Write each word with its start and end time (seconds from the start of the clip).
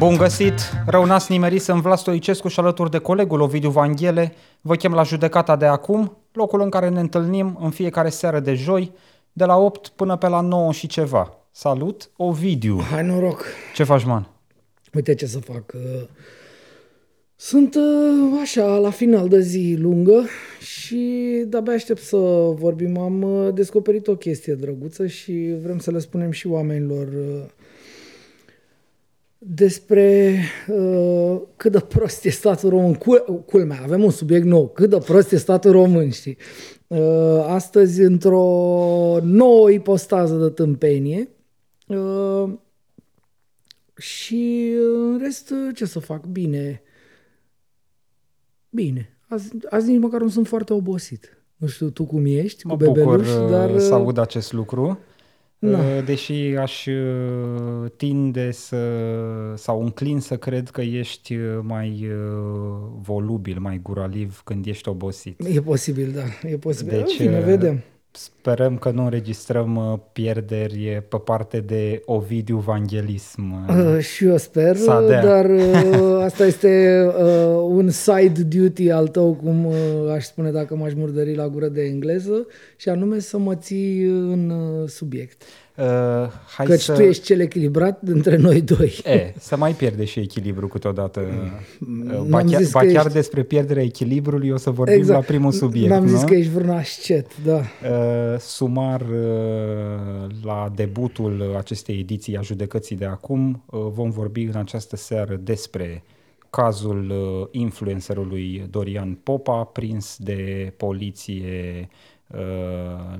Bun 0.00 0.16
găsit! 0.16 0.54
Rău 0.86 1.04
n-ați 1.04 1.32
nimerit 1.32 1.62
sunt 1.62 1.82
Vlad 1.82 1.98
Stoicescu 1.98 2.48
și 2.48 2.60
alături 2.60 2.90
de 2.90 2.98
colegul 2.98 3.40
Ovidiu 3.40 3.70
Vanghele 3.70 4.32
vă 4.60 4.74
chem 4.74 4.92
la 4.92 5.02
judecata 5.02 5.56
de 5.56 5.64
acum, 5.64 6.16
locul 6.32 6.60
în 6.60 6.68
care 6.70 6.88
ne 6.88 7.00
întâlnim 7.00 7.58
în 7.62 7.70
fiecare 7.70 8.08
seară 8.08 8.40
de 8.40 8.54
joi, 8.54 8.92
de 9.32 9.44
la 9.44 9.56
8 9.56 9.88
până 9.88 10.16
pe 10.16 10.28
la 10.28 10.40
9 10.40 10.72
și 10.72 10.86
ceva. 10.86 11.38
Salut, 11.50 12.10
Ovidiu! 12.16 12.80
Hai 12.80 13.06
noroc! 13.06 13.44
Ce 13.74 13.84
faci, 13.84 14.04
man? 14.04 14.28
Uite 14.94 15.14
ce 15.14 15.26
să 15.26 15.38
fac. 15.38 15.72
uh, 15.74 16.02
Sunt 17.36 17.74
uh, 17.74 18.38
așa, 18.40 18.76
la 18.76 18.90
final 18.90 19.28
de 19.28 19.40
zi 19.40 19.76
lungă 19.78 20.24
și 20.60 20.96
de-abia 21.46 21.72
aștept 21.72 22.02
să 22.02 22.16
vorbim. 22.54 22.98
Am 22.98 23.22
uh, 23.22 23.54
descoperit 23.54 24.06
o 24.06 24.16
chestie 24.16 24.54
drăguță 24.54 25.06
și 25.06 25.54
vrem 25.62 25.78
să 25.78 25.90
le 25.90 25.98
spunem 25.98 26.30
și 26.30 26.46
oamenilor 26.46 27.06
uh, 27.06 27.42
despre 29.42 30.38
uh, 30.68 31.40
cât 31.56 31.72
de 31.72 31.80
prost 31.80 32.24
e 32.24 32.30
statul 32.30 32.68
român. 32.68 32.94
Cul- 32.94 33.44
culmea, 33.46 33.80
avem 33.82 34.04
un 34.04 34.10
subiect 34.10 34.44
nou. 34.44 34.68
Cât 34.68 34.90
de 34.90 34.98
prost 34.98 35.32
e 35.32 35.36
statul 35.36 35.70
român, 35.70 36.10
știi? 36.10 36.36
Uh, 36.86 37.44
astăzi, 37.46 38.00
într-o 38.00 39.18
nouă 39.22 39.70
ipostază 39.70 40.36
de 40.36 40.48
tâmpenie, 40.48 41.28
uh, 41.86 42.52
și 43.96 44.72
în 44.82 45.18
rest, 45.22 45.52
ce 45.74 45.84
să 45.84 45.98
fac? 45.98 46.26
Bine. 46.26 46.82
Bine. 48.70 49.18
Azi, 49.28 49.50
azi 49.70 49.90
nici 49.90 50.00
măcar 50.00 50.20
nu 50.20 50.28
sunt 50.28 50.46
foarte 50.46 50.72
obosit. 50.72 51.42
Nu 51.56 51.66
știu 51.66 51.90
tu 51.90 52.04
cum 52.04 52.24
ești 52.26 52.66
Mă 52.66 52.76
cu 52.76 52.84
bucur 52.84 52.94
bebeluș, 52.94 53.50
dar... 53.50 53.70
dar... 53.70 53.78
să 53.78 53.94
aud 53.94 54.18
acest 54.18 54.52
lucru. 54.52 54.98
Na. 55.60 55.78
Uh, 55.78 56.04
Deși 56.04 56.32
aș 56.58 56.86
uh, 56.86 57.90
tinde 57.96 58.50
să, 58.50 58.76
sau 59.54 59.82
înclin 59.82 60.20
să 60.20 60.36
cred 60.36 60.68
că 60.68 60.80
ești 60.80 61.34
uh, 61.34 61.58
mai 61.62 62.08
uh, 62.10 62.88
volubil, 63.02 63.56
mai 63.58 63.80
guraliv 63.82 64.40
când 64.44 64.66
ești 64.66 64.88
obosit. 64.88 65.40
E 65.54 65.60
posibil, 65.60 66.12
da. 66.14 66.48
E 66.48 66.56
posibil. 66.56 66.92
Deci, 66.92 67.16
Deci, 67.16 67.26
Bine, 67.26 67.38
uh, 67.38 67.44
vedem. 67.44 67.80
Sperăm 68.12 68.78
că 68.78 68.90
nu 68.90 69.04
înregistrăm 69.04 69.76
uh, 69.76 69.98
pierderi 70.12 71.02
pe 71.08 71.16
parte 71.16 71.60
de 71.60 72.02
Ovidiu 72.04 72.56
Vangelism. 72.56 73.66
Uh, 73.68 73.98
și 74.02 74.24
eu 74.24 74.36
sper, 74.36 74.76
Să 74.76 75.04
dea. 75.08 75.22
dar 75.24 75.44
uh, 75.50 76.22
asta 76.28 76.44
este 76.46 77.02
uh, 77.18 77.62
un 77.68 77.90
side 77.90 78.42
duty 78.48 78.90
al 78.90 79.08
tău, 79.08 79.34
cum 79.34 79.64
uh, 79.64 79.74
aș 80.12 80.24
spune 80.24 80.50
dacă 80.50 80.76
m-aș 80.76 80.92
murdări 80.94 81.34
la 81.34 81.48
gură 81.48 81.68
de 81.68 81.82
engleză, 81.82 82.46
și 82.76 82.88
anume 82.88 83.18
să 83.18 83.38
mă 83.38 83.54
ții 83.54 84.02
în 84.04 84.50
uh, 84.50 84.88
subiect. 84.88 85.42
Uh, 85.76 85.86
hai 86.56 86.66
Căci 86.66 86.80
să... 86.80 86.92
tu 86.92 87.02
ești 87.02 87.24
cel 87.24 87.40
echilibrat 87.40 88.00
dintre 88.00 88.36
noi 88.36 88.60
doi. 88.60 89.00
E, 89.04 89.34
să 89.38 89.56
mai 89.56 89.72
pierde 89.72 90.04
și 90.04 90.20
echilibru 90.20 90.68
câteodată. 90.68 91.20
Uh, 91.20 92.18
Ba 92.28 92.38
N-am 92.38 92.50
chiar, 92.50 92.60
zis 92.62 92.72
ba 92.72 92.80
că 92.80 92.86
chiar 92.86 93.04
ești- 93.04 93.12
despre 93.14 93.42
pierderea 93.42 93.82
echilibrului 93.82 94.50
o 94.50 94.56
să 94.56 94.70
vorbim 94.70 95.06
la 95.08 95.18
primul 95.18 95.52
subiect. 95.52 95.88
N-am 95.88 96.06
zis 96.06 96.20
nu? 96.20 96.26
că 96.26 96.34
ești 96.34 96.52
vreun 96.52 96.70
ascet, 96.70 97.42
da. 97.44 97.56
Uh, 97.56 98.38
sumar 98.38 99.00
uh, 99.00 100.26
la 100.42 100.72
debutul 100.74 101.54
acestei 101.58 101.98
ediții 101.98 102.36
a 102.36 102.40
judecății 102.40 102.96
de 102.96 103.04
acum 103.04 103.62
uh, 103.66 103.80
vom 103.92 104.10
vorbi 104.10 104.42
în 104.42 104.56
această 104.56 104.96
seară 104.96 105.40
despre 105.42 106.02
cazul 106.50 107.10
uh, 107.10 107.46
influencerului 107.50 108.66
Dorian 108.70 109.18
Popa 109.22 109.64
prins 109.64 110.16
de 110.18 110.72
poliție 110.76 111.42
uh, 111.80 112.08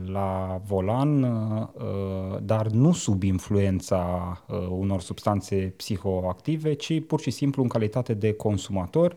la 0.05 0.61
volan, 0.67 1.23
uh, 1.23 2.39
dar 2.43 2.67
nu 2.67 2.93
sub 2.93 3.23
influența 3.23 4.37
uh, 4.47 4.67
unor 4.71 5.01
substanțe 5.01 5.75
psihoactive, 5.77 6.73
ci 6.73 7.03
pur 7.07 7.21
și 7.21 7.31
simplu 7.31 7.63
în 7.63 7.69
calitate 7.69 8.15
de 8.15 8.33
consumator. 8.33 9.15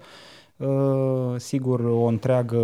Uh, 0.57 1.33
sigur, 1.37 1.79
o 1.79 2.05
întreagă 2.05 2.61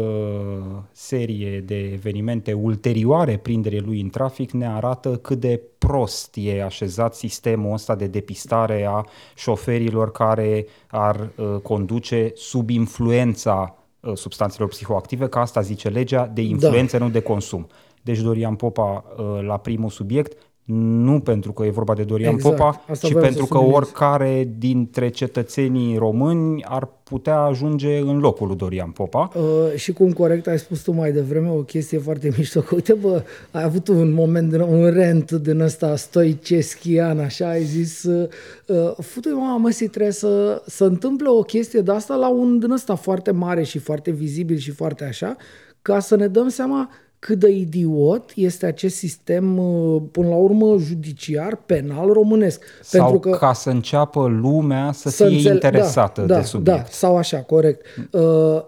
serie 0.92 1.60
de 1.60 1.78
evenimente 1.78 2.54
ulterioare 2.54 3.38
prinderii 3.38 3.82
lui 3.82 4.02
în 4.02 4.10
trafic 4.10 4.52
ne 4.52 4.68
arată 4.68 5.18
cât 5.18 5.40
de 5.40 5.62
prost 5.78 6.36
e 6.38 6.64
așezat 6.64 7.16
sistemul 7.16 7.74
ăsta 7.74 7.96
de 7.96 8.08
depistare 8.08 8.86
a 8.86 9.06
șoferilor 9.36 10.12
care 10.12 10.66
ar 10.88 11.30
uh, 11.36 11.56
conduce 11.64 12.32
sub 12.36 12.70
influența 12.70 13.74
uh, 13.74 13.79
substanțelor 14.14 14.70
psihoactive, 14.70 15.28
că 15.28 15.40
asta 15.40 15.62
zice 15.62 15.90
legea, 15.90 16.28
de 16.28 16.42
influență, 16.42 16.98
nu 16.98 17.10
de 17.10 17.22
consum. 17.22 17.68
Deci 18.02 18.20
Dorian 18.20 18.56
Popa 18.56 19.06
uh, 19.18 19.42
la 19.42 19.58
primul 19.58 19.90
subiect, 19.90 20.38
nu 20.74 21.20
pentru 21.20 21.52
că 21.52 21.66
e 21.66 21.70
vorba 21.70 21.94
de 21.94 22.04
Dorian 22.04 22.34
Exact, 22.34 22.56
Popa, 22.56 22.84
asta 22.88 23.08
ci 23.08 23.12
voiam 23.12 23.28
să 23.28 23.34
pentru 23.34 23.46
că 23.46 23.58
subliniez. 23.58 23.78
oricare 23.78 24.50
dintre 24.58 25.10
cetățenii 25.10 25.98
români 25.98 26.64
ar 26.64 26.90
putea 27.04 27.40
ajunge 27.40 27.98
în 27.98 28.20
locul 28.20 28.48
lui 28.48 28.56
Dorian 28.56 28.90
Popa. 28.90 29.32
Uh, 29.36 29.76
și 29.76 29.94
cum 29.94 30.12
corect 30.12 30.48
ai 30.48 30.60
spus 30.60 30.82
tu 30.82 30.92
mai 30.92 31.12
devreme, 31.12 31.50
o 31.50 31.62
chestie 31.62 31.98
foarte 31.98 32.30
mișto, 32.38 32.62
că 32.62 32.76
uite 32.76 32.94
bă, 32.94 33.24
ai 33.52 33.64
avut 33.64 33.88
un 33.88 34.14
moment, 34.14 34.52
din, 34.52 34.60
un 34.60 34.90
rent 34.90 35.32
din 35.32 35.60
ăsta 35.60 35.96
stoiceschian, 35.96 37.20
așa, 37.20 37.50
ai 37.50 37.64
zis, 37.64 38.04
uh, 38.04 38.30
uh, 38.68 38.92
futu 38.98 39.30
mama 39.36 39.58
măsii, 39.58 39.88
trebuie 39.88 40.12
să, 40.12 40.64
să 40.66 40.84
întâmple 40.84 41.28
o 41.30 41.42
chestie 41.42 41.82
de 41.82 41.92
asta 41.92 42.16
la 42.16 42.30
un 42.30 42.60
din 42.60 42.72
ăsta 42.72 42.96
foarte 42.96 43.32
mare 43.32 43.64
și 43.64 43.80
foarte 43.80 44.12
vizibil 44.12 44.58
și 44.58 44.72
foarte 44.72 45.04
așa, 45.04 45.36
ca 45.82 46.00
să 46.00 46.16
ne 46.16 46.28
dăm 46.28 46.48
seama 46.48 46.90
cât 47.20 47.40
de 47.40 47.50
idiot 47.50 48.32
este 48.36 48.66
acest 48.66 48.96
sistem, 48.96 49.58
uh, 49.58 50.02
până 50.12 50.28
la 50.28 50.36
urmă, 50.36 50.78
judiciar, 50.78 51.56
penal 51.66 52.14
românesc. 52.14 52.64
Sau 52.82 53.10
Pentru 53.10 53.32
că 53.32 53.38
ca 53.38 53.54
să 53.54 53.70
înceapă 53.70 54.28
lumea 54.42 54.92
să, 54.92 55.10
fie 55.10 55.26
înțele- 55.26 55.54
interesată 55.54 56.22
da, 56.22 56.28
de 56.28 56.34
da, 56.34 56.42
subiect. 56.46 56.80
Da, 56.80 56.86
sau 56.90 57.18
așa, 57.18 57.38
corect. 57.38 57.86
Uh, 58.12 58.22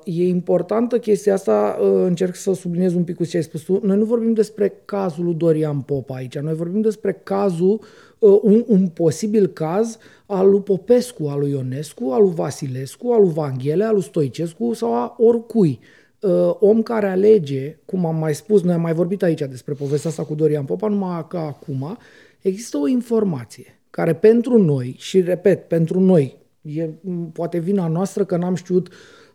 e 0.04 0.28
importantă 0.28 0.98
chestia 1.00 1.34
asta, 1.34 1.78
uh, 1.82 2.04
încerc 2.06 2.36
să 2.36 2.54
subliniez 2.54 2.94
un 2.94 3.04
pic 3.04 3.16
cu 3.16 3.26
ce 3.26 3.38
ai 3.38 3.44
spus 3.44 3.62
tu. 3.62 3.80
Noi 3.84 3.98
nu 3.98 4.06
vorbim 4.06 4.34
despre 4.34 4.82
cazul 4.86 5.24
lui 5.24 5.34
Dorian 5.34 5.80
Popa 5.80 6.16
aici, 6.16 6.38
noi 6.38 6.54
vorbim 6.54 6.82
despre 6.82 7.22
cazul, 7.24 7.82
uh, 8.20 8.40
un, 8.42 8.64
un 8.68 8.88
posibil 8.88 9.48
caz 9.48 9.98
al 10.26 10.50
lui 10.50 10.62
Popescu, 10.62 11.28
al 11.28 11.40
lui 11.40 11.52
Ionescu, 11.52 12.10
al 12.12 12.22
lui 12.22 12.34
Vasilescu, 12.36 13.12
al 13.12 13.22
lui 13.22 13.32
Vanghele, 13.34 13.84
al 13.84 13.94
lui 13.94 14.04
Stoicescu 14.04 14.74
sau 14.74 14.94
a 14.94 15.16
oricui. 15.18 15.80
Uh, 15.82 16.00
om 16.60 16.82
care 16.82 17.08
alege, 17.08 17.78
cum 17.86 18.06
am 18.06 18.16
mai 18.16 18.36
spus, 18.36 18.62
noi 18.62 18.74
am 18.74 18.82
mai 18.82 18.94
vorbit 18.94 19.24
aici 19.24 19.42
despre 19.42 19.74
povestea 19.74 20.10
asta 20.10 20.24
cu 20.24 20.36
Dorian 20.36 20.66
Popa, 20.66 20.88
numai 20.88 21.26
că 21.28 21.38
acum 21.38 21.98
există 22.42 22.78
o 22.78 22.88
informație 22.88 23.80
care 23.90 24.14
pentru 24.14 24.64
noi, 24.64 24.96
și 24.98 25.22
repet, 25.22 25.68
pentru 25.68 26.00
noi, 26.00 26.38
e 26.62 26.90
m, 27.02 27.32
poate 27.32 27.60
vina 27.60 27.88
noastră 27.88 28.26
că 28.26 28.38
n-am 28.38 28.56
știut 28.56 28.90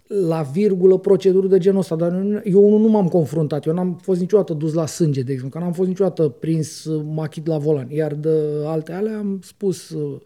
la 0.07 0.43
virgulă 0.43 0.99
proceduri 0.99 1.49
de 1.49 1.59
genul 1.59 1.79
ăsta, 1.79 1.97
dar 1.97 2.11
nu- 2.11 2.41
eu 2.45 2.67
unul 2.67 2.81
nu 2.81 2.89
m-am 2.89 3.09
confruntat, 3.09 3.67
eu 3.67 3.75
n-am 3.75 3.99
fost 4.03 4.21
niciodată 4.21 4.53
dus 4.53 4.73
la 4.73 4.87
sânge, 4.87 5.23
de 5.23 5.33
exemplu, 5.33 5.59
că 5.59 5.65
n-am 5.65 5.75
fost 5.75 5.89
niciodată 5.89 6.29
prins 6.29 6.85
uh, 6.85 7.03
machit 7.15 7.47
la 7.47 7.59
volan, 7.59 7.91
iar 7.91 8.15
de 8.15 8.31
alte 8.65 8.93
ale 8.93 9.11
am 9.11 9.41
spus 9.43 9.89
uh, 9.89 10.21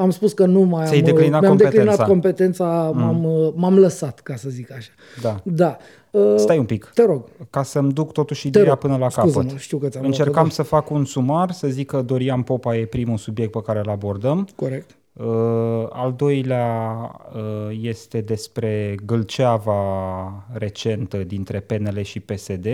am 0.00 0.10
spus 0.10 0.32
că 0.32 0.46
nu 0.46 0.60
mai 0.60 0.86
Ți-ai 0.86 0.98
am, 0.98 1.04
declinat 1.04 1.40
mi-am 1.40 1.56
competența. 1.56 1.84
declinat 1.84 2.08
competența, 2.08 2.90
m-am, 2.94 3.24
uh, 3.24 3.52
m-am 3.54 3.78
lăsat, 3.78 4.20
ca 4.20 4.36
să 4.36 4.48
zic 4.50 4.72
așa. 4.72 4.90
Da. 5.20 5.40
Da. 5.44 5.76
Uh, 6.10 6.34
Stai 6.36 6.58
un 6.58 6.64
pic. 6.64 6.90
Te 6.94 7.04
rog. 7.04 7.24
Ca 7.50 7.62
să-mi 7.62 7.92
duc 7.92 8.12
totuși 8.12 8.42
Te 8.42 8.48
ideea 8.48 8.64
rog. 8.72 8.78
până 8.78 8.96
la 8.96 9.08
Scuză-mă, 9.08 9.44
capăt. 9.44 9.60
știu 9.60 9.78
că 9.78 9.88
ți-am 9.88 10.04
Încercam 10.04 10.34
luat-o, 10.34 10.50
să 10.50 10.62
fac 10.62 10.90
un 10.90 11.04
sumar, 11.04 11.50
să 11.50 11.68
zic 11.68 11.86
că 11.86 12.02
Dorian 12.02 12.42
Popa 12.42 12.76
e 12.76 12.84
primul 12.84 13.16
subiect 13.16 13.50
pe 13.52 13.62
care 13.62 13.78
îl 13.78 13.88
abordăm. 13.90 14.48
Corect. 14.56 14.90
Uh, 15.12 15.26
al 15.90 16.12
doilea 16.16 16.92
uh, 17.34 17.78
este 17.82 18.20
despre 18.20 18.94
gâlceava 19.06 19.82
recentă 20.52 21.16
dintre 21.16 21.60
PNL 21.60 22.00
și 22.02 22.20
PSD, 22.20 22.66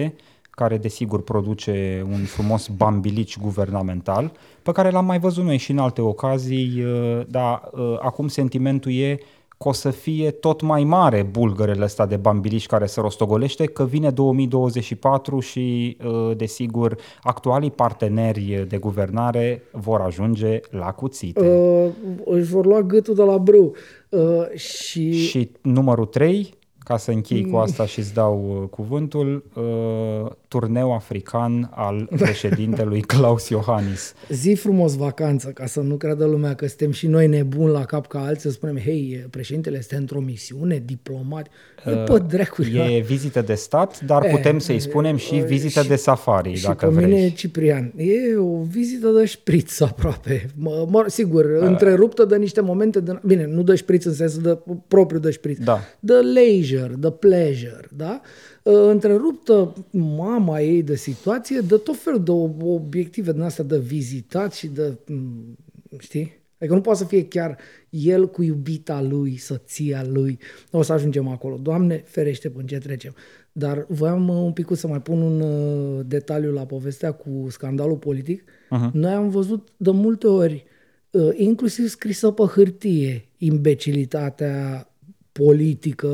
care 0.56 0.76
desigur 0.79 1.23
produce 1.23 2.06
un 2.11 2.25
frumos 2.25 2.69
bambilici 2.69 3.38
guvernamental, 3.38 4.32
pe 4.62 4.73
care 4.73 4.91
l-am 4.91 5.05
mai 5.05 5.19
văzut 5.19 5.44
noi 5.44 5.56
și 5.56 5.70
în 5.70 5.79
alte 5.79 6.00
ocazii, 6.00 6.85
uh, 6.85 7.20
dar 7.29 7.70
uh, 7.73 7.97
acum 8.00 8.29
sentimentul 8.29 8.93
e 8.93 9.19
că 9.58 9.69
o 9.69 9.73
să 9.73 9.91
fie 9.91 10.31
tot 10.31 10.61
mai 10.61 10.85
mare 10.85 11.23
bulgărele 11.23 11.85
ăsta 11.85 12.06
de 12.06 12.17
bambilici 12.17 12.67
care 12.67 12.87
se 12.87 13.00
rostogolește, 13.00 13.67
că 13.67 13.85
vine 13.85 14.11
2024 14.11 15.41
și, 15.41 15.97
uh, 16.05 16.37
desigur, 16.37 16.97
actualii 17.23 17.70
parteneri 17.70 18.64
de 18.69 18.76
guvernare 18.76 19.62
vor 19.73 20.00
ajunge 20.00 20.61
la 20.70 20.93
cuțite. 20.93 21.49
Uh, 21.49 21.91
își 22.25 22.50
vor 22.50 22.67
lua 22.67 22.82
gâtul 22.82 23.14
de 23.14 23.23
la 23.23 23.38
brâu. 23.38 23.75
Uh, 24.08 24.50
și, 24.55 25.12
Și 25.12 25.50
numărul 25.62 26.06
3, 26.06 26.55
ca 26.87 26.97
să 26.97 27.11
închei 27.11 27.47
cu 27.50 27.56
asta 27.56 27.87
și 27.87 27.99
îți 27.99 28.15
dau 28.15 28.61
uh, 28.62 28.69
cuvântul, 28.69 29.44
uh, 29.55 30.31
turneu 30.49 30.94
african 30.94 31.71
al 31.75 32.09
președintelui 32.19 33.00
Klaus 33.00 33.49
Iohannis. 33.49 34.15
Zi 34.29 34.55
frumos 34.55 34.97
vacanță, 34.97 35.49
ca 35.49 35.67
să 35.67 35.81
nu 35.81 35.94
creadă 35.94 36.25
lumea 36.25 36.55
că 36.55 36.67
suntem 36.67 36.91
și 36.91 37.06
noi 37.06 37.27
nebuni 37.27 37.73
la 37.73 37.85
cap 37.85 38.06
ca 38.06 38.19
alții, 38.19 38.43
să 38.43 38.50
spunem, 38.50 38.79
hei, 38.79 39.27
președintele 39.31 39.77
este 39.77 39.97
într-o 39.97 40.21
misiune 40.21 40.83
diplomat. 40.85 41.49
Uh, 41.87 42.15
e 42.15 42.19
dracului, 42.19 42.75
E 42.75 43.00
vizită 43.00 43.41
de 43.41 43.55
stat, 43.55 44.00
dar 44.00 44.25
e, 44.25 44.29
putem 44.29 44.59
să-i 44.59 44.81
spunem 44.81 45.17
și 45.17 45.35
vizită 45.35 45.82
și, 45.82 45.89
de 45.89 45.97
safari, 45.97 46.55
și 46.55 46.65
dacă 46.65 46.87
pe 46.87 46.93
vrei. 46.93 47.12
mine, 47.12 47.31
Ciprian, 47.31 47.93
e 47.97 48.37
o 48.37 48.62
vizită 48.62 49.09
de 49.09 49.25
șpriț 49.25 49.81
aproape. 49.81 50.47
Mă, 50.55 50.87
mă, 50.91 51.05
sigur, 51.09 51.44
uh. 51.44 51.61
întreruptă 51.61 52.25
de 52.25 52.37
niște 52.37 52.61
momente, 52.61 53.00
de, 53.00 53.19
bine, 53.25 53.47
nu 53.47 53.62
de 53.62 53.75
șpriț 53.75 54.05
în 54.05 54.15
sensul 54.15 54.43
de 54.43 54.59
propriu 54.89 55.19
de 55.19 55.31
șpriț, 55.31 55.59
da. 55.59 55.81
de 56.00 56.15
leisure, 56.15 56.75
de 56.99 57.11
pleasure, 57.11 57.88
da? 57.96 58.20
Uh, 58.62 58.75
întreruptă 58.88 59.73
mama 59.90 60.61
ei 60.61 60.82
de 60.82 60.96
situație, 60.96 61.61
de 61.61 61.76
tot 61.76 61.96
felul 61.96 62.23
de 62.23 62.31
obiective 62.64 63.32
din 63.32 63.40
astea 63.40 63.64
de 63.64 63.78
vizitat 63.78 64.55
și 64.55 64.67
de, 64.67 64.99
mm, 65.06 65.56
știi? 65.99 66.44
Adică 66.58 66.75
nu 66.75 66.81
poate 66.81 66.99
să 66.99 67.05
fie 67.05 67.28
chiar 67.28 67.58
el 67.90 68.28
cu 68.28 68.43
iubita 68.43 69.02
lui, 69.02 69.37
soția 69.37 70.05
lui. 70.06 70.38
O 70.70 70.82
să 70.82 70.93
ajungem 70.93 71.28
acolo. 71.28 71.56
Doamne, 71.62 72.02
ferește 72.06 72.50
până 72.50 72.64
ce 72.67 72.79
trecem. 72.79 73.14
Dar 73.52 73.87
voiam 73.88 74.29
uh, 74.29 74.37
un 74.37 74.52
pic 74.52 74.69
să 74.72 74.87
mai 74.87 75.00
pun 75.02 75.20
un 75.20 75.40
uh, 75.40 76.05
detaliu 76.06 76.52
la 76.52 76.67
povestea 76.67 77.12
cu 77.12 77.46
scandalul 77.49 77.96
politic. 77.96 78.43
Uh-huh. 78.43 78.90
Noi 78.93 79.12
am 79.12 79.29
văzut 79.29 79.69
de 79.76 79.90
multe 79.90 80.26
ori, 80.26 80.64
inclusiv 81.32 81.88
scrisă 81.88 82.31
pe 82.31 82.43
hârtie, 82.43 83.29
imbecilitatea 83.38 84.88
politică, 85.43 86.09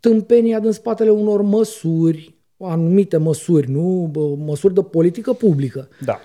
tâmpenia 0.00 0.60
din 0.60 0.70
spatele 0.70 1.10
unor 1.10 1.42
măsuri, 1.42 2.34
anumite 2.58 3.16
măsuri, 3.16 3.70
nu? 3.70 4.10
Măsuri 4.46 4.74
de 4.74 4.82
politică 4.82 5.32
publică. 5.32 5.88
Da. 6.04 6.20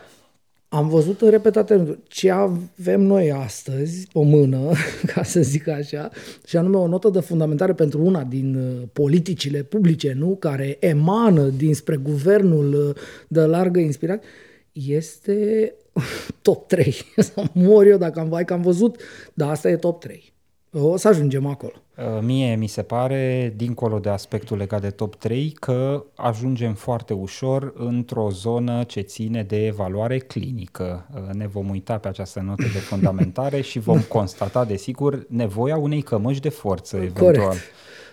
Am 0.68 0.90
văzut 0.90 1.22
în 1.22 1.30
repetate 1.30 1.74
rânduri 1.74 2.00
ce 2.08 2.32
avem 2.32 3.02
noi 3.02 3.32
astăzi 3.32 4.08
pe 4.14 4.20
mână, 4.24 4.72
ca 5.14 5.24
să 5.24 5.42
zic 5.42 5.68
așa, 5.68 6.10
și 6.46 6.58
anume 6.58 6.78
o 6.78 6.88
notă 6.88 7.10
de 7.10 7.20
fundamentare 7.20 7.74
pentru 7.74 8.02
una 8.02 8.24
din 8.24 8.56
uh, 8.56 8.88
politicile 8.94 9.64
publice, 9.64 10.14
nu? 10.18 10.36
care 10.36 10.78
emană 10.80 11.44
dinspre 11.48 11.96
guvernul 11.96 12.74
uh, 12.74 12.96
de 13.28 13.42
largă 13.42 13.80
inspirație, 13.80 14.28
este 14.72 15.74
top 16.42 16.68
3. 16.68 16.96
Să 17.18 17.44
mor 17.54 17.86
eu 17.86 17.98
dacă 17.98 18.20
am 18.20 18.30
vai 18.30 18.46
că 18.46 18.54
am 18.54 18.62
văzut, 18.62 19.02
dar 19.34 19.50
asta 19.50 19.70
e 19.70 19.76
top 19.76 20.00
3. 20.00 20.34
O 20.72 20.98
să 20.98 21.08
ajungem 21.08 21.46
acolo. 21.46 21.74
Uh, 21.98 22.22
mie 22.22 22.56
mi 22.56 22.68
se 22.68 22.82
pare, 22.82 23.54
dincolo 23.56 24.00
de 24.00 24.10
aspectul 24.10 24.58
legat 24.58 24.82
de 24.82 24.90
top 24.90 25.16
3, 25.16 25.50
că 25.60 26.04
ajungem 26.16 26.74
foarte 26.74 27.14
ușor 27.14 27.74
într-o 27.76 28.30
zonă 28.30 28.84
ce 28.84 29.02
ține 29.02 29.44
de 29.44 29.66
evaluare 29.66 30.18
clinică. 30.18 31.08
Uh, 31.14 31.34
ne 31.34 31.48
vom 31.48 31.70
uita 31.70 31.98
pe 31.98 32.08
această 32.08 32.40
notă 32.40 32.66
de 32.74 32.80
fundamentare 32.80 33.62
și 33.62 33.80
vom 33.80 34.02
constata, 34.18 34.66
desigur, 34.66 35.26
nevoia 35.28 35.78
unei 35.78 36.02
cămăși 36.02 36.40
de 36.40 36.50
forță, 36.50 36.96
eventual. 36.96 37.34
Corect. 37.34 37.62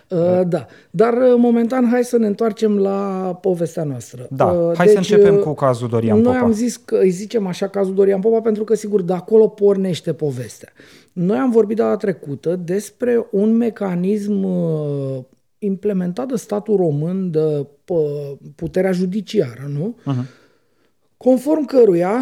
Uh, 0.09 0.41
da, 0.47 0.65
dar 0.89 1.13
uh, 1.13 1.33
momentan 1.37 1.87
hai 1.89 2.03
să 2.03 2.17
ne 2.17 2.27
întoarcem 2.27 2.77
la 2.77 3.37
povestea 3.41 3.83
noastră. 3.83 4.27
Da, 4.29 4.45
uh, 4.45 4.75
hai 4.75 4.85
deci, 4.85 4.93
să 4.93 4.97
începem 4.97 5.37
cu 5.37 5.53
cazul 5.53 5.87
Dorian 5.87 6.17
Popa. 6.17 6.29
Noi 6.29 6.39
am 6.41 6.51
zis 6.51 6.77
că 6.77 6.97
îi 6.97 7.09
zicem 7.09 7.47
așa 7.47 7.67
cazul 7.67 7.93
Dorian 7.93 8.19
Popa 8.19 8.41
pentru 8.41 8.63
că 8.63 8.75
sigur 8.75 9.01
de 9.01 9.13
acolo 9.13 9.47
pornește 9.47 10.13
povestea. 10.13 10.69
Noi 11.13 11.37
am 11.37 11.51
vorbit 11.51 11.77
data 11.77 11.95
trecută 11.95 12.55
despre 12.55 13.27
un 13.31 13.57
mecanism 13.57 14.43
uh, 14.43 15.23
implementat 15.59 16.27
de 16.27 16.35
statul 16.35 16.75
român 16.75 17.31
de 17.31 17.65
puterea 18.55 18.91
judiciară, 18.91 19.71
nu? 19.77 19.95
Uh-huh. 20.01 20.25
Conform 21.17 21.65
căruia 21.65 22.19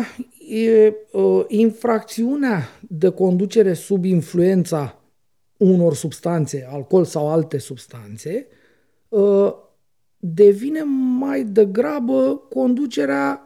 e, 0.50 0.94
uh, 1.12 1.44
infracțiunea 1.48 2.70
de 2.88 3.10
conducere 3.10 3.74
sub 3.74 4.06
influența 4.06 5.00
unor 5.58 5.94
substanțe, 5.96 6.68
alcool 6.72 7.06
sau 7.06 7.30
alte 7.30 7.58
substanțe, 7.58 8.48
uh, 9.10 9.54
devine 10.18 10.82
mai 11.20 11.44
degrabă 11.44 12.42
conducerea 12.50 13.40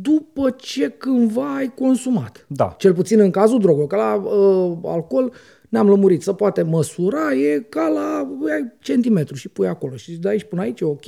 după 0.00 0.50
ce 0.50 0.88
cândva 0.88 1.54
ai 1.54 1.74
consumat. 1.74 2.46
Da. 2.48 2.74
Cel 2.78 2.94
puțin 2.94 3.20
în 3.20 3.30
cazul 3.30 3.58
drogurilor, 3.58 3.88
că 3.88 3.96
la 3.96 4.14
uh, 4.14 4.78
alcool 4.84 5.32
ne-am 5.68 5.88
lămurit, 5.88 6.22
să 6.22 6.32
poate 6.32 6.62
măsura, 6.62 7.32
e 7.32 7.66
ca 7.68 7.88
la 7.88 8.36
ai 8.52 8.72
centimetru 8.80 9.34
și 9.34 9.48
pui 9.48 9.66
acolo 9.66 9.96
și 9.96 10.12
de 10.12 10.28
aici 10.28 10.44
până 10.44 10.60
aici 10.60 10.80
e 10.80 10.84
ok, 10.84 11.04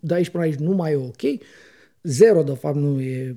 de 0.00 0.14
aici 0.14 0.28
până 0.28 0.42
aici 0.42 0.54
nu 0.54 0.72
mai 0.72 0.92
e 0.92 0.96
ok, 0.96 1.42
zero 2.02 2.42
de 2.42 2.52
fapt 2.52 2.76
nu 2.76 3.00
e 3.00 3.30
uh, 3.30 3.36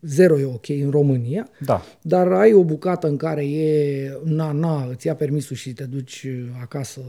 zero 0.00 0.38
e 0.38 0.44
ok 0.44 0.68
în 0.68 0.90
România, 0.90 1.48
da. 1.64 1.82
dar 2.02 2.32
ai 2.32 2.52
o 2.52 2.64
bucată 2.64 3.08
în 3.08 3.16
care 3.16 3.44
e 3.44 4.10
na-na, 4.24 4.86
îți 4.90 5.06
ia 5.06 5.14
permisul 5.14 5.56
și 5.56 5.72
te 5.72 5.84
duci 5.84 6.26
acasă 6.60 7.00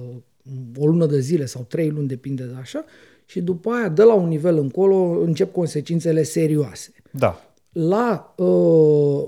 o 0.77 0.85
lună 0.85 1.05
de 1.05 1.19
zile 1.19 1.45
sau 1.45 1.63
trei 1.63 1.89
luni, 1.89 2.07
depinde 2.07 2.43
de 2.43 2.53
așa, 2.59 2.85
și 3.25 3.41
după 3.41 3.69
aia, 3.71 3.89
de 3.89 4.03
la 4.03 4.13
un 4.13 4.27
nivel 4.27 4.57
încolo, 4.57 4.95
încep 4.95 5.51
consecințele 5.51 6.23
serioase. 6.23 6.91
Da. 7.11 7.41
La 7.71 8.33
uh, 8.37 9.27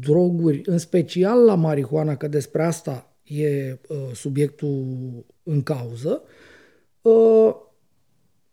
droguri, 0.00 0.62
în 0.64 0.78
special 0.78 1.44
la 1.44 1.54
marihuana, 1.54 2.16
că 2.16 2.28
despre 2.28 2.62
asta 2.64 3.16
e 3.22 3.78
uh, 3.88 3.96
subiectul 4.12 4.84
în 5.42 5.62
cauză, 5.62 6.22
uh, 7.02 7.54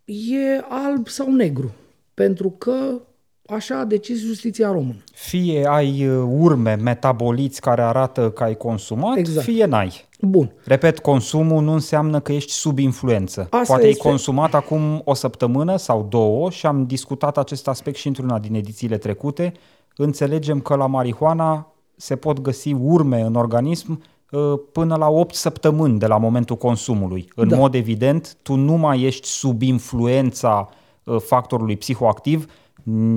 e 0.05 0.59
alb 0.69 1.07
sau 1.07 1.31
negru. 1.31 1.73
Pentru 2.13 2.49
că 2.49 3.01
Așa 3.45 3.79
a 3.79 3.85
decis 3.85 4.19
justiția 4.19 4.71
română. 4.71 5.03
Fie 5.13 5.65
ai 5.69 6.07
uh, 6.07 6.27
urme 6.37 6.75
metaboliți 6.75 7.61
care 7.61 7.81
arată 7.81 8.31
că 8.31 8.43
ai 8.43 8.55
consumat, 8.55 9.17
exact. 9.17 9.45
fie 9.45 9.65
n-ai. 9.65 10.05
Bun. 10.19 10.53
Repet, 10.65 10.99
consumul 10.99 11.63
nu 11.63 11.71
înseamnă 11.71 12.19
că 12.19 12.31
ești 12.31 12.51
sub 12.51 12.77
influență. 12.77 13.41
Asta 13.49 13.63
Poate 13.73 13.87
este... 13.87 14.01
ai 14.03 14.11
consumat 14.11 14.53
acum 14.53 15.01
o 15.05 15.13
săptămână 15.13 15.77
sau 15.77 16.07
două 16.09 16.49
și 16.49 16.65
am 16.65 16.85
discutat 16.85 17.37
acest 17.37 17.67
aspect 17.67 17.97
și 17.97 18.07
într-una 18.07 18.39
din 18.39 18.53
edițiile 18.53 18.97
trecute. 18.97 19.51
Înțelegem 19.95 20.59
că 20.59 20.75
la 20.75 20.87
marihuana 20.87 21.73
se 21.95 22.15
pot 22.15 22.41
găsi 22.41 22.73
urme 22.73 23.21
în 23.21 23.35
organism 23.35 24.03
uh, 24.31 24.53
până 24.71 24.95
la 24.95 25.09
8 25.09 25.35
săptămâni 25.35 25.99
de 25.99 26.07
la 26.07 26.17
momentul 26.17 26.55
consumului. 26.55 27.27
În 27.35 27.47
da. 27.47 27.57
mod 27.57 27.73
evident, 27.73 28.37
tu 28.41 28.55
nu 28.55 28.73
mai 28.73 29.01
ești 29.01 29.27
sub 29.27 29.61
influența 29.61 30.69
uh, 31.03 31.19
factorului 31.19 31.77
psihoactiv, 31.77 32.51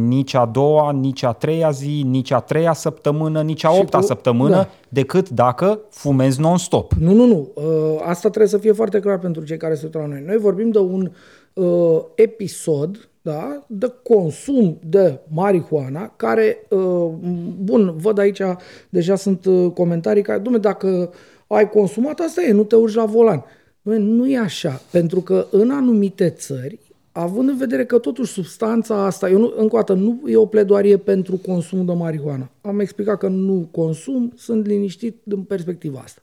nici 0.06 0.34
a 0.34 0.44
doua, 0.44 0.92
nici 0.92 1.22
a 1.22 1.32
treia 1.32 1.70
zi, 1.70 2.02
nici 2.06 2.30
a 2.30 2.40
treia 2.40 2.72
săptămână, 2.72 3.42
nici 3.42 3.64
a 3.64 3.72
opta 3.72 3.98
cu... 3.98 4.04
săptămână, 4.04 4.54
da. 4.54 4.68
decât 4.88 5.28
dacă 5.28 5.80
fumezi 5.90 6.40
non-stop. 6.40 6.92
Nu, 6.92 7.12
nu, 7.12 7.26
nu. 7.26 7.48
Uh, 7.54 7.64
asta 8.02 8.28
trebuie 8.28 8.48
să 8.48 8.58
fie 8.58 8.72
foarte 8.72 9.00
clar 9.00 9.18
pentru 9.18 9.44
cei 9.44 9.56
care 9.56 9.74
se 9.74 9.84
uită 9.84 9.98
la 9.98 10.06
noi. 10.06 10.22
Noi 10.26 10.36
vorbim 10.36 10.70
de 10.70 10.78
un 10.78 11.10
uh, 11.52 12.00
episod 12.14 13.08
da, 13.22 13.64
de 13.66 13.92
consum 14.02 14.78
de 14.84 15.18
marihuana, 15.28 16.12
care, 16.16 16.66
uh, 16.68 17.10
bun, 17.58 17.94
văd 17.96 18.18
aici, 18.18 18.40
deja 18.88 19.14
sunt 19.14 19.44
uh, 19.44 19.70
comentarii 19.74 20.22
care, 20.22 20.38
dumne, 20.38 20.58
dacă 20.58 21.12
ai 21.46 21.68
consumat, 21.68 22.20
asta 22.20 22.42
e, 22.42 22.52
nu 22.52 22.64
te 22.64 22.76
urci 22.76 22.94
la 22.94 23.04
volan. 23.04 23.44
Nu 23.82 24.30
e 24.30 24.38
așa, 24.38 24.80
pentru 24.90 25.20
că 25.20 25.46
în 25.50 25.70
anumite 25.70 26.28
țări 26.28 26.78
având 27.18 27.48
în 27.48 27.56
vedere 27.56 27.84
că 27.84 27.98
totuși 27.98 28.32
substanța 28.32 29.04
asta, 29.04 29.30
eu 29.30 29.38
nu, 29.38 29.52
încă 29.56 29.74
o 29.74 29.78
dată, 29.78 29.92
nu 29.92 30.20
e 30.26 30.36
o 30.36 30.46
pledoarie 30.46 30.96
pentru 30.96 31.36
consum 31.36 31.84
de 31.84 31.92
marihuana. 31.92 32.50
Am 32.60 32.80
explicat 32.80 33.18
că 33.18 33.28
nu 33.28 33.68
consum, 33.70 34.32
sunt 34.36 34.66
liniștit 34.66 35.20
din 35.22 35.42
perspectiva 35.42 36.00
asta. 36.04 36.20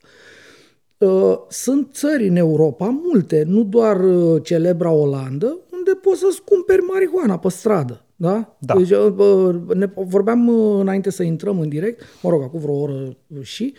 Uh, 0.98 1.38
sunt 1.48 1.88
țări 1.92 2.28
în 2.28 2.36
Europa, 2.36 3.00
multe, 3.02 3.44
nu 3.46 3.64
doar 3.64 4.04
uh, 4.04 4.42
celebra 4.42 4.90
Olandă, 4.90 5.58
unde 5.72 5.90
poți 6.02 6.20
să-ți 6.20 6.42
cumperi 6.44 6.82
marihuana 6.82 7.38
pe 7.38 7.48
stradă. 7.48 8.04
Da? 8.16 8.56
da. 8.58 8.74
Deci, 8.76 8.90
uh, 8.90 9.54
ne 9.74 9.90
vorbeam 9.94 10.48
înainte 10.78 11.10
să 11.10 11.22
intrăm 11.22 11.60
în 11.60 11.68
direct, 11.68 12.02
mă 12.22 12.30
rog, 12.30 12.42
acum 12.42 12.60
vreo 12.60 12.74
oră 12.74 13.16
și, 13.40 13.74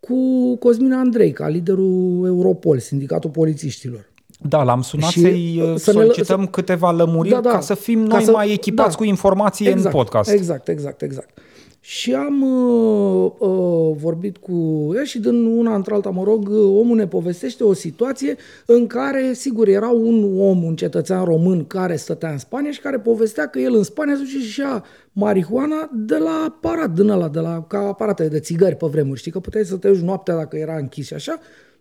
cu 0.00 0.16
Cosmin 0.56 0.92
Andrei, 0.92 1.32
ca 1.32 1.48
liderul 1.48 2.26
Europol, 2.26 2.78
Sindicatul 2.78 3.30
Polițiștilor. 3.30 4.08
Da, 4.40 4.62
l-am 4.62 4.82
sunat 4.82 5.10
și 5.10 5.20
să-i 5.20 5.60
uh, 5.62 5.74
să 5.76 5.90
solicităm 5.90 6.38
ne, 6.38 6.44
să, 6.44 6.50
câteva 6.50 6.90
lămuriri 6.90 7.34
da, 7.34 7.40
da, 7.40 7.50
ca 7.50 7.60
să 7.60 7.74
fim 7.74 8.00
noi 8.00 8.22
să, 8.22 8.30
mai 8.30 8.52
echipați 8.52 8.90
da, 8.90 8.96
cu 8.96 9.04
informații 9.04 9.66
exact, 9.66 9.84
în 9.84 9.90
podcast. 9.90 10.30
Exact, 10.30 10.68
exact, 10.68 11.02
exact. 11.02 11.38
Și 11.80 12.14
am 12.14 12.42
uh, 12.42 13.32
uh, 13.38 13.96
vorbit 13.96 14.36
cu 14.36 14.52
el 14.94 15.04
și 15.04 15.18
din 15.18 15.44
una 15.44 15.74
într-alta, 15.74 16.10
mă 16.10 16.22
rog, 16.22 16.48
omul 16.50 16.96
ne 16.96 17.06
povestește 17.06 17.64
o 17.64 17.72
situație 17.72 18.36
în 18.66 18.86
care, 18.86 19.32
sigur, 19.32 19.68
era 19.68 19.88
un 19.88 20.38
om, 20.38 20.62
un 20.62 20.76
cetățean 20.76 21.24
român 21.24 21.66
care 21.66 21.96
stătea 21.96 22.30
în 22.30 22.38
Spania 22.38 22.70
și 22.70 22.80
care 22.80 22.98
povestea 22.98 23.46
că 23.46 23.58
el 23.58 23.74
în 23.74 23.82
Spania 23.82 24.14
duce 24.14 24.38
și 24.38 24.60
ia 24.60 24.84
marihuana 25.12 25.90
de 25.92 26.16
la 26.16 26.44
aparat 26.46 26.90
din 26.90 27.08
ăla, 27.08 27.28
de 27.28 27.40
la, 27.40 27.64
ca 27.68 27.78
aparate 27.78 28.28
de 28.28 28.40
țigări 28.40 28.76
pe 28.76 28.86
vremuri. 28.86 29.18
Știi 29.18 29.30
că 29.30 29.40
puteai 29.40 29.64
să 29.64 29.76
te 29.76 29.88
duci 29.88 30.00
noaptea 30.00 30.36
dacă 30.36 30.56
era 30.56 30.76
închis 30.76 31.06
și 31.06 31.14
așa, 31.14 31.38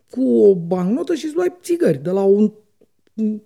cu 0.10 0.44
o 0.44 0.56
bancnotă 0.56 1.14
și 1.14 1.26
îți 1.26 1.36
luai 1.36 1.54
țigări 1.62 2.04
de 2.04 2.10
la 2.10 2.24
un 2.24 2.52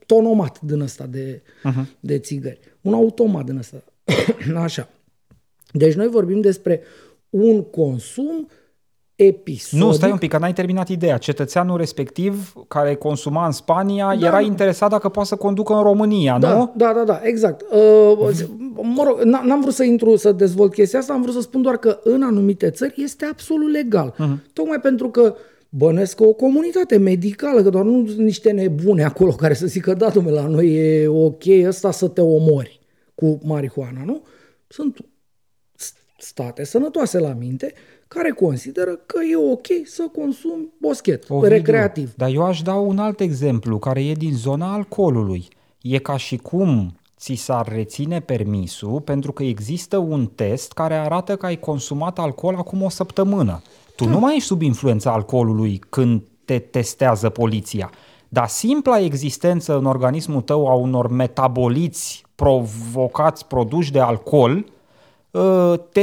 tonomat 0.05 0.61
din 0.61 0.79
ăsta 0.79 1.05
de, 1.05 1.41
uh-huh. 1.41 1.85
de 1.99 2.19
țigări. 2.19 2.59
Un 2.81 2.93
automat 2.93 3.45
din 3.45 3.57
ăsta. 3.57 3.83
Așa. 4.55 4.89
Deci 5.71 5.93
noi 5.93 6.07
vorbim 6.07 6.41
despre 6.41 6.81
un 7.29 7.63
consum 7.63 8.47
episodic. 9.15 9.85
Nu, 9.85 9.91
stai 9.91 10.11
un 10.11 10.17
pic, 10.17 10.29
că 10.29 10.37
n-ai 10.37 10.53
terminat 10.53 10.89
ideea. 10.89 11.17
Cetățeanul 11.17 11.77
respectiv 11.77 12.53
care 12.67 12.95
consuma 12.95 13.45
în 13.45 13.51
Spania 13.51 14.15
da. 14.19 14.25
era 14.25 14.41
interesat 14.41 14.89
dacă 14.89 15.09
poate 15.09 15.27
să 15.27 15.35
conducă 15.35 15.73
în 15.73 15.83
România, 15.83 16.39
da, 16.39 16.57
nu? 16.57 16.73
Da, 16.75 16.93
da, 16.93 17.03
da, 17.03 17.19
exact. 17.23 17.61
Uh, 17.61 18.29
mă 18.81 19.03
rog, 19.03 19.21
n-am 19.21 19.61
vrut 19.61 19.73
să 19.73 19.83
intru 19.83 20.15
să 20.15 20.31
dezvolt 20.31 20.73
chestia 20.73 20.99
asta, 20.99 21.13
am 21.13 21.21
vrut 21.21 21.33
să 21.33 21.41
spun 21.41 21.61
doar 21.61 21.77
că 21.77 21.99
în 22.03 22.23
anumite 22.23 22.69
țări 22.69 22.93
este 22.97 23.25
absolut 23.25 23.71
legal. 23.71 24.13
Uh-huh. 24.13 24.53
Tocmai 24.53 24.79
pentru 24.79 25.09
că 25.09 25.35
bănesc 25.73 26.21
o 26.21 26.33
comunitate 26.33 26.97
medicală, 26.97 27.63
că 27.63 27.69
doar 27.69 27.83
nu 27.83 28.07
sunt 28.07 28.19
niște 28.19 28.51
nebune 28.51 29.03
acolo 29.03 29.31
care 29.31 29.53
să 29.53 29.65
zică, 29.65 29.93
da, 29.93 30.09
domnule, 30.09 30.35
la 30.35 30.47
noi 30.47 30.73
e 30.73 31.07
ok 31.07 31.43
ăsta 31.63 31.91
să 31.91 32.07
te 32.07 32.21
omori 32.21 32.79
cu 33.15 33.39
marihuana, 33.43 34.03
nu? 34.05 34.23
Sunt 34.67 34.97
state 36.17 36.63
sănătoase 36.63 37.19
la 37.19 37.33
minte 37.33 37.73
care 38.07 38.29
consideră 38.29 38.91
că 39.05 39.19
e 39.31 39.35
ok 39.35 39.65
să 39.85 40.07
consumi 40.11 40.69
boschet 40.79 41.29
Ovidiu, 41.29 41.49
recreativ. 41.49 42.13
Dar 42.15 42.29
eu 42.29 42.43
aș 42.43 42.61
da 42.61 42.75
un 42.75 42.97
alt 42.97 43.19
exemplu 43.19 43.79
care 43.79 44.03
e 44.05 44.13
din 44.13 44.35
zona 44.35 44.73
alcoolului. 44.73 45.47
E 45.81 45.97
ca 45.97 46.17
și 46.17 46.37
cum 46.37 46.99
ți 47.17 47.33
s-ar 47.33 47.67
reține 47.67 48.19
permisul 48.19 49.01
pentru 49.01 49.31
că 49.31 49.43
există 49.43 49.97
un 49.97 50.25
test 50.35 50.71
care 50.71 50.93
arată 50.93 51.35
că 51.35 51.45
ai 51.45 51.59
consumat 51.59 52.19
alcool 52.19 52.55
acum 52.55 52.81
o 52.81 52.89
săptămână. 52.89 53.61
Tu 54.01 54.07
da. 54.07 54.13
nu 54.13 54.19
mai 54.19 54.35
ești 54.35 54.47
sub 54.47 54.61
influența 54.61 55.11
alcoolului 55.11 55.81
când 55.89 56.21
te 56.45 56.59
testează 56.59 57.29
poliția, 57.29 57.89
dar 58.29 58.47
simpla 58.47 58.99
existență 58.99 59.77
în 59.77 59.85
organismul 59.85 60.41
tău 60.41 60.67
a 60.67 60.73
unor 60.73 61.07
metaboliți 61.09 62.23
provocați, 62.35 63.47
produși 63.47 63.91
de 63.91 63.99
alcool, 63.99 64.65
ă, 65.33 65.75
te 65.91 66.01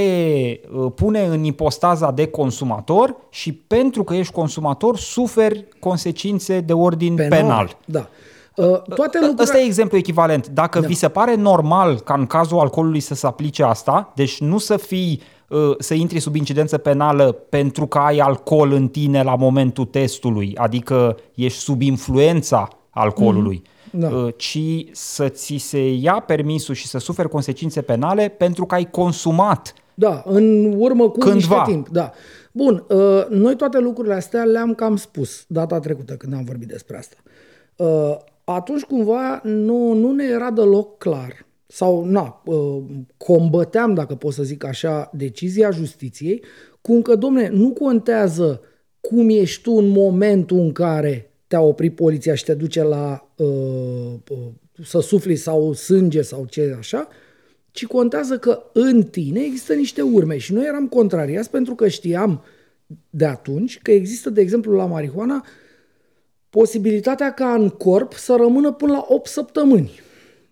ă, 0.77 0.91
pune 0.91 1.25
în 1.25 1.45
ipostaza 1.45 2.11
de 2.11 2.27
consumator 2.27 3.17
și 3.31 3.53
pentru 3.53 4.05
că 4.05 4.15
ești 4.15 4.33
consumator 4.33 4.97
suferi 4.97 5.69
consecințe 5.81 6.61
de 6.61 6.73
ordin 6.73 7.15
penal. 7.15 7.31
penal. 7.31 7.77
Da. 7.85 8.09
Uh, 8.57 8.83
toate 8.83 9.19
lucrurile... 9.19 9.43
Ăsta 9.43 9.59
e 9.59 9.65
exemplu 9.65 9.97
echivalent. 9.97 10.49
Dacă 10.49 10.81
da. 10.81 10.87
vi 10.87 10.95
se 10.95 11.09
pare 11.09 11.35
normal 11.35 12.01
ca 12.01 12.15
în 12.15 12.27
cazul 12.27 12.59
alcoolului 12.59 13.01
să 13.01 13.15
se 13.15 13.27
aplice 13.27 13.63
asta, 13.63 14.13
deci 14.15 14.41
nu 14.41 14.59
să 14.59 14.77
fii 14.77 15.21
uh, 15.23 15.38
să 15.79 15.95
intri 15.95 16.19
sub 16.19 16.35
incidență 16.35 16.79
penală 16.79 17.33
pentru 17.33 17.87
că 17.87 17.99
ai 17.99 18.19
alcool 18.19 18.73
în 18.73 18.89
tine 18.89 19.23
la 19.23 19.37
momentul 19.37 19.85
testului, 19.85 20.53
adică 20.57 21.17
ești 21.35 21.59
sub 21.59 21.81
influența 21.81 22.69
alcoolului, 22.91 23.63
mm-hmm. 23.63 23.91
da. 23.91 24.09
Uh, 24.09 24.35
ci 24.37 24.59
să 24.93 25.29
ți 25.29 25.57
se 25.57 25.93
ia 25.93 26.25
permisul 26.27 26.75
și 26.75 26.87
să 26.87 26.99
suferi 26.99 27.29
consecințe 27.29 27.81
penale 27.81 28.29
pentru 28.29 28.67
că 28.67 28.75
ai 28.75 28.91
consumat 28.91 29.75
da, 29.95 30.23
în 30.27 30.75
urmă 30.77 31.09
cu 31.09 31.19
Cândva. 31.19 31.57
niște 31.57 31.73
timp. 31.73 31.89
Da. 31.89 32.13
Bun, 32.53 32.85
noi 33.29 33.57
toate 33.57 33.79
lucrurile 33.79 34.15
astea 34.15 34.45
le-am 34.45 34.75
cam 34.75 34.97
spus 34.97 35.45
data 35.49 35.79
trecută 35.79 36.15
când 36.15 36.35
am 36.35 36.45
vorbit 36.45 36.69
despre 36.69 36.97
asta 36.97 37.17
atunci 38.55 38.83
cumva 38.83 39.41
nu, 39.43 39.93
nu 39.93 40.13
ne 40.13 40.25
era 40.25 40.51
deloc 40.51 40.99
clar 40.99 41.47
sau 41.71 42.05
na, 42.05 42.43
uh, 42.45 42.83
combăteam, 43.17 43.95
dacă 43.95 44.15
pot 44.15 44.33
să 44.33 44.43
zic 44.43 44.65
așa, 44.65 45.11
decizia 45.15 45.71
justiției, 45.71 46.43
cum 46.81 47.03
că, 47.03 47.15
domne, 47.15 47.49
nu 47.49 47.71
contează 47.73 48.61
cum 49.01 49.29
ești 49.29 49.63
tu 49.63 49.73
în 49.73 49.89
momentul 49.89 50.59
în 50.59 50.73
care 50.73 51.31
te-a 51.47 51.61
oprit 51.61 51.95
poliția 51.95 52.35
și 52.35 52.45
te 52.45 52.55
duce 52.55 52.83
la 52.83 53.29
uh, 53.37 53.47
uh, 54.31 54.39
să 54.85 55.01
sufli 55.01 55.37
sau 55.37 55.73
sânge 55.73 56.23
sau 56.23 56.47
ce 56.47 56.77
așa, 56.79 57.09
ci 57.71 57.87
contează 57.87 58.39
că 58.39 58.63
în 58.73 59.03
tine 59.03 59.41
există 59.41 59.75
niște 59.75 60.03
urme 60.03 60.39
și 60.39 60.53
noi 60.53 60.65
eram 60.67 60.89
contrariați 60.89 61.51
pentru 61.51 61.75
că 61.75 61.89
știam 61.89 62.43
de 63.11 63.25
atunci 63.25 63.79
că 63.83 63.91
există, 63.91 64.31
de 64.31 64.41
exemplu, 64.41 64.73
la 64.73 64.87
marihuana 64.87 65.35
uh, 65.35 65.43
posibilitatea 66.51 67.33
ca 67.33 67.55
în 67.55 67.69
corp 67.69 68.13
să 68.13 68.35
rămână 68.39 68.73
până 68.73 68.93
la 68.93 69.05
8 69.09 69.27
săptămâni. 69.27 70.01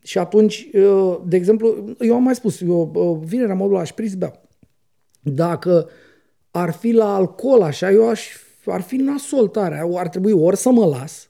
Și 0.06 0.18
atunci, 0.18 0.68
uh, 0.72 1.18
de 1.24 1.36
exemplu, 1.36 1.94
eu 1.98 2.14
am 2.14 2.22
mai 2.22 2.34
spus, 2.34 2.60
eu 2.60 2.90
uh, 2.94 3.18
vinerea 3.28 3.54
mă 3.54 3.66
la 3.66 3.84
șpriț 3.84 4.12
bea. 4.12 4.40
Dacă 5.20 5.88
ar 6.50 6.72
fi 6.72 6.92
la 6.92 7.14
alcool 7.14 7.62
așa, 7.62 7.90
eu 7.90 8.08
aș, 8.08 8.26
ar 8.66 8.80
fi 8.80 8.96
nasol 8.96 9.48
tare. 9.48 9.88
Ar 9.94 10.08
trebui 10.08 10.32
ori 10.32 10.56
să 10.56 10.70
mă 10.70 10.86
las. 10.86 11.28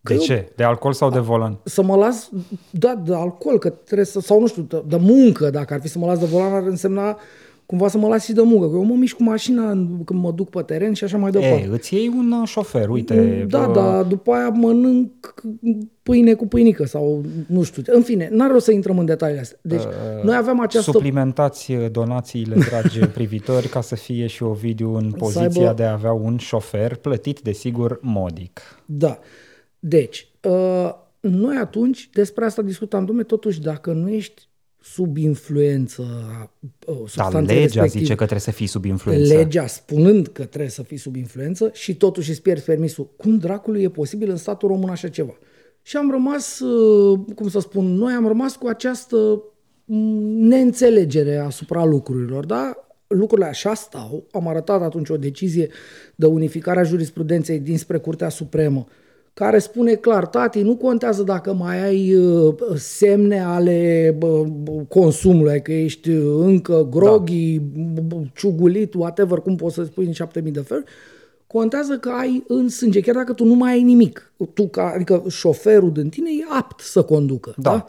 De 0.00 0.16
ce? 0.16 0.34
Eu, 0.34 0.52
de 0.56 0.64
alcool 0.64 0.92
sau 0.92 1.10
de 1.10 1.18
volan? 1.18 1.58
Să 1.64 1.82
mă 1.82 1.96
las, 1.96 2.30
da, 2.70 2.94
de 2.94 3.14
alcool, 3.14 3.58
că 3.58 3.68
trebuie 3.68 4.06
să, 4.06 4.20
sau 4.20 4.40
nu 4.40 4.46
știu, 4.46 4.62
de, 4.62 4.82
de 4.86 4.96
muncă, 4.96 5.50
dacă 5.50 5.74
ar 5.74 5.80
fi 5.80 5.88
să 5.88 5.98
mă 5.98 6.06
las 6.06 6.18
de 6.18 6.26
volan, 6.26 6.52
ar 6.52 6.62
însemna 6.62 7.18
cumva 7.68 7.88
să 7.88 7.98
mă 7.98 8.08
las 8.08 8.24
și 8.24 8.32
de 8.32 8.42
muncă. 8.42 8.68
Că 8.68 8.74
eu 8.74 8.84
mă 8.84 8.94
mișc 8.94 9.16
cu 9.16 9.22
mașina 9.22 9.68
când 10.04 10.20
mă 10.22 10.30
duc 10.30 10.50
pe 10.50 10.62
teren 10.62 10.92
și 10.92 11.04
așa 11.04 11.16
mai 11.16 11.30
departe. 11.30 11.62
E, 11.62 11.68
îți 11.70 11.94
iei 11.94 12.08
un 12.08 12.32
uh, 12.32 12.48
șofer, 12.48 12.88
uite. 12.88 13.46
Da, 13.48 13.66
bă... 13.66 13.72
da, 13.72 14.02
după 14.02 14.32
aia 14.32 14.48
mănânc 14.48 15.34
pâine 16.02 16.34
cu 16.34 16.46
pâinică 16.46 16.84
sau 16.84 17.24
nu 17.46 17.62
știu. 17.62 17.82
În 17.86 18.02
fine, 18.02 18.28
n-ar 18.32 18.50
rost 18.50 18.64
să 18.64 18.72
intrăm 18.72 18.98
în 18.98 19.04
detaliile 19.04 19.40
astea. 19.40 19.58
Deci, 19.62 19.82
uh, 19.82 20.22
noi 20.22 20.36
avem 20.36 20.60
această... 20.60 20.90
Suplimentați 20.90 21.72
uh, 21.72 21.90
donațiile, 21.90 22.56
dragi 22.68 22.98
privitori, 22.98 23.68
ca 23.68 23.80
să 23.80 23.94
fie 23.94 24.26
și 24.26 24.42
o 24.42 24.52
video 24.52 24.92
în 24.92 25.10
poziția 25.10 25.60
aibă... 25.60 25.74
de 25.76 25.84
a 25.84 25.92
avea 25.92 26.12
un 26.12 26.36
șofer 26.36 26.96
plătit, 26.96 27.40
desigur, 27.40 27.98
modic. 28.02 28.60
Da. 28.84 29.18
Deci, 29.78 30.28
uh, 30.42 30.94
noi 31.20 31.56
atunci 31.56 32.10
despre 32.12 32.44
asta 32.44 32.62
discutam, 32.62 33.04
domnule, 33.04 33.26
totuși, 33.26 33.60
dacă 33.60 33.92
nu 33.92 34.08
ești 34.08 34.47
sub 34.92 35.16
influență 35.16 36.02
a 36.30 36.50
substanței 36.86 37.32
Dar 37.32 37.42
legea 37.42 37.62
respective. 37.62 37.98
zice 37.98 38.08
că 38.08 38.24
trebuie 38.24 38.40
să 38.40 38.50
fii 38.50 38.66
sub 38.66 38.84
influență. 38.84 39.34
Legea 39.34 39.66
spunând 39.66 40.26
că 40.26 40.44
trebuie 40.44 40.70
să 40.70 40.82
fii 40.82 40.96
sub 40.96 41.16
influență 41.16 41.70
și 41.72 41.96
totuși 41.96 42.30
îți 42.30 42.42
pierzi 42.42 42.64
permisul. 42.64 43.10
Cum 43.16 43.38
dracului 43.38 43.82
e 43.82 43.88
posibil 43.88 44.30
în 44.30 44.36
statul 44.36 44.68
român 44.68 44.90
așa 44.90 45.08
ceva? 45.08 45.38
Și 45.82 45.96
am 45.96 46.10
rămas, 46.10 46.60
uh, 46.60 47.20
cum 47.34 47.48
să 47.48 47.60
spun, 47.60 47.94
noi 47.94 48.12
am 48.12 48.26
rămas 48.26 48.56
cu 48.56 48.66
această 48.66 49.42
mm, 49.84 50.46
neînțelegere 50.46 51.36
asupra 51.36 51.84
lucrurilor, 51.84 52.46
da? 52.46 52.88
Lucrurile 53.06 53.46
așa 53.48 53.74
stau. 53.74 54.26
Am 54.30 54.48
arătat 54.48 54.82
atunci 54.82 55.08
o 55.08 55.16
decizie 55.16 55.68
de 56.14 56.26
unificare 56.26 56.80
a 56.80 56.82
jurisprudenței 56.82 57.58
dinspre 57.58 57.98
Curtea 57.98 58.28
Supremă 58.28 58.86
care 59.38 59.58
spune 59.58 59.94
clar, 59.94 60.26
tati, 60.26 60.60
nu 60.60 60.76
contează 60.76 61.22
dacă 61.22 61.52
mai 61.52 61.84
ai 61.84 62.14
uh, 62.14 62.54
semne 62.74 63.40
ale 63.40 64.18
consumului, 64.88 65.62
că 65.62 65.72
ești 65.72 66.10
încă 66.38 66.88
groghi, 66.90 67.58
da. 67.58 68.16
ciugulit, 68.34 68.94
whatever, 68.94 69.38
cum 69.38 69.56
poți 69.56 69.74
să 69.74 69.84
spui 69.84 70.06
în 70.06 70.12
șapte 70.12 70.40
mii 70.40 70.52
de 70.52 70.60
feluri, 70.60 70.86
contează 71.46 71.98
că 71.98 72.08
ai 72.08 72.44
în 72.46 72.68
sânge, 72.68 73.00
chiar 73.00 73.14
dacă 73.14 73.32
tu 73.32 73.44
nu 73.44 73.54
mai 73.54 73.72
ai 73.72 73.82
nimic. 73.82 74.32
Tu, 74.54 74.68
ca, 74.68 74.92
adică 74.94 75.24
șoferul 75.28 75.92
din 75.92 76.08
tine 76.08 76.30
e 76.30 76.56
apt 76.58 76.80
să 76.80 77.02
conducă. 77.02 77.54
Da. 77.56 77.70
da? 77.70 77.86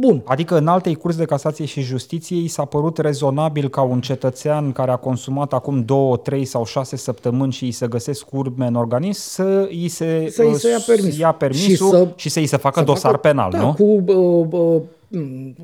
Bun. 0.00 0.22
Adică 0.24 0.56
în 0.56 0.66
altei 0.66 0.94
curs 0.94 1.16
de 1.16 1.24
casație 1.24 1.64
și 1.64 1.80
justiție 1.80 2.36
i 2.36 2.48
s-a 2.48 2.64
părut 2.64 2.98
rezonabil 2.98 3.68
ca 3.68 3.82
un 3.82 4.00
cetățean 4.00 4.72
care 4.72 4.90
a 4.90 4.96
consumat 4.96 5.52
acum 5.52 5.84
două, 5.84 6.16
trei 6.16 6.44
sau 6.44 6.64
șase 6.64 6.96
săptămâni 6.96 7.52
și 7.52 7.64
îi 7.64 7.70
se 7.70 7.86
găsesc 7.86 8.32
urme 8.32 8.66
în 8.66 8.74
organism 8.74 9.20
să 9.20 9.66
îi 9.70 9.88
se, 9.88 10.28
să 10.30 10.42
îi 10.42 10.54
se 10.54 10.68
ia, 10.68 10.78
permis. 10.86 11.18
ia 11.18 11.32
permisul 11.32 11.70
și 11.70 11.76
să, 11.76 12.08
și 12.16 12.28
să 12.28 12.38
îi 12.38 12.46
se 12.46 12.56
facă 12.56 12.78
să 12.78 12.84
dosar 12.84 13.10
facă, 13.10 13.28
penal, 13.28 13.50
da, 13.50 13.60
nu? 13.60 13.74
cu, 13.74 14.12
uh, 14.12 14.46
uh, 14.50 14.82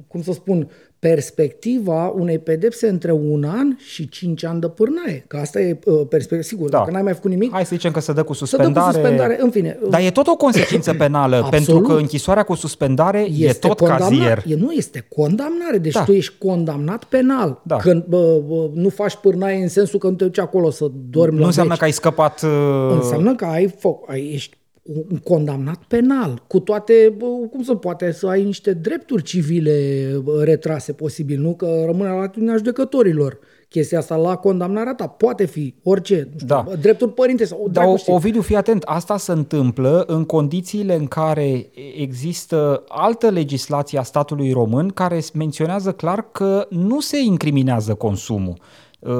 cum 0.09 0.23
să 0.23 0.33
spun, 0.33 0.71
perspectiva 1.09 2.13
unei 2.17 2.39
pedepse 2.39 2.89
între 2.89 3.13
un 3.13 3.45
an 3.45 3.77
și 3.77 4.09
cinci 4.09 4.45
ani 4.45 4.61
de 4.61 4.69
pârnaie. 4.69 5.25
Că 5.27 5.37
asta 5.37 5.61
e 5.61 5.79
uh, 5.85 6.01
perspectiva. 6.09 6.43
Sigur, 6.43 6.69
da. 6.69 6.79
dacă 6.79 6.91
n-ai 6.91 7.03
mai 7.03 7.13
făcut 7.13 7.31
nimic... 7.31 7.53
Hai 7.53 7.65
să 7.65 7.75
zicem 7.75 7.91
că 7.91 8.01
se 8.01 8.13
dă 8.13 8.23
cu 8.23 8.33
suspendare. 8.33 8.73
Să 8.75 8.81
dă 8.81 8.87
cu 8.87 8.93
suspendare, 8.93 9.39
în 9.43 9.51
fine. 9.51 9.79
Dar 9.89 10.01
e 10.01 10.11
tot 10.11 10.27
o 10.27 10.37
consecință 10.37 10.95
penală, 10.95 11.37
Absolut. 11.37 11.55
pentru 11.65 11.81
că 11.81 11.93
închisoarea 11.93 12.43
cu 12.43 12.55
suspendare 12.55 13.21
este 13.21 13.67
e 13.67 13.69
tot 13.69 13.89
cazier. 13.89 14.43
E, 14.47 14.55
nu, 14.55 14.73
este 14.73 15.07
condamnare. 15.17 15.79
Deci 15.79 15.93
da. 15.93 16.05
tu 16.05 16.13
ești 16.13 16.35
condamnat 16.39 17.05
penal. 17.05 17.61
Da. 17.63 17.77
Când 17.77 18.05
bă, 18.05 18.41
bă, 18.47 18.71
nu 18.75 18.89
faci 18.89 19.17
pârnaie 19.17 19.63
în 19.63 19.69
sensul 19.69 19.99
că 19.99 20.09
nu 20.09 20.15
te 20.15 20.25
duci 20.25 20.39
acolo 20.39 20.71
să 20.71 20.91
dormi 21.11 21.35
nu 21.35 21.41
la 21.41 21.47
înseamnă 21.47 21.77
că 21.77 21.85
ai 21.85 21.93
scăpat... 21.93 22.43
Uh... 22.43 22.95
Înseamnă 22.95 23.35
că 23.35 23.45
ai, 23.45 23.67
fo- 23.67 24.07
ai 24.07 24.31
ești 24.33 24.57
un 24.83 25.19
condamnat 25.19 25.83
penal, 25.89 26.43
cu 26.47 26.61
toate, 26.61 27.17
cum 27.51 27.63
să 27.63 27.75
poate, 27.75 28.13
să 28.13 28.27
ai 28.27 28.45
niște 28.45 28.73
drepturi 28.73 29.23
civile 29.23 30.07
retrase 30.43 30.93
posibil, 30.93 31.41
nu? 31.41 31.55
Că 31.55 31.83
rămâne 31.87 32.09
la 32.09 32.15
latitudinea 32.15 32.57
judecătorilor 32.57 33.39
chestia 33.69 33.99
asta 33.99 34.17
la 34.17 34.37
condamnarea 34.37 34.95
ta. 34.95 35.07
Poate 35.07 35.45
fi 35.45 35.75
orice, 35.83 36.29
nu 36.33 36.39
știu, 36.39 36.47
da. 36.47 36.65
drepturi 36.81 37.13
părinte 37.13 37.45
sau 37.45 37.69
Dar 37.73 37.85
o, 37.85 38.13
Ovidiu, 38.13 38.41
fii 38.41 38.57
atent, 38.57 38.83
asta 38.83 39.17
se 39.17 39.33
întâmplă 39.33 40.05
în 40.07 40.25
condițiile 40.25 40.95
în 40.95 41.07
care 41.07 41.71
există 41.97 42.85
altă 42.89 43.29
legislație 43.29 43.99
a 43.99 44.03
statului 44.03 44.53
român 44.53 44.89
care 44.89 45.21
menționează 45.35 45.93
clar 45.93 46.31
că 46.33 46.67
nu 46.71 47.01
se 47.01 47.19
incriminează 47.21 47.95
consumul 47.95 48.57
uh, 48.99 49.13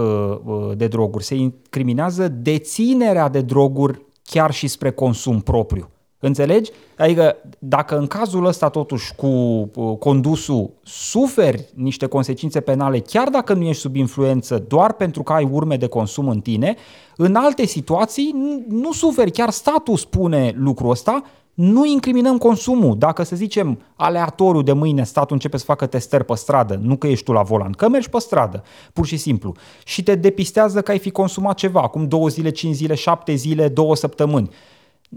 uh, 0.45 0.77
de 0.77 0.87
droguri, 0.87 1.25
se 1.25 1.35
incriminează 1.35 2.29
deținerea 2.29 3.29
de 3.29 3.41
droguri 3.41 4.01
chiar 4.25 4.53
și 4.53 4.67
spre 4.67 4.91
consum 4.91 5.41
propriu. 5.41 5.91
Înțelegi? 6.25 6.71
Adică 6.99 7.37
dacă 7.59 7.99
în 7.99 8.07
cazul 8.07 8.45
ăsta 8.45 8.69
totuși 8.69 9.15
cu 9.15 9.27
uh, 9.27 9.97
condusul 9.99 10.71
suferi 10.83 11.69
niște 11.75 12.07
consecințe 12.07 12.61
penale, 12.61 12.99
chiar 12.99 13.29
dacă 13.29 13.55
nu 13.55 13.65
ești 13.65 13.81
sub 13.81 13.97
influență, 13.97 14.65
doar 14.69 14.93
pentru 14.93 15.23
că 15.23 15.33
ai 15.33 15.49
urme 15.53 15.77
de 15.77 15.87
consum 15.87 16.29
în 16.29 16.41
tine, 16.41 16.77
în 17.17 17.35
alte 17.35 17.67
situații 17.67 18.31
nu, 18.35 18.65
nu 18.69 18.93
suferi, 18.93 19.31
chiar 19.31 19.51
statul 19.51 19.97
spune 19.97 20.55
lucrul 20.57 20.91
ăsta, 20.91 21.23
nu 21.55 21.85
incriminăm 21.85 22.39
consumul. 22.39 22.99
Dacă, 22.99 23.23
să 23.23 23.37
zicem, 23.37 23.79
aleatoriu 23.97 24.63
de 24.63 24.73
mâine 24.73 25.05
statul 25.05 25.33
începe 25.33 25.57
să 25.57 25.65
facă 25.65 25.87
testări 25.87 26.25
pe 26.25 26.35
stradă, 26.35 26.81
nu 26.83 26.97
că 26.97 27.07
ești 27.07 27.25
tu 27.25 27.33
la 27.33 27.43
volan, 27.43 27.73
că 27.73 27.89
mergi 27.89 28.11
pe 28.11 28.19
stradă, 28.19 28.63
pur 28.93 29.07
și 29.07 29.17
simplu, 29.17 29.55
și 29.85 30.03
te 30.03 30.15
depistează 30.15 30.83
că 30.83 30.91
ai 30.91 30.99
fi 30.99 31.11
consumat 31.11 31.57
ceva, 31.57 31.81
acum 31.81 32.09
două 32.09 32.29
zile, 32.29 32.51
cinci 32.51 32.75
zile, 32.75 32.95
șapte 32.95 33.35
zile, 33.35 33.69
două 33.69 33.97
săptămâni, 33.97 34.51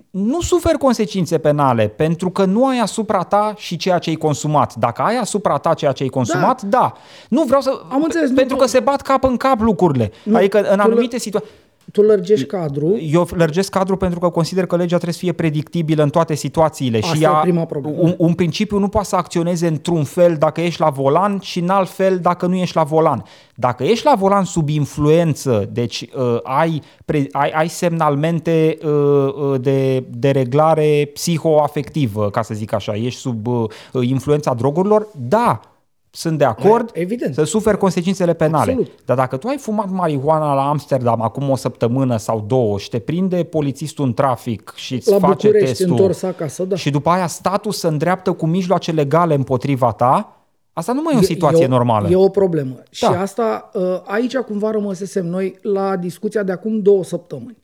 nu 0.10 0.42
suferi 0.42 0.78
consecințe 0.78 1.38
penale 1.38 1.88
pentru 1.88 2.30
că 2.30 2.46
nu 2.46 2.68
ai 2.68 2.80
asupra 2.80 3.24
ta 3.24 3.54
și 3.58 3.78
ceea 3.78 3.98
ce 3.98 4.10
ai 4.10 4.16
consumat. 4.16 4.76
Dacă 4.76 5.02
ai 5.02 5.18
asupra 5.18 5.58
ta 5.58 5.74
ceea 5.74 5.92
ce 5.92 6.04
ai 6.04 6.10
consumat, 6.10 6.62
da. 6.62 6.78
da. 6.80 6.94
Nu 7.30 7.44
vreau 7.44 7.62
să... 7.62 7.82
Am 7.92 8.04
înțeles, 8.04 8.32
pentru 8.32 8.56
nu, 8.56 8.62
că 8.62 8.68
se 8.68 8.80
bat 8.80 9.02
cap 9.02 9.24
în 9.24 9.38
cap 9.38 9.60
lucrurile. 9.60 10.12
Nu, 10.24 10.36
adică 10.36 10.72
în 10.72 10.80
anumite 10.80 11.18
situații 11.18 11.50
tu 11.92 12.02
lărgești 12.02 12.46
cadrul. 12.46 13.00
Eu 13.12 13.28
lărgesc 13.32 13.70
cadrul 13.70 13.98
pentru 13.98 14.20
că 14.20 14.30
consider 14.30 14.66
că 14.66 14.76
legea 14.76 14.96
trebuie 14.96 15.14
să 15.14 15.20
fie 15.20 15.32
predictibilă 15.32 16.04
în 16.04 16.10
toate 16.10 16.36
situațiile. 16.36 16.98
Asta 16.98 17.16
și 17.16 17.24
ea, 17.24 17.38
e 17.38 17.42
prima 17.42 17.66
problemă. 17.66 17.98
Un, 18.00 18.14
un 18.18 18.34
principiu 18.34 18.78
nu 18.78 18.88
poate 18.88 19.08
să 19.08 19.16
acționeze 19.16 19.68
într-un 19.68 20.04
fel 20.04 20.36
dacă 20.40 20.62
ești 20.62 20.82
la 20.82 20.90
volan 20.90 21.40
și 21.42 21.60
în 21.60 21.70
alt 21.70 21.90
fel 21.90 22.20
dacă 22.20 22.46
nu 22.46 22.56
ești 22.56 22.76
la 22.76 22.84
volan. 22.84 23.24
Dacă 23.56 23.84
ești 23.84 24.06
la 24.06 24.16
volan 24.16 24.44
sub 24.44 24.70
influență, 24.70 25.70
deci 25.72 26.02
uh, 26.02 26.40
ai, 26.44 26.82
pre, 27.06 27.28
ai, 27.32 27.50
ai 27.50 27.70
semnalmente 27.70 28.78
uh, 28.84 28.92
uh, 28.92 29.62
de, 29.62 30.04
de 30.10 30.32
reglare 30.32 31.10
psihoafectivă, 31.14 32.30
ca 32.30 32.42
să 32.42 32.54
zic 32.54 32.74
așa, 32.74 32.96
ești 32.96 33.20
sub 33.20 33.48
uh, 33.48 33.68
influența 34.02 34.54
drogurilor, 34.54 35.08
da, 35.16 35.60
sunt 36.16 36.38
de 36.38 36.44
acord 36.44 36.90
Evident. 36.94 37.34
să 37.34 37.44
suferi 37.44 37.78
consecințele 37.78 38.34
penale. 38.34 38.72
Absolut. 38.72 39.06
Dar 39.06 39.16
dacă 39.16 39.38
tu 39.38 39.48
ai 39.48 39.58
fumat 39.58 39.90
marihuana 39.90 40.54
la 40.54 40.70
Amsterdam 40.70 41.22
acum 41.22 41.50
o 41.50 41.56
săptămână 41.56 42.18
sau 42.18 42.44
două 42.48 42.78
și 42.78 42.90
te 42.90 43.00
prinde 43.00 43.44
polițistul 43.44 44.06
în 44.06 44.14
trafic 44.14 44.74
și 44.76 44.94
îți 44.94 45.10
La 45.10 45.20
face 45.20 45.48
București, 45.48 45.68
testul 45.68 45.90
întors 45.90 46.24
acasă, 46.24 46.64
da. 46.64 46.76
și 46.76 46.90
după 46.90 47.10
aia 47.10 47.28
statul 47.28 47.72
se 47.72 47.88
îndreaptă 47.88 48.32
cu 48.32 48.46
mijloace 48.46 48.92
legale 48.92 49.34
împotriva 49.34 49.92
ta, 49.92 50.40
asta 50.74 50.94
nu 50.94 51.02
mai 51.02 51.14
e 51.16 51.18
o 51.18 51.22
situație 51.22 51.64
e, 51.64 51.68
normală. 51.68 52.10
E 52.10 52.16
o 52.16 52.30
problemă. 52.30 52.74
Da. 52.76 52.84
Și 52.92 53.04
Da. 53.04 53.22
asta, 53.22 53.72
ă, 53.76 54.04
aici 54.06 54.38
cumva 54.38 54.72
rămăsesem 54.72 55.26
noi 55.26 55.58
la 55.62 55.96
discuția 55.96 56.44
de 56.44 56.52
acum 56.52 56.80
două 56.82 57.04
săptămâni. 57.04 57.58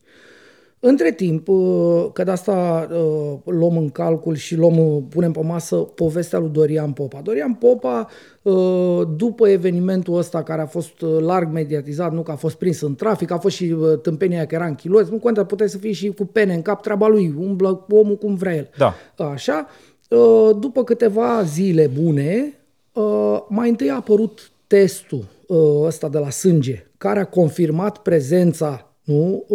Între 0.84 1.12
timp, 1.12 1.48
ă, 1.48 2.10
că 2.12 2.24
de 2.24 2.30
asta 2.30 2.88
ă, 2.92 3.38
luăm 3.44 3.76
în 3.76 3.88
calcul 3.88 4.34
și 4.34 4.56
luăm, 4.56 5.06
punem 5.08 5.32
pe 5.32 5.40
masă 5.42 5.76
povestea 5.76 6.38
lui 6.38 6.48
Dorian 6.48 6.92
Popa. 6.92 7.20
Dorian 7.20 7.54
Popa, 7.54 8.08
ă, 8.46 9.04
după 9.16 9.48
evenimentul 9.48 10.16
ăsta 10.16 10.42
care 10.42 10.60
a 10.62 10.66
fost 10.66 11.00
larg 11.20 11.52
mediatizat, 11.52 12.12
nu 12.12 12.22
că 12.22 12.30
a 12.30 12.34
fost 12.34 12.56
prins 12.56 12.80
în 12.80 12.94
trafic, 12.94 13.30
a 13.30 13.38
fost 13.38 13.56
și 13.56 13.76
ă, 13.82 13.96
tâmpenia 13.96 14.46
că 14.46 14.54
era 14.54 14.66
în 14.66 14.74
chiloți, 14.74 15.10
nu 15.10 15.18
contează, 15.18 15.48
puteai 15.48 15.68
să 15.68 15.78
fii 15.78 15.92
și 15.92 16.08
cu 16.08 16.24
pene 16.24 16.54
în 16.54 16.62
cap, 16.62 16.82
treaba 16.82 17.06
lui, 17.06 17.34
umblă 17.38 17.86
omul 17.90 18.16
cum 18.16 18.34
vrea 18.34 18.54
el. 18.54 18.70
Da. 18.76 18.94
Așa, 19.24 19.66
ă, 20.10 20.52
după 20.52 20.84
câteva 20.84 21.42
zile 21.42 21.90
bune, 22.02 22.58
ă, 22.96 23.46
mai 23.48 23.68
întâi 23.68 23.90
a 23.90 23.94
apărut 23.94 24.50
testul 24.66 25.24
ă, 25.50 25.84
ăsta 25.86 26.08
de 26.08 26.18
la 26.18 26.30
sânge, 26.30 26.86
care 26.98 27.20
a 27.20 27.26
confirmat 27.26 27.98
prezența, 27.98 28.94
nu? 29.02 29.46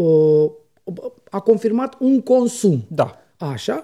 Ă, 0.88 1.13
A 1.30 1.39
confirmat 1.39 1.95
un 2.00 2.21
consum. 2.21 2.86
Da. 2.88 3.17
Așa. 3.38 3.84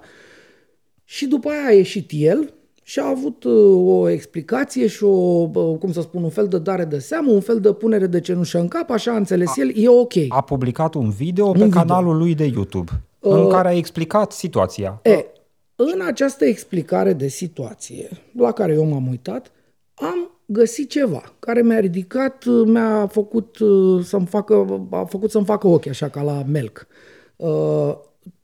Și 1.04 1.26
după 1.28 1.50
aia 1.50 1.68
a 1.68 1.72
ieșit 1.72 2.10
el 2.14 2.54
și 2.84 3.00
a 3.00 3.08
avut 3.08 3.44
uh, 3.44 4.00
o 4.00 4.10
explicație 4.10 4.88
și 4.88 5.04
o, 5.04 5.50
uh, 5.54 5.78
cum 5.80 5.92
să 5.92 6.02
spun, 6.02 6.24
un 6.24 6.30
fel 6.30 6.48
de 6.48 6.60
dare 6.60 6.86
de 6.86 7.00
seamă, 7.00 7.32
un 7.32 7.42
fel 7.42 7.60
de 7.60 7.74
punere 7.74 8.08
de 8.08 8.20
cenușă 8.20 8.60
în 8.60 8.68
cap, 8.68 8.90
așa 8.90 9.12
a 9.12 9.16
înțeles 9.16 9.58
el, 9.58 9.72
e 9.76 9.88
ok. 9.88 10.14
A 10.28 10.42
publicat 10.42 10.94
un 10.94 11.10
video 11.10 11.52
pe 11.52 11.64
video. 11.64 11.80
canalul 11.80 12.18
lui 12.18 12.36
de 12.36 12.46
YouTube 12.46 12.92
în 13.20 13.50
care 13.50 13.68
a 13.68 13.74
explicat 13.74 14.32
situația. 14.32 15.00
E, 15.04 15.26
în 15.76 16.02
această 16.06 16.46
explicare 16.46 17.14
de 17.14 17.28
situație, 17.28 18.10
la 18.38 18.52
care 18.52 18.74
eu 18.74 18.86
m-am 18.86 19.08
uitat, 19.08 19.52
am 19.94 20.33
găsit 20.46 20.90
ceva 20.90 21.24
care 21.40 21.62
mi-a 21.62 21.80
ridicat, 21.80 22.46
mi-a 22.66 23.08
făcut 23.08 23.60
uh, 23.60 24.04
să-mi 24.04 24.26
facă, 24.26 24.86
a 24.92 25.04
făcut 25.04 25.32
să-mi 25.32 25.46
facă 25.46 25.68
ochi, 25.68 25.88
așa 25.88 26.10
ca 26.10 26.22
la 26.22 26.44
melc. 26.48 26.88
Uh, 27.36 27.96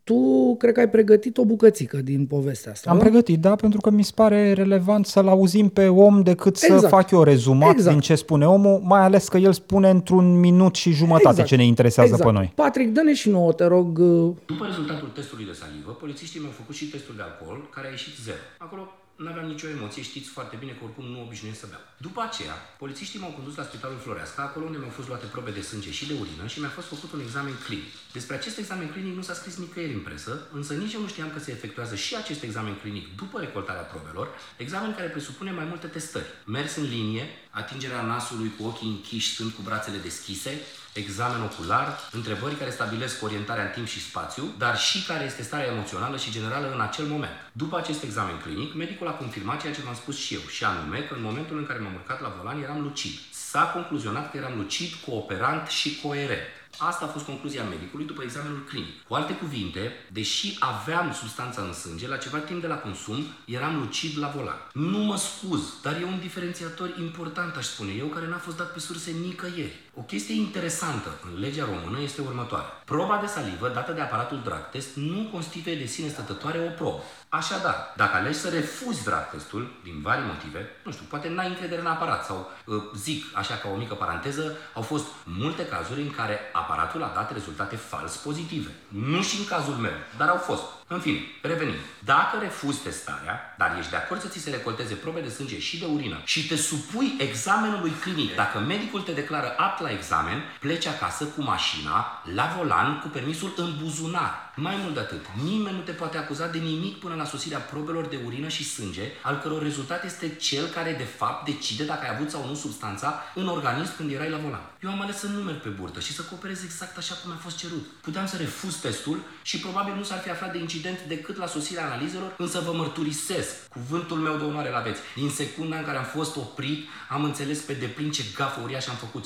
tu 0.04 0.56
cred 0.58 0.74
că 0.74 0.80
ai 0.80 0.88
pregătit 0.88 1.38
o 1.38 1.44
bucățică 1.44 1.96
din 1.96 2.26
povestea 2.26 2.72
asta. 2.72 2.90
Am 2.90 2.96
nu? 2.96 3.02
pregătit, 3.02 3.40
da, 3.40 3.54
pentru 3.54 3.80
că 3.80 3.90
mi 3.90 4.04
se 4.04 4.12
pare 4.14 4.52
relevant 4.52 5.06
să-l 5.06 5.28
auzim 5.28 5.68
pe 5.68 5.88
om 5.88 6.22
decât 6.22 6.56
să 6.56 6.72
Exact. 6.72 6.92
fac 6.92 7.10
eu 7.10 7.22
rezumat 7.22 7.70
Exact. 7.70 7.90
din 7.90 8.00
ce 8.00 8.14
spune 8.14 8.46
omul, 8.46 8.80
mai 8.84 9.00
ales 9.00 9.28
că 9.28 9.38
el 9.38 9.52
spune 9.52 9.90
într-un 9.90 10.38
minut 10.40 10.74
și 10.74 10.92
jumătate 10.92 11.42
ce 11.42 11.56
ne 11.56 11.64
interesează 11.64 12.10
exact. 12.12 12.30
pe 12.30 12.36
noi. 12.36 12.52
Patrick, 12.54 12.92
dă-ne 12.92 13.14
și 13.14 13.28
nouă, 13.28 13.52
te 13.52 13.64
rog, 13.64 13.98
uh, 13.98 14.32
După 14.46 14.64
rezultatul 14.66 15.08
testului 15.08 15.44
de 15.44 15.52
salivă, 15.52 15.90
polițiștii 16.00 16.40
mi-au 16.40 16.52
făcut 16.52 16.74
și 16.74 16.90
testul 16.90 17.14
de 17.16 17.22
alcool, 17.22 17.68
care 17.74 17.86
a 17.86 17.90
ieșit 17.90 18.14
zero. 18.24 18.42
Acolo 18.58 18.82
nu 19.22 19.28
aveam 19.28 19.46
nicio 19.46 19.68
emoție, 19.68 20.02
știți 20.02 20.28
foarte 20.28 20.56
bine 20.56 20.72
că 20.72 20.84
oricum 20.84 21.04
nu 21.04 21.22
obișnuiesc 21.22 21.60
să 21.60 21.66
beau. 21.68 21.84
După 21.96 22.20
aceea, 22.28 22.54
polițiștii 22.82 23.20
m-au 23.20 23.30
condus 23.30 23.54
la 23.56 23.62
Spitalul 23.62 23.98
Floreasca, 23.98 24.42
acolo 24.42 24.64
unde 24.64 24.78
mi-au 24.78 24.90
fost 24.98 25.08
luate 25.08 25.26
probe 25.26 25.50
de 25.50 25.60
sânge 25.60 25.90
și 25.90 26.06
de 26.06 26.14
urină 26.20 26.46
și 26.46 26.60
mi-a 26.60 26.68
fost 26.78 26.86
făcut 26.86 27.12
un 27.12 27.20
examen 27.20 27.54
clinic. 27.64 27.92
Despre 28.12 28.34
acest 28.36 28.58
examen 28.58 28.88
clinic 28.90 29.14
nu 29.16 29.22
s-a 29.22 29.34
scris 29.34 29.56
nicăieri 29.56 29.92
în 29.92 30.00
presă, 30.00 30.48
însă 30.52 30.72
nici 30.74 30.92
eu 30.92 31.00
nu 31.00 31.08
știam 31.08 31.30
că 31.30 31.38
se 31.38 31.50
efectuează 31.50 31.94
și 31.94 32.16
acest 32.16 32.42
examen 32.42 32.74
clinic 32.82 33.16
după 33.16 33.40
recoltarea 33.40 33.82
probelor, 33.92 34.28
examen 34.56 34.94
care 34.94 35.08
presupune 35.08 35.50
mai 35.50 35.64
multe 35.64 35.86
testări. 35.86 36.26
Mers 36.44 36.76
în 36.76 36.84
linie, 36.84 37.28
atingerea 37.50 38.02
nasului 38.02 38.52
cu 38.58 38.64
ochii 38.66 38.88
închiși 38.88 39.32
stând 39.34 39.50
cu 39.50 39.62
brațele 39.62 39.98
deschise, 39.98 40.60
examen 40.92 41.42
ocular, 41.42 41.98
întrebări 42.12 42.54
care 42.54 42.70
stabilesc 42.70 43.22
orientarea 43.22 43.64
în 43.64 43.70
timp 43.70 43.86
și 43.86 44.00
spațiu, 44.08 44.54
dar 44.58 44.78
și 44.78 45.04
care 45.04 45.24
este 45.24 45.42
starea 45.42 45.72
emoțională 45.72 46.16
și 46.16 46.30
generală 46.30 46.72
în 46.74 46.80
acel 46.80 47.04
moment. 47.04 47.32
După 47.52 47.76
acest 47.78 48.02
examen 48.02 48.38
clinic, 48.38 48.74
medicul 48.74 49.08
a 49.08 49.10
confirmat 49.22 49.60
ceea 49.60 49.74
ce 49.74 49.80
v-am 49.80 49.94
spus 49.94 50.18
și 50.18 50.34
eu, 50.34 50.40
și 50.40 50.64
anume 50.64 50.98
că 50.98 51.14
în 51.14 51.22
momentul 51.22 51.58
în 51.58 51.66
care 51.66 51.78
m-am 51.78 51.94
urcat 51.94 52.20
la 52.20 52.34
volan 52.36 52.62
eram 52.62 52.82
lucid. 52.82 53.12
S-a 53.32 53.62
concluzionat 53.62 54.30
că 54.30 54.36
eram 54.36 54.56
lucid, 54.56 54.92
cooperant 55.06 55.68
și 55.68 56.00
coerent. 56.02 56.59
Asta 56.82 57.04
a 57.04 57.08
fost 57.08 57.24
concluzia 57.24 57.64
medicului 57.64 58.06
după 58.06 58.22
examenul 58.22 58.64
clinic. 58.68 59.02
Cu 59.08 59.14
alte 59.14 59.32
cuvinte, 59.32 59.92
deși 60.12 60.56
aveam 60.58 61.12
substanța 61.12 61.62
în 61.62 61.72
sânge, 61.72 62.08
la 62.08 62.16
ceva 62.16 62.38
timp 62.38 62.60
de 62.60 62.66
la 62.66 62.74
consum, 62.74 63.24
eram 63.44 63.78
lucid 63.78 64.18
la 64.18 64.32
volan. 64.36 64.68
Nu 64.72 64.98
mă 64.98 65.16
scuz, 65.16 65.62
dar 65.82 65.94
e 66.00 66.04
un 66.04 66.18
diferențiator 66.20 66.94
important, 66.98 67.56
aș 67.56 67.64
spune 67.64 67.92
eu, 67.92 68.06
care 68.06 68.28
n-a 68.28 68.36
fost 68.36 68.56
dat 68.56 68.72
pe 68.72 68.78
surse 68.78 69.10
nicăieri. 69.10 69.80
O 69.94 70.00
chestie 70.00 70.34
interesantă 70.34 71.18
în 71.32 71.40
legea 71.40 71.64
română 71.64 72.02
este 72.02 72.20
următoarea. 72.20 72.82
Proba 72.84 73.18
de 73.20 73.26
salivă 73.26 73.68
dată 73.68 73.92
de 73.92 74.00
aparatul 74.00 74.40
drag 74.44 74.70
test 74.70 74.96
nu 74.96 75.28
constituie 75.32 75.76
de 75.76 75.86
sine 75.86 76.08
stătătoare 76.08 76.58
o 76.58 76.70
probă. 76.76 77.02
Așadar, 77.32 77.92
dacă 77.96 78.16
alegi 78.16 78.38
să 78.38 78.48
refuzi 78.48 79.04
drag 79.04 79.30
testul, 79.30 79.72
din 79.82 80.00
vari 80.02 80.26
motive, 80.26 80.68
nu 80.84 80.92
știu, 80.92 81.04
poate 81.08 81.28
n-ai 81.28 81.48
încredere 81.48 81.80
în 81.80 81.86
aparat 81.86 82.24
sau 82.24 82.50
uh, 82.66 82.82
zic, 82.96 83.24
așa 83.34 83.54
ca 83.54 83.68
o 83.68 83.76
mică 83.76 83.94
paranteză, 83.94 84.56
au 84.74 84.82
fost 84.82 85.06
multe 85.24 85.66
cazuri 85.66 86.00
în 86.00 86.10
care 86.10 86.38
aparatul 86.52 87.02
a 87.02 87.12
dat 87.14 87.32
rezultate 87.32 87.76
fals 87.76 88.16
pozitive. 88.16 88.70
Nu 88.88 89.22
și 89.22 89.38
în 89.38 89.46
cazul 89.46 89.74
meu, 89.74 89.92
dar 90.16 90.28
au 90.28 90.36
fost. 90.36 90.62
În 90.92 91.00
fine, 91.00 91.20
revenim. 91.42 91.74
Dacă 92.04 92.38
refuzi 92.40 92.82
testarea, 92.82 93.54
dar 93.58 93.76
ești 93.78 93.90
de 93.90 93.96
acord 93.96 94.20
să 94.20 94.28
ți 94.28 94.38
se 94.38 94.50
recolteze 94.50 94.94
probe 94.94 95.20
de 95.20 95.28
sânge 95.28 95.58
și 95.58 95.78
de 95.78 95.84
urină 95.84 96.20
și 96.24 96.46
te 96.46 96.56
supui 96.56 97.14
examenului 97.18 97.90
clinic, 97.90 98.34
dacă 98.34 98.58
medicul 98.58 99.00
te 99.00 99.12
declară 99.12 99.54
apt 99.56 99.80
la 99.80 99.90
examen, 99.90 100.42
pleci 100.60 100.86
acasă 100.86 101.24
cu 101.24 101.42
mașina, 101.42 102.22
la 102.34 102.54
volan, 102.56 103.00
cu 103.00 103.08
permisul 103.08 103.52
în 103.56 103.74
buzunar. 103.82 104.52
Mai 104.56 104.76
mult 104.82 104.94
de 104.94 105.00
atât, 105.00 105.26
nimeni 105.44 105.76
nu 105.76 105.82
te 105.82 105.92
poate 105.92 106.18
acuza 106.18 106.46
de 106.46 106.58
nimic 106.58 106.98
până 106.98 107.14
la 107.14 107.24
sosirea 107.24 107.58
probelor 107.58 108.06
de 108.06 108.18
urină 108.26 108.48
și 108.48 108.64
sânge, 108.64 109.02
al 109.22 109.38
căror 109.38 109.62
rezultat 109.62 110.04
este 110.04 110.34
cel 110.34 110.66
care 110.66 110.92
de 110.92 111.04
fapt 111.04 111.44
decide 111.44 111.84
dacă 111.84 112.04
ai 112.04 112.14
avut 112.14 112.30
sau 112.30 112.46
nu 112.46 112.54
substanța 112.54 113.22
în 113.34 113.48
organism 113.48 113.96
când 113.96 114.12
erai 114.12 114.30
la 114.30 114.38
volan. 114.38 114.69
Eu 114.82 114.90
am 114.90 115.00
ales 115.00 115.16
să 115.16 115.26
nu 115.26 115.42
merg 115.42 115.60
pe 115.62 115.68
burtă 115.80 116.00
și 116.00 116.12
să 116.12 116.22
cooperez 116.28 116.62
exact 116.64 116.96
așa 116.96 117.14
cum 117.20 117.30
mi-a 117.30 117.40
fost 117.46 117.56
cerut. 117.56 117.84
Puteam 118.02 118.26
să 118.26 118.36
refuz 118.36 118.74
testul 118.76 119.18
și 119.42 119.60
probabil 119.60 119.94
nu 119.96 120.02
s-ar 120.02 120.18
fi 120.18 120.30
aflat 120.30 120.52
de 120.52 120.58
incident 120.58 120.98
decât 121.08 121.36
la 121.36 121.46
sosirea 121.46 121.84
analizelor, 121.86 122.34
însă 122.38 122.58
vă 122.66 122.72
mărturisesc, 122.76 123.50
cuvântul 123.76 124.16
meu 124.16 124.36
de 124.36 124.44
onoare 124.44 124.70
la 124.70 124.78
aveți. 124.78 125.00
Din 125.16 125.28
secunda 125.30 125.76
în 125.76 125.84
care 125.84 125.98
am 125.98 126.04
fost 126.04 126.36
oprit, 126.36 126.78
am 127.10 127.22
înțeles 127.24 127.58
pe 127.60 127.72
deplin 127.72 128.10
ce 128.10 128.22
gafă 128.36 128.60
uriașă 128.64 128.90
am 128.90 128.96
făcut. 128.96 129.22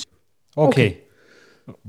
Ok. 0.55 0.67
Ok. 0.67 0.77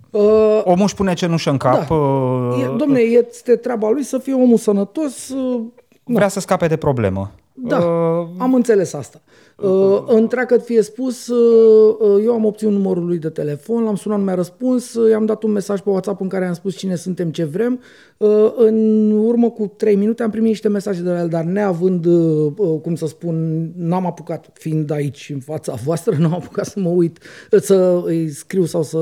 uh, 0.09 0.61
Omul 0.63 0.83
își 0.85 0.95
pune 0.95 1.13
cenușă 1.13 1.49
în 1.49 1.57
cap, 1.57 1.87
Da. 1.87 1.95
uh, 1.95 2.61
e, 2.61 2.75
domne, 2.77 2.99
este 2.99 3.55
treaba 3.55 3.89
lui 3.89 4.03
să 4.03 4.17
fie 4.17 4.33
omul 4.33 4.57
sănătos, 4.57 5.29
uh, 5.29 5.61
vrea 6.03 6.27
să 6.27 6.39
scape 6.39 6.67
de 6.67 6.77
problemă. 6.77 7.31
Da, 7.53 7.77
Uh, 7.77 8.27
am 8.37 8.53
înțeles 8.53 8.93
asta. 8.93 9.21
Uh, 9.55 10.03
întreagă 10.05 10.57
fie 10.57 10.81
spus, 10.81 11.27
uh, 11.27 11.95
uh, 11.99 12.23
eu 12.25 12.33
am 12.33 12.45
obținut 12.45 12.73
numărul 12.73 13.05
lui 13.05 13.17
de 13.17 13.29
telefon, 13.29 13.83
l-am 13.83 13.95
sunat, 13.95 14.17
nu 14.17 14.23
mi-a 14.23 14.33
răspuns, 14.33 14.93
uh, 14.93 15.09
i-am 15.09 15.25
dat 15.25 15.43
un 15.43 15.51
mesaj 15.51 15.79
pe 15.79 15.89
WhatsApp 15.89 16.21
în 16.21 16.27
care 16.27 16.45
am 16.45 16.53
spus 16.53 16.75
cine 16.75 16.95
suntem, 16.95 17.31
ce 17.31 17.43
vrem. 17.43 17.79
Uh, 18.17 18.53
în 18.55 19.11
urmă 19.11 19.49
cu 19.49 19.73
trei 19.77 19.95
minute 19.95 20.23
am 20.23 20.29
primit 20.29 20.49
niște 20.49 20.67
mesaje 20.67 21.01
de 21.01 21.09
la 21.09 21.19
el, 21.19 21.27
dar 21.27 21.43
neavând, 21.43 22.05
uh, 22.05 22.51
uh, 22.57 22.79
cum 22.81 22.95
să 22.95 23.07
spun, 23.07 23.67
n-am 23.77 24.05
apucat, 24.05 24.49
fiind 24.53 24.91
aici 24.91 25.29
în 25.33 25.39
fața 25.39 25.73
voastră, 25.85 26.15
n-am 26.19 26.33
apucat 26.33 26.65
să 26.65 26.79
mă 26.79 26.89
uit, 26.89 27.19
uh, 27.51 27.61
să 27.61 28.01
îi 28.05 28.29
scriu 28.29 28.65
sau 28.65 28.83
să 28.83 28.97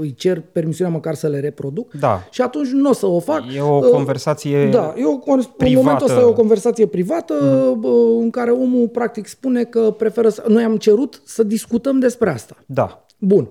îi 0.00 0.14
cer 0.14 0.42
permisiunea 0.52 0.94
măcar 0.94 1.14
să 1.14 1.28
le 1.28 1.40
reproduc. 1.40 1.92
Da. 1.92 2.26
Și 2.30 2.42
atunci 2.42 2.68
nu 2.68 2.90
o 2.90 2.92
să 2.92 3.06
o 3.06 3.20
fac. 3.20 3.42
E 3.54 3.60
o 3.60 3.80
Uh, 3.86 3.92
conversație 3.92 4.68
Da, 4.70 4.94
e 4.96 5.04
o, 5.04 5.32
în 5.32 5.42
privată. 5.56 5.84
momentul 5.84 6.06
ăsta 6.06 6.20
e 6.20 6.24
o 6.24 6.32
conversație 6.32 6.86
privată 6.86 7.34
mm. 7.82 8.20
în 8.20 8.30
care 8.30 8.50
omul 8.50 8.88
practic 8.88 9.26
spune 9.26 9.64
că 9.64 9.94
preferă 9.96 10.28
să... 10.28 10.44
Noi 10.48 10.62
am 10.62 10.76
cerut 10.76 11.22
să 11.24 11.42
discutăm 11.42 11.98
despre 11.98 12.30
asta. 12.30 12.56
Da. 12.66 13.06
Bun. 13.18 13.48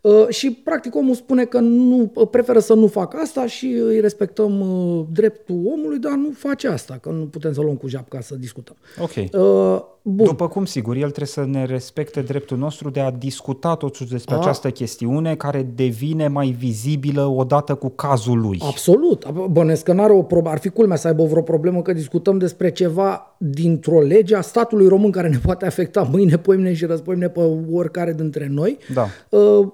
Uh, 0.00 0.28
și 0.28 0.50
practic 0.50 0.94
omul 0.94 1.14
spune 1.14 1.44
că 1.44 1.58
nu 1.58 2.12
preferă 2.30 2.58
să 2.58 2.74
nu 2.74 2.86
facă 2.86 3.16
asta 3.16 3.46
și 3.46 3.66
îi 3.66 4.00
respectăm 4.00 4.60
uh, 4.60 5.04
dreptul 5.12 5.62
omului, 5.64 5.98
dar 5.98 6.12
nu 6.12 6.30
face 6.30 6.68
asta, 6.68 6.98
că 7.00 7.08
nu 7.08 7.24
putem 7.24 7.52
să 7.52 7.60
luăm 7.60 7.76
cu 7.76 7.88
japca 7.88 8.20
să 8.20 8.34
discutăm. 8.34 8.76
Ok. 9.00 9.10
Uh, 9.32 9.80
bun. 10.02 10.26
După 10.26 10.48
cum, 10.48 10.64
sigur, 10.64 10.94
el 10.94 11.10
trebuie 11.10 11.26
să 11.26 11.44
ne 11.44 11.64
respecte 11.64 12.20
dreptul 12.20 12.58
nostru 12.58 12.90
de 12.90 13.00
a 13.00 13.10
discuta 13.10 13.74
totuși 13.74 14.10
despre 14.10 14.34
A. 14.34 14.38
această 14.38 14.70
chestiune 14.70 15.36
care 15.36 15.62
devine 15.74 16.28
mai 16.28 16.56
vizibilă 16.58 17.24
odată 17.26 17.74
cu 17.74 17.88
cazul 17.88 18.40
lui. 18.40 18.58
Absolut. 18.62 19.30
Bănesc 19.30 19.82
că 19.82 19.92
n-are 19.92 20.12
o 20.12 20.22
problemă. 20.22 20.54
Ar 20.54 20.60
fi 20.60 20.68
culmea 20.68 20.96
să 20.96 21.06
aibă 21.06 21.24
vreo 21.24 21.42
problemă 21.42 21.82
că 21.82 21.92
discutăm 21.92 22.38
despre 22.38 22.70
ceva 22.70 23.36
dintr-o 23.38 24.00
lege 24.00 24.36
a 24.36 24.40
statului 24.40 24.88
român 24.88 25.10
care 25.10 25.28
ne 25.28 25.38
poate 25.38 25.66
afecta 25.66 26.02
mâine, 26.02 26.38
poimne 26.38 26.74
și 26.74 26.84
răzpoimne 26.84 27.28
pe 27.28 27.40
oricare 27.70 28.12
dintre 28.12 28.48
noi. 28.50 28.78
Da. 28.94 29.06
Uh, 29.38 29.68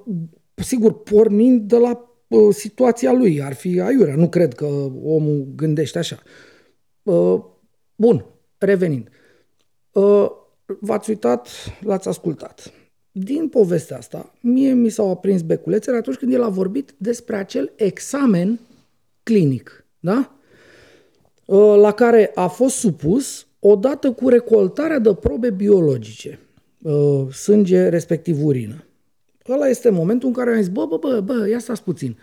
sigur, 0.55 1.03
pornind 1.03 1.61
de 1.61 1.77
la 1.77 2.17
uh, 2.29 2.55
situația 2.55 3.13
lui. 3.13 3.43
Ar 3.43 3.53
fi 3.53 3.81
aiurea. 3.81 4.15
Nu 4.15 4.29
cred 4.29 4.55
că 4.55 4.67
omul 5.05 5.47
gândește 5.57 5.99
așa. 5.99 6.19
Uh, 7.03 7.41
bun, 7.97 8.25
revenind. 8.59 9.09
Uh, 9.95 10.31
v-ați 10.81 11.11
uitat, 11.11 11.49
l-ați 11.81 12.09
ascultat. 12.09 12.73
Din 13.13 13.49
povestea 13.49 13.97
asta, 13.97 14.33
mie 14.41 14.73
mi 14.73 14.89
s-au 14.89 15.11
aprins 15.11 15.43
beculețele 15.43 15.97
atunci 15.97 16.17
când 16.17 16.33
el 16.33 16.43
a 16.43 16.49
vorbit 16.49 16.95
despre 16.97 17.37
acel 17.37 17.73
examen 17.77 18.61
clinic, 19.23 19.87
da? 20.01 20.31
Uh, 21.45 21.77
la 21.77 21.93
care 21.93 22.31
a 22.35 22.47
fost 22.47 22.77
supus 22.77 23.47
odată 23.59 24.13
cu 24.13 24.29
recoltarea 24.29 24.99
de 24.99 25.15
probe 25.15 25.51
biologice, 25.51 26.39
uh, 26.83 27.33
sânge 27.33 27.89
respectiv 27.89 28.45
urină. 28.45 28.85
Ăla 29.49 29.69
este 29.69 29.91
momentul 29.91 30.29
în 30.29 30.35
care 30.35 30.51
am 30.51 30.57
zis, 30.57 30.69
bă, 30.69 30.87
bă, 30.87 30.97
bă, 30.97 31.21
bă, 31.21 31.49
ia 31.49 31.59
stați 31.59 31.83
puțin. 31.83 32.19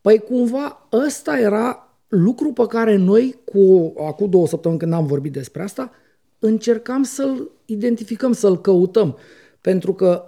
Păi 0.00 0.18
cumva 0.18 0.88
ăsta 0.92 1.38
era 1.38 1.96
lucru 2.08 2.52
pe 2.52 2.66
care 2.66 2.96
noi, 2.96 3.40
cu 3.44 3.92
acum 3.98 4.30
două 4.30 4.46
săptămâni 4.46 4.80
când 4.80 4.92
am 4.92 5.06
vorbit 5.06 5.32
despre 5.32 5.62
asta, 5.62 5.90
încercam 6.38 7.02
să-l 7.02 7.50
identificăm, 7.64 8.32
să-l 8.32 8.60
căutăm. 8.60 9.16
Pentru 9.60 9.94
că, 9.94 10.24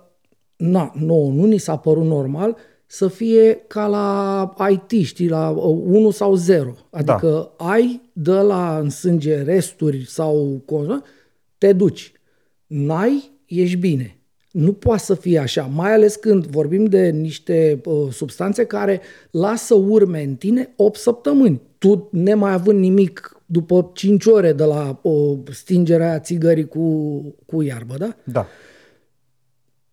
na, 0.56 0.92
nouă, 0.98 1.32
nu 1.32 1.44
ni 1.44 1.58
s-a 1.58 1.76
părut 1.76 2.04
normal 2.04 2.56
să 2.86 3.08
fie 3.08 3.54
ca 3.66 3.86
la 3.86 4.54
IT, 4.70 5.06
știi, 5.06 5.28
la 5.28 5.48
1 5.50 6.10
sau 6.10 6.34
0. 6.34 6.74
Adică 6.90 7.52
da. 7.58 7.64
ai 7.66 8.10
de 8.12 8.32
la 8.32 8.78
în 8.78 8.90
sânge 8.90 9.42
resturi 9.42 10.04
sau 10.06 10.62
cosa, 10.64 11.02
te 11.58 11.72
duci. 11.72 12.12
N-ai, 12.66 13.30
ești 13.46 13.76
bine. 13.76 14.20
Nu 14.50 14.72
poate 14.72 15.02
să 15.02 15.14
fie 15.14 15.38
așa, 15.38 15.62
mai 15.62 15.92
ales 15.92 16.16
când 16.16 16.46
vorbim 16.46 16.84
de 16.84 17.08
niște 17.08 17.80
uh, 17.84 18.12
substanțe 18.12 18.64
care 18.64 19.00
lasă 19.30 19.74
urme 19.74 20.22
în 20.22 20.34
tine 20.34 20.72
8 20.76 20.98
săptămâni. 20.98 21.60
Tu, 21.78 22.08
nemai 22.12 22.52
având 22.52 22.78
nimic 22.78 23.39
după 23.52 23.90
5 23.94 24.26
ore 24.26 24.52
de 24.52 24.64
la 24.64 25.00
uh, 25.02 25.38
stingerea 25.50 26.18
țigării 26.18 26.68
cu, 26.68 27.20
cu 27.46 27.62
iarbă, 27.62 27.94
da? 27.98 28.16
Da. 28.24 28.46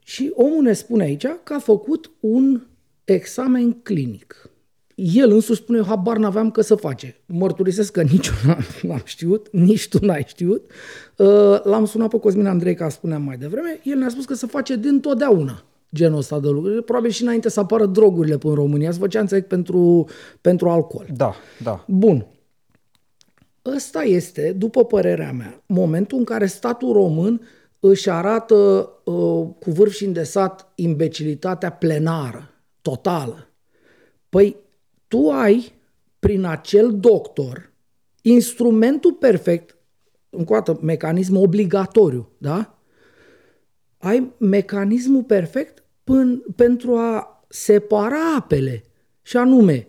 Și 0.03 0.31
omul 0.35 0.63
ne 0.63 0.73
spune 0.73 1.03
aici 1.03 1.25
că 1.43 1.53
a 1.53 1.59
făcut 1.59 2.11
un 2.19 2.61
examen 3.03 3.71
clinic. 3.71 4.49
El 4.95 5.31
însuși 5.31 5.61
spune, 5.61 5.83
habar 5.83 6.17
n-aveam 6.17 6.51
că 6.51 6.61
să 6.61 6.75
face. 6.75 7.15
Mărturisesc 7.25 7.91
că 7.91 8.01
nici 8.01 8.27
eu 8.27 8.33
n-am, 8.45 8.65
n-am 8.81 9.01
știut, 9.03 9.47
nici 9.51 9.87
tu 9.87 10.05
n-ai 10.05 10.23
știut. 10.27 10.71
Uh, 11.17 11.63
L-am 11.63 11.85
sunat 11.85 12.09
pe 12.09 12.19
Cosmin 12.19 12.45
Andrei, 12.45 12.75
ca 12.75 12.89
spuneam 12.89 13.21
mai 13.21 13.37
devreme. 13.37 13.79
El 13.83 13.97
ne-a 13.97 14.09
spus 14.09 14.25
că 14.25 14.33
se 14.33 14.47
face 14.47 14.75
dintotdeauna 14.75 15.63
genul 15.93 16.17
ăsta 16.17 16.39
de 16.39 16.47
lucruri. 16.47 16.83
Probabil 16.83 17.09
și 17.09 17.21
înainte 17.21 17.49
să 17.49 17.59
apară 17.59 17.85
drogurile 17.85 18.37
în 18.43 18.53
România. 18.53 18.91
Se 18.91 18.99
făcea, 18.99 19.19
înțeleg, 19.19 19.43
pentru, 19.43 20.05
pentru 20.41 20.69
alcool. 20.69 21.05
Da, 21.15 21.35
da. 21.63 21.85
Bun. 21.87 22.25
Ăsta 23.75 24.03
este, 24.03 24.51
după 24.51 24.85
părerea 24.85 25.31
mea, 25.31 25.63
momentul 25.65 26.17
în 26.17 26.23
care 26.23 26.45
statul 26.45 26.93
român 26.93 27.41
își 27.79 28.09
arată 28.09 28.55
uh, 29.03 29.47
cu 29.59 29.71
vârf 29.71 29.93
și 29.93 30.05
îndesat 30.05 30.71
imbecilitatea 30.75 31.71
plenară, 31.71 32.49
totală. 32.81 33.49
Păi 34.29 34.55
tu 35.07 35.29
ai, 35.29 35.73
prin 36.19 36.45
acel 36.45 36.99
doctor, 36.99 37.71
instrumentul 38.21 39.13
perfect, 39.13 39.77
încă 40.29 40.53
o 40.53 40.55
dată, 40.55 40.79
mecanism 40.81 41.35
obligatoriu, 41.35 42.29
da? 42.37 42.79
Ai 43.97 44.31
mecanismul 44.37 45.23
perfect 45.23 45.83
pân, 46.03 46.43
pentru 46.55 46.95
a 46.95 47.43
separa 47.47 48.35
apele. 48.37 48.83
Și 49.21 49.37
anume, 49.37 49.87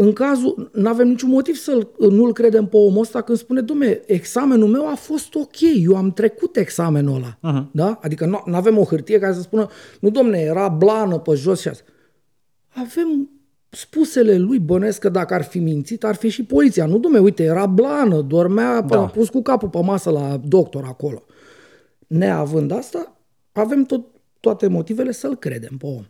în 0.00 0.12
cazul, 0.12 0.70
nu 0.72 0.88
avem 0.88 1.08
niciun 1.08 1.30
motiv 1.30 1.54
să 1.54 1.86
nu-l 1.98 2.32
credem 2.32 2.66
pe 2.66 2.76
omul 2.76 3.00
ăsta 3.00 3.20
când 3.20 3.38
spune, 3.38 3.60
domne, 3.60 4.00
examenul 4.06 4.68
meu 4.68 4.88
a 4.88 4.94
fost 4.94 5.34
ok, 5.34 5.56
eu 5.82 5.96
am 5.96 6.12
trecut 6.12 6.56
examenul 6.56 7.14
ăla. 7.14 7.38
Uh-huh. 7.38 7.70
Da? 7.72 7.98
Adică 8.02 8.26
nu 8.46 8.56
avem 8.56 8.78
o 8.78 8.84
hârtie 8.84 9.18
care 9.18 9.32
să 9.32 9.40
spună, 9.40 9.68
nu 10.00 10.10
domne, 10.10 10.38
era 10.38 10.68
blană 10.68 11.18
pe 11.18 11.34
jos 11.34 11.60
și 11.60 11.68
asta. 11.68 11.84
Avem 12.68 13.30
spusele 13.68 14.36
lui 14.36 14.58
bănesc 14.58 15.00
că 15.00 15.08
dacă 15.08 15.34
ar 15.34 15.42
fi 15.42 15.58
mințit, 15.58 16.04
ar 16.04 16.14
fi 16.14 16.28
și 16.28 16.44
poliția. 16.44 16.86
Nu, 16.86 16.98
domne, 16.98 17.18
uite, 17.18 17.42
era 17.42 17.66
blană, 17.66 18.20
dormea, 18.20 18.80
da. 18.80 19.00
a 19.00 19.06
pus 19.06 19.28
cu 19.28 19.42
capul 19.42 19.68
pe 19.68 19.80
masă 19.82 20.10
la 20.10 20.40
doctor 20.44 20.84
acolo. 20.84 21.24
Neavând 22.06 22.70
asta, 22.70 23.16
avem 23.52 23.84
tot, 23.84 24.06
toate 24.40 24.66
motivele 24.66 25.12
să-l 25.12 25.36
credem 25.36 25.76
pe 25.78 25.86
om. 25.86 26.04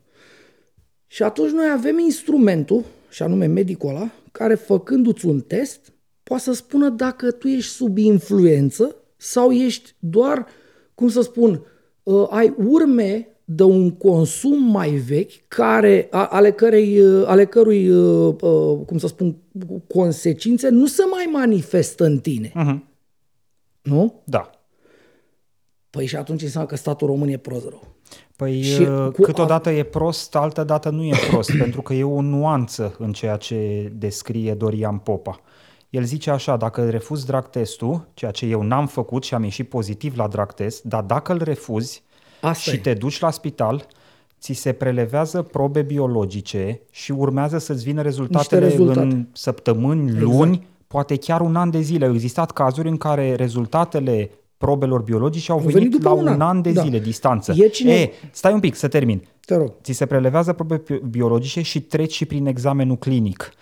Și 1.07 1.23
atunci 1.23 1.51
noi 1.51 1.67
avem 1.73 1.99
instrumentul, 1.99 2.85
și 3.09 3.23
anume 3.23 3.47
medicul 3.47 3.89
ăla, 3.89 4.11
care 4.33 4.55
făcându-ți 4.55 5.27
un 5.27 5.41
test, 5.41 5.93
poate 6.23 6.43
să 6.43 6.53
spună 6.53 6.89
dacă 6.89 7.31
tu 7.31 7.49
ești 7.49 7.71
sub 7.71 7.97
influență 7.97 8.97
sau 9.17 9.51
ești 9.51 9.95
doar, 9.99 10.47
cum 10.95 11.09
să 11.09 11.21
spun, 11.21 11.63
uh, 12.03 12.27
ai 12.31 12.55
urme 12.59 13.29
de 13.45 13.63
un 13.63 13.91
consum 13.91 14.71
mai 14.71 14.91
vechi, 14.91 15.49
care, 15.49 16.09
ale, 16.11 16.53
cărei, 16.53 17.01
ale 17.25 17.47
cărui, 17.47 17.91
uh, 17.91 18.35
cum 18.87 18.99
să 18.99 19.07
spun, 19.07 19.37
consecințe 19.87 20.69
nu 20.69 20.87
se 20.87 21.03
mai 21.11 21.29
manifestă 21.33 22.05
în 22.05 22.19
tine. 22.19 22.49
Uh-huh. 22.49 22.79
Nu? 23.83 24.23
Da. 24.25 24.51
Păi 25.91 26.07
și 26.07 26.17
atunci 26.17 26.43
înseamnă 26.43 26.69
că 26.69 26.77
statul 26.77 27.07
român 27.07 27.29
e 27.29 27.37
prost 27.37 27.69
rău. 27.69 27.97
Păi 28.39 28.63
și 28.63 28.85
cu 28.85 29.23
câteodată 29.23 29.69
a... 29.69 29.73
e 29.73 29.83
prost, 29.83 30.37
altă 30.37 30.65
dată 30.65 30.91
nu 30.91 31.05
e 31.05 31.15
prost, 31.31 31.57
pentru 31.63 31.83
că 31.83 31.95
e 31.95 32.05
o 32.05 32.21
nuanță 32.21 32.95
în 32.99 33.13
ceea 33.13 33.37
ce 33.37 33.93
descrie 33.95 34.55
Dorian 34.55 34.99
Popa. 34.99 35.41
El 35.91 36.03
zice 36.03 36.31
așa, 36.31 36.57
dacă 36.57 36.91
refuzi 36.91 37.27
drag 37.27 37.51
testul, 37.51 38.09
ceea 38.15 38.31
ce 38.31 38.47
eu 38.47 38.63
n-am 38.63 38.87
făcut 38.87 39.25
și 39.25 39.35
am 39.35 39.43
ieșit 39.43 39.69
pozitiv 39.69 40.17
la 40.17 40.29
drag 40.29 40.53
test, 40.53 40.83
dar 40.83 41.03
dacă 41.03 41.33
îl 41.33 41.43
refuzi 41.43 42.03
Asta 42.41 42.71
și 42.71 42.77
e. 42.77 42.79
te 42.81 42.95
duci 42.95 43.21
la 43.21 43.31
spital, 43.31 43.87
ți 44.41 44.53
se 44.53 44.73
prelevează 44.73 45.43
probe 45.43 45.83
biologice 45.83 46.81
și 46.91 47.13
urmează 47.13 47.59
să-ți 47.59 47.85
vină 47.85 48.03
rezultatele 48.03 48.69
rezultate. 48.69 49.01
în 49.01 49.27
săptămâni, 49.33 50.03
exact. 50.11 50.23
luni, 50.23 50.67
poate 50.87 51.17
chiar 51.17 51.41
un 51.41 51.57
an 51.57 51.71
de 51.71 51.81
zile. 51.81 52.07
Au 52.07 52.15
existat 52.15 52.51
cazuri 52.51 52.89
în 52.89 52.97
care 52.97 53.35
rezultatele 53.35 54.31
probelor 54.59 55.03
biologice 55.03 55.53
au, 55.53 55.59
au 55.59 55.65
venit, 55.65 55.91
venit 55.91 56.03
la 56.03 56.11
un 56.13 56.27
an, 56.27 56.41
an 56.41 56.63
de 56.63 56.73
da. 56.73 56.83
zile 56.83 56.99
distanță. 56.99 57.55
E, 57.57 57.69
cine... 57.69 57.93
e, 57.93 58.13
stai 58.31 58.53
un 58.53 58.61
pic 58.61 58.75
să 58.75 58.89
termin. 58.89 59.23
Te 59.47 59.57
rog. 59.57 59.73
Ți 59.83 59.93
se 59.93 60.07
prelevează 60.07 60.53
probe 60.53 60.83
biologice 61.11 61.63
și 61.63 61.81
treci 61.81 62.13
și 62.13 62.25
prin 62.25 62.47
examenul 62.47 62.97
clinic. 62.97 63.53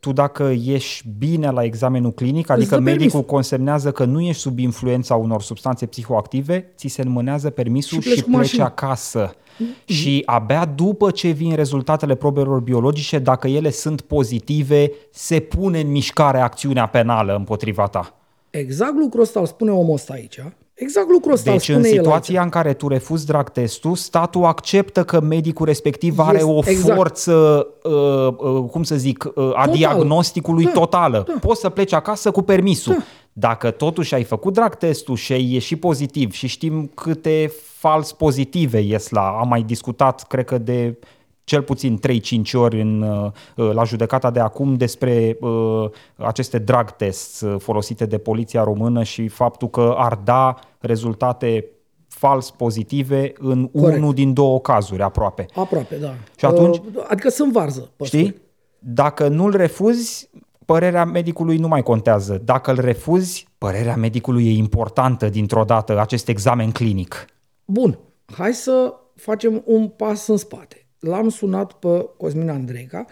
Tu 0.00 0.12
dacă 0.12 0.54
ești 0.64 1.08
bine 1.18 1.50
la 1.50 1.64
examenul 1.64 2.12
clinic, 2.12 2.50
adică 2.50 2.80
medicul 2.80 3.08
permis. 3.10 3.30
consemnează 3.30 3.92
că 3.92 4.04
nu 4.04 4.20
ești 4.20 4.40
sub 4.40 4.58
influența 4.58 5.14
unor 5.14 5.42
substanțe 5.42 5.86
psihoactive, 5.86 6.72
ți 6.76 6.88
se 6.88 7.02
înmânează 7.02 7.50
permisul 7.50 8.00
și, 8.00 8.08
și 8.08 8.22
pleci 8.22 8.34
mașină. 8.34 8.64
acasă. 8.64 9.34
Mm-hmm. 9.34 9.84
Și 9.84 10.22
abia 10.26 10.64
după 10.64 11.10
ce 11.10 11.30
vin 11.30 11.54
rezultatele 11.54 12.14
probelor 12.14 12.60
biologice, 12.60 13.18
dacă 13.18 13.48
ele 13.48 13.70
sunt 13.70 14.00
pozitive, 14.00 14.92
se 15.12 15.40
pune 15.40 15.80
în 15.80 15.90
mișcare 15.90 16.40
acțiunea 16.40 16.86
penală 16.86 17.34
împotriva 17.34 17.86
ta. 17.86 18.16
Exact 18.50 18.94
lucrul 18.96 19.22
ăsta 19.22 19.40
îl 19.40 19.46
spune 19.46 19.70
omul 19.70 19.94
ăsta 19.94 20.12
aici, 20.12 20.40
Exact 20.74 21.08
lucrul 21.10 21.32
ăsta 21.32 21.50
Deci 21.50 21.62
spune 21.62 21.78
în 21.78 21.84
el 21.84 21.90
situația 21.90 22.34
aici. 22.34 22.44
în 22.44 22.50
care 22.50 22.72
tu 22.72 22.88
refuzi 22.88 23.26
drag 23.26 23.50
testul, 23.50 23.94
statul 23.94 24.44
acceptă 24.44 25.04
că 25.04 25.20
medicul 25.20 25.66
respectiv 25.66 26.18
are 26.18 26.36
Este- 26.36 26.50
o 26.50 26.58
exact. 26.64 26.96
forță, 26.96 27.66
uh, 27.82 28.26
uh, 28.38 28.64
cum 28.70 28.82
să 28.82 28.96
zic, 28.96 29.24
uh, 29.24 29.32
a 29.36 29.48
Totală. 29.48 29.72
diagnosticului 29.72 30.64
Da, 30.64 30.70
totală. 30.70 31.24
da. 31.26 31.34
Poți 31.40 31.60
să 31.60 31.68
pleci 31.68 31.92
acasă 31.92 32.30
cu 32.30 32.42
permisul. 32.42 32.92
Da. 32.92 33.02
Dacă 33.32 33.70
totuși 33.70 34.14
ai 34.14 34.22
făcut 34.24 34.52
drag 34.52 34.74
testul 34.74 35.16
și 35.16 35.32
ai 35.32 35.52
ieșit 35.52 35.80
pozitiv 35.80 36.32
și 36.32 36.46
știm 36.46 36.90
câte 36.94 37.52
fals 37.76 38.12
pozitive 38.12 38.80
ies 38.80 39.08
la, 39.08 39.36
am 39.40 39.48
mai 39.48 39.62
discutat, 39.62 40.26
cred 40.26 40.44
că 40.44 40.58
de 40.58 40.98
cel 41.46 41.62
puțin 41.62 41.98
3-5 41.98 42.52
ori 42.54 42.80
în, 42.80 43.02
uh, 43.02 43.70
la 43.72 43.84
judecata 43.84 44.30
de 44.30 44.40
acum 44.40 44.74
despre 44.76 45.36
uh, 45.40 45.84
aceste 46.16 46.58
drag 46.58 46.90
tests 46.90 47.40
uh, 47.40 47.60
folosite 47.60 48.06
de 48.06 48.18
poliția 48.18 48.62
română 48.62 49.02
și 49.02 49.28
faptul 49.28 49.68
că 49.68 49.94
ar 49.96 50.14
da 50.24 50.54
rezultate 50.80 51.64
fals 52.08 52.50
pozitive 52.50 53.32
în 53.38 53.68
Corect. 53.68 53.98
unul 53.98 54.14
din 54.14 54.32
două 54.32 54.60
cazuri 54.60 55.02
aproape. 55.02 55.46
Aproape, 55.54 55.96
da. 55.96 56.14
Și 56.36 56.44
atunci- 56.44 56.76
Uh, 56.94 57.04
adică 57.08 57.28
sunt 57.28 57.52
varză. 57.52 57.90
păsturi. 57.96 58.22
Știi? 58.22 58.40
Dacă 58.78 59.28
nu-l 59.28 59.56
refuzi, 59.56 60.30
părerea 60.64 61.04
medicului 61.04 61.56
nu 61.56 61.68
mai 61.68 61.82
contează. 61.82 62.40
Dacă 62.44 62.70
îl 62.70 62.80
refuzi, 62.80 63.46
părerea 63.58 63.96
medicului 63.96 64.46
e 64.46 64.50
importantă 64.56 65.28
dintr-o 65.28 65.64
dată, 65.64 66.00
acest 66.00 66.28
examen 66.28 66.70
clinic. 66.70 67.24
Bun, 67.64 67.98
hai 68.32 68.52
să 68.52 68.94
facem 69.14 69.62
un 69.64 69.88
pas 69.88 70.26
în 70.26 70.36
spate. 70.36 70.85
L-am 71.06 71.28
sunat 71.28 71.72
pe 71.72 72.08
Cosmin 72.16 72.48
Andreica 72.48 73.04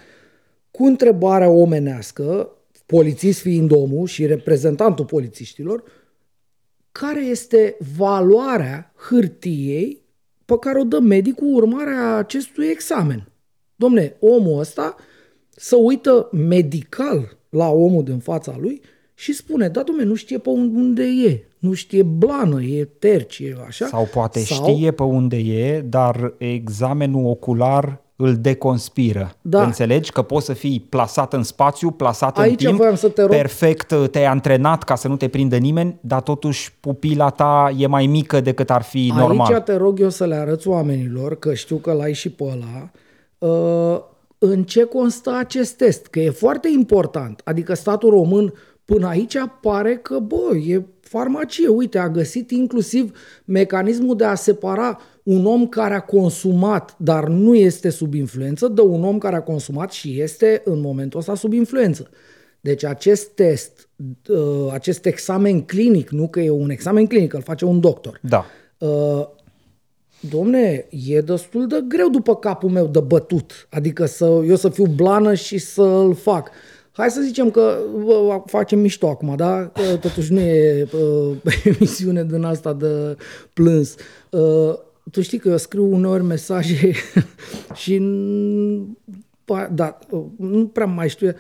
cu 0.71 0.85
întrebarea 0.85 1.49
omenească, 1.49 2.51
polițist 2.87 3.41
fiind 3.41 3.71
omul 3.71 4.07
și 4.07 4.27
reprezentantul 4.27 5.05
polițiștilor, 5.05 5.83
care 6.93 7.25
este 7.25 7.77
valoarea 7.97 8.93
hârtiei 9.09 10.03
pe 10.45 10.59
care 10.59 10.79
o 10.79 10.85
dă 10.85 10.99
medicul 10.99 11.55
urmarea 11.55 12.17
acestui 12.17 12.67
examen. 12.67 13.29
Domne, 13.77 14.17
omul 14.21 14.59
ăsta 14.59 14.97
să 15.51 15.77
uită 15.77 16.29
medical 16.33 17.37
la 17.49 17.69
omul 17.69 18.05
din 18.05 18.19
fața 18.19 18.57
lui 18.59 18.81
și 19.15 19.33
spune, 19.33 19.69
da, 19.69 19.83
domne, 19.83 20.03
nu 20.03 20.15
știe 20.15 20.39
pe 20.39 20.49
unde 20.49 21.05
e, 21.05 21.45
nu 21.65 21.73
știe 21.73 22.03
blană, 22.03 22.63
e 22.63 22.85
terci, 22.85 23.39
e 23.39 23.57
așa. 23.67 23.87
Sau 23.87 24.09
poate 24.13 24.41
Sau... 24.41 24.69
știe 24.69 24.91
pe 24.91 25.03
unde 25.03 25.37
e, 25.37 25.81
dar 25.81 26.35
examenul 26.39 27.27
ocular 27.27 28.03
îl 28.17 28.37
deconspiră. 28.37 29.31
Da. 29.43 29.63
Înțelegi 29.63 30.13
că 30.13 30.23
poți 30.23 30.47
să 30.47 30.53
fii 30.53 30.87
plasat 30.89 31.33
în 31.33 31.43
spațiu, 31.43 31.91
plasat 31.91 32.39
Aici 32.39 32.51
în 32.51 32.57
timp, 32.57 32.79
voiam 32.79 32.95
să 32.95 33.09
te 33.09 33.23
rog- 33.23 33.31
perfect 33.31 33.95
te-ai 34.11 34.25
antrenat 34.25 34.83
ca 34.83 34.95
să 34.95 35.09
nu 35.09 35.17
te 35.17 35.29
prindă 35.29 35.57
nimeni, 35.57 35.99
dar 36.01 36.21
totuși 36.21 36.73
pupila 36.81 37.31
ta 37.31 37.75
e 37.79 37.87
mai 37.87 38.07
mică 38.07 38.41
decât 38.41 38.71
ar 38.71 38.83
fi 38.83 39.13
normal. 39.17 39.53
Aici 39.53 39.63
te 39.63 39.77
rog 39.77 40.01
eu 40.01 40.09
să 40.09 40.25
le 40.25 40.35
arăți 40.35 40.69
oamenilor, 40.69 41.39
că 41.39 41.55
știu 41.55 41.77
că 41.77 41.93
l-ai 41.93 42.13
și 42.13 42.31
pe 42.31 42.45
ăla, 42.45 42.91
uh, 43.39 44.01
în 44.39 44.63
ce 44.63 44.85
constă 44.85 45.37
acest 45.39 45.77
test, 45.77 46.07
că 46.07 46.21
e 46.21 46.31
foarte 46.31 46.69
important. 46.75 47.41
Adică 47.45 47.75
statul 47.75 48.11
român 48.11 48.53
până 48.85 49.07
aici 49.07 49.37
pare 49.61 49.97
că, 49.97 50.19
bă, 50.19 50.57
e 50.57 50.83
farmacie. 51.09 51.69
Uite, 51.69 51.99
a 51.99 52.09
găsit 52.09 52.51
inclusiv 52.51 53.19
mecanismul 53.45 54.17
de 54.17 54.25
a 54.25 54.35
separa 54.35 54.99
un 55.23 55.47
om 55.47 55.67
care 55.67 55.95
a 55.95 56.01
consumat, 56.01 56.95
dar 56.99 57.29
nu 57.29 57.55
este 57.55 57.91
sub 57.91 58.15
influență, 58.15 58.69
de 58.69 58.81
un 58.81 59.05
om 59.05 59.19
care 59.19 59.37
a 59.37 59.43
consumat 59.43 59.93
și 59.93 60.21
este 60.21 60.63
în 60.65 60.81
momentul 60.81 61.19
ăsta 61.19 61.35
sub 61.35 61.53
influență. 61.53 62.11
Deci 62.61 62.85
acest 62.85 63.29
test, 63.29 63.89
uh, 64.29 64.73
acest 64.73 65.07
examen 65.07 65.63
clinic, 65.63 66.11
nu 66.11 66.29
că 66.29 66.41
e 66.41 66.51
un 66.51 66.71
examen 66.71 67.07
clinic, 67.07 67.33
îl 67.33 67.43
face 67.43 67.65
un 67.65 67.81
doctor. 67.81 68.21
Da. 68.23 68.47
Uh, 68.79 69.27
Domne, 70.31 70.87
e 71.07 71.21
destul 71.21 71.67
de 71.67 71.85
greu 71.89 72.09
după 72.09 72.37
capul 72.37 72.71
meu 72.71 72.87
de 72.87 73.01
bătut. 73.01 73.69
Adică 73.71 74.07
să, 74.07 74.25
eu 74.25 74.57
să 74.57 74.69
fiu 74.69 74.87
blană 74.87 75.35
și 75.35 75.59
să-l 75.59 76.15
fac. 76.15 76.51
Hai 76.97 77.11
să 77.11 77.21
zicem 77.21 77.51
că 77.51 77.79
bă, 78.05 78.43
facem 78.47 78.79
mișto 78.79 79.09
acum, 79.09 79.37
da? 79.37 79.67
Că 79.67 79.97
totuși 79.97 80.33
nu 80.33 80.41
e 80.41 80.89
uh, 80.93 81.37
emisiune 81.79 82.25
din 82.25 82.45
asta 82.45 82.73
de 82.73 83.17
plâns. 83.53 83.95
Uh, 84.31 84.75
tu 85.11 85.21
știi 85.23 85.39
că 85.39 85.49
eu 85.49 85.57
scriu 85.57 85.93
uneori 85.95 86.23
mesaje 86.23 86.93
și 87.83 87.99
n- 87.99 88.99
pa- 89.45 89.69
da, 89.73 89.99
uh, 90.11 90.25
nu 90.39 90.67
prea 90.67 90.87
mai 90.87 91.09
știu, 91.09 91.33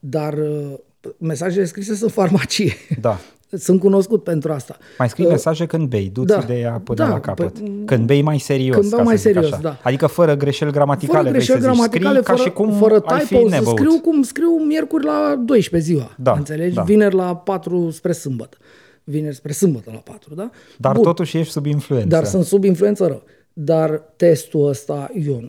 dar 0.00 0.34
uh, 0.34 0.72
mesajele 1.18 1.64
scrise 1.64 1.94
sunt 1.94 2.12
farmacie. 2.12 2.72
Da. 3.00 3.18
Sunt 3.56 3.80
cunoscut 3.80 4.22
pentru 4.22 4.52
asta. 4.52 4.76
Mai 4.98 5.08
scrii 5.08 5.24
Uh, 5.24 5.30
mesaje 5.30 5.66
când 5.66 5.88
bei, 5.88 6.10
du-ți 6.12 6.26
da, 6.26 6.40
ideea 6.42 6.80
până 6.84 7.04
da, 7.04 7.08
la 7.08 7.20
capăt. 7.20 7.52
pe- 7.58 7.70
când 7.84 8.06
bei 8.06 8.22
mai 8.22 8.38
serios, 8.38 8.76
când 8.76 8.88
beau 8.88 8.98
ca 8.98 9.06
mai 9.08 9.18
să 9.18 9.22
zic 9.22 9.32
serios, 9.32 9.52
așa. 9.52 9.62
da. 9.62 9.76
Adică 9.82 10.06
fără 10.06 10.34
greșeli 10.36 10.72
gramaticale, 10.72 11.18
fără 11.18 11.30
greșeli 11.30 11.58
vrei 11.60 11.74
să 11.76 11.80
zici. 11.82 11.90
gramaticale, 11.90 12.20
Scrii 12.20 12.34
fără, 12.36 12.42
ca 12.42 12.50
și 12.50 12.50
cum 12.56 12.72
fără 12.72 13.02
ai 13.06 13.20
fi 13.20 13.34
typos, 13.34 13.50
nebăut. 13.50 13.76
scriu 13.78 14.00
cum 14.00 14.22
scriu 14.22 14.50
miercuri 14.66 15.04
la 15.04 15.42
12 15.44 15.90
ziua, 15.92 16.14
Da, 16.18 16.32
înțelegi? 16.32 16.74
da. 16.74 16.82
Vineri 16.82 17.14
la 17.14 17.36
4 17.36 17.90
spre 17.90 18.12
sâmbătă. 18.12 18.56
Vineri 19.04 19.34
spre 19.34 19.52
sâmbătă 19.52 19.90
la 19.92 19.98
4, 19.98 20.34
da? 20.34 20.50
Dar 20.76 20.94
Bun. 20.94 21.02
totuși 21.02 21.38
ești 21.38 21.52
sub 21.52 21.66
influență. 21.66 22.08
Dar 22.08 22.24
sunt 22.24 22.44
sub 22.44 22.64
influență 22.64 23.06
rău. 23.06 23.22
Dar 23.52 24.02
testul 24.16 24.68
ăsta, 24.68 25.10
eu 25.26 25.42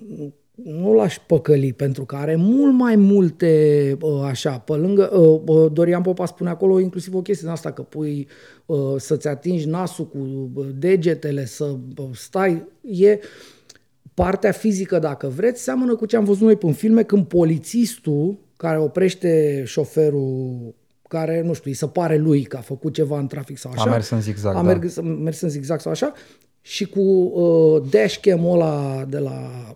nu- 0.64 0.80
nu 0.80 0.94
l-aș 0.94 1.18
păcăli, 1.28 1.74
pentru 1.74 2.06
că 2.06 2.16
are 2.16 2.36
mult 2.36 2.74
mai 2.74 2.96
multe, 2.96 3.98
uh, 4.02 4.22
așa, 4.24 4.58
pe 4.58 4.74
lângă, 4.74 5.10
uh, 5.18 5.42
uh, 5.46 5.72
Dorian 5.72 6.02
Popa 6.02 6.26
spune 6.26 6.50
acolo 6.50 6.80
inclusiv 6.80 7.16
o 7.16 7.22
chestie 7.22 7.44
din 7.46 7.54
asta, 7.56 7.72
că 7.72 7.82
pui 7.82 8.28
uh, 8.66 8.96
să-ți 8.98 9.28
atingi 9.28 9.68
nasul 9.68 10.08
cu 10.08 10.18
uh, 10.54 10.68
degetele, 10.78 11.46
să 11.46 11.64
uh, 11.98 12.10
stai, 12.14 12.66
e 12.82 13.20
partea 14.14 14.52
fizică, 14.52 15.00
dacă 15.00 15.28
vreți, 15.28 15.64
seamănă 15.64 15.96
cu 15.96 16.06
ce 16.06 16.16
am 16.16 16.24
văzut 16.24 16.42
noi 16.42 16.56
pe 16.56 16.72
filme, 16.72 17.04
când 17.04 17.26
polițistul 17.26 18.38
care 18.58 18.80
oprește 18.80 19.64
șoferul 19.66 20.74
care, 21.08 21.42
nu 21.42 21.54
știu, 21.54 21.70
îi 21.70 21.76
se 21.76 21.88
pare 21.88 22.18
lui 22.18 22.44
că 22.44 22.58
a 22.58 22.62
făcut 22.62 22.94
ceva 22.94 23.20
în 23.20 23.28
trafic 23.28 23.58
sau 23.58 23.72
așa. 23.72 23.90
mers 23.90 24.10
în 24.10 24.22
zigzag, 24.22 24.56
A 24.56 24.64
da. 24.64 24.74
mers, 24.74 25.00
mers 25.02 25.42
în 25.42 25.50
zigzag 25.50 25.80
sau 25.80 25.92
așa. 25.92 26.14
Și 26.62 26.86
cu 26.86 27.00
uh, 27.00 27.82
dashcam-ul 27.90 28.54
ăla 28.62 29.04
de 29.10 29.18
la 29.18 29.32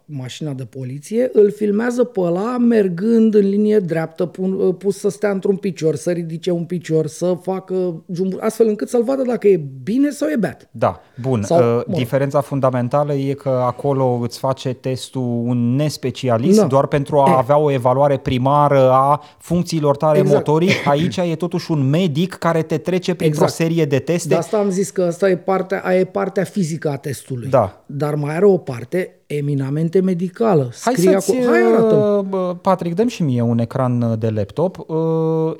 mașina 0.05 0.51
de 0.51 0.63
poliție, 0.63 1.29
îl 1.33 1.51
filmează 1.51 2.03
pe 2.03 2.19
ăla 2.19 2.57
mergând 2.57 3.33
în 3.35 3.49
linie 3.49 3.79
dreaptă, 3.79 4.25
pun, 4.25 4.53
uh, 4.53 4.75
pus 4.77 4.97
să 4.97 5.09
stea 5.09 5.31
într-un 5.31 5.55
picior, 5.55 5.95
să 5.95 6.11
ridice 6.11 6.51
un 6.51 6.63
picior, 6.63 7.07
să 7.07 7.37
facă 7.41 8.03
jumbu- 8.13 8.37
astfel 8.39 8.67
încât 8.67 8.89
să-l 8.89 9.03
vadă 9.03 9.21
dacă 9.21 9.47
e 9.47 9.61
bine 9.83 10.09
sau 10.09 10.27
e 10.29 10.35
beat. 10.35 10.67
Da, 10.71 11.01
bun. 11.21 11.43
Sau, 11.43 11.57
Sau, 11.57 11.67
mă 11.67 11.75
uh, 11.77 11.83
rog. 11.85 11.95
diferența 11.95 12.41
fundamentală 12.41 13.13
e 13.13 13.33
că 13.33 13.49
acolo 13.49 14.19
îți 14.21 14.39
face 14.39 14.73
testul 14.73 15.21
un 15.45 15.75
nespecialist 15.75 16.59
Da. 16.59 16.65
doar 16.65 16.87
pentru 16.87 17.17
a 17.19 17.29
E. 17.29 17.33
avea 17.37 17.57
o 17.57 17.71
evaluare 17.71 18.17
primară 18.17 18.89
a 18.91 19.21
funcțiilor 19.39 19.97
tale 19.97 20.17
Exact. 20.19 20.35
motorii. 20.37 20.69
Aici 20.85 21.17
e 21.17 21.35
totuși 21.35 21.71
un 21.71 21.89
medic 21.89 22.33
care 22.33 22.61
te 22.61 22.77
trece 22.77 23.13
printr-o 23.13 23.43
Exact. 23.43 23.61
serie 23.61 23.85
de 23.85 23.99
teste. 23.99 24.27
De 24.27 24.35
asta 24.35 24.57
am 24.57 24.69
zis 24.69 24.89
că 24.89 25.01
asta 25.03 25.29
e 25.29 25.37
partea, 25.37 25.81
aia 25.85 25.99
e 25.99 26.03
partea 26.05 26.43
fizică 26.43 26.71
a 26.81 26.97
testului. 26.97 27.49
Da. 27.49 27.83
Dar 27.85 28.15
mai 28.15 28.35
are 28.35 28.45
o 28.45 28.57
parte 28.57 29.15
eminamente 29.37 29.99
medicală. 30.01 30.69
Hai 30.81 30.93
Scrie 30.93 31.19
să-ți, 31.19 31.37
acolo. 31.37 31.51
Hai 31.51 31.61
arată 31.71 31.95
uh, 31.95 32.25
bă, 32.29 32.55
Patrick, 32.61 32.95
dăm 32.95 33.07
și 33.07 33.23
mie 33.23 33.41
un 33.41 33.59
ecran 33.59 34.01
uh, 34.01 34.17
de 34.19 34.29
laptop. 34.29 34.77
Uh, 34.87 34.95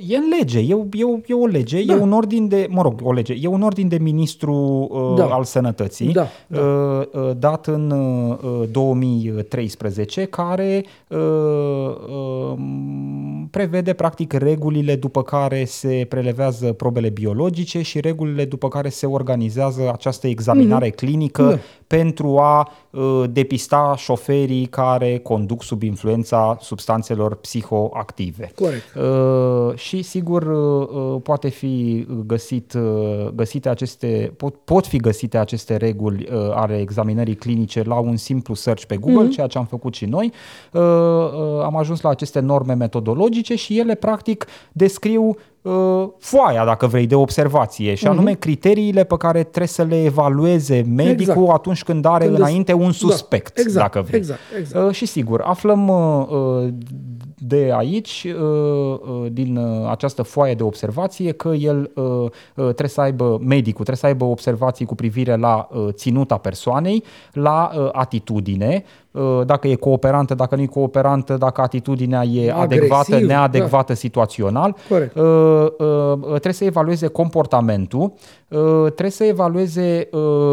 E 0.07 0.15
în 0.17 0.23
lege, 0.39 0.59
e, 0.59 0.73
o- 0.73 0.83
e, 0.91 1.03
o- 1.03 1.19
e 1.25 1.33
o 1.33 1.45
lege, 1.45 1.83
Da. 1.85 1.93
e 1.93 1.97
un 1.97 2.11
ordin 2.11 2.47
de, 2.47 2.67
mă 2.69 2.81
rog, 2.81 2.99
o 3.03 3.11
lege, 3.11 3.35
e 3.41 3.47
un 3.47 3.61
ordin 3.61 3.87
de 3.87 3.97
ministru 4.01 4.53
uh, 4.91 5.13
Da. 5.17 5.25
al 5.25 5.43
sănătății, 5.43 6.11
Da, 6.13 6.27
da. 6.47 6.59
uh, 6.59 7.01
uh, 7.13 7.31
dat 7.37 7.67
în 7.67 7.91
uh, 7.91 8.67
2013, 8.71 10.23
care 10.25 10.85
uh, 11.07 11.17
uh, 11.17 12.57
prevede 13.51 13.93
practic 13.93 14.33
regulile 14.33 14.95
după 14.95 15.23
care 15.23 15.65
se 15.65 16.05
prelevează 16.09 16.73
probele 16.73 17.09
biologice 17.09 17.81
și 17.81 17.99
regulile 17.99 18.45
după 18.45 18.67
care 18.67 18.89
se 18.89 19.05
organizează 19.05 19.89
această 19.93 20.27
examinare 20.27 20.89
clinică 20.89 21.43
Da. 21.43 21.57
pentru 21.87 22.37
a 22.37 22.71
uh, 22.89 23.23
depista 23.63 23.95
șoferii 23.97 24.65
care 24.65 25.17
conduc 25.17 25.63
sub 25.63 25.81
influența 25.81 26.57
substanțelor 26.61 27.35
psihoactive. 27.35 28.51
Corect. 28.55 28.83
Uh, 28.95 29.75
și 29.75 30.01
sigur 30.01 30.43
uh, 30.43 30.87
uh, 30.87 31.21
poate 31.23 31.49
fi 31.49 32.05
găsit, 32.25 32.73
uh, 32.73 33.27
găsite 33.35 33.69
aceste, 33.69 34.33
pot, 34.37 34.55
pot 34.55 34.87
fi 34.87 34.97
găsite 34.97 35.37
aceste 35.37 35.75
reguli 35.75 36.27
uh, 36.31 36.51
ale 36.53 36.79
examinării 36.79 37.35
clinice 37.35 37.83
la 37.83 37.99
un 37.99 38.17
simplu 38.17 38.53
search 38.53 38.83
pe 38.83 38.97
Google, 38.97 39.27
mm-hmm. 39.27 39.31
ceea 39.31 39.47
ce 39.47 39.57
am 39.57 39.65
făcut 39.65 39.93
și 39.93 40.05
noi. 40.05 40.31
Uh, 40.71 40.81
uh, 40.81 41.63
am 41.63 41.77
ajuns 41.77 42.01
la 42.01 42.09
aceste 42.09 42.39
norme 42.39 42.73
metodologice 42.73 43.55
și 43.55 43.79
ele 43.79 43.95
practic 43.95 44.45
descriu 44.71 45.23
uh, 45.23 45.35
foaia, 46.19 46.65
dacă 46.65 46.87
vrei, 46.87 47.07
de 47.07 47.15
observație 47.15 47.93
și 47.93 48.07
anume 48.07 48.33
criteriile 48.33 49.03
pe 49.03 49.17
care 49.17 49.43
trebuie 49.43 49.67
să 49.67 49.83
le 49.83 50.03
evalueze 50.03 50.85
medicul 50.95 51.41
Exact. 51.41 51.49
atunci 51.49 51.83
când 51.83 52.05
are 52.05 52.25
Când 52.25 52.37
înainte 52.37 52.73
un 52.73 52.85
da, 52.85 52.91
suspect, 52.91 53.57
exact, 53.57 53.93
dacă 53.93 54.05
vrei. 54.05 54.19
exact, 54.19 54.39
exact. 54.59 54.85
Uh, 54.87 54.93
și 54.93 55.05
sigur, 55.05 55.41
aflăm 55.41 55.87
uh, 55.87 56.27
uh, 56.29 56.73
de 57.37 57.71
aici, 57.75 58.27
din 59.31 59.59
această 59.89 60.21
foaie 60.21 60.53
de 60.53 60.63
observație, 60.63 61.31
că 61.31 61.49
el 61.49 61.91
trebuie 62.53 62.87
să 62.87 63.01
aibă, 63.01 63.39
medicul 63.41 63.85
trebuie 63.85 63.95
să 63.95 64.05
aibă 64.05 64.25
observații 64.25 64.85
cu 64.85 64.95
privire 64.95 65.35
la 65.35 65.69
ținuta 65.91 66.37
persoanei, 66.37 67.03
la 67.33 67.89
atitudine, 67.91 68.83
dacă 69.45 69.67
e 69.67 69.75
cooperantă, 69.75 70.35
dacă 70.35 70.55
nu 70.55 70.61
e 70.61 70.65
cooperantă, 70.65 71.37
dacă 71.37 71.61
atitudinea 71.61 72.23
e 72.23 72.51
Agresiv, 72.51 72.91
adecvată, 72.91 73.25
neadecvată 73.25 73.91
da. 73.91 73.93
situațional. 73.93 74.75
Corect. 74.89 75.13
Trebuie 76.25 76.53
să 76.53 76.63
evalueze 76.63 77.07
comportamentul, 77.07 78.13
trebuie 78.83 79.09
să 79.09 79.23
evalueze 79.23 80.09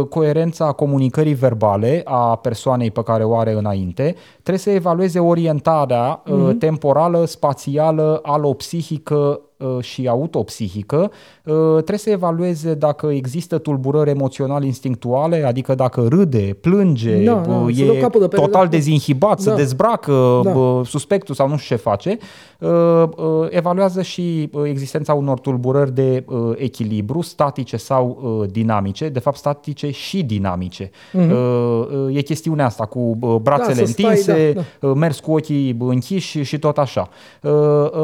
coerența 0.09 0.73
comunicării 0.73 1.35
verbale 1.35 2.01
a 2.05 2.37
persoanei 2.37 2.91
pe 2.91 3.03
care 3.03 3.25
o 3.25 3.37
are 3.37 3.53
înainte, 3.53 4.15
trebuie 4.33 4.59
să 4.59 4.71
evalueze 4.71 5.19
orientarea 5.19 6.23
mm-hmm. 6.23 6.59
temporală, 6.59 7.25
spațială, 7.25 8.21
alopsihică 8.23 9.41
Uh, 9.41 9.49
și 9.81 10.09
autopsihică, 10.09 11.11
uh, 11.45 11.73
trebuie 11.73 11.99
să 11.99 12.11
evalueze 12.11 12.75
dacă 12.75 13.07
există 13.07 13.59
tulburări 13.59 14.11
emoționale 14.11 14.67
instinctuale, 14.67 15.45
adică 15.45 15.75
dacă 15.75 16.07
râde, 16.09 16.57
plânge, 16.61 17.25
da, 17.25 17.43
da, 17.47 17.67
e 17.77 18.09
de 18.19 18.27
total 18.27 18.69
de 18.69 18.77
dezinhibat, 18.77 19.43
da. 19.43 19.51
se 19.51 19.57
dezbracă 19.57 20.41
da. 20.45 20.53
suspectul 20.85 21.35
sau 21.35 21.49
nu 21.49 21.57
știu 21.57 21.77
ce 21.77 21.83
face. 21.83 22.19
Uh, 22.61 23.47
evaluează 23.49 24.03
și 24.03 24.51
existența 24.65 25.15
unor 25.15 25.41
tulburări 25.41 25.95
de 25.95 26.25
echilibru, 26.55 27.21
statice 27.21 27.77
sau 27.77 28.19
dinamice, 28.51 29.09
de 29.09 29.19
fapt 29.19 29.37
statice 29.37 29.91
și 29.91 30.23
dinamice. 30.23 30.91
Uh-huh. 30.91 32.11
E 32.11 32.21
chestiunea 32.21 32.65
asta 32.65 32.85
cu 32.85 33.19
brațele 33.43 33.75
da, 33.75 33.83
întinse, 33.87 34.21
stai, 34.21 34.53
da, 34.53 34.63
da. 34.81 34.95
mers 34.95 35.21
cu 35.21 35.33
ochii 35.33 35.77
închiși 35.79 36.43
și 36.43 36.59
tot 36.59 36.79
așa. 36.79 37.09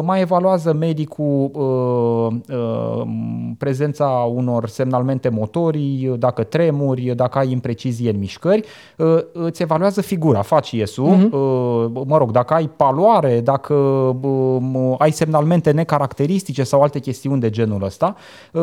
Mai 0.02 0.20
evaluează 0.20 0.72
medicul 0.72 1.50
uh, 1.52 2.56
uh, 2.56 3.02
prezența 3.58 4.06
unor 4.34 4.68
semnalmente 4.68 5.28
motorii, 5.28 6.14
dacă 6.18 6.42
tremuri, 6.42 7.12
dacă 7.16 7.38
ai 7.38 7.50
imprecizie 7.50 8.10
în 8.10 8.18
mișcări, 8.18 8.64
uh, 8.96 9.18
îți 9.32 9.62
evaluează 9.62 10.00
figura, 10.00 10.42
faci 10.42 10.70
iesul, 10.70 11.14
uh-huh. 11.16 11.30
uh, 11.30 12.04
mă 12.06 12.16
rog, 12.18 12.30
dacă 12.30 12.54
ai 12.54 12.70
paloare, 12.76 13.40
dacă 13.40 13.74
uh, 13.74 14.44
ai 14.98 15.10
semnalmente 15.10 15.70
necaracteristice 15.70 16.62
sau 16.62 16.82
alte 16.82 16.98
chestiuni 16.98 17.40
de 17.40 17.50
genul 17.50 17.82
ăsta, 17.82 18.16
uh, 18.52 18.62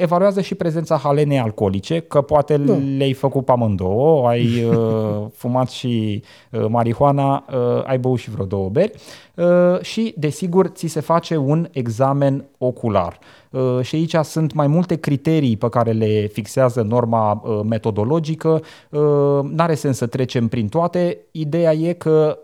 evaluează 0.00 0.40
și 0.40 0.54
prezența 0.54 0.96
halenei 0.96 1.38
alcoolice, 1.38 2.00
că 2.00 2.20
poate 2.20 2.56
da. 2.56 2.72
le-ai 2.96 3.12
făcut 3.12 3.44
pe 3.44 3.52
amândouă, 3.52 4.28
ai 4.28 4.64
uh, 4.70 5.26
fumat 5.34 5.70
și 5.70 6.22
uh, 6.50 6.66
marihuana, 6.68 7.44
uh, 7.52 7.84
ai 7.84 7.98
băut 7.98 8.18
și 8.18 8.30
vreo 8.30 8.44
două 8.44 8.68
beri 8.68 8.92
uh, 9.34 9.80
și, 9.80 10.14
desigur, 10.16 10.66
ți 10.66 10.86
se 10.86 11.00
face 11.00 11.36
un 11.36 11.68
examen 11.70 11.96
examen 12.08 12.44
ocular. 12.58 13.18
Uh, 13.50 13.78
și 13.82 13.94
aici 13.94 14.14
sunt 14.22 14.52
mai 14.52 14.66
multe 14.66 14.96
criterii 14.96 15.56
pe 15.56 15.68
care 15.68 15.90
le 15.90 16.26
fixează 16.26 16.82
norma 16.82 17.42
uh, 17.44 17.60
metodologică. 17.68 18.62
Uh, 18.90 19.00
n-are 19.42 19.74
sens 19.74 19.96
să 19.96 20.06
trecem 20.06 20.48
prin 20.48 20.68
toate. 20.68 21.18
Ideea 21.30 21.72
e 21.72 21.92
că 21.92 22.38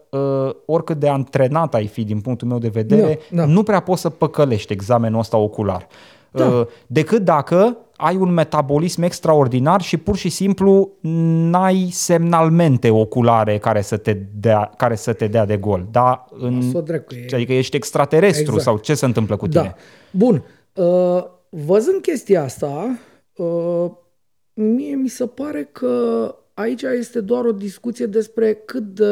oricât 0.67 0.99
de 0.99 1.09
antrenat 1.09 1.75
ai 1.75 1.87
fi 1.87 2.05
din 2.05 2.21
punctul 2.21 2.49
meu 2.49 2.59
de 2.59 2.69
vedere, 2.69 3.19
da, 3.31 3.37
da. 3.37 3.45
nu 3.45 3.63
prea 3.63 3.81
poți 3.81 4.01
să 4.01 4.11
păcălești 4.11 4.73
examenul 4.73 5.19
ăsta 5.19 5.37
ocular. 5.37 5.87
Da. 6.31 6.67
Decât 6.87 7.25
dacă 7.25 7.77
ai 7.97 8.17
un 8.17 8.33
metabolism 8.33 9.03
extraordinar 9.03 9.81
și 9.81 9.97
pur 9.97 10.17
și 10.17 10.29
simplu 10.29 10.91
n-ai 11.51 11.89
semnalmente 11.91 12.91
oculare 12.91 13.59
care 13.59 13.81
să 13.81 13.97
te 13.97 14.17
dea, 14.35 14.71
care 14.77 14.95
să 14.95 15.13
te 15.13 15.27
dea 15.27 15.45
de 15.45 15.57
gol. 15.57 15.87
Da, 15.91 16.25
în, 16.39 16.63
adică 17.33 17.53
ești 17.53 17.77
extraterestru 17.77 18.55
exact. 18.55 18.63
sau 18.63 18.77
ce 18.77 18.95
se 18.95 19.05
întâmplă 19.05 19.37
cu 19.37 19.47
da. 19.47 19.61
tine? 19.61 19.75
Da. 19.77 19.83
Bun. 20.11 20.43
Uh, 20.75 21.25
văzând 21.49 22.01
chestia 22.01 22.43
asta, 22.43 22.99
uh, 23.37 23.91
mie 24.55 24.95
mi 24.95 25.09
se 25.09 25.27
pare 25.27 25.69
că 25.73 26.35
aici 26.55 26.83
este 26.83 27.21
doar 27.21 27.45
o 27.45 27.53
discuție 27.53 28.07
despre 28.07 28.55
cât 28.55 28.83
de 28.83 29.05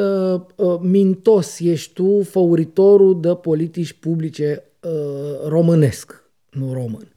uh, 0.57 0.79
mintos 0.81 1.61
ești 1.61 1.93
tu, 1.93 2.23
făuritorul 2.23 3.21
de 3.21 3.35
politici 3.35 3.93
publice 3.93 4.65
uh, 4.83 5.49
românesc, 5.49 6.25
nu 6.51 6.73
român. 6.73 7.13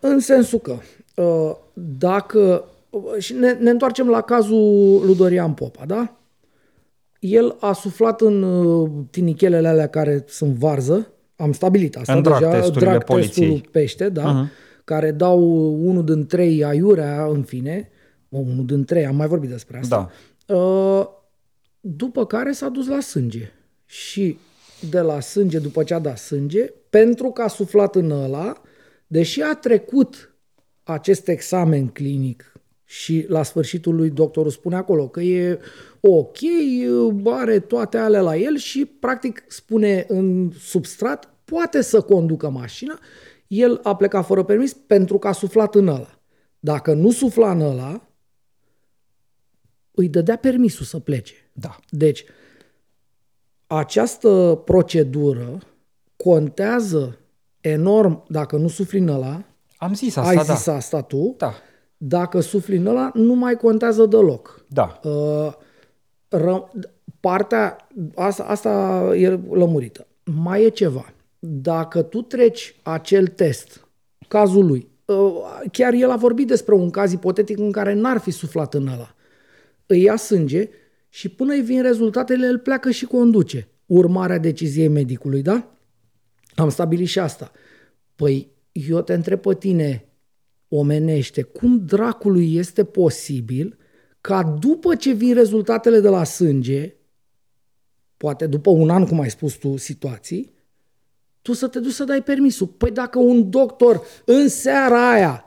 În 0.00 0.18
sensul 0.20 0.58
că 0.58 0.76
uh, 1.22 1.56
dacă 1.72 2.64
și 3.18 3.32
ne, 3.32 3.52
ne 3.52 3.70
întoarcem 3.70 4.08
la 4.08 4.20
cazul 4.20 5.02
lui 5.04 5.16
Dorian 5.16 5.54
Popa, 5.54 5.84
da? 5.86 6.16
El 7.20 7.56
a 7.60 7.72
suflat 7.72 8.20
în 8.20 8.42
uh, 8.42 8.90
tinichelele 9.10 9.68
alea 9.68 9.88
care 9.88 10.24
sunt 10.26 10.54
varză, 10.54 11.12
am 11.38 11.52
stabilit 11.52 11.96
asta 11.96 12.14
în 12.14 12.22
drag 12.22 12.50
deja, 12.50 12.68
drag 12.68 13.04
testul 13.04 13.60
pește, 13.70 14.08
da? 14.08 14.44
Uh-huh. 14.44 14.82
Care 14.84 15.10
dau 15.10 15.40
unul 15.84 16.04
din 16.04 16.26
trei 16.26 16.64
aiurea, 16.64 17.26
în 17.26 17.42
fine, 17.42 17.90
unul 18.28 18.66
din 18.66 18.84
trei, 18.84 19.06
am 19.06 19.16
mai 19.16 19.26
vorbit 19.26 19.50
despre 19.50 19.78
asta. 19.78 20.10
Da. 20.46 20.54
Uh, 20.54 21.06
după 21.80 22.26
care 22.26 22.52
s-a 22.52 22.68
dus 22.68 22.86
la 22.86 23.00
sânge. 23.00 23.52
Și 23.84 24.38
de 24.90 25.00
la 25.00 25.20
sânge, 25.20 25.58
după 25.58 25.82
ce 25.82 25.94
a 25.94 25.98
dat 25.98 26.18
sânge, 26.18 26.64
pentru 26.90 27.30
că 27.30 27.42
a 27.42 27.48
suflat 27.48 27.94
în 27.94 28.10
ăla, 28.10 28.62
Deși 29.10 29.42
a 29.42 29.54
trecut 29.54 30.34
acest 30.82 31.28
examen 31.28 31.86
clinic 31.86 32.52
și 32.84 33.24
la 33.28 33.42
sfârșitul 33.42 33.94
lui 33.94 34.10
doctorul 34.10 34.50
spune 34.50 34.76
acolo 34.76 35.08
că 35.08 35.20
e 35.20 35.58
ok, 36.00 36.38
are 37.24 37.58
toate 37.60 37.98
alea 37.98 38.20
la 38.20 38.36
el 38.36 38.56
și 38.56 38.84
practic 38.84 39.44
spune 39.46 40.04
în 40.08 40.50
substrat 40.58 41.32
poate 41.44 41.80
să 41.80 42.00
conducă 42.00 42.48
mașina, 42.48 42.98
el 43.46 43.80
a 43.82 43.96
plecat 43.96 44.26
fără 44.26 44.44
permis 44.44 44.72
pentru 44.72 45.18
că 45.18 45.28
a 45.28 45.32
suflat 45.32 45.74
în 45.74 45.88
ăla. 45.88 46.20
Dacă 46.60 46.92
nu 46.92 47.10
sufla 47.10 47.50
în 47.50 47.60
ăla, 47.60 48.08
îi 49.90 50.08
dădea 50.08 50.36
permisul 50.36 50.84
să 50.84 50.98
plece. 50.98 51.34
Da. 51.52 51.76
Deci, 51.90 52.24
această 53.66 54.62
procedură 54.64 55.58
contează 56.16 57.18
enorm 57.60 58.24
dacă 58.28 58.56
nu 58.56 58.68
sufli 58.68 58.98
în 58.98 59.08
ăla. 59.08 59.44
Am 59.76 59.94
zis 59.94 60.16
asta, 60.16 60.30
Ai 60.30 60.36
da. 60.36 60.54
zis 60.54 60.66
asta 60.66 61.02
tu. 61.02 61.34
Da. 61.38 61.54
Dacă 61.96 62.40
sufli 62.40 62.76
în 62.76 62.86
ăla, 62.86 63.10
nu 63.14 63.34
mai 63.34 63.56
contează 63.56 64.06
deloc. 64.06 64.64
Da. 64.68 65.00
Uh, 65.04 65.52
ră, 66.28 66.70
partea 67.20 67.88
asta, 68.14 68.44
asta 68.44 69.02
e 69.16 69.28
lămurită. 69.50 70.06
Mai 70.24 70.64
e 70.64 70.68
ceva. 70.68 71.12
Dacă 71.38 72.02
tu 72.02 72.22
treci 72.22 72.76
acel 72.82 73.26
test, 73.26 73.88
cazul 74.28 74.66
lui, 74.66 74.88
uh, 75.04 75.16
chiar 75.72 75.92
el 75.92 76.10
a 76.10 76.16
vorbit 76.16 76.46
despre 76.46 76.74
un 76.74 76.90
caz 76.90 77.12
ipotetic 77.12 77.58
în 77.58 77.72
care 77.72 77.94
n-ar 77.94 78.18
fi 78.18 78.30
suflat 78.30 78.74
în 78.74 78.86
ăla. 78.86 79.14
Îi 79.86 80.02
ia 80.02 80.16
sânge 80.16 80.68
și 81.08 81.28
până 81.28 81.52
îi 81.52 81.60
vin 81.60 81.82
rezultatele, 81.82 82.46
el 82.46 82.58
pleacă 82.58 82.90
și 82.90 83.04
conduce. 83.04 83.68
Urmarea 83.86 84.38
deciziei 84.38 84.88
medicului, 84.88 85.42
da? 85.42 85.72
Am 86.54 86.68
stabilit 86.68 87.08
și 87.08 87.18
asta. 87.18 87.52
Păi 88.14 88.48
eu 88.72 89.00
te 89.00 89.14
întreb 89.14 89.40
pe 89.40 89.54
tine, 89.54 90.08
omenește, 90.68 91.42
cum 91.42 91.84
dracului 91.84 92.54
este 92.54 92.84
posibil 92.84 93.78
ca 94.28 94.42
după 94.42 94.94
ce 94.94 95.12
vin 95.12 95.34
rezultatele 95.34 96.00
de 96.00 96.08
la 96.08 96.24
sânge, 96.24 96.94
poate 98.16 98.46
după 98.46 98.70
un 98.70 98.90
an, 98.90 99.06
cum 99.06 99.20
ai 99.20 99.30
spus 99.30 99.54
tu, 99.54 99.76
situații, 99.76 100.52
tu 101.42 101.52
să 101.52 101.68
te 101.68 101.78
duci 101.78 101.92
să 101.92 102.04
dai 102.04 102.22
permisul. 102.22 102.66
Păi 102.66 102.90
dacă 102.90 103.18
un 103.18 103.50
doctor 103.50 104.02
în 104.24 104.48
seara 104.48 105.10
aia 105.10 105.44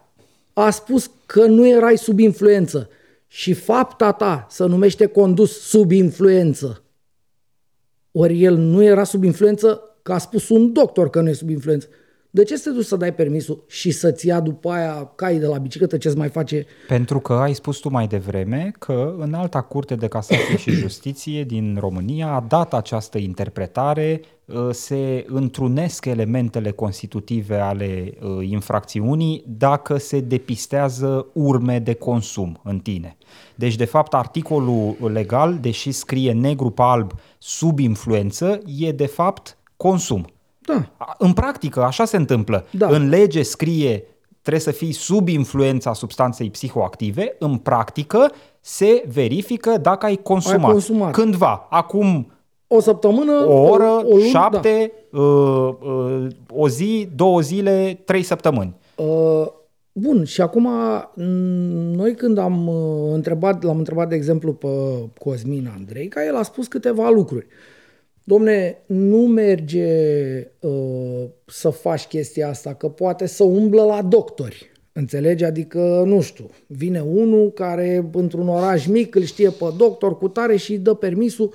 a 0.53 0.69
spus 0.69 1.11
că 1.25 1.45
nu 1.45 1.67
erai 1.67 1.97
sub 1.97 2.19
influență 2.19 2.89
și 3.27 3.53
fapta 3.53 4.11
ta 4.11 4.47
să 4.49 4.65
numește 4.65 5.05
condus 5.05 5.59
sub 5.59 5.91
influență, 5.91 6.83
ori 8.11 8.43
el 8.43 8.55
nu 8.55 8.83
era 8.83 9.03
sub 9.03 9.23
influență, 9.23 9.81
că 10.01 10.13
a 10.13 10.17
spus 10.17 10.49
un 10.49 10.73
doctor 10.73 11.09
că 11.09 11.21
nu 11.21 11.29
e 11.29 11.33
sub 11.33 11.49
influență. 11.49 11.87
De 12.33 12.43
ce 12.43 12.55
să 12.55 12.69
te 12.69 12.75
duci 12.75 12.85
să 12.85 12.95
dai 12.95 13.13
permisul 13.13 13.63
și 13.67 13.91
să-ți 13.91 14.27
ia 14.27 14.39
după 14.39 14.71
aia 14.71 15.11
cai 15.15 15.37
de 15.37 15.45
la 15.45 15.57
bicicletă 15.57 15.97
ce-ți 15.97 16.17
mai 16.17 16.29
face? 16.29 16.65
Pentru 16.87 17.19
că 17.19 17.33
ai 17.33 17.53
spus 17.53 17.77
tu 17.77 17.89
mai 17.89 18.07
devreme 18.07 18.71
că 18.79 19.15
în 19.17 19.33
alta 19.33 19.61
curte 19.61 19.95
de 19.95 20.07
casație 20.07 20.57
și 20.57 20.71
justiție 20.85 21.43
din 21.43 21.77
România 21.79 22.27
a 22.27 22.45
dat 22.47 22.73
această 22.73 23.17
interpretare 23.17 24.21
uh, 24.45 24.69
se 24.71 25.25
întrunesc 25.27 26.05
elementele 26.05 26.71
constitutive 26.71 27.55
ale 27.55 28.13
uh, 28.21 28.47
infracțiunii 28.49 29.43
dacă 29.47 29.97
se 29.97 30.19
depistează 30.19 31.27
urme 31.33 31.79
de 31.79 31.93
consum 31.93 32.59
în 32.63 32.79
tine. 32.79 33.17
Deci, 33.55 33.75
de 33.75 33.85
fapt, 33.85 34.13
articolul 34.13 34.95
legal, 35.13 35.57
deși 35.61 35.91
scrie 35.91 36.31
negru 36.33 36.69
pe 36.69 36.81
alb 36.81 37.11
sub 37.37 37.79
influență, 37.79 38.59
e 38.65 38.91
de 38.91 39.05
fapt 39.05 39.57
consum. 39.77 40.25
Da. 40.97 41.15
În 41.17 41.33
practică, 41.33 41.83
așa 41.83 42.05
se 42.05 42.17
întâmplă. 42.17 42.65
Da. 42.71 42.87
În 42.87 43.09
lege 43.09 43.41
scrie 43.41 44.03
trebuie 44.41 44.61
să 44.61 44.71
fii 44.71 44.91
sub 44.91 45.27
influența 45.27 45.93
substanței 45.93 46.49
psihoactive, 46.49 47.35
în 47.39 47.57
practică 47.57 48.31
se 48.59 49.03
verifică 49.13 49.77
dacă 49.81 50.05
ai 50.05 50.15
consumat. 50.15 50.63
Ai 50.63 50.71
consumat. 50.71 51.11
Cândva, 51.11 51.67
acum 51.69 52.31
O 52.67 52.79
săptămână, 52.79 53.45
o 53.47 53.61
oră, 53.61 53.83
o, 53.83 54.07
o 54.07 54.15
lună, 54.15 54.25
șapte, 54.25 54.91
da. 55.11 55.19
uh, 55.21 55.73
uh, 55.81 56.27
o 56.49 56.69
zi, 56.69 57.09
două 57.15 57.41
zile, 57.41 58.01
trei 58.05 58.23
săptămâni. 58.23 58.75
Uh, 58.95 59.47
bun, 59.91 60.23
și 60.23 60.41
acum 60.41 60.69
noi 61.95 62.15
când 62.15 62.37
am 62.37 62.67
uh, 62.67 63.13
întrebat, 63.13 63.63
l-am 63.63 63.77
întrebat 63.77 64.09
de 64.09 64.15
exemplu 64.15 64.53
pe 64.53 64.67
Cosmin 65.19 65.71
Andrei, 65.77 66.07
ca 66.07 66.25
el 66.25 66.35
a 66.35 66.43
spus 66.43 66.67
câteva 66.67 67.09
lucruri. 67.09 67.47
Domne, 68.23 68.77
nu 68.85 69.17
merge 69.17 69.87
uh, 70.59 71.23
să 71.45 71.69
faci 71.69 72.05
chestia 72.05 72.49
asta, 72.49 72.73
că 72.73 72.87
poate 72.87 73.25
să 73.25 73.43
umblă 73.43 73.83
la 73.83 74.01
doctori. 74.01 74.71
Înțelegi? 74.93 75.43
Adică, 75.43 76.03
nu 76.05 76.21
știu, 76.21 76.49
vine 76.67 76.99
unul 76.99 77.51
care 77.51 78.09
într-un 78.13 78.47
oraș 78.47 78.85
mic 78.85 79.15
îl 79.15 79.23
știe 79.23 79.49
pe 79.49 79.65
doctor 79.77 80.17
cu 80.17 80.27
tare 80.27 80.55
și 80.55 80.71
îi 80.71 80.77
dă 80.77 80.93
permisul 80.93 81.53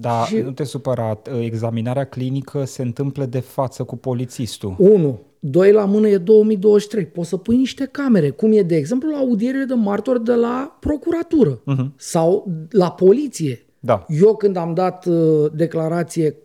da, 0.00 0.24
și... 0.24 0.36
nu 0.36 0.50
te 0.50 0.64
supăra, 0.64 1.22
examinarea 1.40 2.04
clinică 2.04 2.64
se 2.64 2.82
întâmplă 2.82 3.26
de 3.26 3.40
față 3.40 3.84
cu 3.84 3.96
polițistul. 3.96 4.74
Unu. 4.78 5.20
Doi 5.38 5.72
la 5.72 5.84
mână 5.84 6.08
e 6.08 6.18
2023. 6.18 7.06
Poți 7.06 7.28
să 7.28 7.36
pui 7.36 7.56
niște 7.56 7.88
camere, 7.92 8.30
cum 8.30 8.52
e, 8.52 8.62
de 8.62 8.76
exemplu, 8.76 9.10
la 9.10 9.16
audierile 9.16 9.64
de 9.64 9.74
martori 9.74 10.24
de 10.24 10.32
la 10.34 10.76
procuratură 10.80 11.60
uh-huh. 11.60 11.94
sau 11.96 12.50
la 12.70 12.90
poliție. 12.90 13.66
Da. 13.80 14.06
Eu 14.08 14.36
când 14.36 14.56
am 14.56 14.74
dat 14.74 15.06
uh, 15.06 15.50
declarație 15.52 16.36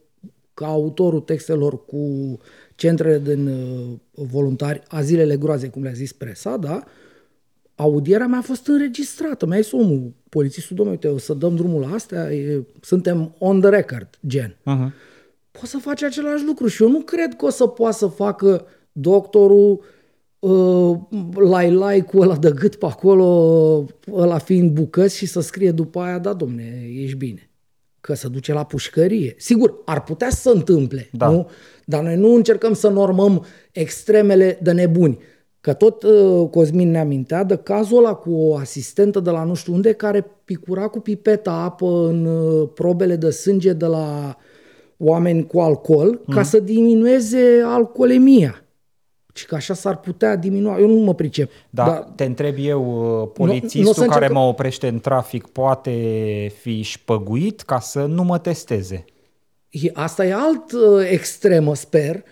ca 0.54 0.66
autorul 0.66 1.20
textelor 1.20 1.86
cu 1.86 2.38
centrele 2.76 3.20
din 3.20 3.48
uh, 3.48 4.00
voluntari, 4.12 4.82
azilele 4.88 5.38
groaze, 5.38 5.68
cum 5.68 5.84
le-a 5.84 5.92
zis 5.92 6.12
presa, 6.12 6.58
da, 6.58 6.84
audierea 7.76 8.28
mea 8.28 8.40
a 8.40 8.42
fost 8.42 8.68
înregistrată. 8.68 9.46
Mi-a 9.46 9.60
zis 9.60 9.72
omul, 9.72 10.14
polițistul, 10.30 10.76
domnule, 10.76 10.98
uite, 11.04 11.16
o 11.16 11.18
să 11.18 11.34
dăm 11.34 11.56
drumul 11.56 11.82
la 11.82 11.94
astea, 11.94 12.34
e, 12.34 12.64
suntem 12.82 13.36
on 13.38 13.60
the 13.60 13.70
record, 13.70 14.10
gen. 14.28 14.56
Uh-huh. 14.56 14.94
Poți 15.52 15.72
să 15.72 15.78
faci 15.78 16.04
același 16.04 16.46
lucru 16.46 16.68
și 16.68 16.84
eu 16.84 16.90
nu 16.90 17.00
cred 17.00 17.36
că 17.36 17.46
o 17.46 17.50
să 17.50 17.68
poată 17.68 17.96
să 17.96 18.08
facă 18.08 18.66
doctorul 18.92 19.72
uh, 19.72 19.84
lai 21.50 21.72
lai 21.72 22.02
cu 22.02 22.20
ăla 22.20 22.36
de 22.36 22.52
gât 22.52 22.76
pe 22.76 22.86
acolo, 22.86 23.86
ăla 24.12 24.38
fiind 24.38 24.72
bucăți 24.72 25.18
și 25.18 25.26
să 25.26 25.42
scrie 25.42 25.72
după 25.72 26.00
aia, 26.00 26.20
da, 26.20 26.34
domne, 26.34 26.90
ești 26.96 27.18
bine. 27.18 27.50
Că 28.02 28.14
să 28.14 28.28
duce 28.28 28.54
la 28.54 28.64
pușcărie. 28.64 29.36
Sigur, 29.38 29.82
ar 29.86 30.04
putea 30.04 30.30
să 30.30 30.42
se 30.42 30.50
întâmple, 30.50 31.10
da. 31.12 31.30
nu? 31.30 31.50
Dar 31.86 32.04
noi 32.04 32.16
nu 32.16 32.34
încercăm 32.34 32.74
să 32.74 32.90
normăm 32.90 33.46
extremele 33.72 34.60
de 34.62 34.72
nebuni. 34.72 35.18
Că 35.62 35.74
tot 35.74 36.04
uh, 36.04 36.50
Cosmin 36.50 36.92
ne 36.92 37.00
amintea 37.00 37.44
de 37.44 37.56
cazul 37.56 37.98
ăla 37.98 38.14
cu 38.14 38.32
o 38.32 38.56
asistentă 38.56 39.20
de 39.20 39.30
la 39.30 39.44
nu 39.44 39.54
știu 39.54 39.74
unde 39.74 39.94
care 39.94 40.26
picura 40.46 40.88
cu 40.88 41.00
pipeta 41.00 41.52
apă 41.52 42.08
în 42.08 42.26
uh, 42.26 42.70
probele 42.74 43.16
de 43.16 43.30
sânge 43.30 43.74
de 43.74 43.86
la 43.86 44.38
oameni 44.98 45.48
cu 45.48 45.60
alcool 45.60 46.22
mm. 46.26 46.36
ca 46.36 46.44
să 46.44 46.60
diminueze 46.60 47.62
alcoolemia. 47.66 48.63
Și 49.34 49.46
că 49.46 49.56
așa 49.56 49.74
s-ar 49.74 49.98
putea 49.98 50.36
diminua. 50.36 50.80
Eu 50.80 50.88
nu 50.88 51.00
mă 51.00 51.14
pricep. 51.14 51.52
Da, 51.70 51.86
dar 51.86 52.08
te 52.16 52.24
întreb 52.24 52.56
eu, 52.60 53.22
uh, 53.22 53.30
polițistul 53.34 54.04
nu, 54.04 54.10
care 54.10 54.26
încerc... 54.26 54.32
mă 54.32 54.40
oprește 54.40 54.88
în 54.88 55.00
trafic 55.00 55.48
poate 55.48 55.92
fi 56.62 56.82
șpăguit 56.82 57.62
ca 57.62 57.80
să 57.80 58.06
nu 58.06 58.24
mă 58.24 58.38
testeze? 58.38 59.06
Asta 59.94 60.26
e 60.26 60.34
alt 60.34 60.72
uh, 60.72 61.08
extremă, 61.10 61.76
sper, 61.76 62.24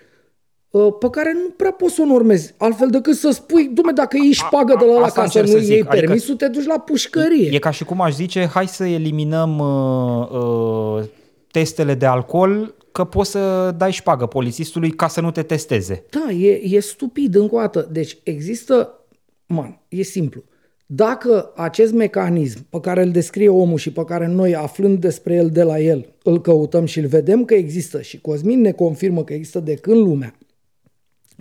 uh, 0.70 0.93
pe 0.99 1.10
care 1.10 1.34
nu 1.34 1.49
prea 1.58 1.72
poți 1.72 1.93
să 1.93 2.02
o 2.02 2.06
normezi. 2.06 2.54
Altfel 2.58 2.89
decât 2.89 3.16
să 3.16 3.30
spui, 3.30 3.70
dume, 3.74 3.91
dacă 3.91 4.18
ei 4.24 4.32
șpagă 4.32 4.76
de 4.80 4.86
la 4.86 4.99
la 4.99 5.10
ca 5.10 5.26
să 5.26 5.41
nu 5.41 5.47
iei 5.47 5.72
adică 5.72 5.88
permisul, 5.95 6.36
te 6.36 6.47
duci 6.47 6.66
la 6.66 6.80
pușcărie. 6.80 7.49
E, 7.52 7.56
e 7.56 7.60
ca 7.60 7.72
și 7.72 7.84
cum 7.84 8.02
aș 8.02 8.14
zice, 8.14 8.45
hai 8.45 8.68
să 8.68 8.86
eliminăm 8.86 9.60
uh, 9.60 10.30
uh, 10.30 11.04
testele 11.52 11.93
de 11.93 12.06
alcool 12.06 12.74
că 12.92 13.04
poți 13.04 13.32
să 13.32 13.74
dai 13.78 13.92
șpagă 13.92 14.26
polițistului 14.26 14.92
ca 14.92 15.08
să 15.08 15.22
nu 15.22 15.32
te 15.32 15.44
testeze. 15.44 16.06
Da, 16.10 16.32
e, 16.32 16.62
e 16.64 16.80
stupid 16.80 17.36
încă 17.36 17.56
o 17.56 17.60
dată. 17.60 17.88
Deci 17.92 18.18
există, 18.24 19.06
man, 19.46 19.82
e 19.88 20.02
simplu. 20.02 20.44
Dacă 20.86 21.52
acest 21.56 21.94
mecanism 21.94 22.66
pe 22.70 22.80
care 22.80 23.04
îl 23.04 23.12
descrie 23.12 23.50
omul 23.50 23.78
și 23.78 23.92
pe 23.92 24.04
care 24.04 24.28
noi, 24.28 24.56
aflând 24.56 25.00
despre 25.00 25.34
el 25.34 25.50
de 25.50 25.64
la 25.64 25.80
el, 25.80 26.14
îl 26.24 26.42
căutăm 26.42 26.86
și 26.86 27.00
îl 27.00 27.08
vedem 27.08 27.46
că 27.46 27.54
există 27.54 28.02
și 28.02 28.22
Cosmin 28.22 28.62
ne 28.62 28.72
confirmă 28.72 29.24
că 29.24 29.34
există 29.34 29.60
de 29.60 29.76
când 29.76 29.98
lumea, 29.98 30.36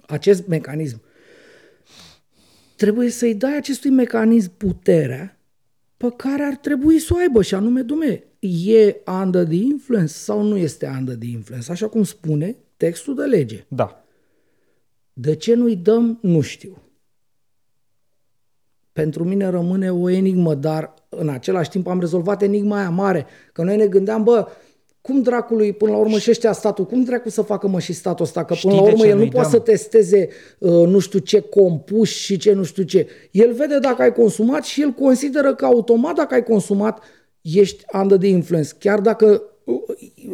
acest 0.07 0.47
mecanism, 0.47 1.01
trebuie 2.77 3.11
să-i 3.11 3.35
dai 3.35 3.57
acestui 3.57 3.91
mecanism 3.91 4.53
puterea 4.57 5.41
pe 5.97 6.13
care 6.17 6.43
ar 6.43 6.57
trebui 6.57 6.99
să 6.99 7.13
o 7.15 7.19
aibă 7.19 7.43
și 7.43 7.55
anume, 7.55 7.81
dume, 7.81 8.25
e 8.41 8.97
under 9.23 9.45
the 9.45 9.57
influence 9.57 10.13
sau 10.13 10.43
nu 10.43 10.57
este 10.57 10.95
under 10.99 11.17
the 11.17 11.31
influence, 11.31 11.71
așa 11.71 11.89
cum 11.89 12.03
spune 12.05 12.57
textul 12.77 13.15
de 13.15 13.25
lege. 13.25 13.65
Da. 13.69 14.05
De 15.13 15.35
ce 15.35 15.55
nu-i 15.55 15.77
dăm, 15.77 16.19
nu 16.23 16.41
știu. 16.41 16.83
Pentru 18.93 19.25
mine 19.25 19.49
rămâne 19.49 19.93
o 19.93 20.11
enigmă, 20.11 20.55
dar 20.55 20.95
în 21.09 21.29
același 21.29 21.71
timp 21.71 21.87
am 21.87 22.01
rezolvat 22.01 22.43
enigma 22.43 22.79
aia 22.79 22.91
mare, 22.91 23.27
că 23.53 23.63
noi 23.63 23.77
ne 23.77 23.87
gândeam, 23.87 24.23
bă, 24.23 24.49
cum 25.01 25.23
dracului, 25.23 25.73
până 25.73 25.91
la 25.91 25.97
urmă 25.97 26.19
și 26.19 26.31
ăștia 26.31 26.53
statul, 26.53 26.87
cum 26.87 27.05
dracu 27.05 27.29
să 27.29 27.43
facă 27.43 27.69
mă 27.69 27.81
și 27.81 27.93
statul 27.93 28.25
ăsta? 28.25 28.45
Că 28.45 28.55
până 28.61 28.75
Știi 28.75 28.85
la 28.85 28.93
urmă 28.93 29.07
el 29.07 29.19
nu 29.19 29.29
poate 29.29 29.49
să 29.49 29.59
testeze 29.59 30.29
uh, 30.59 30.71
nu 30.71 30.99
știu 30.99 31.19
ce 31.19 31.41
compus 31.41 32.09
și 32.09 32.37
ce 32.37 32.53
nu 32.53 32.63
știu 32.63 32.83
ce. 32.83 33.09
El 33.31 33.53
vede 33.53 33.79
dacă 33.79 34.03
ai 34.03 34.13
consumat 34.13 34.65
și 34.65 34.83
el 34.83 34.91
consideră 34.91 35.55
că 35.55 35.65
automat 35.65 36.15
dacă 36.15 36.35
ai 36.35 36.43
consumat 36.43 37.03
ești 37.41 37.85
under 37.93 38.19
the 38.19 38.29
influence. 38.29 38.71
Chiar 38.79 39.01
dacă 39.01 39.43
uh, 39.65 39.75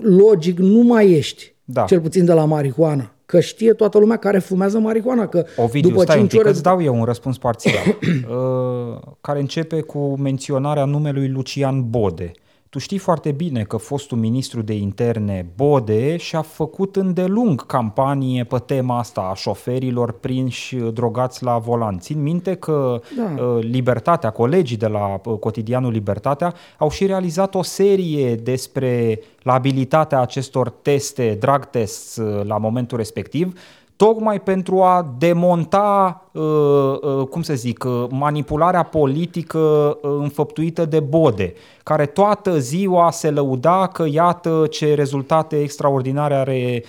logic 0.03 0.59
nu 0.59 0.83
mai 0.83 1.11
ești, 1.11 1.55
da. 1.65 1.85
cel 1.85 2.01
puțin 2.01 2.25
de 2.25 2.33
la 2.33 2.45
marihuana. 2.45 3.11
Că 3.27 3.41
știe 3.41 3.73
toată 3.73 3.99
lumea 3.99 4.17
care 4.17 4.39
fumează 4.39 4.79
marihuana. 4.79 5.27
Că 5.27 5.45
Ovidiu, 5.57 5.89
după 5.89 6.03
stai 6.03 6.17
5 6.17 6.23
un 6.23 6.29
pic, 6.29 6.41
ore... 6.41 6.49
îți 6.49 6.63
dau 6.63 6.83
eu 6.83 6.95
un 6.99 7.05
răspuns 7.05 7.39
parțial, 7.39 7.85
uh, 7.97 9.01
care 9.21 9.41
începe 9.41 9.81
cu 9.81 10.17
menționarea 10.19 10.85
numelui 10.85 11.29
Lucian 11.29 11.91
Bode. 11.91 12.33
Tu 12.77 12.83
știi 12.83 12.99
foarte 12.99 13.33
bine 13.33 13.63
că 13.63 13.77
fostul 13.77 14.19
ministru 14.19 14.63
de 14.63 14.75
interne 14.75 15.47
Bode 15.57 16.17
și-a 16.17 16.43
făcut 16.43 16.97
îndelung 16.97 17.67
campanie 17.67 18.45
pe 18.45 18.59
tema 18.59 18.99
asta 18.99 19.21
a 19.21 19.35
șoferilor 19.35 20.13
prinși 20.13 20.77
drogați 20.77 21.45
la 21.45 21.59
volan. 21.59 21.99
Țin 21.99 22.23
minte 22.23 22.55
că 22.55 23.01
da. 23.17 23.43
Uh, 23.43 23.63
Libertatea, 23.63 24.31
colegii 24.31 24.77
de 24.77 24.87
la 24.87 25.21
uh, 25.25 25.39
cotidianul 25.39 25.93
Libertatea 25.93 26.55
au 26.79 26.91
și 26.91 27.07
realizat 27.07 27.55
o 27.55 27.63
serie 27.63 28.35
despre 28.35 29.21
labilitatea 29.43 30.21
acestor 30.21 30.71
teste, 30.71 31.37
drag 31.41 31.65
tests 31.71 32.17
uh, 32.17 32.45
la 32.45 32.59
momentul 32.59 32.97
respectiv 32.97 33.59
tocmai 33.97 34.41
pentru 34.41 34.83
a 34.83 35.15
demonta, 35.19 36.23
uh, 36.33 36.43
uh, 36.43 37.27
cum 37.31 37.43
să 37.43 37.55
zic, 37.55 37.85
uh, 37.85 38.07
manipularea 38.11 38.83
politică 38.83 39.99
înfăptuită 40.03 40.85
de 40.85 41.01
Bode, 41.01 41.53
care 41.83 42.07
toată 42.07 42.59
ziua 42.59 43.11
se 43.11 43.31
lăuda 43.31 43.87
că 43.87 44.05
iată 44.11 44.67
ce 44.71 44.95
rezultate 44.95 45.61
extraordinare 45.61 46.35
are 46.35 46.85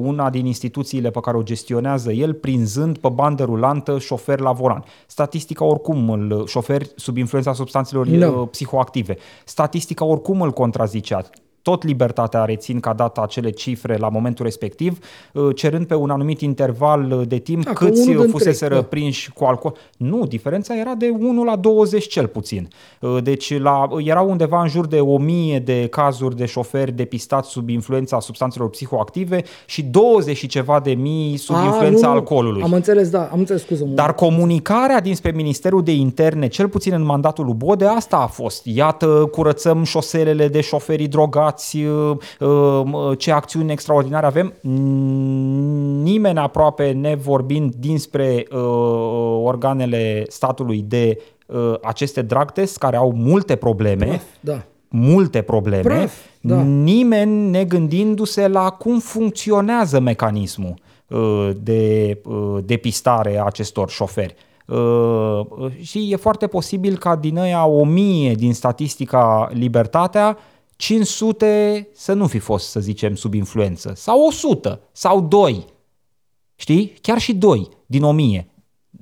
una 0.00 0.30
din 0.30 0.46
instituțiile 0.46 1.10
pe 1.10 1.20
care 1.20 1.36
o 1.36 1.42
gestionează 1.42 2.12
el, 2.12 2.34
prinzând 2.34 2.98
pe 2.98 3.08
bandă 3.08 3.44
rulantă 3.44 3.98
șofer 3.98 4.40
la 4.40 4.52
volan. 4.52 4.84
Statistica 5.06 5.64
oricum, 5.64 6.10
îl, 6.10 6.46
șoferi 6.46 6.92
sub 6.96 7.16
influența 7.16 7.52
substanțelor 7.52 8.06
no. 8.06 8.30
psihoactive. 8.30 9.16
Statistica 9.44 10.04
oricum 10.04 10.40
îl 10.40 10.50
contrazicea 10.50 11.22
tot 11.66 11.84
libertatea 11.84 12.44
rețin 12.44 12.80
ca 12.80 12.92
data 12.92 13.20
acele 13.20 13.50
cifre 13.50 13.96
la 13.96 14.08
momentul 14.08 14.44
respectiv, 14.44 14.98
uh, 15.32 15.56
cerând 15.56 15.86
pe 15.86 15.94
un 15.94 16.10
anumit 16.10 16.40
interval 16.40 17.12
uh, 17.12 17.28
de 17.28 17.38
timp 17.38 17.64
da, 17.64 17.72
câți 17.72 18.12
fusese 18.12 18.68
da. 18.68 18.82
prinși 18.82 19.32
cu 19.32 19.44
alcool. 19.44 19.76
Nu, 19.96 20.26
diferența 20.26 20.76
era 20.76 20.94
de 20.94 21.14
1 21.18 21.44
la 21.44 21.56
20 21.56 22.06
cel 22.06 22.26
puțin. 22.26 22.68
Uh, 23.00 23.22
deci 23.22 23.58
la, 23.58 23.88
erau 23.98 24.30
undeva 24.30 24.62
în 24.62 24.68
jur 24.68 24.86
de 24.86 25.00
1000 25.00 25.58
de 25.58 25.86
cazuri 25.90 26.36
de 26.36 26.44
șoferi 26.44 26.92
depistați 26.92 27.50
sub 27.50 27.68
influența 27.68 28.20
substanțelor 28.20 28.70
psihoactive 28.70 29.42
și 29.64 29.82
20 29.82 30.36
și 30.36 30.46
ceva 30.46 30.80
de 30.80 30.94
mii 30.94 31.36
sub 31.36 31.54
A, 31.54 31.64
influența 31.64 32.06
nu, 32.06 32.12
nu. 32.12 32.18
alcoolului. 32.18 32.62
Am 32.62 32.72
înțeles, 32.72 33.10
da, 33.10 33.28
am 33.32 33.38
înțeles, 33.38 33.62
scuză 33.62 33.84
Dar 33.84 34.14
comunicarea 34.14 35.00
dinspre 35.00 35.30
Ministerul 35.30 35.82
de 35.82 35.92
Interne, 35.92 36.48
cel 36.48 36.68
puțin 36.68 36.92
în 36.92 37.04
mandatul 37.04 37.44
lui 37.44 37.54
Bode, 37.54 37.84
asta 37.84 38.16
a 38.16 38.26
fost. 38.26 38.64
Iată, 38.64 39.28
curățăm 39.30 39.82
șoselele 39.82 40.48
de 40.48 40.60
șoferii 40.60 41.08
drogați, 41.08 41.55
uitați 41.56 41.76
uh, 41.76 42.16
uh, 42.40 43.18
ce 43.18 43.32
acțiuni 43.32 43.72
extraordinare 43.72 44.26
avem, 44.26 44.52
nimeni 46.02 46.38
aproape 46.38 46.90
nevorbind 46.90 47.74
dinspre 47.74 48.46
uh, 48.50 48.58
organele 49.42 50.24
statului 50.28 50.84
de 50.88 51.20
aceste 51.82 52.22
drug 52.22 52.52
tests 52.52 52.76
care 52.76 52.96
au 52.96 53.12
multe 53.12 53.56
probleme. 53.56 54.04
Praf, 54.04 54.22
da 54.40 54.62
multe 54.88 55.42
probleme, 55.42 55.82
Praf, 55.82 56.14
da. 56.40 56.62
nimeni 56.62 57.50
negândindu-se 57.50 58.48
la 58.48 58.70
cum 58.70 58.98
funcționează 58.98 60.00
mecanismul 60.00 60.74
de 61.62 62.18
depistare 62.64 63.38
a 63.38 63.44
acestor 63.44 63.90
șoferi. 63.90 64.34
Și 65.80 66.08
e 66.12 66.16
foarte 66.16 66.46
posibil 66.46 66.96
ca 66.96 67.16
din 67.16 67.38
aia 67.38 67.66
o 67.66 67.84
mie 67.84 68.34
din 68.34 68.54
statistica 68.54 69.48
Libertatea 69.52 70.38
500 70.76 71.88
să 71.92 72.12
nu 72.12 72.26
fi 72.26 72.38
fost, 72.38 72.68
să 72.70 72.80
zicem, 72.80 73.14
sub 73.14 73.34
influență, 73.34 73.92
sau 73.94 74.26
100, 74.26 74.80
sau 74.92 75.20
2, 75.20 75.64
știi? 76.54 76.92
Chiar 77.00 77.18
și 77.18 77.34
2 77.34 77.68
din 77.86 78.02
1000 78.02 78.50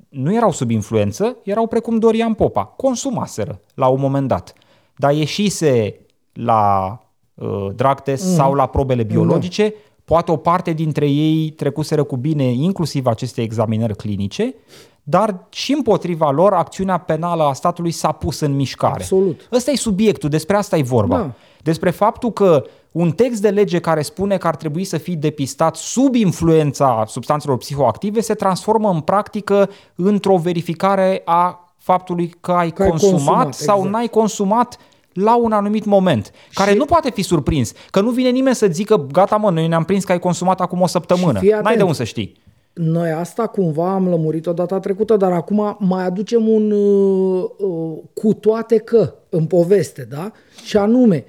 nu 0.09 0.35
erau 0.35 0.53
sub 0.53 0.71
influență, 0.71 1.37
erau 1.43 1.67
precum 1.67 1.99
Dorian 1.99 2.35
Popa, 2.35 2.65
consumaseră 2.65 3.61
la 3.75 3.87
un 3.87 4.01
moment 4.01 4.29
dat. 4.29 4.53
Dar 4.97 5.15
ieșise 5.15 5.95
la 6.33 6.99
uh, 7.35 7.69
drug 7.75 8.01
test 8.01 8.27
mm. 8.27 8.35
sau 8.35 8.55
la 8.55 8.67
probele 8.67 9.03
biologice, 9.03 9.63
mm. 9.65 9.81
poate 10.05 10.31
o 10.31 10.37
parte 10.37 10.73
dintre 10.73 11.09
ei 11.09 11.51
trecuseră 11.51 12.03
cu 12.03 12.17
bine 12.17 12.45
inclusiv 12.45 13.07
aceste 13.07 13.43
examinări 13.43 13.97
clinice, 13.97 14.55
dar 15.03 15.47
și 15.49 15.73
împotriva 15.73 16.31
lor 16.31 16.53
acțiunea 16.53 16.99
penală 16.99 17.43
a 17.43 17.53
statului 17.53 17.91
s-a 17.91 18.13
pus 18.13 18.41
în 18.41 18.55
mișcare. 18.55 18.95
Absolut. 18.95 19.49
Ăsta 19.53 19.71
e 19.71 19.77
subiectul, 19.77 20.29
despre 20.29 20.57
asta 20.57 20.77
e 20.77 20.83
vorba. 20.83 21.17
Da. 21.17 21.35
Despre 21.65 21.91
faptul 21.91 22.33
că 22.33 22.65
un 22.93 23.11
text 23.11 23.41
de 23.41 23.49
lege 23.49 23.79
care 23.79 24.03
spune 24.03 24.37
că 24.37 24.47
ar 24.47 24.57
trebui 24.57 24.85
să 24.85 24.99
fii 24.99 25.17
depistat 25.17 25.77
sub 25.77 26.15
influența 26.15 27.05
substanțelor 27.09 27.57
psihoactive 27.57 28.21
se 28.21 28.35
transformă 28.35 28.91
în 28.91 29.01
practică 29.01 29.71
într-o 29.95 30.37
verificare 30.37 31.23
a 31.25 31.75
faptului 31.77 32.35
că 32.41 32.53
ai, 32.53 32.71
Că 32.71 32.83
ai 32.83 32.89
consumat, 32.89 33.17
consumat, 33.19 33.55
sau 33.55 33.77
exact. 33.77 33.95
n-ai 33.95 34.07
consumat 34.09 34.77
la 35.13 35.37
un 35.37 35.53
anumit 35.53 35.85
moment, 35.85 36.31
care 36.55 36.71
Și- 36.71 36.77
nu 36.77 36.85
poate 36.85 37.11
fi 37.11 37.23
surprins, 37.23 37.73
că 37.91 38.01
nu 38.01 38.11
vine 38.11 38.29
nimeni 38.29 38.55
să 38.55 38.67
zică, 38.71 39.07
gata 39.13 39.37
mă, 39.37 39.51
noi 39.51 39.67
ne-am 39.67 39.85
prins 39.85 40.05
că 40.05 40.13
ai 40.13 40.19
consumat 40.19 40.61
acum 40.61 40.81
o 40.81 40.87
săptămână. 40.87 41.33
Și 41.39 41.45
fii 41.45 41.51
atent. 41.51 41.65
N-ai 41.65 41.77
de 41.77 41.83
unde 41.83 41.95
să 41.95 42.05
știi. 42.05 42.43
Noi 42.73 43.11
asta 43.11 43.47
cumva 43.47 43.93
am 43.93 44.09
lămurit-o 44.09 44.53
data 44.53 44.79
trecută, 44.79 45.17
dar 45.17 45.33
acum 45.33 45.77
mai 45.79 46.05
aducem 46.05 46.49
un 46.49 46.71
uh, 46.71 47.45
uh, 47.59 47.99
cu 48.15 48.33
toate 48.35 48.77
că 48.77 49.15
în 49.29 49.47
poveste, 49.47 50.07
da? 50.11 50.31
Și 50.65 50.77
anume, 50.77 51.25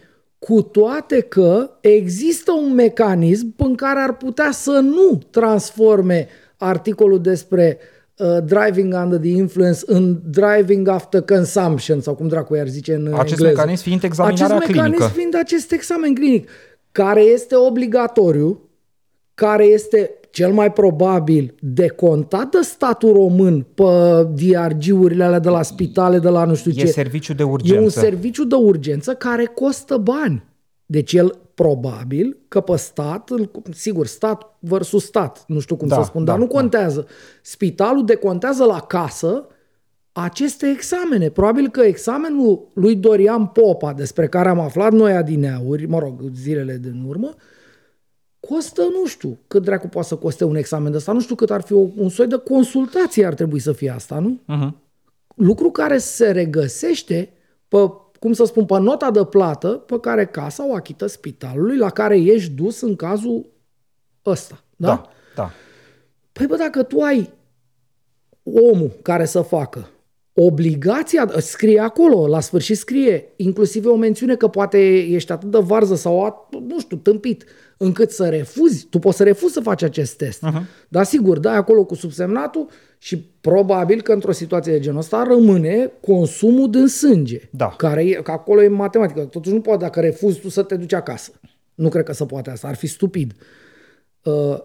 cu 0.46 0.62
toate 0.62 1.20
că 1.22 1.70
există 1.82 2.52
un 2.52 2.74
mecanism 2.74 3.54
în 3.58 3.76
care 3.76 4.00
ar 4.00 4.18
putea 4.18 4.52
să 4.52 4.72
nu 4.72 5.22
transforme 5.30 6.28
articolul 6.58 7.22
despre 7.22 7.78
uh, 8.18 8.38
driving 8.43 8.93
under 8.93 9.20
the 9.20 9.30
influence 9.30 9.80
în 9.86 10.22
driving 10.26 10.88
after 10.88 11.22
consumption 11.22 12.02
sau 12.02 12.16
cum 12.16 12.28
dracu 12.28 12.56
ar 12.60 12.68
zice 12.68 12.93
în 12.93 13.06
Acest 13.14 13.32
engleză. 13.32 13.56
mecanism 13.56 13.84
fiind 13.84 14.04
examinarea 14.04 14.46
Acest 14.46 14.64
clinică. 14.66 14.89
mecanism 14.89 15.14
fiind 15.14 15.36
acest 15.36 15.72
examen 15.72 16.16
clinic, 16.16 16.50
care 16.91 17.22
este 17.22 17.56
obligatoriu, 17.56 18.70
care 19.34 19.64
este 19.64 20.12
cel 20.36 20.51
mai 20.53 20.71
probabil 20.71 21.53
decontat 21.59 22.49
de 22.51 22.57
statul 22.61 23.13
român 23.13 23.65
pe 23.73 23.83
DRG-urile 24.33 25.23
alea 25.23 25.39
de 25.39 25.49
la 25.49 25.61
spitale, 25.61 26.19
de 26.19 26.29
la 26.29 26.45
nu 26.45 26.55
știu 26.55 26.71
E 26.71 26.73
ce. 26.73 26.86
serviciu 26.86 27.33
de 27.33 27.41
E 27.41 27.45
un 27.45 27.51
urgență. 27.51 27.99
serviciu 27.99 28.43
de 28.43 28.55
urgență 28.55 29.13
care 29.13 29.45
costă 29.45 29.97
bani. 29.97 30.43
Deci 30.86 31.13
el 31.13 31.38
probabil 31.53 32.38
că 32.47 32.59
pe 32.59 32.75
stat, 32.75 33.29
îl- 33.29 33.51
sigur, 33.71 34.05
stat 34.05 34.55
versus 34.59 35.05
stat, 35.05 35.43
nu 35.47 35.59
știu 35.59 35.75
cum 35.75 35.88
Da, 35.88 35.95
să 35.95 36.01
spun, 36.03 36.23
da, 36.25 36.31
dar 36.31 36.39
nu 36.39 36.47
da. 36.47 36.53
contează. 36.59 37.07
Spitalul 37.41 38.05
decontează 38.05 38.63
la 38.63 38.79
casă 38.79 39.47
aceste 40.11 40.67
examene. 40.75 41.29
Probabil 41.29 41.69
că 41.69 41.81
examenul 41.81 42.67
lui 42.73 42.95
Dorian 42.95 43.45
Popa, 43.45 43.93
despre 43.93 44.27
care 44.27 44.49
am 44.49 44.59
aflat 44.59 44.91
noi 44.91 45.11
adineauri, 45.13 45.86
mă 45.86 45.99
rog, 45.99 46.21
zilele 46.36 46.77
din 46.81 47.03
urmă, 47.07 47.33
costă, 48.50 48.82
nu 48.82 49.08
știu, 49.08 49.38
cât 49.48 49.64
dracu 49.64 49.88
poate 49.88 50.08
să 50.08 50.16
coste 50.16 50.43
un 50.43 50.56
examen 50.56 50.91
de 50.91 50.98
ăsta, 50.98 51.12
nu 51.12 51.22
știu 51.22 51.36
cât 51.36 51.52
ar 51.52 51.62
fi 51.62 51.74
o, 51.74 51.88
un 51.96 52.10
soi 52.10 52.28
de 52.28 52.36
consultație 52.36 53.26
ar 53.26 53.34
trebui 53.34 53.60
să 53.60 53.72
fie 53.72 53.89
asta, 53.89 54.20
nu? 54.20 54.39
Uh-huh. 54.39 54.70
lucru 55.36 55.72
care 55.72 55.98
se 55.98 56.32
regăsește 56.32 57.30
pe, 57.68 57.78
cum 58.20 58.34
să 58.34 58.46
spun, 58.46 58.66
pe 58.66 58.80
nota 58.80 59.12
de 59.12 59.24
plată 59.26 59.70
pe 59.70 60.00
care 60.00 60.26
casa 60.26 60.68
o 60.70 60.76
achită 60.76 61.08
spitalului 61.08 61.78
la 61.78 61.89
care 61.89 62.18
ești 62.18 62.52
dus 62.52 62.82
în 62.82 62.96
cazul 62.96 63.46
ăsta. 64.26 64.64
Da? 64.76 64.88
Da, 64.88 65.10
da. 65.36 65.52
Păi 66.32 66.46
bă, 66.46 66.56
dacă 66.56 66.84
tu 66.84 67.00
ai 67.00 67.34
omul 68.43 68.91
care 69.02 69.26
să 69.26 69.41
facă 69.41 69.89
obligația, 70.34 71.32
scrie 71.38 71.80
acolo, 71.80 72.28
la 72.28 72.39
sfârșit 72.39 72.78
scrie, 72.78 73.34
inclusiv 73.36 73.86
e 73.86 73.89
o 73.89 73.96
mențiune 73.96 74.36
că 74.36 74.48
poate 74.48 74.98
ești 74.98 75.32
atât 75.32 75.52
de 75.52 75.58
varză 75.58 75.96
sau, 75.96 76.30
at- 76.30 76.60
nu 76.68 76.80
știu, 76.80 76.98
tâmpit, 76.98 77.46
încât 77.78 78.11
să 78.11 78.30
refuzi, 78.30 78.86
tu 78.86 78.99
poți 78.99 79.17
să 79.17 79.23
refuzi 79.23 79.53
să 79.53 79.59
faci 79.59 79.82
acest 79.82 80.17
test. 80.17 80.43
Uh-huh. 80.45 80.61
Dar 80.88 81.05
sigur, 81.05 81.39
dai 81.39 81.55
acolo 81.55 81.86
cu 81.86 81.95
subsemnatul 81.95 82.69
și 82.97 83.17
probabil 83.17 84.01
că 84.01 84.13
într-o 84.13 84.32
situație 84.32 84.71
de 84.71 84.80
genul 84.80 84.99
ăsta 84.99 85.23
rămâne 85.28 85.91
consumul 86.01 86.69
din 86.69 86.88
sânge. 86.88 87.39
Da. 87.51 87.73
Care 87.78 88.03
e, 88.03 88.13
că 88.13 88.32
acolo 88.32 88.63
e 88.63 88.67
matematică. 88.67 89.21
Totuși 89.21 89.53
nu 89.55 89.61
poate 89.61 89.84
dacă 89.84 89.99
refuzi 89.99 90.39
tu 90.39 90.49
să 90.49 90.63
te 90.63 90.76
duci 90.76 90.93
acasă. 90.93 91.32
Nu 91.76 91.89
cred 91.89 92.03
că 92.03 92.13
se 92.13 92.26
poate 92.26 92.49
asta, 92.49 92.67
ar 92.67 92.76
fi 92.76 92.88
stupid. 92.88 93.34
Uh, 94.23 94.57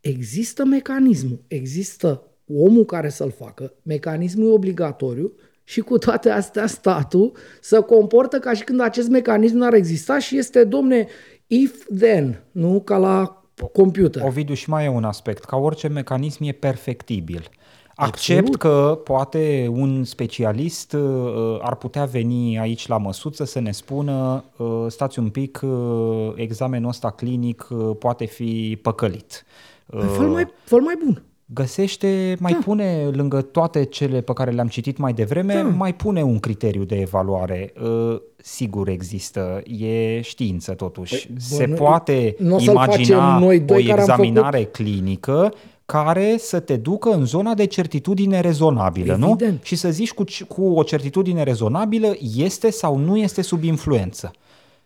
există 0.00 0.64
mecanismul, 0.64 1.44
există 1.46 2.22
omul 2.54 2.84
care 2.84 3.08
să-l 3.08 3.30
facă, 3.30 3.74
mecanismul 3.82 4.48
e 4.48 4.52
obligatoriu 4.52 5.32
și 5.64 5.80
cu 5.80 5.98
toate 5.98 6.30
astea 6.30 6.66
statul 6.66 7.36
să 7.60 7.80
comportă 7.80 8.38
ca 8.38 8.52
și 8.52 8.64
când 8.64 8.80
acest 8.80 9.08
mecanism 9.08 9.56
n-ar 9.56 9.74
exista 9.74 10.18
și 10.18 10.38
este, 10.38 10.64
domne, 10.64 11.06
if 11.50 11.86
then, 11.98 12.42
nu 12.52 12.80
ca 12.80 12.96
la 12.96 13.44
computer. 13.72 14.22
Ovidiu, 14.24 14.54
și 14.54 14.70
mai 14.70 14.84
e 14.84 14.88
un 14.88 15.04
aspect. 15.04 15.44
Ca 15.44 15.56
orice 15.56 15.88
mecanism 15.88 16.44
e 16.44 16.52
perfectibil. 16.52 17.48
Accept 17.94 18.38
Absolut. 18.38 18.56
că 18.58 19.00
poate 19.04 19.68
un 19.70 20.04
specialist 20.04 20.92
uh, 20.92 21.58
ar 21.60 21.74
putea 21.74 22.04
veni 22.04 22.58
aici 22.58 22.86
la 22.86 22.98
măsuță 22.98 23.44
să 23.44 23.60
ne 23.60 23.70
spună 23.70 24.44
uh, 24.56 24.84
stați 24.88 25.18
un 25.18 25.28
pic, 25.28 25.60
uh, 25.62 26.32
examenul 26.34 26.88
ăsta 26.88 27.10
clinic 27.10 27.68
uh, 27.70 27.96
poate 27.98 28.24
fi 28.24 28.78
păcălit. 28.82 29.44
Uh, 29.86 30.00
Fă-l 30.00 30.28
mai, 30.28 30.46
fă 30.64 30.76
mai 30.76 30.98
bun. 31.04 31.22
Găsește, 31.54 32.36
mai 32.40 32.52
da. 32.52 32.58
pune 32.64 33.08
lângă 33.12 33.40
toate 33.42 33.84
cele 33.84 34.20
pe 34.20 34.32
care 34.32 34.50
le-am 34.50 34.66
citit 34.68 34.96
mai 34.96 35.12
devreme, 35.12 35.54
da. 35.54 35.62
mai 35.62 35.94
pune 35.94 36.22
un 36.22 36.38
criteriu 36.38 36.84
de 36.84 36.96
evaluare. 37.00 37.72
Uh, 37.82 38.20
Sigur 38.36 38.88
există, 38.88 39.62
e 39.78 40.20
știință 40.20 40.72
totuși. 40.72 41.26
Păi, 41.26 41.36
Se 41.38 41.64
bă, 41.66 41.70
nu- 41.70 41.76
poate 41.76 42.34
nu 42.38 42.54
o 42.54 42.58
să-l 42.58 42.72
imagina 42.74 43.18
facem 43.28 43.42
noi 43.46 43.60
doi 43.60 43.82
o 43.82 43.86
care 43.88 44.00
am 44.00 44.08
examinare 44.08 44.64
clinică 44.64 45.52
care 45.84 46.34
să 46.38 46.60
te 46.60 46.76
ducă 46.76 47.10
în 47.10 47.24
zona 47.24 47.54
de 47.54 47.64
certitudine 47.64 48.40
rezonabilă, 48.40 49.12
Evident. 49.12 49.40
nu? 49.52 49.58
Și 49.62 49.76
să 49.76 49.90
zici 49.90 50.12
cu, 50.12 50.24
c- 50.24 50.46
cu 50.48 50.62
o 50.64 50.82
certitudine 50.82 51.42
rezonabilă 51.42 52.14
este 52.36 52.70
sau 52.70 52.96
nu 52.98 53.16
este 53.16 53.42
sub 53.42 53.62
influență. 53.62 54.30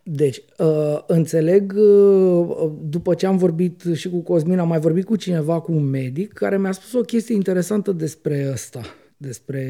Deci, 0.07 0.43
uh, 0.59 1.03
înțeleg, 1.07 1.75
uh, 1.77 2.71
după 2.83 3.15
ce 3.15 3.27
am 3.27 3.37
vorbit 3.37 3.83
și 3.93 4.11
cu 4.11 4.19
Cosmin, 4.19 4.59
am 4.59 4.69
mai 4.69 4.81
vorbit 4.81 5.05
cu 5.05 5.17
cineva, 5.17 5.61
cu 5.61 5.73
un 5.73 5.85
medic, 5.85 6.33
care 6.33 6.59
mi-a 6.59 6.73
spus 6.73 6.93
o 6.93 7.01
chestie 7.01 7.35
interesantă 7.35 7.93
despre 7.93 8.49
ăsta, 8.53 8.81
despre 9.17 9.63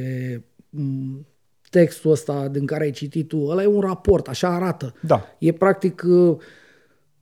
m, 0.71 1.27
textul 1.71 2.11
ăsta 2.11 2.49
din 2.49 2.67
care 2.67 2.85
ai 2.85 2.91
citit 2.91 3.29
tu. 3.29 3.47
Ăla 3.47 3.63
e 3.63 3.67
un 3.67 3.81
raport, 3.81 4.29
așa 4.29 4.55
arată. 4.55 4.95
Da. 5.01 5.37
E 5.39 5.53
practic, 5.53 6.03
uh, 6.07 6.37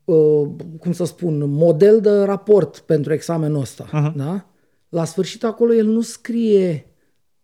uh, 0.05 0.49
cum 0.79 0.91
să 0.91 1.03
spun, 1.05 1.49
model 1.49 2.01
de 2.01 2.09
raport 2.09 2.77
pentru 2.77 3.13
examenul 3.13 3.61
ăsta. 3.61 3.85
Uh-huh. 3.87 4.15
Da? 4.15 4.49
La 4.89 5.05
sfârșit 5.05 5.43
acolo 5.43 5.73
el 5.73 5.85
nu 5.85 6.01
scrie 6.01 6.87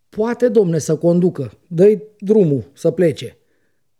poate, 0.10 0.48
domne, 0.48 0.78
să 0.78 0.96
conducă, 0.96 1.52
dă 1.68 2.00
drumul 2.20 2.64
să 2.74 2.92
plece. 2.92 3.39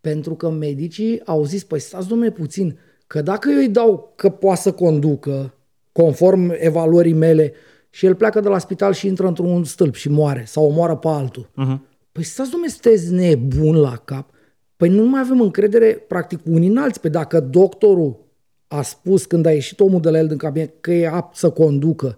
Pentru 0.02 0.36
că 0.36 0.50
medicii 0.50 1.26
au 1.26 1.44
zis, 1.44 1.64
păi 1.64 1.80
stați 1.80 2.08
domne 2.08 2.32
puțin, 2.32 2.80
că 3.08 3.22
dacă 3.22 3.50
eu 3.50 3.58
îi 3.58 3.70
dau 3.70 4.14
că 4.16 4.30
poate 4.30 4.62
să 4.62 4.72
conducă, 4.72 5.54
conform 5.92 6.54
evaluării 6.58 7.14
mele, 7.14 7.54
și 7.90 8.06
el 8.06 8.16
pleacă 8.16 8.40
de 8.40 8.48
la 8.48 8.58
spital 8.58 8.94
și 8.94 9.08
intră 9.08 9.28
într-un 9.28 9.64
stâlp 9.64 9.96
și 9.96 10.10
moare, 10.10 10.44
sau 10.48 10.66
omoară 10.66 10.96
pe 10.96 11.08
altul. 11.08 11.50
Uh-huh. 11.50 11.80
Păi 12.12 12.24
stați 12.24 12.52
domne, 12.52 12.68
sunteți 12.68 13.14
nebun 13.14 13.76
la 13.76 13.96
cap. 14.06 14.30
Păi 14.76 14.90
nu 14.90 15.06
mai 15.06 15.22
avem 15.22 15.42
încredere, 15.42 15.94
practic, 16.08 16.40
unii 16.46 16.68
în 16.70 16.78
alții. 16.78 17.02
Păi 17.02 17.10
dacă 17.10 17.40
doctorul 17.40 18.20
a 18.68 18.82
spus 18.82 19.26
când 19.26 19.46
a 19.46 19.52
ieșit 19.52 19.80
omul 19.80 20.02
de 20.02 20.10
la 20.10 20.18
el 20.18 20.28
din 20.28 20.38
cabinet 20.38 20.74
că 20.82 20.92
e 20.92 21.08
apt 21.08 21.36
să 21.36 21.50
conducă, 21.50 22.18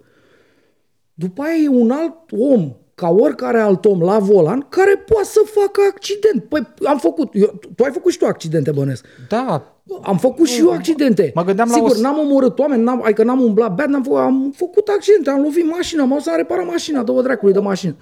după 1.14 1.42
aia 1.42 1.64
e 1.64 1.68
un 1.68 1.92
alt 1.92 2.16
om, 2.32 2.76
ca 2.96 3.10
oricare 3.10 3.60
alt 3.60 3.86
om 3.86 4.02
la 4.02 4.20
volan, 4.20 4.66
care 4.70 5.04
poate 5.08 5.28
să 5.28 5.42
facă 5.46 5.82
accident. 5.92 6.44
Păi 6.44 6.68
am 6.86 6.98
făcut, 6.98 7.30
eu, 7.34 7.60
tu 7.76 7.84
ai 7.84 7.92
făcut 7.92 8.12
și 8.12 8.18
tu 8.18 8.26
accidente, 8.26 8.72
bănesc. 8.72 9.06
Da, 9.30 9.66
Am 10.04 10.18
făcut 10.18 10.48
și 10.48 10.60
eu 10.60 10.70
accidente. 10.72 11.32
Mă 11.36 11.44
gândeam 11.44 11.68
la 11.68 11.74
Sigur, 11.74 11.90
o 11.92 11.94
s- 11.94 12.02
n-am 12.02 12.18
omorât 12.20 12.60
oameni, 12.60 12.84
n-am, 12.84 13.02
adică 13.04 13.24
n-am 13.24 13.42
umblat 13.42 13.76
bad, 13.76 13.90
n-am 13.90 14.04
făcut, 14.04 14.20
am 14.20 14.54
făcut 14.56 14.88
accidente, 14.88 15.30
am 15.30 15.42
lovit 15.42 15.70
mașina, 15.70 16.04
m-au 16.04 16.20
să 16.20 16.34
reparat 16.36 16.66
mașina, 16.66 17.04
două 17.04 17.22
dracului 17.22 17.54
de 17.54 17.60
mașină. 17.60 17.96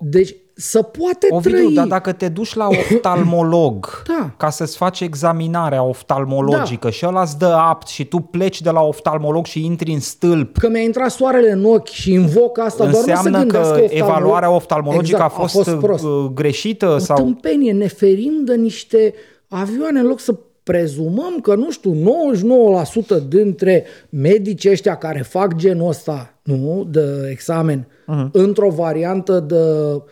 Deci, 0.00 0.36
să 0.54 0.82
poate 0.82 1.26
Ovidiu, 1.30 1.58
trăi. 1.58 1.74
dar 1.74 1.86
dacă 1.86 2.12
te 2.12 2.28
duci 2.28 2.54
la 2.54 2.68
oftalmolog 2.68 3.88
Da. 4.18 4.34
ca 4.36 4.50
să-ți 4.50 4.76
faci 4.76 5.00
examinarea 5.00 5.82
oftalmologică 5.82 6.90
și 6.90 7.06
ăla 7.06 7.22
îți 7.22 7.38
dă 7.38 7.46
apt 7.46 7.86
și 7.86 8.04
tu 8.04 8.18
pleci 8.18 8.60
de 8.60 8.70
la 8.70 8.80
oftalmolog 8.80 9.46
și 9.46 9.64
intri 9.64 9.92
în 9.92 10.00
stâlp, 10.00 10.58
Că 10.58 10.68
mi-a 10.68 10.80
intrat 10.80 11.10
soarele 11.10 11.50
în 11.50 11.64
ochi 11.64 11.88
și 11.88 12.12
invoc 12.12 12.58
asta, 12.58 12.76
doar 12.76 12.90
nu 12.90 12.98
înseamnă 12.98 13.38
să 13.38 13.44
gândească 13.44 13.74
că 13.74 13.82
oftalmolog. 13.82 14.08
evaluarea 14.08 14.50
oftalmologică 14.50 15.16
exact, 15.22 15.32
a 15.38 15.46
fost, 15.46 15.70
prost. 15.70 16.04
uh, 16.04 16.30
greșită? 16.34 16.86
O 16.88 16.98
sau 16.98 17.16
tâmpenie, 17.16 17.72
ne 17.72 17.88
ferim 17.88 18.42
de 18.44 18.54
niște 18.54 19.14
avioane 19.48 20.00
în 20.00 20.06
loc 20.06 20.20
să 20.20 20.34
prezumăm 20.62 21.38
că, 21.42 21.54
nu 21.54 21.70
știu, 21.70 21.94
99% 21.94 23.28
dintre 23.28 23.84
medici 24.08 24.66
ăștia 24.66 24.96
care 24.96 25.22
fac 25.22 25.54
genul 25.54 25.88
ăsta 25.88 26.34
nu, 26.42 26.86
de 26.90 27.28
examen 27.30 27.86
uh-huh. 27.86 28.30
într-o 28.32 28.68
variantă 28.68 29.40
de 29.40 29.54
uh, 29.94 30.02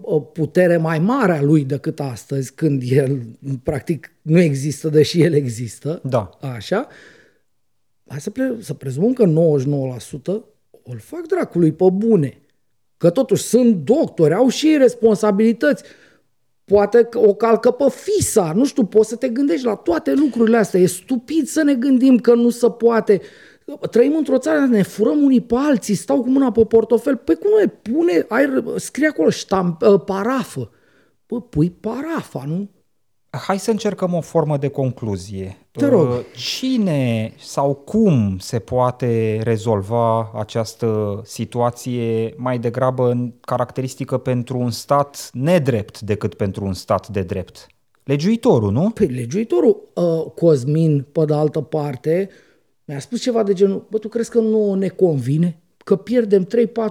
o 0.00 0.20
putere 0.20 0.76
mai 0.76 0.98
mare 0.98 1.32
a 1.32 1.42
lui 1.42 1.64
decât 1.64 2.00
astăzi, 2.00 2.54
când 2.54 2.82
el 2.86 3.22
practic 3.62 4.12
nu 4.22 4.38
există, 4.38 4.88
deși 4.88 5.22
el 5.22 5.32
există, 5.32 6.00
da. 6.04 6.30
așa, 6.40 6.88
hai 8.06 8.20
să, 8.20 8.30
pre- 8.30 8.56
să 8.60 8.74
prezumăm 8.74 9.12
că 9.12 9.24
99% 9.24 9.30
îl 10.82 10.98
fac 10.98 11.26
dracului 11.26 11.72
pe 11.72 11.84
bune. 11.92 12.42
Că 12.96 13.10
totuși 13.10 13.42
sunt 13.42 13.74
doctori, 13.74 14.34
au 14.34 14.48
și 14.48 14.66
ei 14.66 14.76
responsabilități 14.76 15.84
poate 16.68 17.08
o 17.14 17.34
calcă 17.34 17.70
pe 17.70 17.84
FISA, 17.90 18.52
nu 18.52 18.64
știu, 18.64 18.84
poți 18.84 19.08
să 19.08 19.16
te 19.16 19.28
gândești 19.28 19.66
la 19.66 19.74
toate 19.74 20.12
lucrurile 20.12 20.56
astea. 20.56 20.80
E 20.80 20.86
stupid 20.86 21.46
să 21.46 21.62
ne 21.62 21.74
gândim 21.74 22.18
că 22.18 22.34
nu 22.34 22.50
se 22.50 22.70
poate. 22.70 23.20
Trăim 23.90 24.16
într-o 24.16 24.38
țară, 24.38 24.58
ne 24.58 24.82
furăm 24.82 25.22
unii 25.22 25.40
pe 25.40 25.54
alții, 25.56 25.94
stau 25.94 26.20
cu 26.20 26.28
mâna 26.28 26.52
pe 26.52 26.64
portofel. 26.64 27.16
Păi 27.16 27.34
cum 27.34 27.50
nu 27.50 27.60
e? 27.60 27.66
Pune, 27.66 28.26
ai, 28.28 28.64
scrie 28.76 29.06
acolo 29.08 29.30
ștamp, 29.30 29.82
ă, 29.82 29.98
parafă. 29.98 30.70
Bă, 31.26 31.40
pui 31.40 31.70
parafa, 31.70 32.44
nu? 32.46 32.68
Hai 33.30 33.58
să 33.58 33.70
încercăm 33.70 34.14
o 34.14 34.20
formă 34.20 34.56
de 34.56 34.68
concluzie. 34.68 35.56
Te 35.70 35.86
rog. 35.86 36.08
Uh, 36.08 36.18
cine 36.36 37.32
sau 37.38 37.74
cum 37.74 38.36
se 38.38 38.58
poate 38.58 39.40
rezolva 39.42 40.30
această 40.34 41.20
situație 41.24 42.34
mai 42.36 42.58
degrabă 42.58 43.32
caracteristică 43.40 44.18
pentru 44.18 44.58
un 44.58 44.70
stat 44.70 45.30
nedrept 45.32 46.00
decât 46.00 46.34
pentru 46.34 46.64
un 46.64 46.72
stat 46.72 47.08
de 47.08 47.22
drept? 47.22 47.66
Legiuitorul, 48.04 48.72
nu? 48.72 48.90
Păi 48.90 49.06
legiuitorul, 49.06 49.90
uh, 49.94 50.32
Cosmin, 50.34 51.06
pe 51.12 51.24
de 51.24 51.34
altă 51.34 51.60
parte, 51.60 52.30
mi-a 52.88 52.98
spus 52.98 53.20
ceva 53.20 53.42
de 53.42 53.52
genul, 53.52 53.86
bă, 53.90 53.98
tu 53.98 54.08
crezi 54.08 54.30
că 54.30 54.40
nu 54.40 54.74
ne 54.74 54.88
convine? 54.88 55.60
Că 55.84 55.96
pierdem 55.96 56.46
3-4 56.46 56.48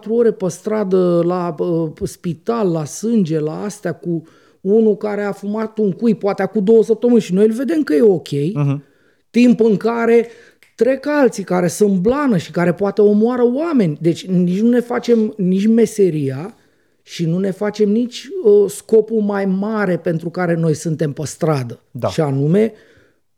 ore 0.09 0.31
pe 0.31 0.49
stradă, 0.49 1.21
la 1.25 1.55
uh, 1.59 1.91
spital, 2.03 2.71
la 2.71 2.85
sânge, 2.85 3.39
la 3.39 3.63
astea 3.63 3.93
cu 3.93 4.23
unul 4.61 4.97
care 4.97 5.23
a 5.23 5.31
fumat 5.31 5.77
un 5.77 5.91
cui 5.91 6.15
poate 6.15 6.41
acum 6.41 6.63
două 6.63 6.83
săptămâni 6.83 7.21
și 7.21 7.33
noi 7.33 7.45
îl 7.45 7.51
vedem 7.51 7.83
că 7.83 7.93
e 7.93 8.01
ok, 8.01 8.27
uh-huh. 8.27 8.77
timp 9.29 9.59
în 9.59 9.77
care 9.77 10.27
trec 10.75 11.07
alții 11.07 11.43
care 11.43 11.67
sunt 11.67 11.99
blană 11.99 12.37
și 12.37 12.51
care 12.51 12.73
poate 12.73 13.01
omoară 13.01 13.43
oameni. 13.53 13.97
Deci 14.01 14.27
nici 14.27 14.61
nu 14.61 14.69
ne 14.69 14.79
facem 14.79 15.33
nici 15.37 15.67
meseria 15.67 16.55
și 17.01 17.25
nu 17.25 17.37
ne 17.37 17.51
facem 17.51 17.89
nici 17.89 18.27
uh, 18.43 18.69
scopul 18.69 19.21
mai 19.21 19.45
mare 19.45 19.97
pentru 19.97 20.29
care 20.29 20.55
noi 20.55 20.73
suntem 20.73 21.11
pe 21.11 21.25
stradă. 21.25 21.79
Da. 21.91 22.07
Și 22.07 22.21
anume, 22.21 22.73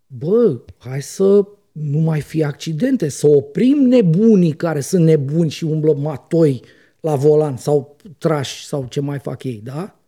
bă, 0.07 0.59
hai 0.77 1.01
să 1.01 1.45
nu 1.81 1.99
mai 1.99 2.21
fie 2.21 2.45
accidente, 2.45 3.09
să 3.09 3.27
oprim 3.27 3.77
nebunii 3.77 4.51
care 4.51 4.79
sunt 4.79 5.05
nebuni 5.05 5.49
și 5.49 5.63
umblă 5.63 5.93
matoi 5.93 6.61
la 6.99 7.15
volan 7.15 7.57
sau 7.57 7.95
trași 8.17 8.65
sau 8.65 8.85
ce 8.89 8.99
mai 8.99 9.19
fac 9.19 9.43
ei, 9.43 9.61
da? 9.63 9.99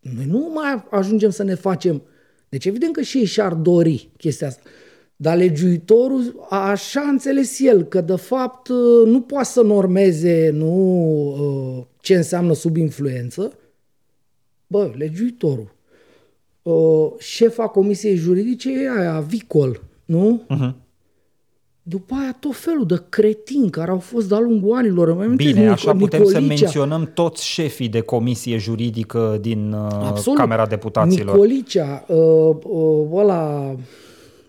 Noi 0.00 0.24
nu 0.26 0.50
mai 0.54 0.84
ajungem 0.90 1.30
să 1.30 1.42
ne 1.42 1.54
facem... 1.54 2.02
Deci 2.48 2.64
evident 2.64 2.92
că 2.92 3.00
și 3.00 3.18
ei 3.18 3.24
și-ar 3.24 3.54
dori 3.54 4.10
chestia 4.16 4.46
asta. 4.46 4.62
Dar 5.16 5.36
legiuitorul 5.36 6.46
așa 6.50 7.00
a 7.00 7.08
înțeles 7.08 7.60
el 7.60 7.84
că 7.84 8.00
de 8.00 8.16
fapt 8.16 8.68
nu 9.04 9.20
poate 9.20 9.48
să 9.48 9.62
normeze 9.62 10.50
nu 10.52 11.88
ce 12.00 12.14
înseamnă 12.14 12.54
sub 12.54 12.76
influență. 12.76 13.52
Bă, 14.66 14.92
legiuitorul. 14.96 15.74
Șefa 17.18 17.66
comisiei 17.66 18.16
juridice 18.16 18.72
e 18.72 18.90
aia, 18.98 19.20
Vicol, 19.20 19.82
nu? 20.04 20.42
Uh-huh. 20.50 20.83
După 21.86 22.14
aia 22.14 22.36
tot 22.40 22.56
felul 22.56 22.86
de 22.86 23.02
cretini 23.08 23.70
care 23.70 23.90
au 23.90 23.98
fost 23.98 24.28
de-a 24.28 24.38
lungul 24.38 24.76
anilor. 24.76 25.12
Mai 25.14 25.28
Bine, 25.28 25.66
Nic- 25.66 25.70
așa 25.72 25.92
putem 25.92 26.20
Nicolicea. 26.20 26.40
să 26.40 26.62
menționăm 26.62 27.10
toți 27.14 27.46
șefii 27.46 27.88
de 27.88 28.00
comisie 28.00 28.56
juridică 28.56 29.38
din 29.40 29.72
uh, 29.72 29.88
Absolut. 29.90 30.38
Camera 30.38 30.66
Deputaților. 30.66 31.34
Nicolicea, 31.34 32.04
uh, 32.08 32.56
uh, 32.62 33.08
ăla 33.12 33.74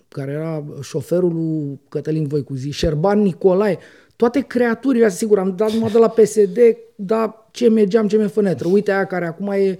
care 0.08 0.32
era 0.32 0.64
șoferul 0.82 1.34
lui 1.34 1.80
Cătălin 1.90 2.28
Voicuzi, 2.28 2.70
Șerban 2.70 3.22
Nicolae, 3.22 3.78
toate 4.16 4.40
creaturile 4.40 5.06
astea, 5.06 5.18
sigur, 5.20 5.40
am 5.40 5.54
dat 5.56 5.72
numai 5.72 5.92
de 5.92 5.98
la 5.98 6.08
PSD, 6.08 6.58
dar 6.96 7.48
ce 7.52 7.70
mergeam, 7.70 8.08
ce 8.08 8.18
mi 8.18 8.30
fănetră. 8.30 8.68
Uite 8.68 8.92
aia 8.92 9.06
care 9.06 9.26
acum 9.26 9.48
e 9.48 9.80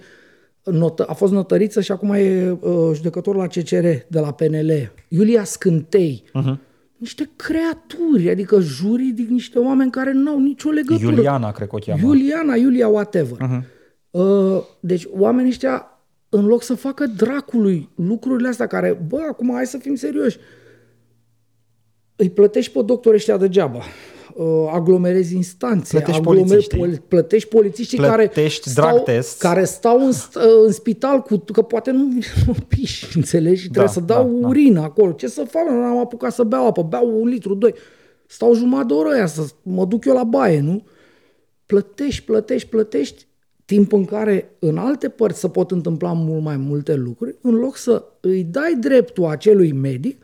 notă, 0.64 1.04
a 1.08 1.12
fost 1.12 1.32
notăriță 1.32 1.80
și 1.80 1.92
acum 1.92 2.10
e 2.10 2.56
uh, 2.60 2.90
judecător 2.94 3.36
la 3.36 3.46
CCR 3.46 3.86
de 4.06 4.20
la 4.20 4.32
PNL. 4.32 4.92
Iulia 5.08 5.44
Scântei. 5.44 6.22
Uh-huh 6.28 6.74
niște 6.96 7.30
creaturi, 7.36 8.30
adică 8.30 8.60
juridic, 8.60 9.28
niște 9.28 9.58
oameni 9.58 9.90
care 9.90 10.12
nu 10.12 10.30
au 10.30 10.38
nicio 10.38 10.70
legătură. 10.70 11.14
Iuliana, 11.14 11.52
cred 11.52 11.68
că 11.68 11.76
o 11.76 11.78
cheamă. 11.78 12.00
Iuliana, 12.02 12.54
Iulia, 12.54 12.88
whatever. 12.88 13.36
Uh-huh. 13.36 13.74
Uh, 14.10 14.62
deci 14.80 15.06
oamenii 15.10 15.50
ăștia, 15.50 16.00
în 16.28 16.46
loc 16.46 16.62
să 16.62 16.74
facă 16.74 17.06
dracului 17.06 17.88
lucrurile 17.94 18.48
astea 18.48 18.66
care, 18.66 19.04
bă, 19.08 19.18
acum 19.28 19.52
hai 19.54 19.66
să 19.66 19.78
fim 19.78 19.94
serioși, 19.94 20.38
îi 22.16 22.30
plătești 22.30 22.72
pe 22.72 22.82
doctorii 22.82 23.18
ăștia 23.18 23.36
degeaba 23.36 23.76
uh, 23.76 23.84
aglomerezi 24.72 25.34
instanțe, 25.34 25.96
plătești 25.96 26.22
polițiștii, 26.22 26.78
poli, 26.78 27.02
plătești 27.08 27.48
polițiștii 27.48 27.98
plătești 27.98 28.70
care, 28.74 28.88
stau, 28.88 29.02
test. 29.02 29.38
care 29.38 29.64
stau 29.64 29.98
în, 29.98 30.08
uh, 30.08 30.42
în 30.66 30.72
spital 30.72 31.20
cu, 31.20 31.36
că 31.52 31.62
poate 31.62 31.90
nu, 31.90 32.08
nu 32.46 32.54
piși, 32.68 33.16
înțelegi? 33.16 33.60
Și 33.60 33.68
trebuie 33.68 33.86
da, 33.86 33.92
să 33.92 34.00
dau 34.00 34.38
da, 34.40 34.46
urină 34.46 34.80
da. 34.80 34.84
acolo. 34.84 35.12
Ce 35.12 35.26
să 35.26 35.44
fac? 35.50 35.68
Nu 35.68 35.76
am 35.76 35.98
apucat 35.98 36.32
să 36.32 36.42
beau 36.42 36.66
apă, 36.66 36.82
beau 36.82 37.20
un 37.20 37.28
litru, 37.28 37.54
doi. 37.54 37.74
Stau 38.26 38.54
jumătate 38.54 38.86
de 38.86 38.92
oră 38.94 39.08
aia 39.08 39.26
să 39.26 39.46
mă 39.62 39.84
duc 39.84 40.04
eu 40.04 40.14
la 40.14 40.24
baie, 40.24 40.60
nu? 40.60 40.86
Plătești, 41.66 42.24
plătești, 42.24 42.68
plătești, 42.68 43.26
timp 43.64 43.92
în 43.92 44.04
care 44.04 44.56
în 44.58 44.78
alte 44.78 45.08
părți 45.08 45.40
se 45.40 45.48
pot 45.48 45.70
întâmpla 45.70 46.12
mult 46.12 46.42
mai 46.42 46.56
multe 46.56 46.94
lucruri, 46.94 47.36
în 47.40 47.54
loc 47.54 47.76
să 47.76 48.04
îi 48.20 48.44
dai 48.44 48.76
dreptul 48.80 49.24
acelui 49.24 49.72
medic, 49.72 50.22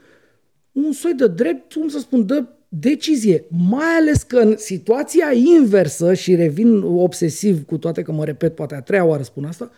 un 0.73 0.93
soi 0.93 1.15
de 1.15 1.29
drept, 1.29 1.73
cum 1.73 1.89
să 1.89 1.99
spun, 1.99 2.27
de 2.27 2.45
decizie, 2.75 3.45
mai 3.69 3.97
ales 4.01 4.23
că 4.23 4.37
în 4.37 4.57
situația 4.57 5.33
inversă, 5.33 6.15
și 6.15 6.35
revin 6.35 6.83
obsesiv 6.83 7.65
cu 7.65 7.79
toate 7.79 8.03
că 8.03 8.13
mă 8.13 8.25
repet 8.25 8.55
poate 8.55 8.75
a 8.75 8.81
treia 8.81 9.05
oară 9.05 9.23
spun 9.23 9.45
asta, 9.45 9.71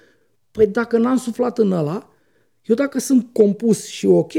păi 0.50 0.66
dacă 0.66 0.98
n-am 0.98 1.16
suflat 1.16 1.58
în 1.58 1.72
ăla, 1.72 2.10
eu 2.62 2.74
dacă 2.74 2.98
sunt 2.98 3.26
compus 3.32 3.86
și 3.86 4.06
ok, 4.06 4.32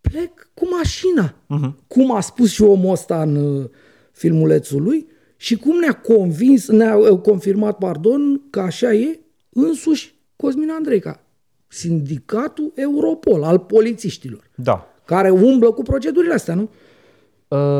plec 0.00 0.50
cu 0.54 0.68
mașina. 0.68 1.34
Uh-huh. 1.34 1.86
Cum 1.86 2.14
a 2.14 2.20
spus 2.20 2.50
și 2.50 2.62
omul 2.62 2.90
ăsta 2.90 3.22
în 3.22 3.36
uh, 3.36 3.68
filmulețul 4.12 4.82
lui 4.82 5.06
și 5.36 5.56
cum 5.56 5.78
ne-a 5.78 5.92
convins, 6.00 6.68
ne-a 6.68 6.96
uh, 6.96 7.20
confirmat, 7.20 7.78
pardon, 7.78 8.42
că 8.50 8.60
așa 8.60 8.92
e 8.92 9.20
însuși 9.50 10.14
Cosmin 10.36 10.70
Andreica, 10.70 11.24
sindicatul 11.68 12.72
Europol 12.74 13.42
al 13.42 13.58
polițiștilor. 13.58 14.50
Da. 14.54 14.94
Care 15.04 15.30
umblă 15.30 15.70
cu 15.70 15.82
procedurile 15.82 16.34
astea, 16.34 16.54
nu? 16.54 16.70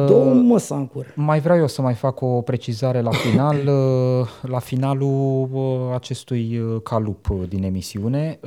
Două 0.06 0.34
măsancuri. 0.34 1.12
Mai 1.14 1.40
vreau 1.40 1.58
eu 1.58 1.66
să 1.66 1.82
mai 1.82 1.94
fac 1.94 2.20
o 2.20 2.26
precizare 2.26 3.00
la 3.00 3.10
final, 3.10 3.56
uh, 3.66 4.26
la 4.42 4.58
finalul 4.58 5.48
uh, 5.52 5.60
acestui 5.94 6.58
uh, 6.58 6.80
calup 6.82 7.26
din 7.48 7.64
emisiune. 7.64 8.38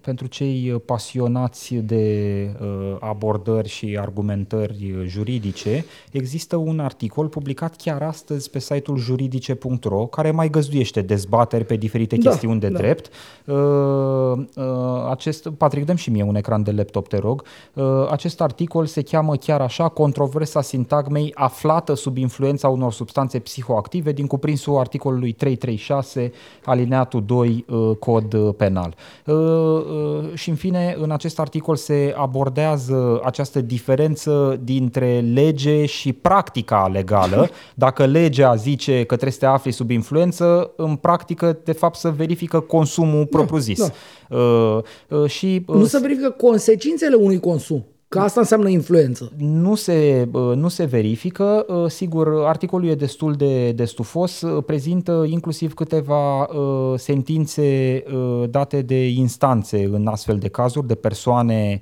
Pentru 0.00 0.26
cei 0.26 0.82
pasionați 0.84 1.74
de 1.74 2.56
abordări 3.00 3.68
și 3.68 3.98
argumentări 4.00 4.94
juridice, 5.06 5.84
există 6.12 6.56
un 6.56 6.80
articol 6.80 7.26
publicat 7.26 7.76
chiar 7.76 8.02
astăzi 8.02 8.50
pe 8.50 8.58
site-ul 8.58 8.96
juridice.ro 8.96 10.06
care 10.06 10.30
mai 10.30 10.50
găzduiește 10.50 11.00
dezbateri 11.00 11.64
pe 11.64 11.76
diferite 11.76 12.16
da, 12.16 12.30
chestiuni 12.30 12.60
de 12.60 12.68
da. 12.68 12.78
drept. 12.78 13.10
Acest, 15.10 15.48
Patrick, 15.48 15.86
dăm 15.86 15.96
și 15.96 16.10
mie 16.10 16.22
un 16.22 16.34
ecran 16.34 16.62
de 16.62 16.70
laptop, 16.70 17.08
te 17.08 17.18
rog. 17.18 17.42
Acest 18.10 18.40
articol 18.40 18.86
se 18.86 19.02
cheamă 19.02 19.36
chiar 19.36 19.60
așa 19.60 19.77
așa 19.78 19.88
controversa 19.88 20.62
sintagmei 20.62 21.32
aflată 21.34 21.94
sub 21.94 22.16
influența 22.16 22.68
unor 22.68 22.92
substanțe 22.92 23.38
psihoactive 23.38 24.12
din 24.12 24.26
cuprinsul 24.26 24.78
articolului 24.78 25.32
336 25.32 26.32
alineatul 26.64 27.24
2 27.24 27.64
uh, 27.68 27.96
cod 27.98 28.32
uh, 28.32 28.54
penal. 28.56 28.94
Uh, 29.24 29.36
și 30.34 30.48
în 30.48 30.54
fine, 30.54 30.96
în 31.00 31.10
acest 31.10 31.38
articol 31.38 31.76
se 31.76 32.14
abordează 32.16 33.20
această 33.24 33.60
diferență 33.60 34.60
dintre 34.62 35.20
lege 35.20 35.86
și 35.86 36.12
practica 36.12 36.88
legală. 36.92 37.48
Dacă 37.74 38.04
legea 38.06 38.54
zice 38.54 38.98
că 38.98 39.14
trebuie 39.14 39.32
să 39.32 39.38
te 39.38 39.46
afli 39.46 39.70
sub 39.70 39.90
influență, 39.90 40.70
în 40.76 40.96
practică, 40.96 41.58
de 41.64 41.72
fapt, 41.72 41.98
să 41.98 42.10
verifică 42.10 42.60
consumul 42.60 43.20
da, 43.30 43.36
propriu-zis. 43.36 43.78
Da. 43.78 44.36
Uh, 44.36 44.78
uh, 45.08 45.30
și, 45.30 45.62
uh, 45.66 45.76
nu 45.76 45.84
se 45.84 45.98
verifică 45.98 46.30
consecințele 46.30 47.14
unui 47.14 47.40
consum. 47.40 47.84
Că 48.08 48.18
asta 48.18 48.40
înseamnă 48.40 48.68
influență. 48.68 49.32
Nu 49.36 49.74
se, 49.74 50.28
nu 50.32 50.68
se 50.68 50.84
verifică. 50.84 51.66
Sigur, 51.88 52.44
articolul 52.44 52.88
e 52.88 52.94
destul 52.94 53.34
de, 53.34 53.72
de 53.72 53.84
stufos. 53.84 54.42
Prezintă 54.66 55.24
inclusiv 55.28 55.74
câteva 55.74 56.48
sentințe 56.96 58.02
date 58.50 58.82
de 58.82 59.06
instanțe 59.08 59.84
în 59.84 60.06
astfel 60.06 60.38
de 60.38 60.48
cazuri, 60.48 60.86
de 60.86 60.94
persoane 60.94 61.80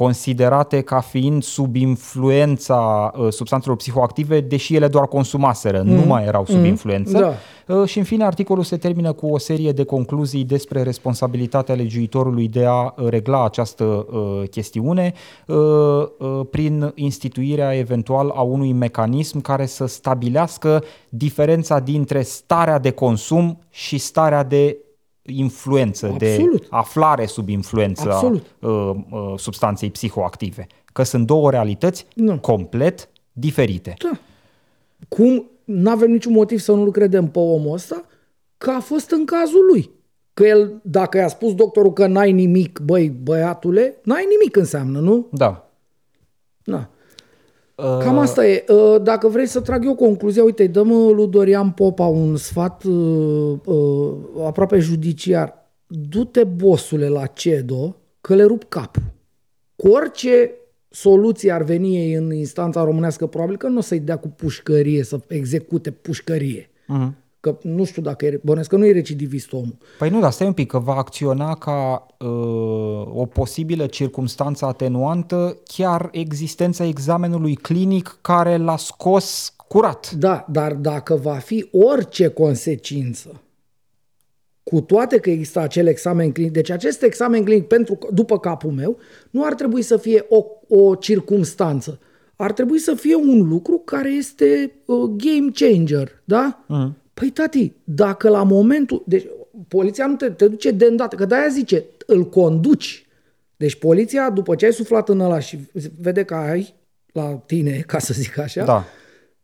considerate 0.00 0.80
ca 0.80 1.00
fiind 1.00 1.42
sub 1.42 1.76
influența 1.76 3.12
uh, 3.16 3.32
substanțelor 3.32 3.76
psihoactive, 3.76 4.40
deși 4.40 4.74
ele 4.74 4.88
doar 4.88 5.06
consumaseră, 5.06 5.82
mm. 5.82 5.92
nu 5.92 6.04
mai 6.06 6.24
erau 6.24 6.44
sub 6.46 6.58
mm. 6.58 6.64
influență. 6.64 7.18
Da. 7.18 7.34
Uh, 7.74 7.88
și 7.88 7.98
în 7.98 8.04
fine, 8.04 8.24
articolul 8.24 8.64
se 8.64 8.76
termină 8.76 9.12
cu 9.12 9.26
o 9.26 9.38
serie 9.38 9.72
de 9.72 9.84
concluzii 9.84 10.44
despre 10.44 10.82
responsabilitatea 10.82 11.74
legiuitorului 11.74 12.48
de 12.48 12.64
a 12.64 12.94
uh, 12.96 13.08
regla 13.08 13.44
această 13.44 13.84
uh, 13.84 14.48
chestiune 14.50 15.12
uh, 15.46 15.56
uh, 15.56 16.40
prin 16.50 16.92
instituirea 16.94 17.76
eventual 17.76 18.32
a 18.34 18.40
unui 18.40 18.72
mecanism 18.72 19.40
care 19.40 19.66
să 19.66 19.86
stabilească 19.86 20.84
diferența 21.08 21.78
dintre 21.78 22.22
starea 22.22 22.78
de 22.78 22.90
consum 22.90 23.58
și 23.70 23.98
starea 23.98 24.42
de 24.42 24.76
influență, 25.30 26.06
Absolut. 26.06 26.60
de 26.60 26.66
aflare 26.70 27.26
sub 27.26 27.48
influență 27.48 28.10
a 28.10 28.26
uh, 28.26 28.40
uh, 28.60 29.32
substanței 29.36 29.90
psihoactive. 29.90 30.66
Că 30.92 31.02
sunt 31.02 31.26
două 31.26 31.50
realități 31.50 32.06
nu. 32.14 32.38
complet 32.38 33.08
diferite. 33.32 33.94
Da. 33.98 34.18
Cum 35.08 35.50
nu 35.64 35.90
avem 35.90 36.10
niciun 36.10 36.32
motiv 36.32 36.58
să 36.58 36.72
nu-l 36.72 36.90
credem 36.90 37.28
pe 37.28 37.38
omul 37.38 37.72
ăsta 37.72 38.04
că 38.58 38.70
a 38.70 38.80
fost 38.80 39.10
în 39.10 39.24
cazul 39.24 39.66
lui. 39.72 39.90
Că 40.34 40.46
el, 40.46 40.80
dacă 40.82 41.18
i-a 41.18 41.28
spus 41.28 41.54
doctorul 41.54 41.92
că 41.92 42.06
n-ai 42.06 42.32
nimic, 42.32 42.78
băi, 42.84 43.08
băiatule, 43.08 43.96
n-ai 44.02 44.26
nimic 44.38 44.56
înseamnă, 44.56 44.98
nu? 44.98 45.28
Da. 45.32 45.70
Da. 46.64 46.88
Cam 47.80 48.18
asta 48.18 48.46
e. 48.46 48.64
Uh, 48.68 49.02
dacă 49.02 49.28
vrei 49.28 49.46
să 49.46 49.60
trag 49.60 49.84
eu 49.84 49.94
concluzia, 49.94 50.44
uite, 50.44 50.66
dăm 50.66 50.88
lui 50.88 51.28
Dorian 51.28 51.70
Popa 51.70 52.06
un 52.06 52.36
sfat 52.36 52.84
uh, 52.84 53.52
uh, 53.64 54.12
aproape 54.44 54.78
judiciar. 54.78 55.72
Du-te, 55.86 56.44
bosule, 56.44 57.08
la 57.08 57.26
CEDO, 57.26 57.96
că 58.20 58.34
le 58.34 58.44
rup 58.44 58.64
capul. 58.68 59.02
Cu 59.76 59.88
orice 59.88 60.50
soluție 60.88 61.52
ar 61.52 61.62
veni 61.62 61.96
ei 61.96 62.12
în 62.12 62.32
instanța 62.32 62.84
românească, 62.84 63.26
probabil 63.26 63.56
că 63.56 63.66
nu 63.66 63.78
o 63.78 63.80
să-i 63.80 64.00
dea 64.00 64.16
cu 64.16 64.28
pușcărie, 64.28 65.02
să 65.02 65.20
execute 65.28 65.90
pușcărie. 65.90 66.70
Uh-huh. 66.70 67.10
Că 67.40 67.58
nu 67.62 67.84
știu 67.84 68.02
dacă 68.02 68.26
e, 68.26 68.40
bănesc 68.44 68.68
că 68.68 68.76
nu 68.76 68.86
e 68.86 68.92
recidivist 68.92 69.52
omul. 69.52 69.76
Păi 69.98 70.10
nu, 70.10 70.20
dar 70.20 70.30
stai 70.30 70.46
un 70.46 70.52
pic, 70.52 70.66
că 70.66 70.78
va 70.78 70.94
acționa 70.94 71.54
ca 71.54 72.06
uh, 72.18 72.28
o 73.14 73.26
posibilă 73.32 73.86
circumstanță 73.86 74.64
atenuantă 74.64 75.58
chiar 75.64 76.08
existența 76.12 76.84
examenului 76.84 77.54
clinic 77.54 78.18
care 78.20 78.56
l-a 78.56 78.76
scos 78.76 79.54
curat. 79.68 80.10
Da, 80.10 80.46
dar 80.50 80.72
dacă 80.72 81.14
va 81.14 81.34
fi 81.34 81.68
orice 81.72 82.28
consecință, 82.28 83.40
cu 84.62 84.80
toate 84.80 85.18
că 85.18 85.30
există 85.30 85.60
acel 85.60 85.86
examen 85.86 86.32
clinic, 86.32 86.52
deci 86.52 86.70
acest 86.70 87.02
examen 87.02 87.44
clinic 87.44 87.66
pentru, 87.66 87.98
după 88.12 88.38
capul 88.38 88.70
meu, 88.70 88.98
nu 89.30 89.44
ar 89.44 89.54
trebui 89.54 89.82
să 89.82 89.96
fie 89.96 90.26
o, 90.28 90.44
o 90.68 90.94
circumstanță. 90.94 91.98
Ar 92.36 92.52
trebui 92.52 92.78
să 92.78 92.94
fie 92.94 93.14
un 93.14 93.48
lucru 93.48 93.78
care 93.78 94.10
este 94.10 94.72
uh, 94.86 95.10
game 95.16 95.50
changer, 95.54 96.22
da? 96.24 96.64
Uh-huh. 96.64 96.99
Păi 97.20 97.30
tati, 97.30 97.72
dacă 97.84 98.28
la 98.28 98.42
momentul... 98.42 99.02
Deci 99.06 99.26
poliția 99.68 100.06
nu 100.06 100.14
te, 100.14 100.30
te 100.30 100.48
duce 100.48 100.70
de 100.70 100.84
îndată, 100.84 101.16
că 101.16 101.24
de-aia 101.24 101.48
zice, 101.48 101.84
îl 102.06 102.28
conduci. 102.28 103.06
Deci 103.56 103.74
poliția, 103.74 104.30
după 104.30 104.54
ce 104.54 104.64
ai 104.64 104.72
suflat 104.72 105.08
în 105.08 105.20
ăla 105.20 105.38
și 105.38 105.58
vede 105.98 106.22
că 106.22 106.34
ai 106.34 106.74
la 107.12 107.42
tine, 107.46 107.84
ca 107.86 107.98
să 107.98 108.14
zic 108.14 108.38
așa, 108.38 108.64
da. 108.64 108.84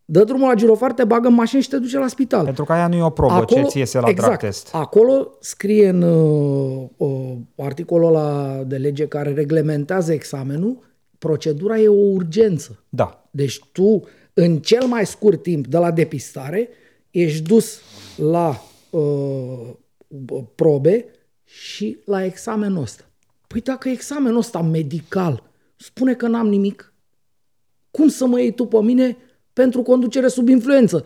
dă 0.05 0.23
drumul 0.23 0.47
la 0.47 0.53
girofar, 0.53 0.93
te 0.93 1.03
bagă 1.03 1.27
în 1.27 1.33
mașină 1.33 1.61
și 1.61 1.69
te 1.69 1.77
duce 1.77 1.97
la 1.97 2.07
spital. 2.07 2.43
Pentru 2.43 2.63
că 2.63 2.73
aia 2.73 2.87
nu 2.87 2.95
e 2.95 3.03
o 3.03 3.09
probă 3.09 3.33
acolo, 3.33 3.61
ce 3.61 3.67
ți 3.67 3.77
iese 3.77 3.99
la 3.99 4.09
exact, 4.09 4.29
drug 4.29 4.51
test. 4.51 4.69
Acolo 4.71 5.37
scrie 5.39 5.87
în 5.87 6.01
uh, 6.01 6.87
uh, 6.97 7.35
articolul 7.55 8.07
ăla 8.07 8.63
de 8.67 8.75
lege 8.75 9.07
care 9.07 9.33
reglementează 9.33 10.13
examenul, 10.13 10.77
procedura 11.17 11.77
e 11.77 11.87
o 11.87 12.11
urgență. 12.13 12.83
Da. 12.89 13.27
Deci 13.31 13.59
tu, 13.71 14.03
în 14.33 14.57
cel 14.57 14.85
mai 14.85 15.05
scurt 15.05 15.41
timp 15.41 15.67
de 15.67 15.77
la 15.77 15.91
depistare, 15.91 16.69
ești 17.11 17.41
dus 17.41 17.79
la 18.17 18.61
uh, 18.89 19.69
probe 20.55 21.05
și 21.43 21.97
la 22.05 22.23
examenul 22.23 22.81
ăsta. 22.81 23.09
Păi 23.47 23.61
dacă 23.61 23.89
examenul 23.89 24.37
ăsta 24.37 24.61
medical 24.61 25.43
spune 25.75 26.13
că 26.13 26.27
n-am 26.27 26.47
nimic, 26.47 26.93
cum 27.91 28.07
să 28.07 28.25
mă 28.25 28.39
iei 28.39 28.53
tu 28.53 28.65
pe 28.65 28.81
mine 28.81 29.17
pentru 29.53 29.81
conducere 29.81 30.27
sub 30.27 30.47
influență? 30.47 31.05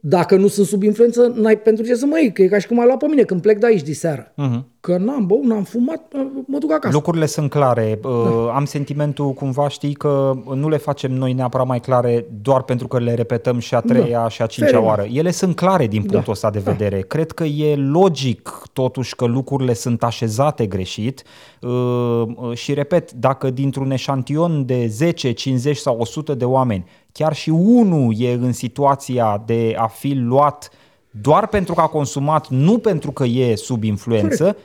Dacă 0.00 0.36
nu 0.36 0.46
sunt 0.46 0.66
sub 0.66 0.82
influență, 0.82 1.32
n-ai 1.34 1.58
pentru 1.58 1.84
ce 1.84 1.94
să 1.94 2.06
mă 2.06 2.18
iei, 2.18 2.32
că 2.32 2.42
e 2.42 2.46
ca 2.46 2.58
și 2.58 2.66
cum 2.66 2.80
ai 2.80 2.86
luat 2.86 2.98
pe 2.98 3.06
mine 3.06 3.22
când 3.22 3.40
plec 3.40 3.58
de 3.58 3.66
aici 3.66 3.82
de 3.82 3.92
seară. 3.92 4.32
Uh-huh. 4.32 4.60
Că 4.80 4.96
n-am 4.96 5.26
băut, 5.26 5.44
n-am 5.44 5.62
fumat, 5.62 6.12
mă 6.46 6.58
duc 6.58 6.72
acasă. 6.72 6.94
Lucrurile 6.94 7.26
sunt 7.26 7.50
clare. 7.50 7.98
Da. 8.02 8.08
Uh, 8.08 8.50
am 8.54 8.64
sentimentul, 8.64 9.32
cumva 9.32 9.68
știi, 9.68 9.92
că 9.92 10.32
nu 10.54 10.68
le 10.68 10.76
facem 10.76 11.12
noi 11.12 11.32
neapărat 11.32 11.66
mai 11.66 11.80
clare 11.80 12.26
doar 12.42 12.62
pentru 12.62 12.88
că 12.88 12.98
le 12.98 13.14
repetăm 13.14 13.58
și 13.58 13.74
a 13.74 13.80
treia 13.80 14.22
da. 14.22 14.28
și 14.28 14.42
a 14.42 14.46
cincea 14.46 14.70
Fair 14.70 14.82
oară. 14.84 15.06
Ele 15.12 15.30
sunt 15.30 15.56
clare 15.56 15.86
din 15.86 16.00
punctul 16.00 16.22
da. 16.24 16.30
ăsta 16.30 16.50
de 16.50 16.58
da. 16.58 16.70
vedere. 16.70 16.96
Da. 16.96 17.06
Cred 17.06 17.32
că 17.32 17.44
e 17.44 17.76
logic 17.76 18.62
totuși 18.72 19.16
că 19.16 19.24
lucrurile 19.24 19.72
sunt 19.74 20.02
așezate 20.02 20.66
greșit 20.66 21.22
uh, 21.60 21.70
uh, 21.70 22.54
și 22.54 22.74
repet, 22.74 23.12
dacă 23.12 23.50
dintr-un 23.50 23.90
eșantion 23.90 24.66
de 24.66 24.86
10, 24.86 25.32
50 25.32 25.76
sau 25.76 25.96
100 25.98 26.34
de 26.34 26.44
oameni 26.44 26.84
chiar 27.12 27.34
și 27.34 27.50
unul 27.50 28.14
e 28.18 28.32
în 28.32 28.52
situația 28.52 29.42
de 29.46 29.74
a 29.78 29.86
fi 29.86 30.12
luat 30.14 30.70
doar 31.10 31.48
pentru 31.48 31.74
că 31.74 31.80
a 31.80 31.86
consumat, 31.86 32.48
nu 32.48 32.78
pentru 32.78 33.12
că 33.12 33.24
e 33.24 33.54
sub 33.54 33.82
influență, 33.82 34.42
Corect. 34.42 34.58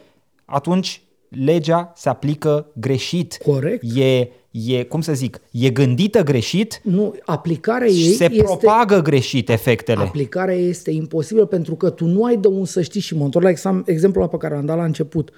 atunci 0.45 1.01
legea 1.29 1.91
se 1.95 2.09
aplică 2.09 2.67
greșit. 2.73 3.37
Corect. 3.45 3.83
E, 3.95 4.29
e, 4.51 4.83
cum 4.83 5.01
să 5.01 5.13
zic, 5.13 5.41
e 5.51 5.69
gândită 5.69 6.23
greșit. 6.23 6.81
Nu, 6.83 7.15
aplicarea 7.25 7.87
ei 7.87 8.13
se 8.13 8.31
este, 8.31 8.43
propagă 8.43 9.01
greșit 9.01 9.49
efectele. 9.49 10.01
Aplicarea 10.01 10.55
este 10.55 10.91
imposibilă 10.91 11.45
pentru 11.45 11.75
că 11.75 11.89
tu 11.89 12.05
nu 12.05 12.23
ai 12.23 12.37
de 12.37 12.47
un 12.47 12.65
să 12.65 12.81
știi 12.81 13.01
și 13.01 13.15
mă 13.15 13.23
întorc 13.23 13.43
la 13.43 13.49
exam, 13.49 13.83
exemplul 13.85 14.27
pe 14.27 14.37
care 14.37 14.55
am 14.55 14.65
dat 14.65 14.77
la 14.77 14.85
început. 14.85 15.29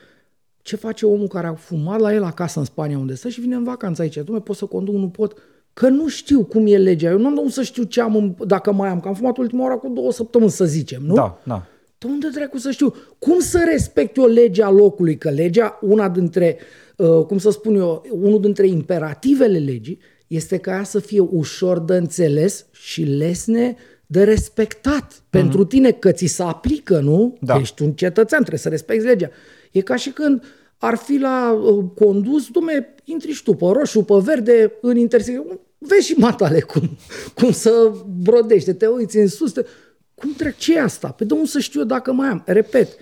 Ce 0.61 0.75
face 0.75 1.05
omul 1.05 1.27
care 1.27 1.47
a 1.47 1.53
fumat 1.53 1.99
la 1.99 2.13
el 2.13 2.23
acasă 2.23 2.59
în 2.59 2.65
Spania 2.65 2.97
unde 2.97 3.15
stă 3.15 3.29
și 3.29 3.41
vine 3.41 3.55
în 3.55 3.63
vacanță 3.63 4.01
aici? 4.01 4.17
Dumne, 4.17 4.39
pot 4.39 4.55
să 4.55 4.65
conduc, 4.65 4.95
nu 4.95 5.07
pot 5.07 5.33
că 5.77 5.89
nu 5.89 6.07
știu 6.07 6.43
cum 6.43 6.65
e 6.67 6.77
legea. 6.77 7.09
Eu 7.09 7.17
nu 7.17 7.27
am 7.27 7.41
de 7.45 7.51
să 7.51 7.61
știu 7.61 7.83
ce 7.83 8.01
am, 8.01 8.15
în, 8.15 8.35
dacă 8.47 8.71
mai 8.71 8.89
am, 8.89 8.99
că 8.99 9.07
am 9.07 9.13
fumat 9.13 9.37
ultima 9.37 9.63
oară 9.63 9.77
cu 9.77 9.89
două 9.89 10.11
săptămâni, 10.11 10.51
să 10.51 10.65
zicem, 10.65 11.01
nu? 11.05 11.13
Da, 11.13 11.41
da. 11.43 11.65
De 11.97 12.07
unde 12.07 12.27
trecu 12.33 12.57
să 12.57 12.71
știu? 12.71 12.93
Cum 13.19 13.39
să 13.39 13.65
respect 13.69 14.17
o 14.17 14.25
lege 14.25 14.63
a 14.63 14.69
locului? 14.69 15.17
Că 15.17 15.29
legea, 15.29 15.79
una 15.81 16.09
dintre, 16.09 16.57
uh, 16.95 17.25
cum 17.25 17.37
să 17.37 17.49
spun 17.49 17.75
eu, 17.75 18.05
unul 18.11 18.41
dintre 18.41 18.67
imperativele 18.67 19.57
legii 19.57 19.99
este 20.27 20.57
ca 20.57 20.71
ea 20.71 20.83
să 20.83 20.99
fie 20.99 21.19
ușor 21.19 21.79
de 21.79 21.95
înțeles 21.95 22.65
și 22.71 23.03
lesne 23.03 23.75
de 24.05 24.23
respectat 24.23 25.13
mm-hmm. 25.13 25.29
pentru 25.29 25.65
tine, 25.65 25.91
că 25.91 26.11
ți 26.11 26.25
se 26.25 26.43
aplică, 26.43 26.99
nu? 26.99 27.37
Da. 27.41 27.55
Ești 27.55 27.83
un 27.83 27.91
cetățean, 27.91 28.39
trebuie 28.39 28.59
să 28.59 28.69
respecti 28.69 29.05
legea. 29.05 29.29
E 29.71 29.81
ca 29.81 29.95
și 29.95 30.09
când 30.09 30.43
ar 30.77 30.95
fi 30.95 31.17
la 31.17 31.51
uh, 31.51 31.85
condus, 31.95 32.47
dume, 32.47 32.93
intri 33.03 33.31
și 33.31 33.43
tu 33.43 33.53
pe 33.53 33.65
roșu, 33.65 34.03
pe 34.03 34.15
verde, 34.23 34.73
în 34.81 34.97
intersecție 34.97 35.45
vezi 35.77 36.07
și 36.07 36.13
matale 36.13 36.59
cum, 36.59 36.97
cum 37.35 37.51
să 37.51 37.91
brodește, 38.21 38.73
te 38.73 38.87
uiți 38.87 39.17
în 39.17 39.27
sus, 39.27 39.51
te... 39.51 39.65
cum 40.15 40.33
trec, 40.37 40.57
ce 40.57 40.75
e 40.75 40.81
asta? 40.81 41.11
Pe 41.11 41.25
de 41.25 41.35
să 41.45 41.59
știu 41.59 41.79
eu 41.79 41.85
dacă 41.85 42.11
mai 42.11 42.27
am? 42.27 42.43
Repet, 42.45 42.97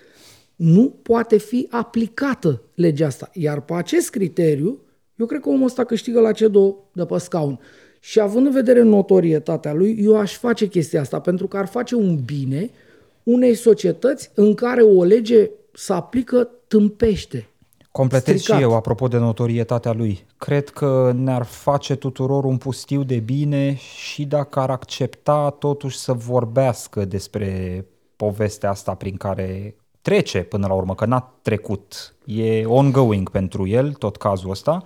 nu 0.56 0.90
poate 1.02 1.38
fi 1.38 1.68
aplicată 1.70 2.62
legea 2.74 3.06
asta. 3.06 3.30
Iar 3.34 3.62
pe 3.62 3.74
acest 3.74 4.10
criteriu, 4.10 4.80
eu 5.16 5.26
cred 5.26 5.42
că 5.42 5.50
omul 5.50 5.66
ăsta 5.66 5.84
câștigă 5.84 6.20
la 6.20 6.32
CEDO 6.32 6.90
de 6.94 7.06
pe 7.06 7.18
scaun. 7.18 7.60
Și 8.00 8.20
având 8.20 8.46
în 8.46 8.52
vedere 8.52 8.82
notorietatea 8.82 9.74
lui, 9.74 9.98
eu 10.02 10.18
aș 10.18 10.38
face 10.38 10.68
chestia 10.68 11.02
asta, 11.02 11.20
pentru 11.20 11.48
că 11.48 11.58
ar 11.58 11.68
face 11.68 11.96
un 11.96 12.20
bine 12.26 12.70
unei 13.24 13.56
societăți 13.56 14.32
în 14.34 14.54
care 14.54 14.82
o 14.82 15.04
lege 15.04 15.50
să 15.74 15.94
aplică 15.94 16.50
tâmpește. 16.68 17.50
Completez 17.96 18.40
stricat. 18.40 18.58
și 18.58 18.64
eu, 18.64 18.76
apropo 18.76 19.08
de 19.08 19.18
notorietatea 19.18 19.94
lui. 19.94 20.26
Cred 20.38 20.70
că 20.70 21.12
ne-ar 21.16 21.44
face 21.44 21.96
tuturor 21.96 22.44
un 22.44 22.58
pustiu 22.58 23.04
de 23.04 23.16
bine 23.16 23.76
și 23.76 24.26
dacă 24.26 24.60
ar 24.60 24.70
accepta 24.70 25.50
totuși 25.50 25.98
să 25.98 26.14
vorbească 26.14 27.06
despre 27.06 27.86
povestea 28.16 28.70
asta 28.70 28.94
prin 28.94 29.16
care 29.16 29.76
trece 30.02 30.40
până 30.44 30.68
la 30.68 30.74
urmă, 30.74 30.96
că 30.96 31.06
n-a 31.06 31.34
trecut. 31.42 32.16
E 32.26 32.66
ongoing 32.66 33.30
pentru 33.30 33.68
el, 33.68 33.94
tot 33.94 34.18
cazul 34.18 34.50
ăsta. 34.50 34.84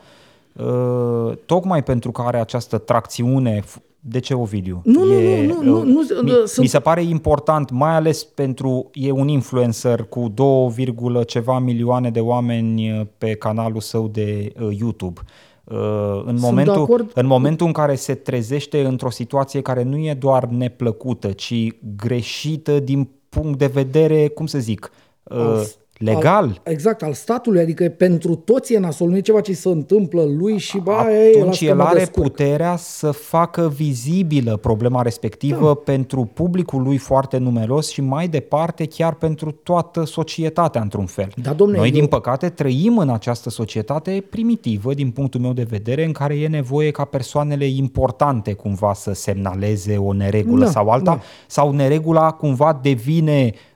Uh, 0.54 1.38
tocmai 1.46 1.84
pentru 1.84 2.12
că 2.12 2.22
are 2.22 2.40
această 2.40 2.78
tracțiune 2.78 3.64
De 4.02 4.20
ce 4.20 4.34
Ovidiu? 4.34 4.82
Nu, 4.84 5.04
nu, 5.04 5.44
nu, 5.46 5.62
nu, 5.62 5.84
nu, 5.84 5.84
nu, 5.84 6.22
mi, 6.24 6.32
sunt- 6.46 6.58
mi 6.58 6.68
se 6.68 6.80
pare 6.80 7.04
important, 7.04 7.70
mai 7.72 7.96
ales 7.96 8.24
pentru 8.24 8.90
e 8.94 9.12
un 9.12 9.28
influencer 9.28 10.04
cu 10.04 10.32
2, 10.34 11.26
ceva 11.26 11.60
milioane 11.60 12.10
de 12.10 12.20
oameni 12.20 12.92
uh, 13.00 13.06
pe 13.18 13.34
canalul 13.34 13.80
său 13.80 14.08
de 14.08 14.54
uh, 14.62 14.78
YouTube. 14.80 15.20
Uh, 15.64 15.78
În 16.26 16.36
de 16.36 16.42
momentul, 16.42 16.74
acord. 16.82 17.12
în 17.14 17.26
momentul 17.26 17.66
în 17.68 17.72
care 17.74 17.96
se 17.96 18.14
trezește 18.14 18.86
într-o 18.86 19.10
situație 19.10 19.62
care 19.62 19.84
nu 19.84 19.98
e 19.98 20.14
doar 20.14 20.46
neplăcută, 20.46 21.32
ci 21.32 21.54
greșită 21.96 22.80
din 22.80 23.10
punct 23.30 23.58
de 23.60 23.66
vedere, 23.66 24.28
cum 24.28 24.46
să 24.46 24.60
zic, 24.60 24.92
uh, 25.24 25.38
Al- 25.38 25.68
legal. 26.00 26.44
Al, 26.44 26.62
exact, 26.64 27.04
al 27.04 27.14
statului, 27.14 27.62
adică 27.62 27.84
pentru 27.98 28.36
toți 28.36 28.74
e 28.74 28.80
nasol, 28.80 29.10
nu 29.10 29.18
e 29.18 29.20
ceva 29.20 29.42
ce 29.42 29.54
se 29.54 29.70
întâmplă 29.70 30.24
lui 30.24 30.58
și 30.58 30.78
ba, 30.78 31.08
ei, 31.12 31.28
atunci 31.36 31.46
lasă 31.46 31.64
că 31.64 31.70
el 31.70 31.76
mă 31.76 31.84
are 31.84 31.98
descurc. 32.00 32.28
puterea 32.28 32.76
să 32.76 33.12
facă 33.12 33.74
vizibilă 33.76 34.58
problema 34.58 35.02
respectivă 35.02 35.66
da. 35.66 35.74
pentru 35.74 36.30
publicul 36.34 36.82
lui 36.82 36.98
foarte 36.98 37.38
numeros 37.38 37.90
și 37.90 38.02
mai 38.02 38.28
departe 38.28 38.86
chiar 38.86 39.14
pentru 39.14 39.52
toată 39.52 40.04
societatea 40.06 40.82
într-un 40.82 41.06
fel. 41.06 41.30
Da, 41.42 41.54
domne, 41.54 41.78
Noi, 41.78 41.86
eu- 41.88 41.94
din 41.94 42.06
păcate, 42.08 42.50
trăim 42.50 42.98
în 42.98 43.10
această 43.10 43.50
societate 43.50 44.24
primitivă, 44.30 44.94
din 44.94 45.12
punctul 45.12 45.40
meu 45.42 45.54
de 45.54 45.66
vedere, 45.70 46.06
în 46.06 46.12
care 46.12 46.36
e 46.40 46.48
nevoie 46.48 46.92
ca 46.92 47.04
persoanele 47.04 47.66
importante 47.66 48.54
cumva 48.54 48.94
să 48.94 49.14
semnaleze 49.14 49.98
o 49.98 50.14
neregulă 50.14 50.64
Da, 50.64 50.72
sau 50.72 50.90
alta, 50.90 51.12
da. 51.12 51.22
sau 51.48 51.72
neregula 51.72 52.32
cumva 52.32 52.80
devine 52.82 53.52
uh, 53.54 53.69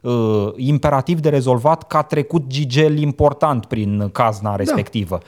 imperativ 0.55 1.19
de 1.19 1.29
rezolvat 1.29 1.87
că 1.87 1.97
a 1.97 2.01
trecut 2.01 2.47
gigel 2.47 2.97
important 2.97 3.65
prin 3.65 4.09
cazna 4.11 4.55
respectivă. 4.55 5.19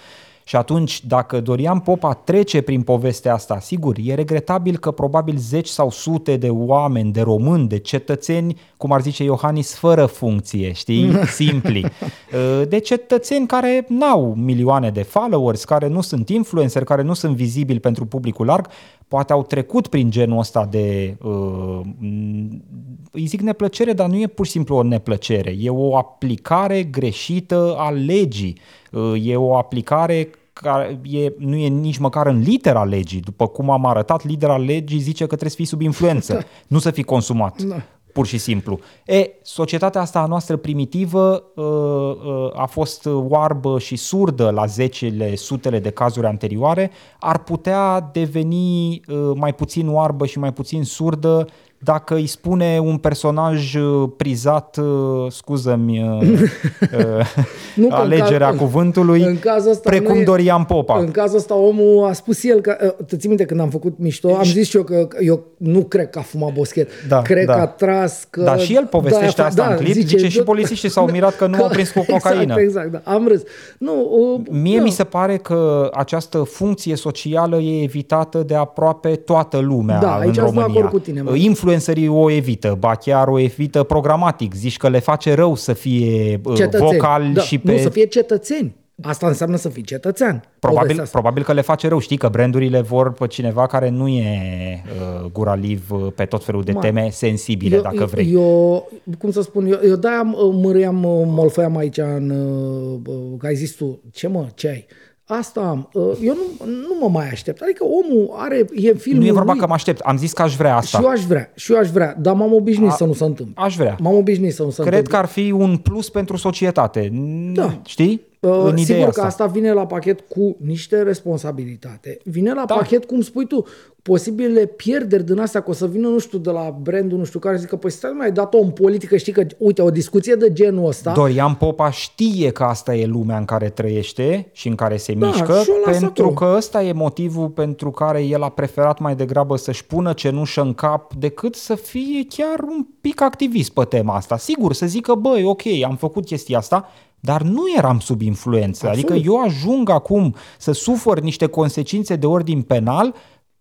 Și 0.47 0.55
atunci, 0.55 1.05
dacă 1.05 1.41
Dorian 1.41 1.79
Popa 1.79 2.13
trece 2.13 2.61
prin 2.61 2.81
povestea 2.81 3.33
asta, 3.33 3.59
sigur, 3.59 3.95
e 4.03 4.13
regretabil 4.13 4.77
că 4.77 4.91
probabil 4.91 5.37
zeci 5.37 5.67
sau 5.67 5.89
sute 5.89 6.37
de 6.37 6.49
oameni, 6.49 7.11
de 7.11 7.21
români, 7.21 7.67
de 7.67 7.77
cetățeni, 7.77 8.59
cum 8.77 8.91
ar 8.91 9.01
zice 9.01 9.23
Iohannis, 9.23 9.75
fără 9.75 10.05
funcție, 10.05 10.71
știi, 10.71 11.11
simpli, 11.39 11.85
Uh, 12.33 12.67
de 12.67 12.79
cetățeni 12.79 13.47
care 13.47 13.85
n-au 13.89 14.33
milioane 14.37 14.89
de 14.89 15.01
followers, 15.03 15.63
care 15.63 15.87
nu 15.87 16.01
sunt 16.01 16.29
influencer, 16.29 16.83
care 16.83 17.01
nu 17.01 17.13
sunt 17.13 17.35
vizibili 17.35 17.79
pentru 17.79 18.05
publicul 18.05 18.45
larg, 18.45 18.67
poate 19.07 19.33
au 19.33 19.43
trecut 19.43 19.87
prin 19.87 20.11
genul 20.11 20.39
ăsta 20.39 20.65
de, 20.65 21.17
uh, 21.23 21.79
m, 21.99 22.63
îi 23.11 23.25
zic 23.25 23.41
neplăcere, 23.41 23.93
dar 23.93 24.09
nu 24.09 24.19
e 24.19 24.27
pur 24.27 24.45
și 24.45 24.51
simplu 24.51 24.75
o 24.75 24.83
neplăcere, 24.83 25.55
e 25.59 25.69
o 25.69 25.97
aplicare 25.97 26.83
greșită 26.83 27.75
a 27.77 27.89
legii, 27.89 28.57
Uh, 28.95 29.25
e 29.25 29.35
o 29.35 29.55
aplicare 29.55 30.29
care 30.53 30.99
e, 31.03 31.33
nu 31.37 31.55
e 31.55 31.67
nici 31.67 31.97
măcar 31.97 32.27
în 32.27 32.39
litera 32.39 32.83
legii. 32.83 33.19
După 33.19 33.47
cum 33.47 33.69
am 33.69 33.85
arătat, 33.85 34.25
litera 34.25 34.57
legii 34.57 34.99
zice 34.99 35.23
că 35.23 35.35
trebuie 35.35 35.49
să 35.49 35.55
fii 35.55 35.65
sub 35.65 35.81
influență, 35.81 36.45
nu 36.67 36.79
să 36.79 36.91
fii 36.91 37.03
consumat. 37.03 37.61
Da. 37.61 37.75
Pur 38.15 38.25
și 38.25 38.37
simplu. 38.37 38.79
E, 39.05 39.29
societatea 39.41 40.01
asta 40.01 40.19
a 40.19 40.25
noastră 40.25 40.55
primitivă 40.57 41.43
uh, 41.55 41.65
uh, 41.65 42.61
a 42.61 42.65
fost 42.65 43.05
oarbă 43.05 43.79
și 43.79 43.95
surdă 43.95 44.49
la 44.49 44.65
zecile, 44.65 45.35
sutele 45.35 45.79
de 45.79 45.89
cazuri 45.89 46.25
anterioare, 46.25 46.91
ar 47.19 47.43
putea 47.43 48.09
deveni 48.11 49.01
uh, 49.07 49.31
mai 49.35 49.53
puțin 49.53 49.87
oarbă 49.89 50.25
și 50.25 50.39
mai 50.39 50.53
puțin 50.53 50.83
surdă 50.83 51.47
dacă 51.85 52.15
îi 52.15 52.27
spune 52.27 52.79
un 52.83 52.97
personaj 52.97 53.75
uh, 53.75 54.09
prizat, 54.17 54.77
uh, 54.77 55.31
scuză-mi 55.31 56.01
uh, 56.21 56.21
uh, 56.31 57.35
Nu, 57.75 57.87
că 57.87 57.93
în 57.95 57.99
alegerea 58.01 58.49
caz- 58.51 58.57
cuvântului, 58.57 59.21
în 59.21 59.39
cazul 59.39 59.71
ăsta 59.71 59.89
precum 59.89 60.13
nu 60.13 60.19
e- 60.19 60.23
Dorian 60.23 60.63
Popa. 60.63 60.99
În 60.99 61.11
cazul 61.11 61.37
ăsta 61.37 61.55
omul 61.55 62.05
a 62.09 62.13
spus 62.13 62.43
el 62.43 62.61
că, 62.61 62.77
uh, 62.99 63.05
te 63.07 63.17
ții 63.17 63.27
minte 63.29 63.45
când 63.45 63.59
am 63.59 63.69
făcut 63.69 63.93
mișto, 63.99 64.35
am 64.35 64.43
zis 64.43 64.67
și 64.69 64.75
eu 64.77 64.83
că 64.83 65.07
eu 65.19 65.43
nu 65.57 65.79
cred 65.83 66.09
că 66.09 66.19
a 66.19 66.21
fumat 66.21 66.53
boschet. 66.53 66.89
Da, 67.07 67.21
cred 67.21 67.45
da. 67.45 67.53
că 67.53 67.59
a 67.59 67.65
tras, 67.67 68.27
că... 68.29 68.41
Da, 68.41 68.55
și 68.55 68.75
el 68.75 68.85
povestește 68.85 69.41
a 69.41 69.43
fa- 69.43 69.47
asta 69.47 69.67
în 69.67 69.75
clip, 69.77 69.93
zice 69.93 70.27
și 70.27 70.41
polițiștii 70.41 70.89
s-au 70.89 71.05
mirat 71.11 71.35
că 71.35 71.47
nu 71.47 71.57
au 71.63 71.67
prins 71.69 71.91
cu 71.91 72.05
cocaină. 72.09 72.41
Exact, 72.41 72.59
exact, 72.61 72.91
da. 72.91 73.01
Am 73.11 73.27
râs. 73.27 73.41
Nu, 73.79 73.93
uh, 74.35 74.41
Mie 74.61 74.77
da. 74.77 74.83
mi 74.83 74.89
se 74.91 75.03
pare 75.03 75.37
că 75.37 75.89
această 75.93 76.37
funcție 76.37 76.95
socială 76.95 77.57
e 77.57 77.83
evitată 77.83 78.37
de 78.47 78.55
aproape 78.55 79.09
toată 79.15 79.57
lumea 79.57 79.99
Da, 79.99 80.15
în 80.15 80.21
aici 80.21 80.23
sunt 80.35 80.35
de 80.35 80.41
România. 80.41 80.79
acord 80.79 80.91
cu 80.93 80.99
tine, 80.99 81.21
mă. 81.21 81.35
Influencerii 81.75 82.07
o 82.23 82.29
evită, 82.31 82.75
ba 82.79 82.95
chiar 82.95 83.27
o 83.27 83.39
evită 83.39 83.83
programatic. 83.83 84.53
Zici 84.53 84.77
că 84.77 84.89
le 84.89 84.99
face 84.99 85.33
rău 85.33 85.55
să 85.55 85.73
fie 85.73 86.39
uh, 86.43 86.55
Cetățeni. 86.55 86.89
vocali 86.91 87.33
da, 87.33 87.41
și 87.41 87.57
pe... 87.57 87.71
Nu, 87.71 87.77
să 87.77 87.89
fie 87.89 88.05
cetățeni. 88.05 88.75
Asta 89.01 89.27
înseamnă 89.27 89.55
să 89.55 89.69
fii 89.69 89.83
cetățean. 89.83 90.43
Probabil, 90.59 90.81
Povestea 90.81 91.03
asta. 91.03 91.19
probabil 91.19 91.43
că 91.43 91.53
le 91.53 91.61
face 91.61 91.87
rău. 91.87 91.99
Știi 91.99 92.17
că 92.17 92.27
brandurile 92.29 92.81
vor 92.81 93.11
pe 93.11 93.27
cineva 93.27 93.67
care 93.67 93.89
nu 93.89 94.07
e 94.07 94.81
uh, 94.85 95.29
guraliv 95.31 95.91
uh, 95.91 96.07
pe 96.15 96.25
tot 96.25 96.43
felul 96.43 96.63
de 96.63 96.71
Ma, 96.71 96.79
teme 96.79 97.09
sensibile, 97.11 97.79
dacă 97.79 98.05
vrei. 98.05 98.31
Eu, 98.33 98.89
cum 99.19 99.31
să 99.31 99.41
spun, 99.41 99.65
eu, 99.65 99.79
eu 99.87 99.95
de-aia 99.95 100.21
mă- 100.21 100.51
mârâiam, 100.53 101.03
uh, 101.03 101.23
molfăiam 101.25 101.77
aici 101.77 101.97
în, 101.97 102.29
uh, 102.29 102.99
uh, 103.15 103.37
că 103.37 103.45
ai 103.45 103.55
zis 103.55 103.71
tu, 103.75 103.99
ce 104.11 104.27
mă, 104.27 104.45
ce 104.53 104.67
ai? 104.67 104.85
Asta 105.27 105.59
am. 105.61 105.89
Uh, 105.93 106.03
Eu 106.21 106.33
nu, 106.33 106.65
nu 106.71 106.97
mă 107.01 107.09
mai 107.09 107.29
aștept. 107.29 107.61
Adică 107.61 107.83
omul 107.83 108.33
are, 108.37 108.65
e 108.75 108.89
în 108.89 108.97
filmul 108.97 109.21
nu 109.21 109.27
e 109.27 109.31
vorba 109.31 109.51
lui, 109.51 109.59
că 109.61 109.67
mă 109.67 109.73
aștept. 109.73 109.99
Am 109.99 110.17
zis 110.17 110.33
că 110.33 110.41
aș 110.41 110.55
vrea 110.55 110.75
asta. 110.75 110.97
Și 110.97 111.03
eu 111.03 111.09
aș 111.09 111.21
vrea, 111.23 111.51
și 111.55 111.71
eu 111.73 111.79
aș 111.79 111.89
vrea, 111.89 112.15
dar 112.19 112.33
m-am 112.35 112.53
obișnuit 112.53 112.91
să 112.91 113.05
nu 113.05 113.13
se 113.13 113.23
întâmple. 113.23 113.63
Aș 113.63 113.75
vrea. 113.75 113.95
M-am 113.99 114.15
obișnuit 114.15 114.53
să 114.53 114.63
nu 114.63 114.69
se 114.69 114.81
Cred 114.81 114.93
întâmple. 114.93 115.11
că 115.13 115.17
ar 115.19 115.25
fi 115.25 115.51
un 115.51 115.77
plus 115.77 116.09
pentru 116.09 116.37
societate. 116.37 117.11
Da. 117.53 117.79
Știi? 117.85 118.21
Uh, 118.47 118.57
în 118.63 118.77
ideea 118.77 118.85
sigur 118.97 119.07
asta. 119.07 119.21
că 119.21 119.27
asta 119.27 119.45
vine 119.45 119.71
la 119.73 119.85
pachet 119.85 120.19
cu 120.29 120.55
niște 120.59 121.01
responsabilitate. 121.01 122.17
Vine 122.23 122.53
la 122.53 122.63
Da. 122.67 122.75
pachet, 122.75 123.05
cum 123.05 123.21
spui 123.21 123.45
tu, 123.47 123.65
posibile 124.01 124.65
pierderi 124.65 125.23
din 125.25 125.39
astea, 125.39 125.61
că 125.61 125.69
o 125.69 125.73
să 125.73 125.87
vină, 125.87 126.07
nu 126.07 126.19
știu, 126.19 126.37
de 126.37 126.49
la 126.49 126.75
brandul, 126.81 127.17
nu 127.17 127.23
știu 127.23 127.39
care, 127.39 127.57
zică, 127.57 127.75
păi 127.75 127.91
stai, 127.91 128.11
mai 128.15 128.25
ai 128.25 128.31
dat-o 128.31 128.57
în 128.57 128.69
politică, 128.69 129.17
știi 129.17 129.31
că, 129.33 129.45
uite, 129.57 129.81
o 129.81 129.89
discuție 129.89 130.35
de 130.35 130.53
genul 130.53 130.87
ăsta, 130.87 131.11
Dorian 131.11 131.53
Popa 131.53 131.89
știe 131.91 132.49
că 132.51 132.63
asta 132.63 132.95
e 132.95 133.05
lumea 133.05 133.37
în 133.37 133.45
care 133.45 133.69
trăiește 133.69 134.49
și 134.51 134.67
în 134.67 134.75
care 134.75 134.97
se 134.97 135.13
Da, 135.13 135.25
mișcă, 135.27 135.61
și 135.63 135.69
o 135.69 135.73
lasă 135.85 135.99
pentru 135.99 136.23
acolo. 136.23 136.49
că 136.51 136.55
ăsta 136.57 136.83
e 136.83 136.91
motivul 136.91 137.47
pentru 137.49 137.91
care 137.91 138.23
el 138.23 138.43
a 138.43 138.49
preferat 138.49 138.99
mai 138.99 139.15
degrabă 139.15 139.55
să-și 139.55 139.85
pună 139.85 140.13
cenușă 140.13 140.61
în 140.61 140.73
cap 140.73 141.13
decât 141.13 141.55
să 141.55 141.75
fie 141.75 142.25
chiar 142.29 142.59
un 142.59 142.85
pic 143.01 143.21
activist 143.21 143.71
pe 143.71 143.83
tema 143.83 144.15
asta. 144.15 144.37
Sigur, 144.37 144.73
să 144.73 144.85
zică, 144.85 145.13
băi, 145.13 145.43
ok, 145.43 145.61
am 145.87 145.95
făcut 145.95 146.25
chestia 146.25 146.57
asta, 146.57 146.87
dar 147.19 147.41
nu 147.41 147.63
eram 147.77 147.99
sub 147.99 148.21
influență. 148.21 148.87
Absolut. 148.87 149.09
Adică 149.09 149.27
eu 149.27 149.41
ajung 149.41 149.89
acum 149.89 150.35
să 150.57 150.71
sufăr 150.71 151.19
niște 151.19 151.45
consecințe 151.45 152.15
de 152.15 152.25
ordin 152.25 152.61
penal 152.61 153.15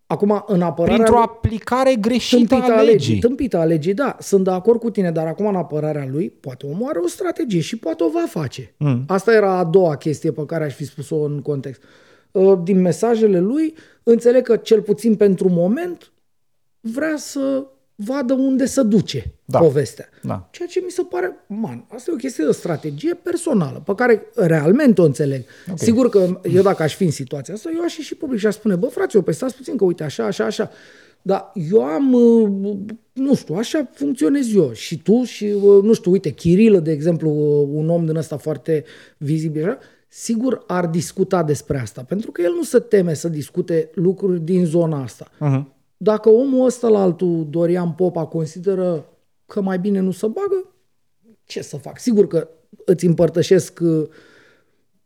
acum, 0.06 0.44
în 0.46 0.62
apărarea 0.62 0.94
printr-o 0.96 1.14
lui, 1.14 1.24
aplicare 1.24 1.94
greșită 1.94 2.54
tâmpită 2.54 2.72
a 2.72 2.82
legii. 2.82 3.18
Tâmpită 3.18 3.58
a 3.58 3.64
legii, 3.64 3.94
da, 3.94 4.16
sunt 4.20 4.44
de 4.44 4.50
acord 4.50 4.80
cu 4.80 4.90
tine, 4.90 5.10
dar 5.10 5.26
acum 5.26 5.46
în 5.46 5.54
apărarea 5.54 6.08
lui, 6.10 6.30
poate 6.30 6.66
omul 6.66 6.88
are 6.88 6.98
o 6.98 7.06
strategie 7.06 7.60
și 7.60 7.76
poate 7.76 8.04
o 8.04 8.08
va 8.08 8.24
face. 8.28 8.74
Mm. 8.78 9.04
Asta 9.06 9.32
era 9.32 9.58
a 9.58 9.64
doua 9.64 9.96
chestie 9.96 10.32
pe 10.32 10.44
care 10.46 10.64
aș 10.64 10.74
fi 10.74 10.84
spus-o 10.84 11.16
în 11.16 11.40
context. 11.40 11.82
Uh, 12.30 12.58
Din 12.62 12.80
mesajele 12.80 13.40
lui, 13.40 13.74
înțeleg 14.02 14.42
că 14.42 14.56
cel 14.56 14.82
puțin 14.82 15.14
pentru 15.14 15.48
moment 15.48 16.12
vrea 16.80 17.16
să 17.16 17.66
vadă 17.94 18.32
unde 18.32 18.64
se 18.64 18.82
duce 18.82 19.33
Da. 19.46 19.58
povestea. 19.58 20.08
Da. 20.22 20.48
Ceea 20.50 20.68
ce 20.68 20.80
mi 20.84 20.90
se 20.90 21.02
pare, 21.02 21.36
man, 21.46 21.84
asta 21.88 22.10
e 22.10 22.14
o 22.14 22.16
chestie 22.16 22.44
de 22.44 22.52
strategie 22.52 23.14
personală, 23.14 23.82
pe 23.84 23.94
care 23.94 24.26
realmente 24.34 25.00
o 25.00 25.04
înțeleg. 25.04 25.44
Okay. 25.62 25.76
Sigur 25.78 26.08
că 26.08 26.40
eu 26.52 26.62
dacă 26.62 26.82
aș 26.82 26.94
fi 26.94 27.04
în 27.04 27.10
situația 27.10 27.54
asta, 27.54 27.70
eu 27.74 27.82
aș 27.82 27.96
ieși 27.96 28.14
public 28.14 28.38
și 28.38 28.46
aș 28.46 28.54
spune, 28.54 28.74
bă, 28.74 28.86
frate, 28.86 29.10
eu 29.14 29.22
pe 29.22 29.32
stați 29.32 29.56
puțin 29.56 29.76
că 29.76 29.84
uite 29.84 30.04
așa, 30.04 30.24
așa, 30.24 30.44
așa. 30.44 30.70
Dar 31.22 31.52
eu 31.70 31.84
am, 31.84 32.12
uh, 32.12 32.76
nu 33.12 33.34
știu, 33.34 33.54
așa 33.54 33.90
funcționez 33.92 34.54
eu. 34.54 34.72
Și 34.72 34.98
tu 34.98 35.22
și, 35.22 35.44
uh, 35.44 35.82
nu 35.82 35.92
știu, 35.92 36.10
uite, 36.10 36.30
Chirilă, 36.30 36.78
de 36.78 36.90
exemplu, 36.90 37.30
uh, 37.30 37.68
un 37.72 37.88
om 37.88 38.06
din 38.06 38.16
ăsta 38.16 38.36
foarte 38.36 38.84
vizibil, 39.16 39.64
așa, 39.64 39.78
sigur 40.08 40.64
ar 40.66 40.86
discuta 40.86 41.42
despre 41.42 41.78
asta, 41.78 42.04
pentru 42.08 42.30
că 42.30 42.42
el 42.42 42.52
nu 42.56 42.62
se 42.62 42.78
teme 42.78 43.14
să 43.14 43.28
discute 43.28 43.90
lucruri 43.94 44.40
din 44.40 44.64
zona 44.64 45.02
asta. 45.02 45.26
Uh-huh. 45.30 45.72
Dacă 45.96 46.28
omul 46.28 46.66
ăsta 46.66 46.88
la 46.88 47.02
altul, 47.02 47.46
Dorian 47.50 47.92
Popa, 47.92 48.24
consideră 48.24 49.04
că 49.54 49.60
mai 49.60 49.78
bine 49.78 50.00
nu 50.00 50.10
se 50.10 50.26
bagă, 50.26 50.74
ce 51.44 51.62
să 51.62 51.76
fac? 51.76 51.98
Sigur 51.98 52.26
că 52.26 52.48
îți 52.84 53.06
împărtășesc 53.06 53.78
uh, 53.82 54.08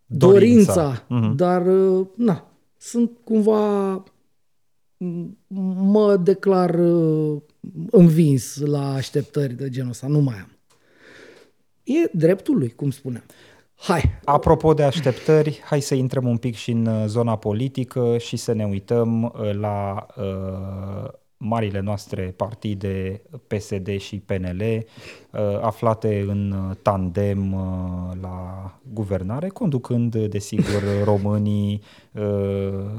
dorința, 0.07 0.73
Dorința. 0.75 1.05
dorința 1.09 1.35
dar 1.35 1.67
uh, 1.67 2.07
na, 2.17 2.51
sunt 2.77 3.11
cumva 3.25 4.03
m- 4.97 5.37
mă 5.77 6.17
declar 6.17 6.75
uh, 6.75 7.41
învins 7.91 8.57
la 8.61 8.93
așteptări 8.93 9.55
de 9.55 9.69
genul 9.69 9.91
ăsta, 9.91 10.07
nu 10.07 10.19
mai 10.21 10.37
am. 10.37 10.51
E 11.83 12.11
dreptul 12.13 12.59
lui, 12.59 12.71
cum 12.71 12.91
spuneam. 12.91 13.25
Hai, 13.75 14.21
Apropo 14.25 14.75
de 14.75 14.83
așteptări, 14.83 15.61
hai 15.65 15.81
să 15.81 15.95
intrăm 15.95 16.27
un 16.27 16.37
pic 16.37 16.55
și 16.55 16.71
în 16.71 16.87
uh, 16.87 17.05
zona 17.07 17.37
politică 17.37 18.19
și 18.19 18.37
să 18.37 18.53
ne 18.53 18.65
uităm 18.67 19.23
uh, 19.23 19.55
la 19.55 20.07
uh, 20.17 21.09
marile 21.39 21.81
noastre 21.81 22.35
partide 22.37 23.23
PSD 23.47 23.99
și 23.99 24.23
PNL 24.27 24.61
uh, 24.61 25.41
aflate 25.61 26.25
în 26.29 26.55
tandem 26.83 27.53
uh, 27.53 28.17
la 28.21 28.73
guvernare, 28.93 29.49
conducând, 29.49 30.17
desigur, 30.17 30.83
românii 31.05 31.83
uh, 32.13 32.23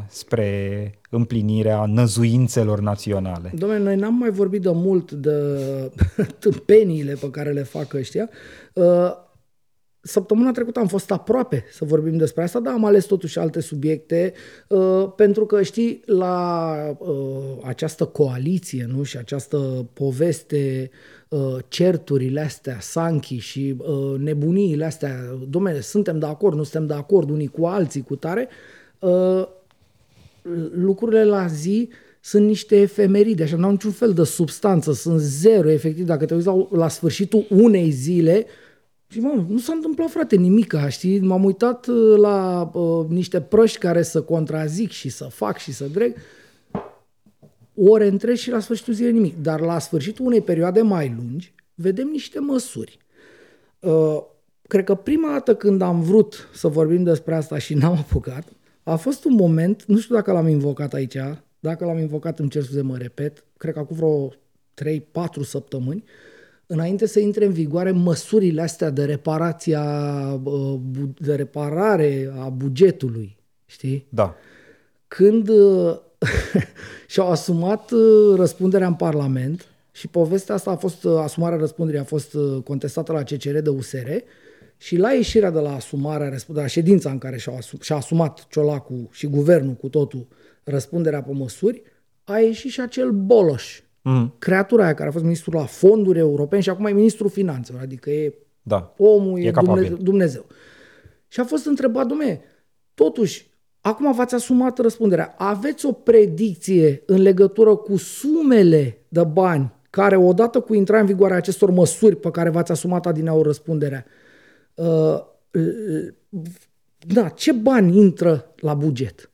spre 0.07 0.99
împlinirea 1.09 1.85
năzuințelor 1.85 2.79
naționale. 2.79 3.51
Domnule, 3.55 3.83
noi 3.83 3.95
n-am 3.95 4.13
mai 4.13 4.29
vorbit 4.29 4.61
de 4.61 4.71
mult 4.73 5.11
de 5.11 5.31
tâmpeniile 6.39 7.13
pe 7.13 7.29
care 7.29 7.51
le 7.51 7.63
fac 7.63 7.93
ăștia. 7.93 8.29
Săptămâna 10.01 10.51
trecută 10.51 10.79
am 10.79 10.87
fost 10.87 11.11
aproape 11.11 11.65
să 11.71 11.85
vorbim 11.85 12.17
despre 12.17 12.43
asta, 12.43 12.59
dar 12.59 12.73
am 12.73 12.85
ales 12.85 13.05
totuși 13.05 13.39
alte 13.39 13.59
subiecte, 13.59 14.33
uh, 14.67 15.11
pentru 15.15 15.45
că, 15.45 15.61
știi, 15.61 16.01
la 16.05 16.75
uh, 16.97 17.09
această 17.63 18.05
coaliție 18.05 18.89
nu? 18.93 19.03
și 19.03 19.17
această 19.17 19.87
poveste, 19.93 20.89
uh, 21.29 21.57
certurile 21.67 22.41
astea, 22.41 22.77
Sanchi 22.79 23.37
și 23.37 23.75
uh, 23.77 24.19
nebuniile 24.19 24.85
astea, 24.85 25.37
domnule, 25.49 25.81
suntem 25.81 26.19
de 26.19 26.25
acord, 26.25 26.55
nu 26.55 26.63
suntem 26.63 26.87
de 26.87 26.93
acord 26.93 27.29
unii 27.29 27.47
cu 27.47 27.65
alții, 27.65 28.01
cu 28.01 28.15
tare, 28.15 28.47
uh, 28.99 29.47
lucrurile 30.71 31.23
la 31.23 31.47
zi 31.47 31.89
sunt 32.21 32.45
niște 32.45 32.75
efemeride, 32.75 33.43
așa, 33.43 33.55
nu 33.55 33.65
au 33.65 33.71
niciun 33.71 33.91
fel 33.91 34.13
de 34.13 34.23
substanță, 34.23 34.93
sunt 34.93 35.19
zero, 35.19 35.69
efectiv, 35.69 36.05
dacă 36.05 36.25
te 36.25 36.33
uiți 36.33 36.45
la, 36.45 36.67
la 36.71 36.87
sfârșitul 36.87 37.45
unei 37.49 37.89
zile, 37.89 38.45
și 39.11 39.19
mă, 39.19 39.45
nu 39.47 39.57
s-a 39.57 39.73
întâmplat, 39.73 40.09
frate, 40.09 40.35
nimic, 40.35 40.75
știi? 40.87 41.19
M-am 41.19 41.43
uitat 41.43 41.87
uh, 41.87 42.17
la 42.17 42.69
uh, 42.73 43.05
niște 43.07 43.41
prăști 43.41 43.77
care 43.77 44.01
să 44.01 44.21
contrazic 44.21 44.91
și 44.91 45.09
să 45.09 45.23
fac 45.23 45.57
și 45.57 45.71
să 45.71 45.85
dreg 45.85 46.15
ore 47.75 48.07
întregi 48.07 48.41
și 48.41 48.49
la 48.49 48.59
sfârșitul 48.59 48.93
zilei 48.93 49.11
nimic. 49.11 49.41
Dar 49.41 49.59
la 49.59 49.79
sfârșitul 49.79 50.25
unei 50.25 50.41
perioade 50.41 50.81
mai 50.81 51.15
lungi, 51.17 51.53
vedem 51.73 52.07
niște 52.07 52.39
măsuri. 52.39 52.97
Uh, 53.79 54.17
cred 54.67 54.83
că 54.83 54.95
prima 54.95 55.31
dată 55.31 55.55
când 55.55 55.81
am 55.81 56.01
vrut 56.01 56.49
să 56.53 56.67
vorbim 56.67 57.03
despre 57.03 57.35
asta 57.35 57.57
și 57.57 57.73
n-am 57.73 57.97
apucat, 57.97 58.47
a 58.83 58.95
fost 58.95 59.25
un 59.25 59.33
moment, 59.33 59.83
nu 59.85 59.97
știu 59.97 60.15
dacă 60.15 60.31
l-am 60.31 60.47
invocat 60.47 60.93
aici, 60.93 61.17
dacă 61.59 61.85
l-am 61.85 61.97
invocat, 61.97 62.39
îmi 62.39 62.49
cer 62.49 62.63
scuze, 62.63 62.81
mă 62.81 62.97
repet, 62.97 63.43
cred 63.57 63.73
că 63.73 63.79
acum 63.79 63.95
vreo 63.95 64.29
3-4 64.29 64.33
săptămâni, 65.43 66.03
uh, 66.05 66.28
înainte 66.71 67.05
să 67.05 67.19
intre 67.19 67.45
în 67.45 67.51
vigoare 67.51 67.91
măsurile 67.91 68.61
astea 68.61 68.89
de 68.89 69.05
reparația, 69.05 69.83
de 71.17 71.35
reparare 71.35 72.33
a 72.39 72.49
bugetului, 72.49 73.37
știi? 73.65 74.07
Da. 74.09 74.35
Când 75.07 75.49
și-au 77.07 77.29
asumat 77.29 77.91
răspunderea 78.35 78.87
în 78.87 78.93
Parlament 78.93 79.65
și 79.91 80.07
povestea 80.07 80.55
asta 80.55 80.71
a 80.71 80.75
fost, 80.75 81.05
asumarea 81.05 81.57
răspunderii 81.57 81.99
a 81.99 82.03
fost 82.03 82.37
contestată 82.63 83.11
la 83.11 83.23
CCR 83.23 83.57
de 83.57 83.69
USR 83.69 84.09
și 84.77 84.97
la 84.97 85.11
ieșirea 85.11 85.51
de 85.51 85.59
la 85.59 85.75
asumarea, 85.75 86.29
de 86.29 86.37
la 86.47 86.67
ședința 86.67 87.11
în 87.11 87.17
care 87.17 87.37
și-a 87.37 87.53
asum, 87.57 87.79
și-a 87.81 87.95
asumat 87.95 88.47
Ciolacu 88.49 89.09
și 89.11 89.27
guvernul 89.27 89.73
cu 89.73 89.89
totul 89.89 90.27
răspunderea 90.63 91.21
pe 91.21 91.31
măsuri, 91.33 91.81
a 92.23 92.37
ieșit 92.37 92.71
și 92.71 92.81
acel 92.81 93.11
boloș 93.11 93.81
Mm. 94.09 94.33
Creatura 94.39 94.83
aia 94.83 94.93
care 94.93 95.09
a 95.09 95.11
fost 95.11 95.23
ministrul 95.23 95.53
la 95.53 95.65
fonduri 95.65 96.19
europene 96.19 96.61
și 96.61 96.69
acum 96.69 96.85
e 96.85 96.91
ministrul 96.91 97.29
finanțelor, 97.29 97.81
adică 97.81 98.09
e 98.09 98.33
da. 98.61 98.93
omul, 98.97 99.39
e, 99.39 99.47
e 99.47 99.51
Dumnezeu, 99.51 99.95
Dumnezeu. 99.95 100.45
Și 101.27 101.39
a 101.39 101.43
fost 101.43 101.65
întrebat, 101.65 102.05
domne, 102.05 102.41
totuși, 102.93 103.49
acum 103.81 104.13
v-ați 104.13 104.35
asumat 104.35 104.77
răspunderea. 104.77 105.35
Aveți 105.37 105.85
o 105.85 105.91
predicție 105.91 107.03
în 107.05 107.21
legătură 107.21 107.75
cu 107.75 107.97
sumele 107.97 109.05
de 109.07 109.23
bani 109.23 109.73
care, 109.89 110.17
odată 110.17 110.59
cu 110.59 110.73
intrarea 110.73 111.03
în 111.03 111.09
vigoare 111.09 111.33
a 111.33 111.37
acestor 111.37 111.69
măsuri 111.71 112.15
pe 112.15 112.31
care 112.31 112.49
v-ați 112.49 112.71
asumat 112.71 113.05
adineauri 113.05 113.47
răspunderea, 113.47 114.05
uh, 114.73 115.19
da, 116.97 117.29
ce 117.29 117.51
bani 117.51 117.97
intră 117.97 118.53
la 118.59 118.73
buget? 118.73 119.31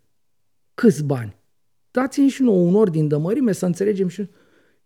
Câți 0.74 1.04
bani? 1.04 1.36
Dați-mi 1.92 2.30
și 2.30 2.42
nouă 2.42 2.68
un 2.68 2.76
ordin 2.76 3.08
de 3.08 3.16
mărime 3.16 3.52
să 3.52 3.66
înțelegem 3.66 4.08
și... 4.08 4.30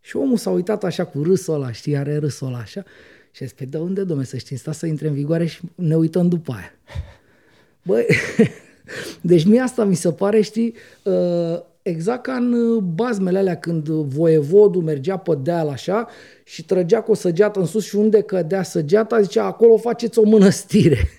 Și 0.02 0.16
omul 0.16 0.38
s-a 0.38 0.50
uitat 0.50 0.84
așa 0.84 1.06
cu 1.06 1.24
râsul 1.24 1.54
ăla, 1.54 1.72
știi, 1.72 1.98
are 1.98 2.18
râsul 2.18 2.48
ăla 2.48 2.58
așa. 2.58 2.84
Și 3.32 3.44
zis, 3.44 3.54
pe 3.54 3.66
de 3.66 3.78
unde, 3.78 4.04
domne, 4.04 4.24
să 4.24 4.38
știți, 4.38 4.62
sta 4.62 4.72
să 4.72 4.86
intre 4.86 5.08
în 5.08 5.14
vigoare 5.14 5.46
și 5.46 5.60
ne 5.76 5.96
uităm 5.96 6.28
după 6.28 6.52
aia. 6.52 6.74
Băi, 7.88 8.06
deci 9.22 9.46
mie 9.46 9.60
asta 9.60 9.84
mi 9.84 9.96
se 9.96 10.12
pare, 10.12 10.42
știi, 10.42 10.76
uh, 11.04 11.60
exact 11.82 12.24
ca 12.24 12.34
în 12.34 12.54
uh, 12.54 12.84
bazmele 12.96 13.38
alea 13.38 13.58
când 13.58 13.88
voievodul 13.88 14.82
mergea 14.82 15.18
pe 15.18 15.38
deal 15.42 15.70
așa 15.70 16.08
și 16.44 16.66
trăgea 16.66 17.02
cu 17.02 17.12
o 17.12 17.14
săgeată 17.14 17.60
în 17.60 17.66
sus 17.66 17.86
și 17.86 17.96
unde 17.96 18.22
cădea 18.22 18.64
săgeata, 18.64 19.22
zicea, 19.22 19.44
acolo 19.44 19.78
faceți 19.78 20.20
o 20.20 20.24
mănăstire. 20.24 21.10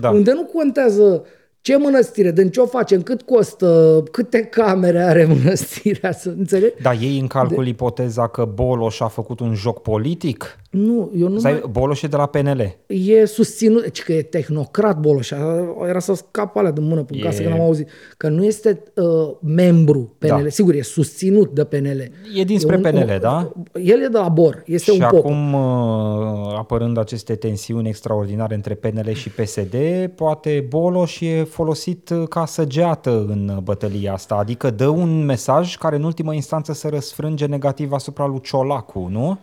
Da. 0.00 0.10
unde 0.18 0.32
nu 0.32 0.44
contează 0.44 1.24
ce 1.60 1.76
mănăstire? 1.76 2.32
Din 2.32 2.50
ce 2.50 2.60
o 2.60 2.66
facem? 2.66 3.02
Cât 3.02 3.22
costă? 3.22 4.02
Câte 4.10 4.40
camere 4.40 5.02
are 5.02 5.24
mănăstirea? 5.24 6.12
Să 6.12 6.28
înțeleg? 6.28 6.72
Dar 6.82 6.96
ei 7.00 7.18
în 7.18 7.26
calcul 7.26 7.64
de... 7.64 7.70
ipoteza 7.70 8.26
că 8.26 8.44
Boloș 8.54 9.00
a 9.00 9.08
făcut 9.08 9.40
un 9.40 9.54
joc 9.54 9.82
politic? 9.82 10.58
Nu, 10.70 11.12
eu 11.16 11.28
nu 11.28 11.40
mai... 11.42 11.62
Boloș 11.70 12.02
e 12.02 12.06
de 12.06 12.16
la 12.16 12.26
PNL. 12.26 12.76
E 12.86 13.24
susținut, 13.24 13.82
deci 13.82 14.02
că 14.02 14.12
e 14.12 14.22
tehnocrat 14.22 15.00
Boloș, 15.00 15.30
era 15.88 15.98
să 15.98 16.14
scap 16.14 16.56
alea 16.56 16.70
de 16.70 16.80
mână 16.80 17.02
pe 17.02 17.16
e... 17.16 17.20
casă 17.20 17.42
când 17.42 17.54
am 17.54 17.60
auzit, 17.60 17.88
că 18.16 18.28
nu 18.28 18.44
este 18.44 18.82
uh, 18.94 19.04
membru 19.40 20.14
PNL, 20.18 20.42
da. 20.42 20.48
sigur, 20.48 20.74
e 20.74 20.82
susținut 20.82 21.54
de 21.54 21.64
PNL. 21.64 22.10
E 22.34 22.44
dinspre 22.44 22.74
e 22.74 22.76
un, 22.76 22.82
PNL, 22.82 23.10
un, 23.12 23.18
da? 23.20 23.52
El 23.72 24.02
e 24.02 24.06
de 24.06 24.18
la 24.18 24.28
Bor, 24.28 24.62
este 24.66 24.92
și 24.92 25.00
un 25.00 25.08
pop. 25.10 25.18
acum, 25.18 25.52
uh, 25.52 26.56
apărând 26.58 26.98
aceste 26.98 27.34
tensiuni 27.34 27.88
extraordinare 27.88 28.54
între 28.54 28.74
PNL 28.74 29.12
și 29.12 29.30
PSD, 29.30 29.76
poate 30.14 30.66
Boloș 30.68 31.20
e 31.20 31.44
folosit 31.50 32.10
uh, 32.10 32.28
ca 32.28 32.46
săgeată 32.46 33.10
în 33.10 33.60
bătălia 33.62 34.12
asta, 34.12 34.34
adică 34.34 34.70
dă 34.70 34.88
un 34.88 35.24
mesaj 35.24 35.76
care 35.76 35.96
în 35.96 36.02
ultimă 36.04 36.34
instanță 36.34 36.72
se 36.72 36.88
răsfrânge 36.88 37.46
negativ 37.46 37.92
asupra 37.92 38.26
lui 38.26 38.40
Ciolacu, 38.40 39.08
nu? 39.10 39.38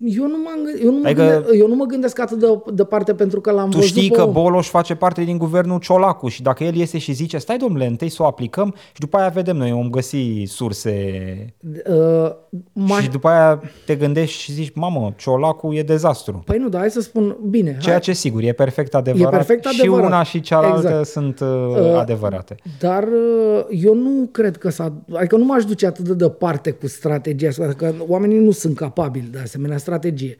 Eu 0.00 0.26
nu, 0.26 0.36
mă, 0.36 0.50
eu, 0.82 0.90
nu 0.90 1.00
adică, 1.04 1.22
mă 1.22 1.28
gândesc, 1.28 1.58
eu 1.58 1.68
nu 1.68 1.74
mă 1.74 1.84
gândesc 1.84 2.20
atât 2.20 2.38
de 2.38 2.46
departe 2.72 3.14
pentru 3.14 3.40
că 3.40 3.50
l-am 3.50 3.70
tu 3.70 3.76
văzut 3.76 3.90
știi 3.96 4.10
că 4.10 4.22
o... 4.22 4.30
Boloș 4.30 4.68
face 4.68 4.94
parte 4.94 5.22
din 5.22 5.38
guvernul 5.38 5.78
Ciolacu 5.78 6.28
și 6.28 6.42
dacă 6.42 6.64
el 6.64 6.74
iese 6.74 6.98
și 6.98 7.12
zice 7.12 7.38
stai 7.38 7.56
domnule, 7.56 7.86
întâi 7.86 8.08
să 8.08 8.22
o 8.22 8.26
aplicăm 8.26 8.74
și 8.92 9.00
după 9.00 9.16
aia 9.16 9.28
vedem 9.28 9.56
noi, 9.56 9.70
vom 9.70 9.90
găsi 9.90 10.42
surse 10.46 11.54
uh, 11.88 12.30
ma... 12.72 13.00
și 13.00 13.10
după 13.10 13.28
aia 13.28 13.62
te 13.86 13.96
gândești 13.96 14.40
și 14.40 14.52
zici 14.52 14.74
mamă, 14.74 15.14
Ciolacu 15.16 15.72
e 15.72 15.82
dezastru. 15.82 16.42
Păi 16.44 16.58
nu, 16.58 16.68
dar 16.68 16.80
hai 16.80 16.90
să 16.90 17.00
spun 17.00 17.36
bine. 17.48 17.76
Ceea 17.80 17.94
hai. 17.94 18.02
ce 18.02 18.12
sigur, 18.12 18.42
e 18.42 18.52
perfect 18.52 18.94
adevărat, 18.94 19.32
e 19.32 19.36
perfect 19.36 19.66
adevărat. 19.66 20.04
și 20.04 20.10
una 20.10 20.22
și 20.22 20.40
cealaltă 20.40 20.88
exact. 20.88 21.06
sunt 21.06 21.40
uh, 21.40 21.48
uh, 21.48 21.98
adevărate. 21.98 22.54
Dar 22.78 23.02
uh, 23.02 23.64
eu 23.70 23.94
nu 23.94 24.28
cred 24.32 24.56
că 24.56 24.70
s-a, 24.70 24.92
adică 25.12 25.36
nu 25.36 25.44
m-aș 25.44 25.64
duce 25.64 25.86
atât 25.86 26.04
de 26.04 26.14
departe 26.14 26.70
cu 26.70 26.86
strategia, 26.86 27.50
că 27.76 27.92
oamenii 28.08 28.38
nu 28.38 28.50
sunt 28.50 28.76
capabili 28.76 29.28
de 29.30 29.38
asemenea 29.38 29.76
strategie. 29.88 30.36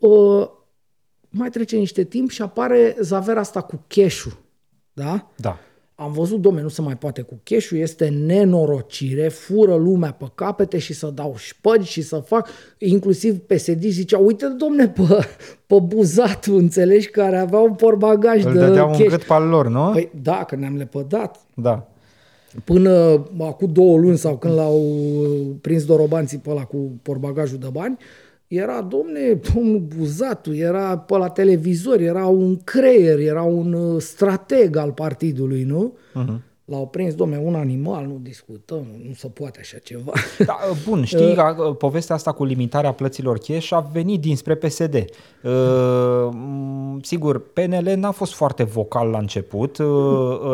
Uh, 0.00 0.48
mai 1.30 1.50
trece 1.50 1.76
niște 1.76 2.04
timp 2.04 2.30
și 2.30 2.42
apare 2.42 2.96
zavera 3.00 3.40
asta 3.40 3.60
cu 3.60 3.84
cash 3.86 4.24
Da? 4.92 5.30
Da. 5.36 5.58
Am 5.94 6.12
văzut, 6.12 6.40
domne, 6.40 6.62
nu 6.62 6.68
se 6.68 6.82
mai 6.82 6.96
poate 6.96 7.22
cu 7.22 7.40
cash 7.42 7.70
este 7.72 8.08
nenorocire, 8.08 9.28
fură 9.28 9.74
lumea 9.74 10.12
pe 10.12 10.24
capete 10.34 10.78
și 10.78 10.92
să 10.92 11.10
dau 11.14 11.34
șpăgi 11.36 11.90
și 11.90 12.02
să 12.02 12.16
fac, 12.16 12.48
inclusiv 12.78 13.38
PSD 13.38 13.82
zicea, 13.82 14.18
uite, 14.18 14.46
domne, 14.46 14.88
pe, 14.88 15.26
pe 15.66 15.80
buzatul, 15.80 16.56
înțelegi, 16.56 17.08
care 17.08 17.38
avea 17.38 17.58
un 17.58 17.74
porbagaj 17.74 18.44
Îl 18.44 18.52
de 18.52 18.58
dădeau 18.58 18.86
cash. 18.86 19.00
un 19.00 19.06
gât 19.08 19.22
pe 19.22 19.34
lor, 19.34 19.68
nu? 19.68 19.90
Păi 19.92 20.10
da, 20.22 20.44
că 20.44 20.56
ne-am 20.56 20.76
lepădat. 20.76 21.40
Da. 21.54 21.86
Până 22.64 23.24
acum 23.38 23.72
două 23.72 23.98
luni 23.98 24.18
sau 24.18 24.36
când 24.36 24.54
l-au 24.54 24.82
prins 25.60 25.84
dorobanții 25.84 26.38
pe 26.38 26.50
ăla 26.50 26.64
cu 26.64 26.92
porbagajul 27.02 27.58
de 27.58 27.68
bani, 27.72 27.98
era, 28.54 28.80
domne, 28.82 29.40
domnul 29.54 29.78
Buzatu, 29.96 30.54
era 30.54 30.98
pe 30.98 31.16
la 31.16 31.28
televizor, 31.28 32.00
era 32.00 32.26
un 32.26 32.56
creier, 32.64 33.18
era 33.18 33.42
un 33.42 33.72
uh, 33.72 34.00
strateg 34.00 34.76
al 34.76 34.92
partidului, 34.92 35.62
nu? 35.62 35.96
Uh-huh. 36.14 36.50
L-au 36.64 36.86
prins, 36.86 37.14
domne, 37.14 37.40
un 37.44 37.54
animal, 37.54 38.06
nu 38.06 38.18
discutăm, 38.22 38.86
nu 39.06 39.12
se 39.14 39.28
poate 39.28 39.58
așa 39.60 39.78
ceva. 39.78 40.12
Da, 40.46 40.58
uh, 40.70 40.76
bun, 40.88 41.04
știi, 41.04 41.34
că 41.34 41.54
uh, 41.58 41.76
povestea 41.76 42.14
asta 42.14 42.32
cu 42.32 42.44
limitarea 42.44 42.92
plăților 42.92 43.38
cash 43.38 43.72
a 43.72 43.90
venit 43.92 44.20
dinspre 44.20 44.54
PSD. 44.54 45.04
Uh, 45.42 46.28
sigur, 47.02 47.52
PNL 47.52 47.92
n-a 47.96 48.10
fost 48.10 48.32
foarte 48.32 48.62
vocal 48.62 49.08
la 49.08 49.18
început, 49.18 49.78
uh, 49.78 49.86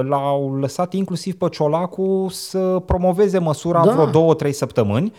l-au 0.03 0.59
lăsat 0.59 0.92
inclusiv 0.92 1.34
pe 1.34 1.49
Ciolacu 1.49 2.26
să 2.30 2.82
promoveze 2.86 3.38
măsura 3.38 3.84
da. 3.84 3.92
vreo 3.92 4.07
două, 4.07 4.34
trei 4.34 4.53
săptămâni, 4.53 5.12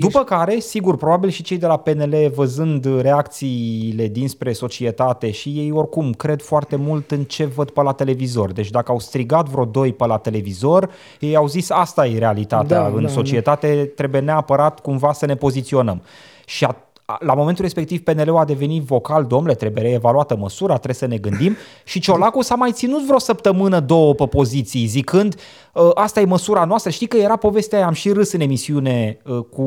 După 0.00 0.24
care, 0.24 0.58
sigur, 0.58 0.96
probabil 0.96 1.30
și 1.30 1.42
cei 1.42 1.58
de 1.58 1.66
la 1.66 1.76
PNL, 1.76 2.32
văzând 2.34 3.00
reacțiile 3.00 4.06
dinspre 4.06 4.52
societate 4.52 5.30
și 5.30 5.48
ei 5.48 5.70
oricum 5.70 6.12
cred 6.12 6.42
foarte 6.42 6.76
mult 6.76 7.10
în 7.10 7.24
ce 7.24 7.44
văd 7.44 7.70
pe 7.70 7.82
la 7.82 7.92
televizor. 7.92 8.52
Deci 8.52 8.70
dacă 8.70 8.92
au 8.92 8.98
strigat 8.98 9.48
vreo 9.48 9.64
doi 9.64 9.92
pe 9.92 10.06
la 10.06 10.18
televizor, 10.18 10.90
ei 11.20 11.36
au 11.36 11.46
zis 11.46 11.70
asta 11.70 12.06
e 12.06 12.18
realitatea 12.18 12.80
Da, 12.80 12.86
în 12.86 13.02
da, 13.02 13.08
societate, 13.08 13.92
trebuie 13.96 14.20
neapărat 14.20 14.80
cumva 14.80 15.12
să 15.12 15.26
ne 15.26 15.34
poziționăm. 15.34 16.02
Și 16.46 16.64
a, 16.64 16.68
a- 16.68 16.85
la 17.18 17.34
momentul 17.34 17.64
respectiv 17.64 18.00
PNL-ul 18.02 18.36
a 18.36 18.44
devenit 18.44 18.82
vocal, 18.82 19.24
domnule, 19.24 19.54
trebuie 19.54 19.82
reevaluată 19.82 20.36
măsura, 20.36 20.72
trebuie 20.74 20.94
să 20.94 21.06
ne 21.06 21.16
gândim 21.16 21.56
și 21.84 22.00
Ciolacu 22.00 22.42
s-a 22.42 22.54
mai 22.54 22.72
ținut 22.72 23.06
vreo 23.06 23.18
săptămână, 23.18 23.80
două 23.80 24.14
pe 24.14 24.26
poziții, 24.26 24.86
zicând 24.86 25.34
"Ă, 25.76 25.90
asta 25.94 26.20
e 26.20 26.24
măsura 26.24 26.64
noastră. 26.64 26.90
Știi 26.90 27.06
că 27.06 27.16
era 27.16 27.36
povestea 27.36 27.78
aia, 27.78 27.86
am 27.86 27.92
și 27.92 28.10
râs 28.12 28.32
în 28.32 28.40
emisiune 28.40 29.18
ă, 29.28 29.40
cu 29.40 29.62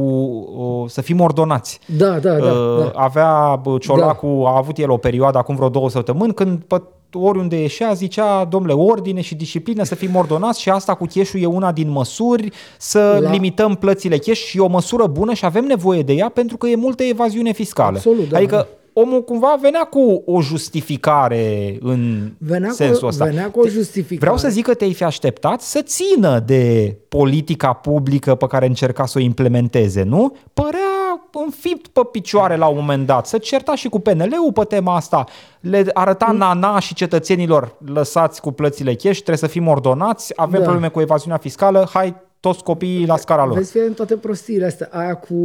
ă, 0.84 0.88
să 0.88 1.02
fim 1.02 1.20
ordonați. 1.20 1.80
Da, 1.86 2.20
da, 2.20 2.34
da. 2.34 2.52
Uh, 2.52 2.80
da. 2.80 2.92
Avea 2.96 3.56
bă, 3.64 3.78
Ciolacu, 3.78 4.44
a 4.46 4.58
avut 4.58 4.78
el 4.78 4.90
o 4.90 4.98
perioadă 4.98 5.38
acum 5.38 5.56
vreo 5.56 5.70
două 5.70 5.90
săptămâni 5.90 6.34
când 6.34 6.64
pe 6.64 6.82
oriunde 7.14 7.60
ieșea 7.62 7.94
zicea, 7.94 8.46
domnule, 8.46 8.74
ordine 8.74 9.22
și 9.22 9.36
disciplină 9.36 9.84
să 9.84 9.96
fim 9.96 10.16
ordonați 10.16 10.62
și 10.62 10.70
asta 10.70 10.96
cu 10.96 11.06
cheșul 11.06 11.42
e 11.42 11.46
una 11.46 11.72
din 11.72 11.90
măsuri 11.90 12.50
să 12.78 13.20
La- 13.22 13.32
limităm 13.32 13.76
plățile 13.76 14.18
cheș 14.18 14.40
și 14.46 14.58
e 14.58 14.62
o 14.62 14.68
măsură 14.68 15.08
bună 15.08 15.34
și 15.34 15.46
avem 15.46 15.66
nevoie 15.66 16.02
de 16.02 16.14
ea 16.14 16.30
pentru 16.30 16.58
că 16.58 16.68
e 16.68 16.76
multă 16.76 17.04
evaziune 17.04 17.52
fiscală. 17.52 17.96
Absolut, 17.98 18.30
da. 18.30 18.38
Adică 18.38 18.68
omul 18.94 19.24
cumva 19.24 19.58
venea 19.62 19.84
cu 19.84 20.24
o 20.26 20.42
justificare 20.42 21.78
în 21.82 22.32
Venea 22.38 22.70
cu- 22.70 22.76
sensul 22.76 23.08
ăsta. 23.08 23.26
venea 23.26 23.50
cu 23.52 23.60
o 23.60 23.68
justificare. 23.68 24.20
Vreau 24.20 24.38
să 24.38 24.50
zic 24.50 24.64
că 24.66 24.74
te-ai 24.74 24.94
fi 24.94 25.04
așteptat 25.04 25.62
să 25.62 25.82
țină 25.82 26.40
de 26.46 26.96
politica 27.10 27.74
publică 27.74 28.36
pe 28.36 28.48
care 28.48 28.66
încerca 28.66 29.06
să 29.06 29.18
o 29.18 29.22
implementeze, 29.22 30.04
nu? 30.04 30.36
Părea 30.54 30.89
înfipt 31.34 31.88
pe 31.88 32.02
picioare 32.12 32.56
la 32.56 32.68
un 32.68 32.76
moment 32.76 33.06
dat. 33.06 33.26
Să 33.28 33.38
certa 33.38 33.76
și 33.76 33.90
cu 33.90 34.00
PNL-ul 34.00 34.52
pe 34.54 34.64
tema 34.64 34.96
asta. 34.96 35.26
Le 35.60 35.86
arăta 35.94 36.32
nana 36.32 36.80
și 36.80 36.94
cetățenilor 36.94 37.76
lăsați 37.86 38.42
cu 38.42 38.52
plățile 38.52 38.94
cash, 38.94 39.16
trebuie 39.16 39.38
să 39.38 39.48
fim 39.48 39.68
ordonați, 39.68 40.34
avem 40.36 40.60
Da. 40.60 40.66
probleme 40.66 40.90
cu 40.90 41.02
evaziunea 41.02 41.38
fiscală, 41.38 41.90
hai 41.94 42.16
toți 42.40 42.64
copiii 42.64 43.06
la 43.06 43.18
scara 43.18 43.46
lor. 43.46 43.58
Vezi, 43.58 43.72
fie 43.72 43.82
în 43.82 43.94
toate 43.94 44.16
prostiile 44.16 44.66
astea, 44.66 44.90
aia 44.92 45.16
cu 45.16 45.36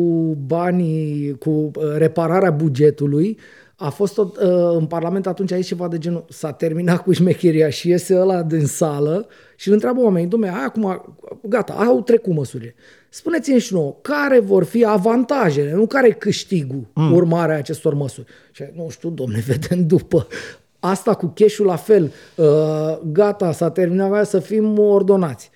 banii, 0.47 1.37
cu 1.39 1.51
uh, 1.51 1.71
repararea 1.97 2.51
bugetului, 2.51 3.39
a 3.77 3.89
fost 3.89 4.15
tot, 4.15 4.37
uh, 4.37 4.77
în 4.77 4.87
Parlament 4.87 5.27
atunci 5.27 5.53
aici 5.53 5.67
ceva 5.67 5.89
de 5.89 5.99
genul, 5.99 6.25
s-a 6.29 6.53
terminat 6.53 7.03
cu 7.03 7.13
șmecheria 7.13 7.69
și 7.69 7.89
iese 7.89 8.19
ăla 8.19 8.43
din 8.43 8.67
sală 8.67 9.27
și 9.57 9.69
îl 9.69 9.75
întreabă 9.75 10.01
oamenii, 10.01 10.29
dom'le, 10.29 10.51
hai 10.51 10.65
acum, 10.65 11.17
gata, 11.43 11.73
au 11.73 12.03
trecut 12.03 12.35
măsurile. 12.35 12.75
Spuneți-mi 13.09 13.59
și 13.59 13.73
nouă, 13.73 13.97
care 14.03 14.41
vor 14.41 14.65
fi 14.65 14.85
avantajele, 14.85 15.73
nu 15.73 15.87
care 15.87 16.09
e 16.09 16.13
câștigul, 16.13 16.91
mm. 16.95 17.13
urmarea 17.13 17.57
acestor 17.57 17.95
măsuri? 17.95 18.27
Și 18.53 18.65
nu 18.75 18.89
știu, 18.91 19.11
domne, 19.11 19.39
vedem 19.47 19.87
după. 19.87 20.27
Asta 20.81 21.15
cu 21.15 21.33
cash 21.35 21.57
la 21.57 21.77
fel, 21.77 22.13
uh, 22.37 22.99
gata, 23.13 23.53
s-a 23.53 23.71
terminat, 23.71 24.13
aia 24.13 24.25
să 24.25 24.39
fim 24.39 24.79
ordonați 24.79 25.51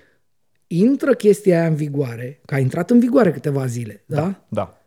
intră 0.69 1.15
chestia 1.15 1.59
aia 1.59 1.69
în 1.69 1.75
vigoare, 1.75 2.41
că 2.45 2.55
a 2.55 2.59
intrat 2.59 2.91
în 2.91 2.99
vigoare 2.99 3.33
câteva 3.33 3.67
zile, 3.67 4.03
da? 4.07 4.17
da? 4.17 4.45
Da. 4.49 4.78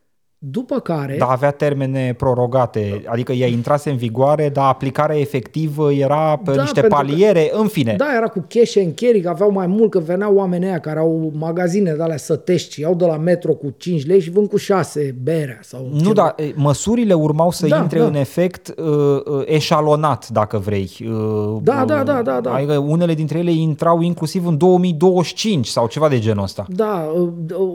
După 0.43 0.79
care, 0.79 1.15
Dar 1.19 1.27
avea 1.31 1.51
termene 1.51 2.13
prorogate, 2.17 3.03
adică 3.05 3.31
ea 3.31 3.47
intrase 3.47 3.89
în 3.89 3.95
vigoare, 3.97 4.49
dar 4.49 4.65
aplicarea 4.69 5.19
efectivă 5.19 5.91
era 5.93 6.41
pe 6.45 6.51
Da, 6.51 6.61
niște 6.61 6.79
pentru 6.79 6.99
că- 6.99 7.05
paliere, 7.05 7.49
în 7.53 7.67
fine. 7.67 7.93
da, 7.97 8.05
era 8.15 8.27
cu 8.27 8.45
cash 8.47 8.77
and 8.77 8.93
carry, 8.95 9.21
că 9.21 9.29
aveau 9.29 9.51
mai 9.51 9.67
mult, 9.67 9.89
că 9.91 9.99
veneau 9.99 10.35
oamenii 10.35 10.67
aia 10.67 10.79
care 10.79 10.99
au 10.99 11.31
magazine 11.35 11.93
de 11.93 12.01
alea 12.03 12.17
sătești, 12.17 12.81
iau 12.81 12.95
de 12.95 13.05
la 13.05 13.17
metro 13.17 13.53
cu 13.53 13.73
5 13.77 14.05
lei 14.05 14.19
și 14.21 14.29
vând 14.31 14.47
cu 14.49 14.57
6 14.57 15.15
berea 15.23 15.59
sau 15.61 15.87
Nu, 15.91 15.99
ceva. 15.99 16.13
dar 16.13 16.33
e, 16.37 16.51
măsurile 16.55 17.13
urmau 17.13 17.51
să 17.51 17.67
Da, 17.67 17.77
intre 17.77 17.99
da. 17.99 18.05
în 18.05 18.15
efect 18.15 18.67
uh, 18.67 18.85
uh, 19.25 19.41
eșalonat, 19.45 20.27
dacă 20.29 20.57
vrei. 20.57 20.89
Uh, 21.01 21.57
Da, 21.63 21.79
uh, 21.81 21.87
da, 21.87 22.03
da, 22.03 22.21
da, 22.21 22.39
da. 22.41 22.53
Adică 22.53 22.77
unele 22.77 23.13
dintre 23.13 23.37
ele 23.37 23.51
intrau 23.51 24.01
inclusiv 24.01 24.47
în 24.47 24.57
2025 24.57 25.67
sau 25.67 25.87
ceva 25.87 26.07
de 26.07 26.19
genul 26.19 26.43
ăsta. 26.43 26.65
Da, 26.69 27.11
uh, 27.15 27.29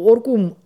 oricum, 0.06 0.56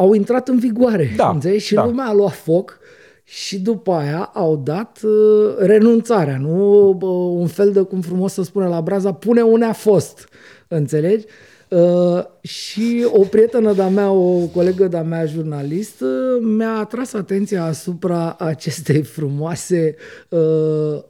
au 0.00 0.12
intrat 0.12 0.48
în 0.48 0.58
vigoare, 0.58 1.12
Da, 1.16 1.28
înțelegi? 1.28 1.64
Și 1.64 1.74
da. 1.74 1.84
lumea 1.84 2.06
a 2.06 2.12
luat 2.12 2.32
foc 2.32 2.78
și 3.24 3.60
după 3.60 3.92
aia 3.92 4.30
au 4.34 4.56
dat 4.56 4.98
uh, 5.02 5.54
renunțarea, 5.58 6.38
nu 6.38 6.94
bă, 6.98 7.06
un 7.06 7.46
fel 7.46 7.72
de, 7.72 7.80
cum 7.80 8.00
frumos 8.00 8.32
să 8.32 8.42
spune 8.42 8.66
la 8.66 8.80
braza, 8.80 9.12
pune 9.12 9.42
unde 9.42 9.64
a 9.64 9.72
fost, 9.72 10.28
înțelegi? 10.68 11.24
Uh, 11.70 12.22
și 12.40 13.06
o 13.12 13.20
prietenă 13.24 13.72
de-a 13.72 13.88
mea, 13.88 14.10
o 14.10 14.46
colegă 14.46 14.88
de-a 14.88 15.02
mea 15.02 15.24
jurnalist, 15.24 16.00
uh, 16.00 16.08
mi-a 16.56 16.78
atras 16.78 17.12
atenția 17.12 17.64
asupra 17.64 18.36
acestei 18.38 19.02
frumoase 19.02 19.94
uh, 20.28 20.38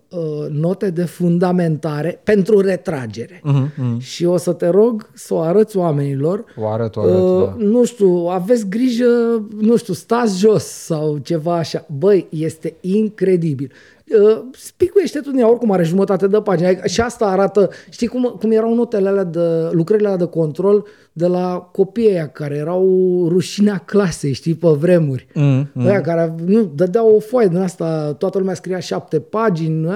uh, 0.08 0.46
note 0.50 0.90
de 0.90 1.04
fundamentare 1.04 2.20
pentru 2.24 2.60
retragere. 2.60 3.40
Mhm, 3.44 3.98
Și 3.98 4.24
o 4.24 4.36
să 4.36 4.52
te 4.52 4.68
rog 4.68 5.10
să 5.14 5.34
o 5.34 5.38
arăți 5.40 5.76
oamenilor 5.76 6.44
O 6.56 6.66
arăt, 6.68 6.96
o 6.96 7.00
arăt, 7.00 7.14
Uh, 7.20 7.44
da. 7.46 7.54
Nu 7.58 7.84
știu, 7.84 8.26
aveți 8.30 8.68
grijă, 8.68 9.42
nu 9.60 9.76
știu, 9.76 9.94
stați 9.94 10.38
jos 10.38 10.64
sau 10.64 11.18
ceva 11.18 11.56
așa. 11.56 11.86
Băi, 11.98 12.26
este 12.30 12.74
incredibil. 12.80 13.70
Uh, 14.18 14.40
spicuiește 14.52 15.20
tu 15.20 15.30
din 15.30 15.40
ea, 15.40 15.50
oricum 15.50 15.70
are 15.70 15.82
jumătate 15.82 16.26
de 16.26 16.40
pagină. 16.40 16.68
Adică 16.68 16.86
Și 16.88 17.00
asta 17.00 17.24
arată, 17.26 17.70
știi 17.90 18.06
cum, 18.06 18.36
cum 18.40 18.50
erau 18.50 18.74
notele 18.74 19.08
alea 19.08 19.24
de, 19.24 19.68
lucrările 19.70 20.06
alea 20.06 20.18
de 20.18 20.26
control 20.26 20.86
de 21.12 21.26
la 21.26 21.68
copiii 21.72 22.10
aia 22.10 22.28
care 22.28 22.54
erau 22.56 22.84
rușinea 23.28 23.82
clasei, 23.86 24.32
știi, 24.32 24.54
pe 24.54 24.68
vremuri. 24.68 25.26
Mm, 25.34 25.68
Mm. 25.72 25.86
Aia 25.86 26.00
care 26.00 26.34
nu, 26.44 26.62
dădeau 26.74 27.14
o 27.16 27.20
foaie 27.20 27.48
din 27.48 27.56
asta, 27.58 28.12
toată 28.18 28.38
lumea 28.38 28.54
scria 28.54 28.78
șapte 28.78 29.20
pagini, 29.20 29.80
nu? 29.80 29.92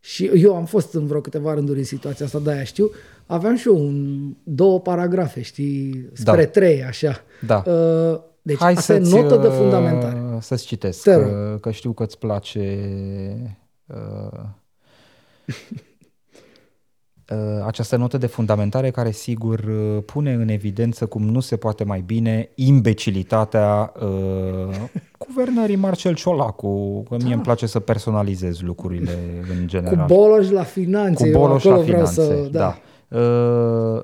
și 0.00 0.30
eu 0.34 0.54
am 0.54 0.64
fost 0.64 0.94
în 0.94 1.06
vreo 1.06 1.20
câteva 1.20 1.54
rânduri 1.54 1.78
în 1.78 1.84
situația 1.84 2.26
asta, 2.26 2.38
de-aia 2.44 2.64
știu, 2.64 2.90
aveam 3.26 3.56
și 3.56 3.68
eu 3.68 3.76
un, 3.76 4.18
două 4.42 4.80
paragrafe, 4.80 5.42
știi, 5.42 6.08
spre 6.12 6.44
Da. 6.44 6.50
trei, 6.50 6.84
așa. 6.84 7.22
Da. 7.46 7.62
Uh, 7.66 8.18
Deci 8.44 8.58
Hai 8.58 8.72
asta 8.72 8.94
e 8.94 8.96
să-ți, 8.98 9.14
notă 9.14 9.36
de 9.36 9.46
uh, 9.46 9.52
fundamentare. 9.56 10.22
Să-ți 10.42 10.66
citesc, 10.66 11.02
Te 11.02 11.14
rog. 11.14 11.26
că, 11.26 11.58
că 11.60 11.70
știu 11.70 11.92
că 11.92 12.02
îți 12.02 12.18
place 12.18 12.88
uh, 13.86 14.40
uh, 17.30 17.64
această 17.66 17.96
notă 17.96 18.18
de 18.18 18.26
fundamentare 18.26 18.90
care 18.90 19.10
sigur 19.10 19.58
uh, 19.58 20.02
pune 20.04 20.32
în 20.32 20.48
evidență 20.48 21.06
cum 21.06 21.22
nu 21.22 21.40
se 21.40 21.56
poate 21.56 21.84
mai 21.84 22.00
bine 22.00 22.50
imbecilitatea 22.54 23.92
uh, 24.00 24.74
guvernării 25.28 25.76
Marcel 25.76 26.14
Ciolacu, 26.14 27.02
că 27.08 27.16
mie 27.22 27.34
îmi 27.34 27.42
place 27.42 27.66
să 27.66 27.80
personalizez 27.80 28.60
lucrurile 28.60 29.18
în 29.50 29.60
Cu 29.60 29.66
general. 29.66 30.06
Boloș 30.06 30.50
la 30.50 30.62
finanțe, 30.62 31.22
Cu 31.22 31.28
eu 31.28 31.40
Boloș 31.40 31.64
acolo 31.64 31.76
la 31.76 31.82
vreau 31.82 32.06
finanțe, 32.06 32.42
să... 32.42 32.48
da. 32.50 32.66
Uh, 32.66 32.90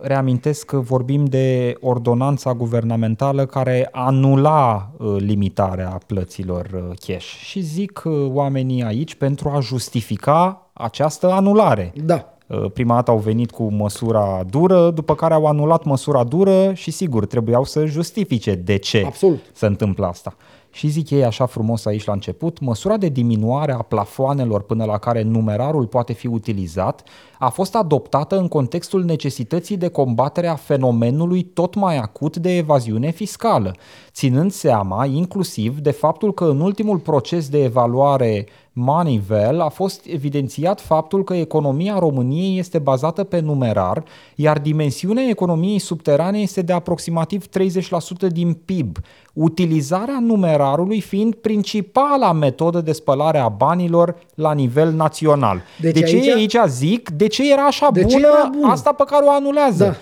Reamintesc 0.01 0.67
că 0.67 0.79
vorbim 0.79 1.25
de 1.25 1.77
ordonanța 1.81 2.55
guvernamentală 2.55 3.47
care 3.47 3.89
anula 3.93 4.91
uh, 4.97 5.17
limitarea 5.19 6.01
plăților 6.07 6.71
uh, 6.75 6.97
cash 7.07 7.25
și 7.25 7.61
zic 7.61 8.03
uh, 8.05 8.13
oamenii 8.33 8.83
aici 8.83 9.15
pentru 9.15 9.49
a 9.49 9.61
justifica 9.61 10.71
această 10.73 11.31
anulare. 11.31 11.93
Da. 12.05 12.33
Uh, 12.47 12.71
Prima 12.73 12.95
dată 12.95 13.11
au 13.11 13.19
venit 13.19 13.51
cu 13.51 13.63
măsura 13.63 14.45
dură, 14.51 14.91
după 14.91 15.15
care 15.15 15.35
au 15.35 15.47
anulat 15.47 15.85
măsura 15.85 16.25
dură 16.25 16.73
și 16.73 16.91
sigur 16.91 17.27
trebuiau 17.27 17.65
să 17.65 17.85
justifice 17.87 18.55
de 18.55 18.77
ce 18.77 19.03
Absolut. 19.07 19.39
se 19.53 19.67
întâmplă 19.67 20.07
asta. 20.07 20.37
Și 20.71 20.89
zic 20.89 21.11
ei 21.11 21.25
așa 21.25 21.47
frumos 21.47 21.87
aici 21.87 22.05
la 22.05 22.13
început, 22.13 22.61
măsura 22.61 22.97
de 22.97 23.09
diminuare 23.09 23.73
a 23.73 23.83
plafoanelor 23.83 24.63
până 24.63 24.85
la 24.85 24.99
care 24.99 25.23
numerarul 25.23 25.87
poate 25.87 26.13
fi 26.13 26.27
utilizat 26.27 27.03
a 27.39 27.49
fost 27.49 27.75
adoptată 27.75 28.39
în 28.39 28.49
contextul 28.49 29.05
necesității 29.05 29.77
de 29.77 29.89
combatere 29.89 30.47
a 30.47 30.55
fenomenului 30.55 31.43
tot 31.43 31.75
mai 31.75 31.97
acut 31.97 32.37
de 32.37 32.57
evaziune 32.57 33.11
fiscală, 33.11 33.75
ținând 34.13 34.51
seama 34.51 35.05
inclusiv 35.05 35.79
de 35.79 35.91
faptul 35.91 36.35
că 36.35 36.45
în 36.45 36.61
ultimul 36.61 36.99
proces 36.99 37.49
de 37.49 37.63
evaluare 37.63 38.47
Moneyval 38.81 39.61
a 39.61 39.69
fost 39.69 40.07
evidențiat 40.07 40.81
faptul 40.81 41.25
că 41.25 41.35
economia 41.35 41.99
României 41.99 42.59
este 42.59 42.79
bazată 42.79 43.25
pe 43.25 43.41
numerar, 43.41 44.05
iar 44.35 44.59
dimensiunea 44.59 45.29
economiei 45.29 45.79
subterane 45.79 46.39
este 46.39 46.63
de 46.63 46.73
aproximativ 46.73 47.47
30% 47.47 48.29
din 48.33 48.53
PIB, 48.53 48.99
utilizarea 49.33 50.19
numerarului 50.21 51.01
fiind 51.01 51.35
principala 51.35 52.33
metodă 52.33 52.81
de 52.81 52.93
spălare 52.93 53.39
a 53.39 53.49
banilor 53.49 54.17
la 54.35 54.53
nivel 54.53 54.93
național. 54.93 55.63
Deci 55.81 55.95
de 55.95 56.01
ce 56.01 56.17
aici- 56.17 56.35
aici 56.35 56.57
zic, 56.69 57.11
de 57.11 57.27
ce 57.29 57.53
era 57.53 57.63
așa 57.65 57.89
De 57.93 58.05
ce 58.05 58.17
bună, 58.17 58.27
era 58.27 58.51
bună? 58.53 58.73
asta 58.73 58.93
pe 58.93 59.05
care 59.07 59.25
o 59.25 59.31
anulează? 59.31 59.85
Da. 59.85 59.95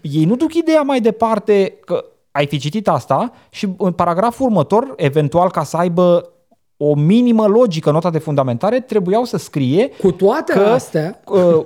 Ei 0.00 0.24
nu 0.24 0.36
duc 0.36 0.54
ideea 0.54 0.82
mai 0.82 1.00
departe 1.00 1.78
că 1.84 2.04
ai 2.30 2.46
fi 2.46 2.58
citit 2.58 2.88
asta 2.88 3.32
și 3.50 3.68
în 3.78 3.92
paragraful 3.92 4.46
următor, 4.46 4.92
eventual 4.96 5.50
ca 5.50 5.64
să 5.64 5.76
aibă 5.76 6.30
o 6.76 6.94
minimă 6.94 7.46
logică 7.46 7.90
nota 7.90 8.10
de 8.10 8.18
fundamentare, 8.18 8.80
trebuiau 8.80 9.24
să 9.24 9.36
scrie 9.36 9.88
Cu 9.88 10.12
toate 10.12 10.52
că 10.52 10.58
astea, 10.60 11.20
uh, 11.26 11.64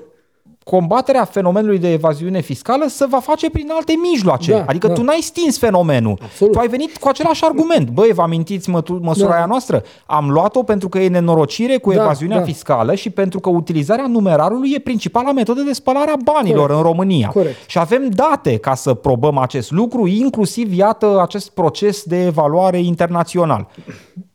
combaterea 0.70 1.24
fenomenului 1.24 1.78
de 1.78 1.92
evaziune 1.92 2.40
fiscală 2.40 2.86
se 2.88 3.06
va 3.06 3.18
face 3.20 3.50
prin 3.50 3.68
alte 3.72 3.92
mijloace. 4.10 4.52
Da, 4.52 4.64
adică 4.66 4.86
da. 4.86 4.92
tu 4.92 5.02
n-ai 5.02 5.18
stins 5.20 5.58
fenomenul. 5.58 6.18
Absolut. 6.22 6.52
Tu 6.52 6.58
ai 6.58 6.68
venit 6.68 6.96
cu 6.96 7.08
același 7.08 7.44
argument. 7.44 7.88
Băi, 7.88 8.12
vă 8.12 8.22
amintiți 8.22 8.70
mă, 8.70 8.82
măsura 9.00 9.28
Da. 9.28 9.34
aia 9.34 9.46
noastră? 9.46 9.82
Am 10.06 10.30
luat-o 10.30 10.62
pentru 10.62 10.88
că 10.88 10.98
e 10.98 11.08
nenorocire 11.08 11.76
cu 11.76 11.92
Da, 11.92 12.02
evaziunea 12.02 12.38
da. 12.38 12.44
fiscală 12.44 12.94
și 12.94 13.10
pentru 13.10 13.40
că 13.40 13.48
utilizarea 13.48 14.06
numerarului 14.06 14.72
e 14.74 14.78
principala 14.78 15.32
metodă 15.32 15.60
de 15.60 15.72
spălare 15.72 16.10
a 16.10 16.16
banilor 16.24 16.60
Corect. 16.60 16.78
în 16.78 16.82
România. 16.82 17.28
Corect. 17.28 17.56
Și 17.66 17.78
avem 17.78 18.08
date 18.08 18.56
ca 18.56 18.74
să 18.74 18.94
probăm 18.94 19.38
acest 19.38 19.70
lucru, 19.70 20.06
inclusiv, 20.06 20.72
iată, 20.72 21.20
acest 21.22 21.50
proces 21.50 22.02
de 22.02 22.24
evaluare 22.24 22.78
internațional. 22.78 23.68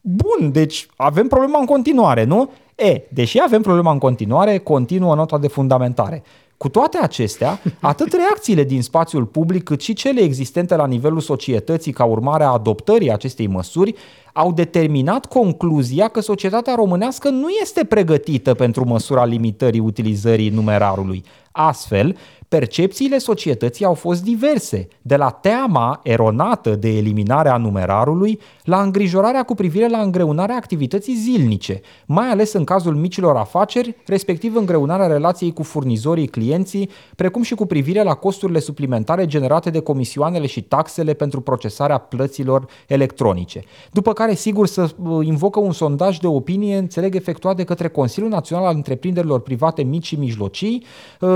Bun, 0.02 0.52
deci 0.52 0.88
avem 0.96 1.28
problema 1.28 1.60
în 1.60 1.66
continuare, 1.66 2.24
nu? 2.24 2.50
E, 2.76 3.02
deși 3.10 3.40
avem 3.44 3.62
problema 3.62 3.92
în 3.92 3.98
continuare, 3.98 4.58
continuă 4.58 5.16
nota 5.16 5.38
de 5.38 5.48
fundamentare. 5.48 6.24
Cu 6.58 6.70
toate 6.70 6.98
acestea, 7.02 7.60
atât 7.80 8.14
reacțiile 8.14 8.64
din 8.64 8.82
spațiul 8.82 9.26
public, 9.26 9.64
cât 9.64 9.82
și 9.82 9.94
cele 9.94 10.22
existente 10.22 10.76
la 10.76 10.88
nivelul 10.88 11.20
societății 11.20 11.92
ca 11.92 12.04
urmare 12.04 12.44
a 12.44 12.48
adoptării 12.48 13.12
acestei 13.12 13.48
măsuri, 13.48 13.96
au 14.38 14.52
determinat 14.52 15.26
concluzia 15.26 16.08
că 16.08 16.20
societatea 16.20 16.76
românească 16.76 17.30
nu 17.30 17.48
este 17.62 17.84
pregătită 17.86 18.54
pentru 18.54 18.86
măsura 18.88 19.26
limitării 19.26 19.80
utilizării 19.80 20.50
numerarului. 20.50 21.24
Astfel, 21.52 22.18
percepțiile 22.48 23.18
societății 23.18 23.86
au 23.86 23.94
fost 23.94 24.24
diverse, 24.24 24.88
de 25.02 25.16
la 25.16 25.30
teama 25.30 26.00
eronată 26.04 26.76
de 26.76 26.98
eliminarea 26.98 27.58
numerarului 27.58 28.40
la 28.64 28.82
îngrijorarea 28.82 29.44
cu 29.44 29.56
privire 29.56 29.88
la 29.88 29.98
îngreunarea 29.98 30.56
activității 30.56 31.16
zilnice, 31.16 31.82
mai 32.06 32.28
ales 32.28 32.54
în 32.54 32.64
cazul 32.64 32.96
micilor 32.96 33.36
afaceri, 33.36 33.96
respectiv 34.06 34.56
îngreunarea 34.56 35.08
relației 35.08 35.54
cu 35.54 35.64
furnizorii 35.64 36.28
clienții, 36.28 36.90
precum 37.16 37.42
și 37.42 37.56
cu 37.56 37.66
privire 37.66 38.04
la 38.04 38.14
costurile 38.14 38.60
suplimentare 38.60 39.26
generate 39.26 39.70
de 39.70 39.80
comisioanele 39.80 40.46
și 40.46 40.62
taxele 40.62 41.14
pentru 41.14 41.42
procesarea 41.42 41.98
plăților 41.98 42.66
electronice. 42.88 43.62
După 43.92 44.14
care, 44.14 44.25
sigur, 44.34 44.68
să 44.68 44.90
uh, 45.04 45.26
invocă 45.26 45.60
un 45.60 45.72
sondaj 45.72 46.18
de 46.18 46.28
opinie, 46.28 46.78
înțeleg, 46.78 47.16
efectuat 47.16 47.56
de 47.56 47.64
către 47.64 47.88
Consiliul 47.88 48.32
Național 48.32 48.66
al 48.66 48.76
Întreprinderilor 48.76 49.40
Private 49.40 49.84
Mici 49.84 50.06
și 50.06 50.16
Mijlocii, 50.16 50.84
uh, 51.20 51.30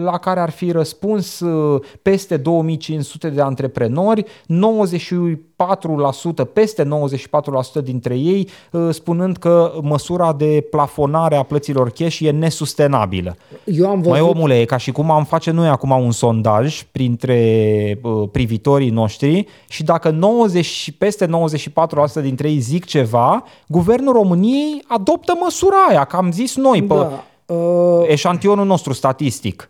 la 0.00 0.18
care 0.20 0.40
ar 0.40 0.50
fi 0.50 0.70
răspuns 0.70 1.40
uh, 1.40 1.82
peste 2.02 2.36
2500 2.36 3.28
de 3.28 3.40
antreprenori, 3.40 4.24
94%, 4.24 4.26
peste 6.52 6.88
94% 7.80 7.82
dintre 7.82 8.18
ei, 8.18 8.48
uh, 8.72 8.88
spunând 8.90 9.36
că 9.36 9.72
măsura 9.82 10.32
de 10.32 10.66
plafonare 10.70 11.36
a 11.36 11.42
plăților 11.42 11.90
cash 11.90 12.18
e 12.20 12.30
nesustenabilă. 12.30 13.36
Eu 13.64 13.88
am 13.88 13.96
văzut... 13.96 14.10
Mai 14.10 14.20
omule, 14.20 14.60
e 14.60 14.64
ca 14.64 14.76
și 14.76 14.92
cum 14.92 15.10
am 15.10 15.24
face 15.24 15.50
noi 15.50 15.68
acum 15.68 15.90
un 15.90 16.10
sondaj 16.10 16.82
printre 16.92 17.98
uh, 18.02 18.28
privitorii 18.32 18.90
noștri 18.90 19.46
și 19.68 19.82
dacă 19.82 20.10
90, 20.10 20.64
și 20.64 20.92
peste 20.92 21.26
94% 21.26 21.30
dintre 22.20 22.50
ei 22.50 22.58
zic 22.58 22.84
ceva, 22.84 23.44
Guvernul 23.68 24.12
României 24.12 24.84
adoptă 24.88 25.32
măsura 25.40 25.76
aia, 25.88 26.04
că 26.04 26.16
am 26.16 26.32
zis 26.32 26.56
noi 26.56 26.82
pe 26.82 26.94
Da. 26.94 27.24
Uh, 27.54 28.04
eșantionul 28.08 28.66
nostru 28.66 28.92
statistic. 28.92 29.68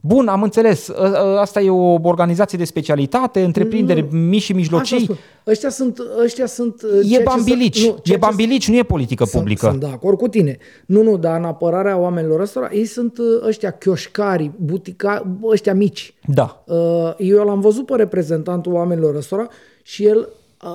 Bun, 0.00 0.28
am 0.28 0.42
înțeles. 0.42 0.88
Ă- 0.88 0.94
ă- 0.98 1.38
Asta 1.40 1.60
e 1.60 1.70
o 1.70 1.98
organizație 2.02 2.58
de 2.58 2.64
specialitate, 2.64 3.42
întreprinderi 3.44 4.06
mici 4.14 4.42
și 4.42 4.52
asta 4.52 4.54
mijlocii. 4.54 5.00
spun. 5.02 5.16
Ăștia 5.46 5.68
sunt, 5.68 5.98
ăștia 6.22 6.46
sunt 6.46 6.82
uh, 6.82 6.90
ceea 6.90 7.00
E 7.14 7.16
ce 7.16 7.22
bambilici. 7.22 7.76
să- 7.78 7.86
nu, 7.86 7.94
E 7.96 8.00
ceea 8.02 8.18
ce 8.18 8.26
bambilici, 8.26 8.68
nu 8.68 8.76
e 8.76 8.82
politică 8.82 9.24
Sunt, 9.24 9.36
publică. 9.42 9.66
sunt 9.68 9.80
de 9.80 9.86
acord 9.86 10.18
cu 10.18 10.28
tine. 10.28 10.58
Nu, 10.86 11.02
nu, 11.02 11.16
dar 11.16 11.38
în 11.38 11.44
apărarea 11.44 11.96
oamenilor 11.98 12.40
ăstora, 12.40 12.68
ei 12.72 12.84
sunt 12.84 13.18
uh, 13.18 13.24
ăștia 13.46 13.70
chioșcari, 13.70 14.50
butica, 14.56 15.26
ăștia 15.44 15.74
mici. 15.74 16.14
Da. 16.26 16.62
Uh, 16.66 16.76
Eu 17.18 17.44
l-am 17.44 17.60
văzut 17.60 17.86
pe 17.86 17.94
reprezentantul 17.96 18.72
oamenilor 18.72 19.14
ăstora 19.14 19.46
și 19.82 20.04
el, 20.04 20.18
uh, 20.18 20.24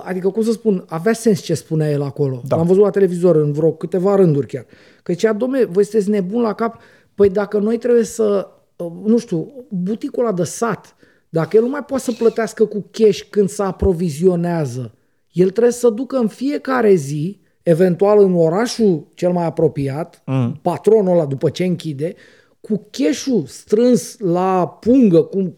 adică 0.03 0.29
cum 0.29 0.43
să 0.43 0.51
spun, 0.51 0.85
avea 0.87 1.13
sens 1.13 1.41
ce 1.41 1.53
spunea 1.53 1.89
el 1.89 2.01
acolo. 2.01 2.41
Da. 2.47 2.55
L-am 2.55 2.65
văzut 2.65 2.83
la 2.83 2.89
televizor 2.89 3.35
în 3.35 3.51
vreo 3.51 3.71
câteva 3.71 4.15
rânduri 4.15 4.47
chiar. 4.47 4.65
Că 5.03 5.13
zicea, 5.13 5.33
domne, 5.33 5.65
voi 5.65 5.83
sunteți 5.83 6.09
nebun 6.09 6.41
la 6.41 6.53
cap? 6.53 6.81
Păi 7.15 7.29
dacă 7.29 7.57
noi 7.57 7.77
trebuie 7.77 8.03
să, 8.03 8.47
uh, 8.75 8.91
nu 9.03 9.17
știu, 9.17 9.65
buticul 9.69 10.25
ăla 10.25 10.33
de 10.33 10.43
sat, 10.43 10.95
dacă 11.29 11.57
el 11.57 11.63
nu 11.63 11.69
mai 11.69 11.83
poate 11.83 12.03
să 12.03 12.11
plătească 12.11 12.65
cu 12.65 12.85
cash 12.91 13.21
când 13.29 13.49
se 13.49 13.63
aprovizionează, 13.63 14.93
el 15.31 15.49
trebuie 15.49 15.73
să 15.73 15.89
ducă 15.89 16.17
în 16.17 16.27
fiecare 16.27 16.93
zi, 16.93 17.39
eventual 17.63 18.23
în 18.23 18.35
orașul 18.35 19.07
cel 19.13 19.31
mai 19.31 19.45
apropiat, 19.45 20.21
mm. 20.25 20.59
patronul 20.61 21.13
ăla 21.13 21.25
după 21.25 21.49
ce 21.49 21.63
închide, 21.63 22.15
cu 22.61 22.87
cash 22.91 23.27
strâns 23.45 24.17
la 24.17 24.67
pungă, 24.67 25.21
cum 25.21 25.55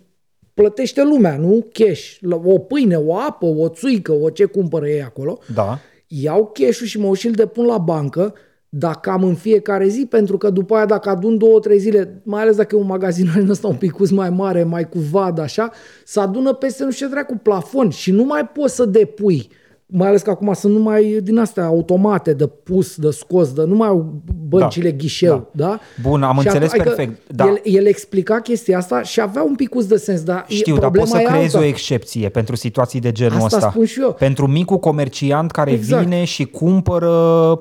plătește 0.62 1.04
lumea, 1.04 1.38
nu? 1.38 1.68
Cash. 1.74 2.18
La 2.20 2.42
O 2.46 2.58
pâine, 2.58 2.96
o 2.96 3.16
apă, 3.16 3.46
o 3.46 3.68
țuică, 3.68 4.12
o 4.12 4.30
ce 4.30 4.46
cumpără 4.46 4.88
ei 4.88 5.04
acolo. 5.04 5.40
Da. 5.54 5.80
Iau 6.08 6.52
cash 6.54 6.82
și 6.82 7.00
mă 7.00 7.16
și 7.16 7.28
îl 7.28 7.34
depun 7.34 7.66
la 7.66 7.78
bancă, 7.78 8.34
dar 8.70 9.00
cam 9.00 9.24
în 9.24 9.36
fiecare 9.36 9.88
zi, 9.88 10.06
pentru 10.06 10.38
că 10.38 10.50
după 10.50 10.76
aia 10.76 10.86
dacă 10.86 11.10
adun 11.10 11.38
două, 11.38 11.60
trei 11.60 11.80
zile, 11.80 12.22
mai 12.24 12.42
ales 12.42 12.56
dacă 12.56 12.76
e 12.76 12.80
un 12.80 12.86
magazin 12.86 13.28
în 13.38 13.50
ăsta 13.50 13.68
un 13.68 13.76
pic 13.76 14.10
mai 14.12 14.30
mare, 14.30 14.64
mai 14.64 14.90
cu 14.90 15.00
vad 15.00 15.40
așa, 15.40 15.72
să 16.06 16.20
adună 16.20 16.54
peste 16.54 16.84
nu 16.84 16.92
știu 16.92 17.06
ce 17.06 17.12
dracu 17.12 17.36
plafon 17.44 17.90
și 17.90 18.12
nu 18.12 18.24
mai 18.24 18.48
poți 18.48 18.76
să 18.76 18.86
depui. 18.86 19.50
Mai 19.94 20.08
ales 20.08 20.22
că 20.22 20.30
acum 20.30 20.54
sunt 20.54 20.74
numai 20.74 21.20
din 21.24 21.38
astea 21.38 21.66
automate 21.66 22.34
de 22.34 22.48
pus, 22.48 22.96
de 22.96 23.10
scos, 23.10 23.54
de 23.54 23.64
nu 23.64 23.76
mai 23.76 23.88
au 23.88 24.22
băncile 24.48 24.90
Da, 24.90 24.96
ghișeu, 24.96 25.50
da? 25.52 25.80
Bun, 26.02 26.24
am 26.24 26.40
Și 26.40 26.46
înțeles 26.48 26.70
adică 26.72 26.90
perfect, 26.90 27.22
da. 27.36 27.46
El, 27.46 27.60
el 27.64 27.86
explica 27.86 28.40
chestia 28.40 28.78
asta 28.78 29.02
și 29.02 29.22
avea 29.22 29.44
un 29.44 29.56
picuț 29.56 29.84
de 29.86 29.98
sens, 29.98 30.22
dar 30.24 30.46
e- 30.48 30.54
Știu, 30.54 30.74
dar 30.74 30.82
problema 30.82 31.06
poți 31.10 31.18
să 31.18 31.22
e 31.28 31.32
creezi 31.34 31.56
alta. 31.56 31.68
o 31.68 31.70
excepție 31.70 32.30
pentru 32.30 32.56
situații 32.56 33.00
de 33.00 33.12
genul 33.12 33.42
Asta 33.42 33.56
ăsta. 33.58 33.70
spun 33.70 33.86
și 33.86 34.00
eu. 34.02 34.14
Pentru 34.14 34.48
micul 34.48 34.78
comerciant 34.78 35.52
care 35.52 35.72
Exact. 35.72 36.04
vine 36.04 36.24
și 36.24 36.46
cumpără 36.46 37.60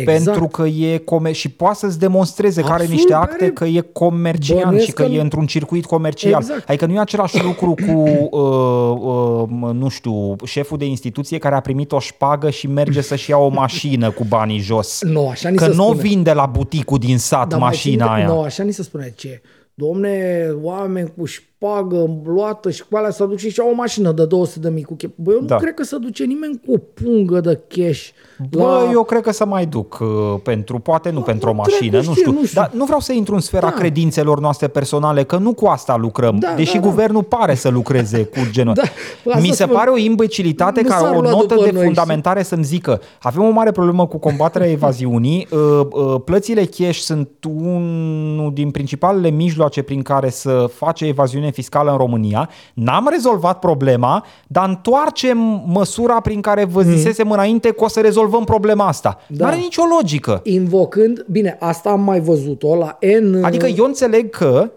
Exact. 0.00 0.24
pentru 0.24 0.46
că 0.46 0.62
e 0.66 0.96
comer- 0.98 1.34
și 1.34 1.48
poate 1.48 1.76
să-ți 1.78 1.98
demonstreze 1.98 2.60
că 2.60 2.66
are 2.66 2.74
Absolut, 2.74 2.94
niște 2.96 3.14
acte 3.14 3.44
are- 3.44 3.52
că 3.52 3.64
e 3.64 3.80
comerciant 3.92 4.62
Bănuiesc 4.62 4.86
și 4.86 4.92
că, 4.92 5.02
că 5.02 5.08
e 5.10 5.14
nu- 5.16 5.20
într-un 5.22 5.46
circuit 5.46 5.84
comercial. 5.86 6.40
Exact. 6.40 6.68
Adică 6.68 6.86
nu 6.86 6.94
e 6.94 6.98
același 7.00 7.42
lucru 7.42 7.74
cu, 7.74 7.92
uh, 8.38 9.48
uh, 9.50 9.72
nu 9.72 9.88
știu, 9.88 10.36
șeful 10.44 10.78
de 10.78 10.84
instituție 10.84 11.38
care 11.38 11.54
a 11.54 11.60
primit 11.60 11.92
o 11.92 11.98
șpagă 11.98 12.50
și 12.50 12.66
merge 12.66 13.00
să-și 13.00 13.30
ia 13.30 13.36
o 13.38 13.48
mașină 13.48 14.10
cu 14.10 14.24
banii 14.28 14.58
jos. 14.58 15.00
Nu, 15.12 15.28
așa 15.28 15.48
ni 15.48 15.56
că 15.56 15.64
se 15.64 15.74
nu 15.74 15.82
o 15.84 15.92
spune. 15.92 16.02
vinde 16.08 16.32
la 16.32 16.46
buticul 16.46 16.98
din 16.98 17.18
sat 17.18 17.48
Dar 17.48 17.58
mai 17.58 17.68
mașina 17.68 18.04
țin- 18.04 18.14
aia. 18.14 18.26
Nu, 18.26 18.40
așa 18.40 18.62
ni 18.62 18.72
se 18.72 18.82
spune 18.82 19.12
ce. 19.16 19.42
Domne, 19.74 20.46
oameni 20.62 21.12
cu 21.16 21.24
șpagă 21.62 22.10
luată 22.24 22.70
și 22.70 22.82
cu 22.90 22.96
alea 22.96 23.10
să 23.10 23.24
duce 23.24 23.48
și 23.50 23.60
au 23.60 23.70
o 23.70 23.74
mașină 23.74 24.12
de 24.12 24.24
200 24.24 24.58
de 24.68 24.74
mii 24.74 24.82
cu 24.82 24.94
cash. 24.98 25.12
Bă, 25.16 25.32
eu 25.32 25.40
nu 25.40 25.46
Da. 25.46 25.56
cred 25.56 25.74
că 25.74 25.82
să 25.84 25.96
duce 25.96 26.24
nimeni 26.24 26.60
cu 26.66 26.72
o 26.72 26.76
pungă 26.94 27.40
de 27.40 27.60
cash. 27.68 28.08
Bă, 28.50 28.62
la... 28.84 28.90
eu 28.92 29.02
cred 29.04 29.22
că 29.22 29.32
să 29.32 29.44
mai 29.46 29.66
duc 29.66 29.98
uh, 30.00 30.08
pentru, 30.42 30.78
poate 30.78 31.10
nu 31.10 31.20
pentru 31.20 31.48
o 31.50 31.52
nu 31.52 31.60
cred, 31.62 31.74
mașină, 31.74 31.96
nu 31.96 32.02
nu 32.02 32.10
știu, 32.14 32.14
știu, 32.14 32.32
nu 32.32 32.44
știu. 32.46 32.60
dar 32.60 32.70
nu 32.74 32.84
vreau 32.84 33.00
să 33.00 33.12
intru 33.12 33.34
în 33.34 33.40
sfera 33.40 33.66
Da. 33.68 33.72
credințelor 33.72 34.40
noastre 34.40 34.68
personale, 34.68 35.22
că 35.24 35.36
nu 35.36 35.52
cu 35.54 35.66
asta 35.66 35.96
lucrăm, 35.96 36.38
Da, 36.38 36.52
deși 36.56 36.74
da, 36.74 36.80
da. 36.80 36.88
guvernul 36.88 37.22
pare 37.22 37.54
să 37.54 37.68
lucreze 37.68 38.24
cu 38.24 38.38
genul. 38.52 38.74
Da, 38.74 38.82
asta 39.26 39.40
Mi 39.40 39.46
se 39.48 39.62
spun. 39.62 39.76
pare 39.76 39.90
o 39.90 39.96
imbecilitate 39.96 40.80
Nu 40.82 40.88
ca 40.88 40.96
s-ar 40.98 41.16
o 41.16 41.20
lua 41.20 41.30
notă 41.30 41.54
după 41.54 41.64
de 41.64 41.70
noi, 41.72 41.84
fundamentare 41.84 42.42
să-mi 42.42 42.64
zică 42.64 43.00
avem 43.20 43.42
o 43.44 43.50
mare 43.50 43.70
problemă 43.72 44.06
cu 44.06 44.18
combaterea 44.18 44.70
evaziunii, 44.70 45.48
uh, 45.50 45.58
uh, 45.90 46.20
plățile 46.24 46.64
cash 46.64 46.98
sunt 46.98 47.28
unul 47.48 48.50
din 48.54 48.70
principalele 48.70 49.30
mijloace 49.30 49.82
prin 49.82 50.02
care 50.02 50.30
să 50.30 50.70
face 50.74 51.04
evaziune 51.06 51.47
fiscală 51.50 51.90
în 51.90 51.96
România, 51.96 52.50
n-am 52.74 53.08
rezolvat 53.10 53.58
problema, 53.58 54.24
dar 54.46 54.68
întoarcem 54.68 55.62
măsura 55.66 56.20
prin 56.20 56.40
care 56.40 56.64
vă 56.64 56.82
zisesem 56.82 57.30
înainte 57.30 57.70
că 57.70 57.84
o 57.84 57.88
să 57.88 58.00
rezolvăm 58.00 58.44
problema 58.44 58.86
asta. 58.86 59.20
Da. 59.26 59.44
Nu 59.44 59.50
are 59.50 59.60
nicio 59.60 59.82
logică. 59.96 60.40
Invocând, 60.44 61.24
bine, 61.30 61.56
asta 61.60 61.90
am 61.90 62.00
mai 62.00 62.20
văzut-o 62.20 62.76
la 62.76 62.98
N... 63.20 63.44
Adică 63.44 63.66
eu 63.66 63.84
înțeleg 63.84 64.30
că 64.30 64.70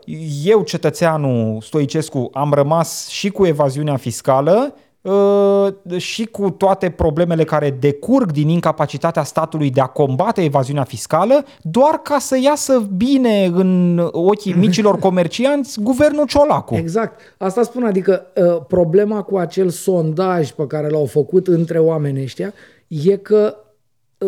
eu, 0.45 0.61
cetățeanul 0.61 1.61
Stoicescu, 1.61 2.29
am 2.33 2.53
rămas 2.53 3.07
și 3.07 3.29
cu 3.29 3.45
evaziunea 3.45 3.95
fiscală 3.95 4.73
uh, 4.75 4.89
și 5.97 6.25
cu 6.25 6.49
toate 6.49 6.89
problemele 6.89 7.43
care 7.43 7.77
decurg 7.79 8.31
din 8.31 8.49
incapacitatea 8.49 9.23
statului 9.23 9.69
de 9.69 9.81
a 9.81 9.85
combate 9.85 10.43
evaziunea 10.43 10.83
fiscală, 10.83 11.45
doar 11.61 11.93
ca 12.03 12.19
să 12.19 12.37
iasă 12.41 12.87
bine 12.95 13.45
în 13.45 13.99
ochii 14.11 14.53
micilor 14.53 14.99
comercianți 15.07 15.81
guvernul 15.81 16.25
Ciolacu. 16.25 16.75
Exact. 16.75 17.19
Asta 17.37 17.63
spun, 17.63 17.83
adică 17.83 18.25
uh, 18.35 18.61
problema 18.67 19.21
cu 19.21 19.37
acel 19.37 19.69
sondaj 19.69 20.51
pe 20.51 20.67
care 20.67 20.89
l-au 20.89 21.05
făcut 21.05 21.47
între 21.47 21.79
oamenii 21.79 22.23
ăștia 22.23 22.53
e 22.87 23.15
că 23.15 23.55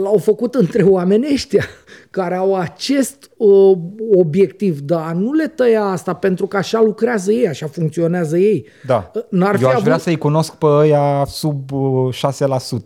l-au 0.01 0.17
făcut 0.17 0.55
între 0.55 0.83
oamenii 0.83 1.33
ăștia 1.33 1.63
care 2.09 2.35
au 2.35 2.55
acest 2.55 3.31
uh, 3.37 3.77
obiectiv, 4.15 4.79
dar 4.79 5.13
nu 5.13 5.33
le 5.33 5.47
tăia 5.47 5.83
asta 5.83 6.13
pentru 6.13 6.47
că 6.47 6.57
așa 6.57 6.81
lucrează 6.81 7.31
ei, 7.31 7.47
așa 7.47 7.67
funcționează 7.67 8.37
ei. 8.37 8.65
Da. 8.85 9.11
Uh, 9.15 9.21
N-ar 9.29 9.55
fi 9.55 9.61
Eu 9.61 9.67
aș 9.67 9.73
avut... 9.73 9.85
vrea 9.85 9.97
să-i 9.97 10.17
cunosc 10.17 10.53
pe 10.53 10.65
ăia 10.65 11.23
sub 11.27 11.71
uh, 11.71 12.15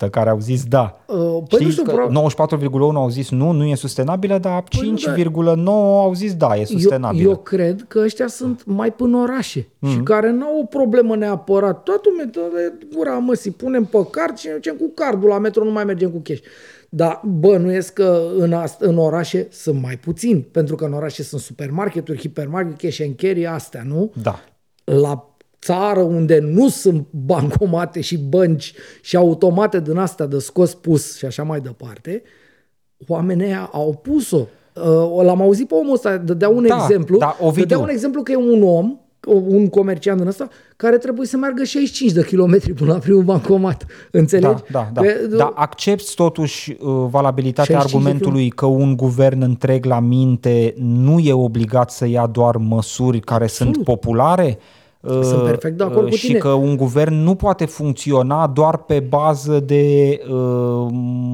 6% 0.05 0.09
care 0.11 0.29
au 0.29 0.39
zis 0.39 0.63
da. 0.63 0.99
Uh, 1.05 1.17
păi 1.17 1.43
nu 1.49 1.57
Știi 1.57 1.71
știu, 1.71 1.83
că 1.83 1.91
pro- 1.91 2.55
94,1 2.69 2.95
au 2.95 3.09
zis 3.09 3.29
nu, 3.29 3.51
nu 3.51 3.65
e 3.65 3.75
sustenabilă, 3.75 4.37
dar 4.37 4.63
Păi 4.79 4.89
nu, 4.89 5.53
5,9 5.53 5.65
au 5.65 6.13
zis 6.13 6.35
da, 6.35 6.55
e 6.55 6.57
eu, 6.57 6.65
sustenabilă. 6.65 7.29
eu 7.29 7.37
cred 7.37 7.85
că 7.87 7.99
ăștia 8.03 8.27
sunt 8.27 8.61
mai 8.65 8.93
până 8.93 9.17
orașe 9.17 9.67
mm. 9.79 9.89
și 9.89 9.97
care 9.97 10.31
nu 10.31 10.45
au 10.45 10.59
o 10.59 10.65
problemă 10.65 11.15
neapărat. 11.15 11.83
Toată 11.83 12.09
metoda 12.17 12.61
e 12.65 12.73
gura 12.95 13.11
măsii, 13.17 13.51
punem 13.51 13.85
pe 13.85 14.07
card 14.11 14.37
și 14.37 14.47
ne 14.47 14.53
ducem 14.53 14.75
cu 14.75 14.91
cardul 14.95 15.29
la 15.29 15.39
metro, 15.39 15.63
nu 15.63 15.71
mai 15.71 15.83
mergem 15.83 16.09
cu 16.09 16.21
cash. 16.23 16.41
Dar 16.89 17.21
bănuiesc 17.25 17.93
că 17.93 18.21
în, 18.37 18.53
ast- 18.63 18.79
în 18.79 18.97
orașe 18.97 19.47
sunt 19.51 19.81
mai 19.81 19.97
puțini, 19.97 20.41
pentru 20.41 20.75
că 20.75 20.85
în 20.85 20.93
orașe 20.93 21.23
sunt 21.23 21.41
supermarketuri, 21.41 22.19
hipermarket, 22.19 22.77
cash 22.77 22.99
and 23.03 23.15
carry, 23.15 23.45
astea, 23.47 23.83
nu? 23.85 24.11
Da. 24.21 24.39
la 24.83 25.31
țară 25.61 25.99
unde 25.99 26.39
nu 26.39 26.69
sunt 26.69 27.07
bancomate 27.11 28.01
și 28.01 28.17
bănci 28.17 28.73
și 29.01 29.15
automate 29.15 29.79
din 29.79 29.97
astea 29.97 30.25
de 30.25 30.39
scos 30.39 30.73
pus 30.73 31.17
și 31.17 31.25
așa 31.25 31.43
mai 31.43 31.61
departe, 31.61 32.21
oamenii 33.07 33.45
ăia 33.45 33.69
au 33.71 33.93
pus-o. 33.93 34.47
Uh, 34.75 35.23
L-am 35.23 35.41
auzit 35.41 35.67
pe 35.67 35.73
omul 35.73 35.93
ăsta, 35.93 36.17
dădea 36.17 36.49
un 36.49 36.67
Da, 36.67 36.75
exemplu, 36.83 37.17
da, 37.17 37.37
Ovidiu. 37.39 37.61
dădea 37.61 37.77
un 37.77 37.89
exemplu 37.89 38.23
că 38.23 38.31
e 38.31 38.35
un 38.35 38.63
om, 38.63 38.99
un 39.25 39.67
comerciant 39.69 40.17
din 40.19 40.27
ăsta, 40.27 40.47
care 40.75 40.97
trebuie 40.97 41.27
să 41.27 41.37
meargă 41.37 41.63
65 41.63 42.11
de 42.11 42.25
kilometri 42.25 42.73
până 42.73 42.91
la 42.91 42.97
primul 42.99 43.23
bancomat. 43.23 43.85
Înțelegi? 44.11 44.47
Da, 44.47 44.61
da, 44.71 44.89
da. 44.93 45.01
Pe- 45.01 45.29
Dar 45.37 45.51
accepti 45.55 46.15
totuși 46.15 46.71
uh, 46.71 46.77
valabilitatea 47.09 47.75
65 47.79 47.91
de 48.03 48.07
argumentului 48.09 48.49
că 48.49 48.65
un 48.65 48.95
guvern 48.95 49.41
întreg 49.41 49.85
la 49.85 49.99
minte 49.99 50.73
nu 50.77 51.19
e 51.19 51.33
obligat 51.33 51.91
să 51.91 52.07
ia 52.07 52.27
doar 52.27 52.55
măsuri 52.57 53.19
care 53.19 53.47
sunt 53.47 53.83
populare? 53.83 54.57
Uh, 55.01 55.19
Sunt 55.21 55.43
perfect 55.43 55.77
de 55.77 55.83
acord 55.83 56.03
uh, 56.05 56.09
cu 56.09 56.15
și 56.15 56.25
tine. 56.25 56.37
că 56.37 56.47
un 56.49 56.75
guvern 56.77 57.13
nu 57.15 57.35
poate 57.35 57.65
funcționa 57.65 58.47
doar 58.47 58.77
pe 58.77 58.99
bază 58.99 59.59
de 59.59 60.19
uh, 60.31 60.87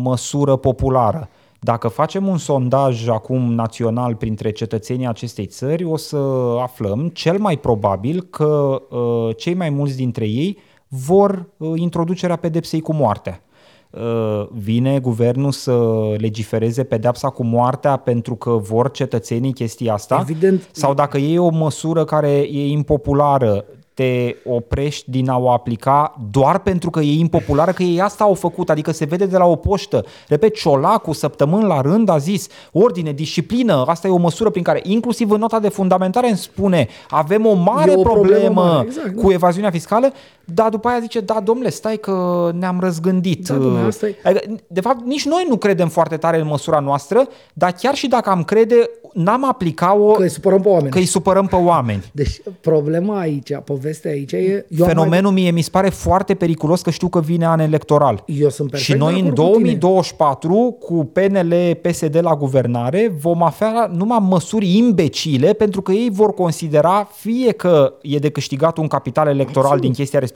măsură 0.04 0.56
populară. 0.56 1.30
Dacă 1.64 1.88
facem 1.88 2.28
un 2.28 2.38
sondaj 2.38 3.08
acum 3.08 3.54
național 3.54 4.16
printre 4.16 4.52
cetățenii 4.52 5.08
acestei 5.08 5.46
țări, 5.46 5.84
o 5.84 5.98
să 5.98 6.18
aflăm 6.62 7.08
cel 7.08 7.38
mai 7.38 7.58
probabil 7.58 8.22
că 8.30 8.82
uh, 8.90 9.36
cei 9.38 9.54
mai 9.54 9.70
mulți 9.70 9.96
dintre 9.96 10.26
ei 10.26 10.58
vor 10.88 11.46
uh, 11.58 11.72
introducerea 11.76 12.36
pedepsei 12.36 12.82
cu 12.82 12.94
moartea. 12.94 13.42
Uh, 13.90 14.48
vine 14.52 15.00
guvernul 15.00 15.52
să 15.52 15.96
legifereze 16.18 16.84
pedepsa 16.84 17.30
cu 17.30 17.44
moartea 17.44 17.98
pentru 17.98 18.36
că 18.36 18.50
vor 18.50 18.92
cetățenii 18.92 19.54
chestia 19.54 19.94
asta? 19.94 20.18
Evident. 20.22 20.70
Sau 20.72 20.94
dacă 20.94 21.18
e 21.18 21.40
o 21.40 21.50
măsură 21.50 22.06
care 22.06 22.32
e 22.32 22.68
impopulară, 22.68 23.66
te 23.94 24.36
oprești 24.46 25.10
din 25.10 25.30
a 25.30 25.38
o 25.38 25.50
aplica 25.50 26.16
doar 26.32 26.60
pentru 26.60 26.90
că 26.90 27.00
e 27.00 27.20
impopulară, 27.20 27.72
că 27.72 27.84
ei 27.84 28.02
asta 28.02 28.24
au 28.24 28.34
făcut, 28.34 28.70
adică 28.70 28.92
se 28.92 29.06
vede 29.06 29.26
de 29.26 29.38
la 29.38 29.46
o 29.46 29.56
poștă. 29.56 30.06
Repet, 30.28 30.56
Ciolacu 30.56 31.14
săptămâni 31.14 31.68
la 31.68 31.82
rând 31.82 32.10
a 32.10 32.18
zis 32.18 32.48
ordine, 32.72 33.12
disciplină, 33.12 33.84
asta 33.88 34.08
e 34.08 34.12
o 34.12 34.18
măsură 34.18 34.50
prin 34.50 34.64
care 34.64 34.80
inclusiv 34.84 35.32
în 35.32 35.40
nota 35.40 35.60
de 35.60 35.70
fundamentare 35.70 36.28
îmi 36.28 36.38
spune 36.38 36.88
avem 37.10 37.46
o 37.46 37.54
mare 37.54 37.92
E 37.92 37.96
o 37.96 38.02
problemă 38.02 38.32
problemă 38.44 38.62
mare, 38.62 38.86
exact, 38.86 39.16
cu 39.16 39.28
da. 39.28 39.34
evaziunea 39.34 39.72
fiscală, 39.72 40.14
dar 40.46 40.70
după 40.70 40.88
aia 40.88 41.00
zice, 41.00 41.20
da, 41.20 41.40
domnule, 41.44 41.70
stai 41.70 41.98
că 41.98 42.50
ne-am 42.60 42.80
răzgândit. 42.80 43.48
Da, 43.48 43.54
domnule, 43.54 43.88
asta 43.88 44.08
e- 44.08 44.16
Adică, 44.24 44.46
de 44.68 44.82
fapt, 44.82 45.06
nici 45.06 45.26
noi 45.26 45.46
nu 45.50 45.58
credem 45.58 45.88
foarte 45.90 46.18
tare 46.18 46.40
în 46.40 46.48
măsura 46.48 46.80
noastră, 46.80 47.28
dar 47.54 47.72
chiar 47.72 47.96
și 47.96 48.08
dacă 48.08 48.30
am 48.30 48.44
crede, 48.44 48.90
n-am 49.14 49.46
aplicat-o 49.50 50.12
Că 50.12 50.22
îi 50.22 50.30
supărăm 50.30 50.62
pe 50.62 50.68
oameni. 50.70 50.90
că 50.92 50.98
îi 50.98 51.06
supărăm 51.06 51.46
pe 51.46 51.56
oameni. 51.56 52.04
Deci 52.12 52.42
problema 52.62 53.20
aici, 53.20 53.52
povestea 53.64 54.12
aici 54.12 54.32
e... 54.32 54.66
Eu 54.70 54.84
am 54.84 54.88
Fenomenul 54.90 55.32
mie 55.32 55.52
mi 55.52 55.62
se 55.62 55.70
pare 55.72 55.90
foarte 55.90 56.34
periculos 56.34 56.82
că 56.82 56.90
știu 56.90 57.08
că 57.08 57.20
vine 57.20 57.46
an 57.46 57.60
electoral. 57.60 58.24
Eu 58.26 58.50
sunt 58.50 58.70
perfect 58.70 58.92
și 58.92 58.98
noi 58.98 59.14
de 59.14 59.20
în 59.20 59.26
acord 59.26 59.38
cu 59.40 59.58
tine. 59.58 59.74
2024, 59.76 60.78
cu 60.80 61.10
PNL, 61.14 61.54
PSD 61.82 62.20
la 62.22 62.36
guvernare, 62.36 63.16
vom 63.20 63.44
avea 63.44 63.92
numai 63.96 64.18
măsuri 64.22 64.78
imbecile 64.78 65.54
pentru 65.54 65.82
că 65.82 65.92
ei 65.92 66.10
vor 66.12 66.34
considera 66.34 67.08
fie 67.12 67.52
că 67.52 67.94
e 68.02 68.18
de 68.18 68.30
câștigat 68.30 68.78
un 68.78 68.88
capital 68.88 69.28
electoral 69.28 69.64
Absolut. 69.64 69.82
din 69.82 69.94
chestia 69.94 70.20
respectivă, 70.20 70.32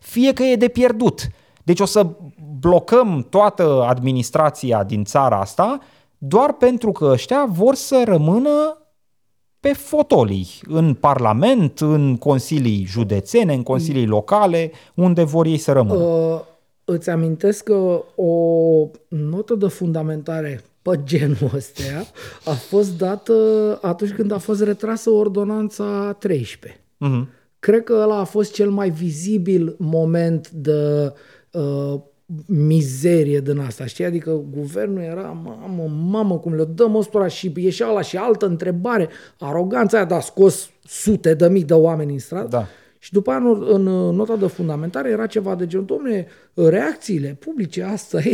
fie 0.00 0.32
că 0.32 0.42
e 0.42 0.56
de 0.56 0.68
pierdut. 0.68 1.28
Deci 1.62 1.80
o 1.80 1.84
să 1.84 2.06
blocăm 2.60 3.26
toată 3.30 3.84
administrația 3.88 4.84
din 4.84 5.04
țara 5.04 5.40
asta 5.40 5.80
doar 6.18 6.52
pentru 6.52 6.92
că 6.92 7.04
ăștia 7.04 7.46
vor 7.48 7.74
să 7.74 8.02
rămână 8.04 8.76
pe 9.60 9.72
fotolii, 9.72 10.48
în 10.68 10.94
Parlament, 10.94 11.80
în 11.80 12.16
consilii 12.16 12.84
județene, 12.84 13.54
în 13.54 13.62
consilii 13.62 14.06
locale, 14.06 14.70
unde 14.94 15.22
vor 15.22 15.46
ei 15.46 15.58
să 15.58 15.72
rămână. 15.72 16.02
Uh, 16.02 16.40
îți 16.84 17.10
amintesc 17.10 17.64
că 17.64 18.02
o 18.14 18.34
notă 19.08 19.54
de 19.54 19.66
fundamentare 19.66 20.64
pe 20.82 21.00
genul 21.04 21.50
ăsta 21.54 21.82
a 22.44 22.52
fost 22.52 22.98
dată 22.98 23.32
atunci 23.82 24.12
când 24.12 24.32
a 24.32 24.38
fost 24.38 24.62
retrasă 24.62 25.10
ordonanța 25.10 26.16
13. 26.18 26.80
Mhm. 26.96 27.28
Cred 27.62 27.84
că 27.84 27.92
ăla 28.02 28.18
a 28.18 28.24
fost 28.24 28.52
cel 28.52 28.70
mai 28.70 28.90
vizibil 28.90 29.74
moment 29.78 30.50
de 30.50 31.12
uh, 31.52 32.00
mizerie 32.46 33.40
din 33.40 33.58
asta, 33.58 33.86
știi? 33.86 34.04
Adică 34.04 34.42
guvernul 34.50 35.02
era, 35.02 35.36
mamă, 35.44 35.90
mamă, 36.10 36.38
cum 36.38 36.54
le 36.54 36.64
dăm 36.64 36.96
ăstora 36.96 37.26
și 37.26 37.52
ieșea 37.56 37.86
la 37.86 38.00
și 38.00 38.16
altă 38.16 38.46
întrebare, 38.46 39.08
aroganța 39.38 39.96
aia 39.96 40.06
de 40.06 40.14
a 40.14 40.20
scos 40.20 40.70
sute 40.84 41.34
de 41.34 41.48
mii 41.48 41.64
de 41.64 41.74
oameni 41.74 42.12
în 42.12 42.18
stradă. 42.18 42.48
Da. 42.48 42.66
Și 42.98 43.12
după 43.12 43.30
aia, 43.30 43.38
în, 43.38 43.66
în 43.68 44.14
nota 44.14 44.36
de 44.36 44.46
fundamentare, 44.46 45.10
era 45.10 45.26
ceva 45.26 45.54
de 45.54 45.66
genul, 45.66 45.86
domne, 45.86 46.26
reacțiile 46.54 47.36
publice, 47.40 47.82
asta 47.82 48.18
e. 48.28 48.32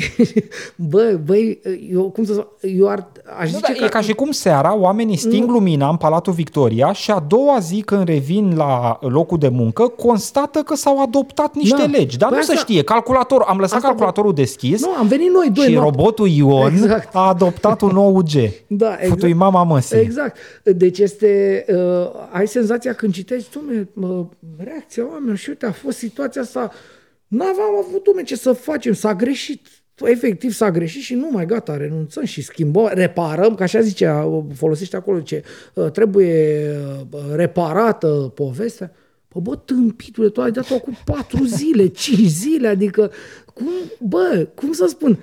Bă, 0.77 1.19
băi, 1.25 1.61
eu, 1.93 2.11
cum 2.11 2.25
să 2.25 2.33
spun, 2.33 2.47
eu 2.77 2.89
ar, 2.89 3.07
aș 3.39 3.51
Nu, 3.53 3.57
zice 3.59 3.79
da, 3.79 3.85
e 3.85 3.89
ca 3.89 4.01
și 4.01 4.13
cum 4.13 4.31
seara 4.31 4.77
oamenii 4.77 5.17
sting 5.17 5.51
lumina 5.51 5.89
în 5.89 5.97
Palatul 5.97 6.33
Victoria 6.33 6.93
și 6.93 7.11
a 7.11 7.19
doua 7.29 7.59
zi 7.59 7.81
când 7.81 8.09
revin 8.09 8.57
la 8.57 8.99
locul 9.01 9.39
de 9.39 9.49
muncă 9.49 9.89
constată 9.89 10.59
că 10.63 10.75
s-au 10.75 11.03
adoptat 11.03 11.55
niște 11.55 11.77
Da. 11.77 11.85
legi. 11.85 12.17
Dar 12.19 12.29
Păi 12.29 12.39
nu 12.39 12.45
se 12.45 12.53
asta- 12.53 12.65
știe. 12.65 12.83
Calculator, 12.83 13.43
am 13.47 13.59
lăsat 13.59 13.77
Asta- 13.77 13.89
calculatorul 13.89 14.35
deschis 14.35 14.81
Nu, 14.85 14.91
am 14.93 15.07
venit 15.07 15.31
noi 15.31 15.51
doi 15.55 15.65
și 15.65 15.73
noapte. 15.73 15.97
robotul 15.97 16.29
Ion 16.29 16.73
Exact. 16.83 17.15
a 17.15 17.29
adoptat 17.29 17.81
un 17.81 17.91
nou 17.93 18.17
UG. 18.17 18.31
Da, 18.67 18.93
exact. 18.93 19.09
Futui 19.09 19.33
mama 19.33 19.63
măsii. 19.63 19.99
Exact. 19.99 20.37
Deci 20.65 20.99
este, 20.99 21.65
uh, 21.69 22.11
ai 22.31 22.47
senzația 22.47 22.93
când 22.93 23.13
citești, 23.13 23.49
dom'le, 23.59 23.85
uh, 23.95 24.21
reacția 24.65 25.05
oamenilor 25.11 25.37
și 25.37 25.49
uite, 25.49 25.67
a 25.67 25.73
fost 25.73 25.99
situația 25.99 26.41
asta, 26.43 26.71
n-aveam 27.29 27.77
avut, 27.87 28.03
dom'le, 28.03 28.25
ce 28.25 28.37
să 28.37 28.53
facem, 28.53 28.93
s-a 28.93 29.15
greșit. 29.15 29.67
Efectiv 30.05 30.53
s-a 30.53 30.71
greșit 30.71 31.03
și 31.03 31.15
nu 31.15 31.29
mai 31.33 31.47
gata, 31.47 31.77
renunțăm 31.77 32.25
și 32.25 32.43
schimbăm, 32.43 32.91
reparăm, 32.93 33.55
că 33.55 33.63
așa 33.63 33.81
zicea, 33.81 34.25
uh, 34.25 34.45
folosește 34.55 34.97
acolo 34.97 35.21
ce 35.21 35.45
uh, 35.75 35.91
trebuie 35.91 36.71
uh, 37.11 37.21
reparată 37.35 38.33
povestea. 38.35 38.93
Păi 39.29 39.41
bă, 39.45 39.57
tâmpitule, 39.57 40.29
tu 40.29 40.41
ai 40.41 40.51
dat-o 40.51 40.79
cu 40.79 40.91
patru 41.05 41.45
zile, 41.45 41.87
cinci 42.03 42.29
zile, 42.29 42.69
adică, 42.69 43.11
cum, 43.55 43.73
bă, 44.09 44.49
cum 44.55 44.73
să 44.73 44.87
spun? 44.89 45.19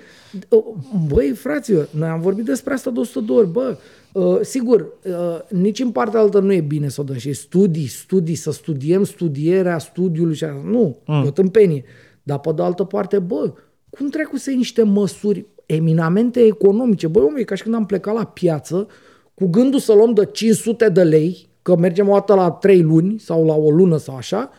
Băi, 1.08 1.30
fraților, 1.30 1.88
noi 1.90 2.08
am 2.08 2.20
vorbit 2.20 2.44
despre 2.44 2.72
asta 2.72 2.90
de 2.90 2.98
100 2.98 3.24
de 3.26 3.32
ori, 3.32 3.48
bă, 3.48 3.76
uh, 4.16 4.38
sigur, 4.40 4.92
uh, 5.04 5.38
nici 5.48 5.80
în 5.80 5.90
partea 5.90 6.20
altă 6.20 6.38
nu 6.38 6.52
e 6.52 6.60
bine 6.60 6.88
să 6.88 7.00
o 7.00 7.04
dăm 7.04 7.16
și 7.16 7.32
studii, 7.32 7.86
studii, 7.86 8.34
să 8.34 8.50
studiem 8.52 9.04
studierea 9.04 9.78
studiului 9.78 10.34
și 10.34 10.44
așa. 10.44 10.62
Nu, 10.64 10.98
mm. 11.06 11.22
e 11.24 11.26
o 11.26 11.30
tâmpenie. 11.30 11.84
Dar 12.22 12.38
pe 12.38 12.52
de 12.52 12.62
altă 12.62 12.84
parte, 12.84 13.18
bă, 13.18 13.52
cum 13.90 14.08
trecu 14.08 14.36
să 14.36 14.50
iei 14.50 14.58
niște 14.58 14.82
măsuri 14.82 15.46
eminamente 15.66 16.40
economice? 16.40 17.06
Băi, 17.06 17.22
omule, 17.22 17.40
e 17.40 17.44
ca 17.44 17.54
și 17.54 17.62
când 17.62 17.74
am 17.74 17.86
plecat 17.86 18.14
la 18.14 18.24
piață 18.24 18.86
cu 19.34 19.46
gândul 19.46 19.80
să 19.80 19.92
luăm 19.92 20.12
de 20.12 20.24
500 20.24 20.88
de 20.88 21.02
lei, 21.02 21.48
că 21.62 21.76
mergem 21.76 22.08
o 22.08 22.12
dată 22.12 22.34
la 22.34 22.50
3 22.50 22.82
luni 22.82 23.18
sau 23.18 23.46
la 23.46 23.54
o 23.54 23.70
lună 23.70 23.96
sau 23.96 24.16
așa, 24.16 24.50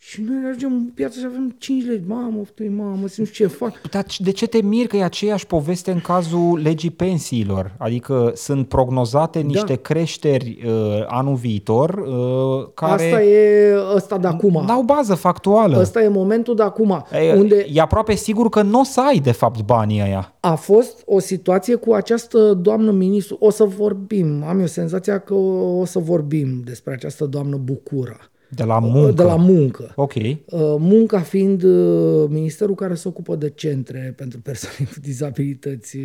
și 0.00 0.20
noi 0.22 0.36
ajungem 0.46 0.72
în 0.72 0.84
piață 0.94 1.18
și 1.18 1.24
avem 1.28 1.54
5 1.58 1.84
lei. 1.86 2.02
Mamă, 2.06 2.42
tăi, 2.54 2.68
mamă, 2.68 3.08
simt 3.08 3.30
ce 3.30 3.46
fac. 3.46 3.80
Dar 3.90 4.04
de 4.18 4.30
ce 4.30 4.46
te 4.46 4.62
mir 4.62 4.86
că 4.86 4.96
e 4.96 5.04
aceeași 5.04 5.46
poveste 5.46 5.90
în 5.90 6.00
cazul 6.00 6.60
legii 6.62 6.90
pensiilor? 6.90 7.74
Adică 7.78 8.32
sunt 8.34 8.68
prognozate 8.68 9.40
niște 9.40 9.74
creșteri 9.74 10.58
uh, 10.66 10.72
anul 11.06 11.34
viitor 11.34 11.90
uh, 11.98 12.68
care 12.74 12.92
Asta 12.92 13.22
e 13.22 13.74
ăsta 13.94 14.18
de 14.18 14.26
acum. 14.26 14.64
n-au 14.66 14.82
bază 14.82 15.14
factuală. 15.14 15.78
Ăsta 15.80 16.02
e 16.02 16.08
momentul 16.08 16.54
de 16.54 16.62
acum, 16.62 17.04
E, 17.12 17.32
unde 17.34 17.66
e 17.72 17.80
aproape 17.80 18.14
sigur 18.14 18.48
că 18.48 18.62
nu 18.62 18.80
o 18.80 18.84
să 18.84 19.00
ai, 19.00 19.18
de 19.18 19.32
fapt, 19.32 19.64
banii 19.64 20.00
ăia. 20.02 20.34
a 20.40 20.54
fost 20.54 21.02
o 21.06 21.18
situație 21.18 21.74
cu 21.74 21.92
această 21.92 22.54
doamnă 22.54 22.90
ministru. 22.90 23.36
O 23.40 23.50
să 23.50 23.64
vorbim, 23.64 24.44
am 24.48 24.58
eu 24.60 24.66
senzația 24.66 25.18
că 25.18 25.34
o, 25.34 25.78
o 25.78 25.84
să 25.84 25.98
vorbim 25.98 26.62
despre 26.64 26.92
această 26.92 27.24
doamnă 27.24 27.56
Bucura. 27.56 28.16
De 28.48 28.64
la 28.64 28.78
muncă. 28.78 29.12
De 29.12 29.22
la 29.22 29.36
muncă. 29.36 29.92
Ok. 29.96 30.14
Uh, 30.14 30.34
Munca 30.78 31.20
fiind 31.20 31.62
uh, 31.62 32.28
ministerul 32.28 32.74
care 32.74 32.94
se 32.94 33.08
ocupă 33.08 33.36
de 33.36 33.50
centre 33.50 34.14
pentru 34.16 34.40
persoane 34.40 34.90
cu 34.92 35.00
dizabilități, 35.00 35.96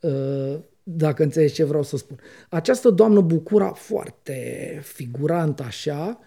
uh, 0.00 0.58
dacă 0.82 1.22
înțelegi 1.22 1.54
ce 1.54 1.64
vreau 1.64 1.82
să 1.82 1.96
spun. 1.96 2.18
Această 2.48 2.90
doamnă 2.90 3.20
Bucura, 3.20 3.72
foarte 3.72 4.34
figurantă 4.82 5.62
așa, 5.62 6.18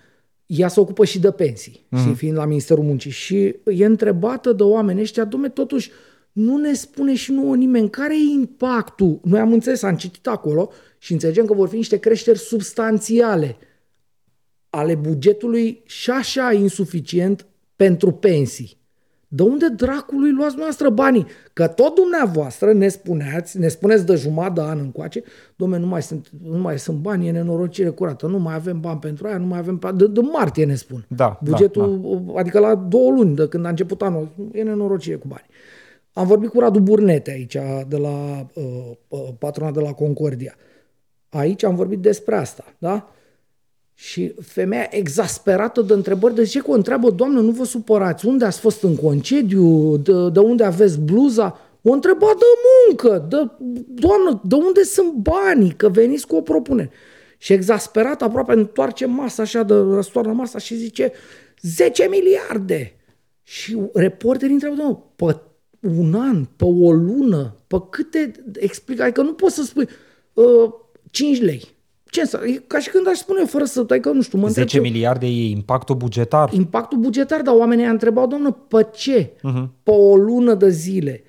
ea 0.45 0.67
se 0.67 0.79
ocupă 0.79 1.05
și 1.05 1.19
de 1.19 1.31
pensii, 1.31 1.85
mm. 1.89 1.99
și 1.99 2.13
fiind 2.13 2.37
la 2.37 2.45
Ministerul 2.45 2.83
Muncii. 2.83 3.11
Și 3.11 3.55
e 3.65 3.85
întrebată 3.85 4.51
de 4.51 4.63
oameni 4.63 5.01
ăștia, 5.01 5.23
domne, 5.23 5.49
totuși, 5.49 5.91
nu 6.31 6.57
ne 6.57 6.73
spune 6.73 7.15
și 7.15 7.31
nouă 7.31 7.55
nimeni 7.55 7.89
care 7.89 8.13
e 8.15 8.33
impactul. 8.33 9.19
Noi 9.23 9.39
am 9.39 9.53
înțeles, 9.53 9.83
am 9.83 9.95
citit 9.95 10.27
acolo 10.27 10.69
și 10.97 11.11
înțelegem 11.11 11.45
că 11.45 11.53
vor 11.53 11.67
fi 11.67 11.75
niște 11.75 11.97
creșteri 11.97 12.39
substanțiale 12.39 13.57
ale 14.75 14.95
bugetului 14.95 15.81
și 15.85 16.11
așa 16.11 16.51
insuficient 16.51 17.45
pentru 17.75 18.11
pensii. 18.11 18.77
De 19.27 19.43
unde 19.43 19.69
dracului 19.69 20.31
luați 20.31 20.57
noastră 20.57 20.89
banii? 20.89 21.25
Că 21.53 21.67
tot 21.67 21.95
dumneavoastră 21.95 22.73
ne 22.73 22.87
spuneați, 22.87 23.59
ne 23.59 23.67
spuneți 23.67 24.05
de 24.05 24.15
jumătate 24.15 24.53
de 24.53 24.61
an 24.61 24.79
încoace, 24.79 25.23
domne, 25.55 25.77
nu 25.77 25.87
mai 25.87 26.01
sunt, 26.01 26.29
nu 26.43 26.57
mai 26.57 26.79
sunt 26.79 26.97
bani, 26.97 27.27
e 27.27 27.31
nenorocire 27.31 27.89
curată, 27.89 28.27
nu 28.27 28.39
mai 28.39 28.53
avem 28.53 28.79
bani 28.79 28.99
pentru 28.99 29.27
aia, 29.27 29.37
nu 29.37 29.45
mai 29.45 29.59
avem 29.59 29.77
bani. 29.77 29.97
De, 29.97 30.07
de 30.07 30.19
martie 30.19 30.65
ne 30.65 30.75
spun. 30.75 31.05
Da, 31.07 31.39
Bugetul, 31.43 32.01
da, 32.01 32.33
da. 32.33 32.39
adică 32.39 32.59
la 32.59 32.75
două 32.75 33.11
luni 33.11 33.35
de 33.35 33.47
când 33.47 33.65
a 33.65 33.69
început 33.69 34.01
anul, 34.01 34.29
e 34.51 34.63
nenorocire 34.63 35.15
cu 35.15 35.27
bani. 35.27 35.45
Am 36.13 36.27
vorbit 36.27 36.49
cu 36.49 36.59
Radu 36.59 36.79
Burnete 36.79 37.31
aici, 37.31 37.57
de 37.87 37.97
la 37.97 38.47
uh, 38.53 38.63
uh 39.07 39.29
patrona 39.37 39.71
de 39.71 39.79
la 39.79 39.91
Concordia. 39.91 40.55
Aici 41.29 41.63
am 41.63 41.75
vorbit 41.75 41.99
despre 41.99 42.35
asta, 42.35 42.63
da? 42.77 43.12
Și 44.03 44.33
femeia 44.41 44.87
exasperată 44.89 45.81
de 45.81 45.93
întrebări, 45.93 46.35
de 46.35 46.43
ce 46.43 46.59
că 46.59 46.71
o 46.71 46.73
întreabă, 46.73 47.09
doamnă, 47.09 47.39
nu 47.39 47.51
vă 47.51 47.63
supărați, 47.63 48.25
unde 48.25 48.45
ați 48.45 48.59
fost 48.59 48.83
în 48.83 48.95
concediu, 48.95 49.97
de, 49.97 50.29
de 50.29 50.39
unde 50.39 50.63
aveți 50.63 50.99
bluza? 50.99 51.59
O 51.81 51.91
întreba 51.91 52.25
de 52.25 52.45
muncă, 52.87 53.25
de, 53.29 53.35
doamnă, 53.87 54.41
de 54.43 54.55
unde 54.55 54.83
sunt 54.83 55.13
banii, 55.13 55.73
că 55.77 55.89
veniți 55.89 56.27
cu 56.27 56.35
o 56.35 56.41
propunere. 56.41 56.89
Și 57.37 57.53
exasperat 57.53 58.21
aproape 58.21 58.53
întoarce 58.53 59.05
masa 59.05 59.41
așa, 59.41 59.63
de 59.63 59.73
răstoarnă 59.73 60.33
masa 60.33 60.59
și 60.59 60.75
zice 60.75 61.11
10 61.61 62.07
miliarde. 62.09 62.95
Și 63.43 63.77
reporterii 63.93 64.53
întreabă, 64.53 64.75
doamnă, 64.75 65.03
pe 65.15 65.37
un 65.97 66.13
an, 66.13 66.45
pe 66.55 66.65
o 66.65 66.91
lună, 66.91 67.55
pe 67.67 67.77
câte 67.89 68.31
explică, 68.53 69.03
adică 69.03 69.21
nu 69.21 69.33
poți 69.33 69.55
să 69.55 69.63
spui 69.63 69.87
uh, 70.33 70.73
5 71.11 71.41
lei. 71.41 71.73
Ce 72.13 72.25
să, 72.25 72.41
e 72.45 72.61
ca 72.67 72.79
și 72.79 72.89
când 72.89 73.07
aș 73.07 73.17
spune 73.17 73.45
fără 73.45 73.63
să 73.63 73.83
tai 73.83 73.99
că 73.99 74.11
nu 74.11 74.21
știu, 74.21 74.37
mă 74.37 74.47
10 74.47 74.79
miliarde 74.79 75.25
e 75.25 75.49
impactul 75.49 75.95
bugetar. 75.95 76.53
Impactul 76.53 76.97
bugetar, 76.97 77.41
dar 77.41 77.55
oamenii 77.55 77.85
întrebau, 77.85 78.27
doamnă, 78.27 78.51
pe 78.67 78.87
ce? 78.95 79.25
Uh-huh. 79.25 79.67
Pe 79.83 79.91
o 79.91 80.15
lună 80.15 80.53
de 80.53 80.69
zile. 80.69 81.23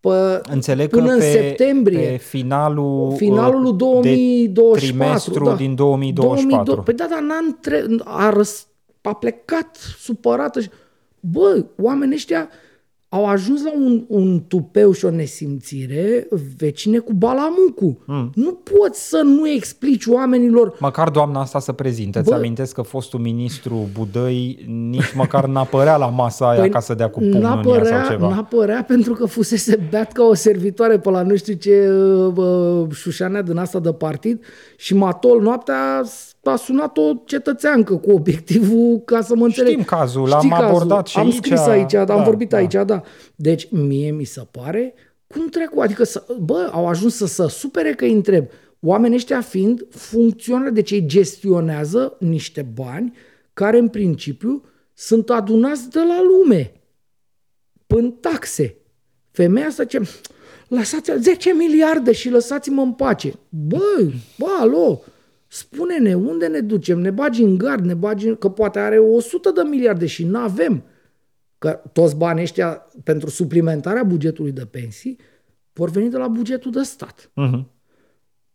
Pe, 0.00 0.40
Înțeleg 0.50 0.88
până 0.88 1.06
că 1.06 1.12
în 1.12 1.18
pe, 1.18 1.30
septembrie. 1.30 2.08
Pe 2.08 2.16
finalul, 2.16 3.14
finalul 3.16 3.62
lui 3.62 3.72
2024. 3.72 4.86
trimestru 4.86 5.44
da. 5.44 5.54
din 5.54 5.74
2024. 5.74 6.64
2002, 6.64 6.84
păi 6.84 6.94
da, 6.94 7.06
dar 7.10 7.22
n-a, 7.22 7.46
între, 7.46 8.02
a, 8.04 8.30
răs, 8.30 8.66
a 9.02 9.14
plecat 9.14 9.76
supărată 9.98 10.60
și... 10.60 10.68
Bă, 11.20 11.64
oamenii 11.82 12.14
ăștia 12.14 12.48
au 13.12 13.26
ajuns 13.26 13.62
la 13.64 13.72
un, 13.72 14.04
un 14.08 14.42
tupeu 14.48 14.92
și 14.92 15.04
o 15.04 15.10
nesimțire 15.10 16.28
vecine 16.56 16.98
cu 16.98 17.12
balamucu. 17.12 17.98
Mm. 18.06 18.30
Nu 18.34 18.52
poți 18.52 19.08
să 19.08 19.20
nu 19.24 19.48
explici 19.48 20.06
oamenilor... 20.06 20.76
Măcar 20.78 21.10
doamna 21.10 21.40
asta 21.40 21.58
să 21.58 21.72
prezinte. 21.72 22.18
Îți 22.18 22.32
amintesc 22.32 22.74
că 22.74 22.82
fostul 22.82 23.20
ministru 23.20 23.88
Budăi 23.98 24.64
nici 24.90 25.14
măcar 25.14 25.46
n-apărea 25.46 25.96
la 25.96 26.06
masa 26.06 26.48
aia 26.48 26.60
păi 26.60 26.70
ca 26.70 26.80
să 26.80 26.94
dea 26.94 27.08
cu 27.08 27.18
pumnul 27.18 27.40
n-apărea, 27.40 27.98
sau 27.98 28.10
ceva. 28.10 28.28
N-apărea 28.28 28.84
pentru 28.84 29.12
că 29.12 29.26
fusese 29.26 29.86
beat 29.90 30.12
ca 30.12 30.22
o 30.22 30.34
servitoare 30.34 30.98
pe 30.98 31.10
la 31.10 31.22
nu 31.22 31.36
știu 31.36 31.54
ce 31.54 31.90
uh, 32.36 32.86
șușanea 32.92 33.42
din 33.42 33.56
asta 33.56 33.78
de 33.78 33.92
partid 33.92 34.44
și 34.76 34.94
matol 34.94 35.40
noaptea 35.40 36.02
a 36.42 36.56
sunat 36.56 36.96
o 36.96 37.14
cetățeancă 37.24 37.96
cu 37.96 38.10
obiectivul 38.10 39.02
ca 39.04 39.20
să 39.20 39.34
mă 39.34 39.44
înțeleg. 39.44 39.72
Știm 39.72 39.84
cazul, 39.84 40.28
l-am 40.28 40.40
Știi 40.40 40.52
abordat 40.52 41.06
și 41.06 41.18
am 41.18 41.24
aici. 41.24 41.34
scris 41.34 41.58
aici, 41.58 41.92
da, 41.92 42.14
am 42.14 42.24
vorbit 42.24 42.48
da. 42.48 42.56
aici, 42.56 42.74
da. 42.86 43.02
Deci 43.34 43.70
mie 43.70 44.10
mi 44.10 44.24
se 44.24 44.46
pare 44.50 44.94
cum 45.26 45.48
trecu, 45.48 45.80
adică 45.80 46.04
să, 46.04 46.26
bă, 46.40 46.68
au 46.72 46.86
ajuns 46.88 47.16
să 47.16 47.26
se 47.26 47.48
supere 47.48 47.92
că 47.92 48.04
îi 48.04 48.12
întreb. 48.12 48.46
Oamenii 48.80 49.16
ăștia 49.16 49.40
fiind 49.40 49.86
funcționari, 49.90 50.74
deci 50.74 50.90
ei 50.90 51.06
gestionează 51.06 52.16
niște 52.18 52.62
bani 52.74 53.16
care 53.52 53.78
în 53.78 53.88
principiu 53.88 54.64
sunt 54.94 55.30
adunați 55.30 55.90
de 55.90 55.98
la 55.98 56.22
lume 56.22 56.72
în 57.86 58.10
taxe. 58.10 58.76
Femeia 59.30 59.66
asta 59.66 59.84
ce 59.84 60.08
lăsați 60.68 61.10
10 61.18 61.52
miliarde 61.52 62.12
și 62.12 62.30
lăsați-mă 62.30 62.82
în 62.82 62.92
pace. 62.92 63.32
Băi, 63.48 64.14
bă, 64.38 64.46
alo, 64.60 65.00
Spune-ne 65.52 66.14
unde 66.14 66.46
ne 66.46 66.60
ducem, 66.60 66.98
ne 66.98 67.10
bagi 67.10 67.42
în 67.42 67.58
gard, 67.58 67.84
ne 67.84 67.94
bagi 67.94 68.28
în... 68.28 68.36
că 68.36 68.48
poate 68.48 68.78
are 68.78 68.98
100 68.98 69.50
de 69.50 69.60
miliarde 69.60 70.06
și 70.06 70.24
nu 70.24 70.38
avem. 70.38 70.82
Că 71.58 71.80
toți 71.92 72.16
banii 72.16 72.42
ăștia 72.42 72.86
pentru 73.04 73.30
suplimentarea 73.30 74.02
bugetului 74.02 74.52
de 74.52 74.64
pensii 74.70 75.18
vor 75.72 75.90
veni 75.90 76.10
de 76.10 76.16
la 76.16 76.28
bugetul 76.28 76.70
de 76.70 76.82
stat. 76.82 77.30
Uh-huh. 77.30 77.64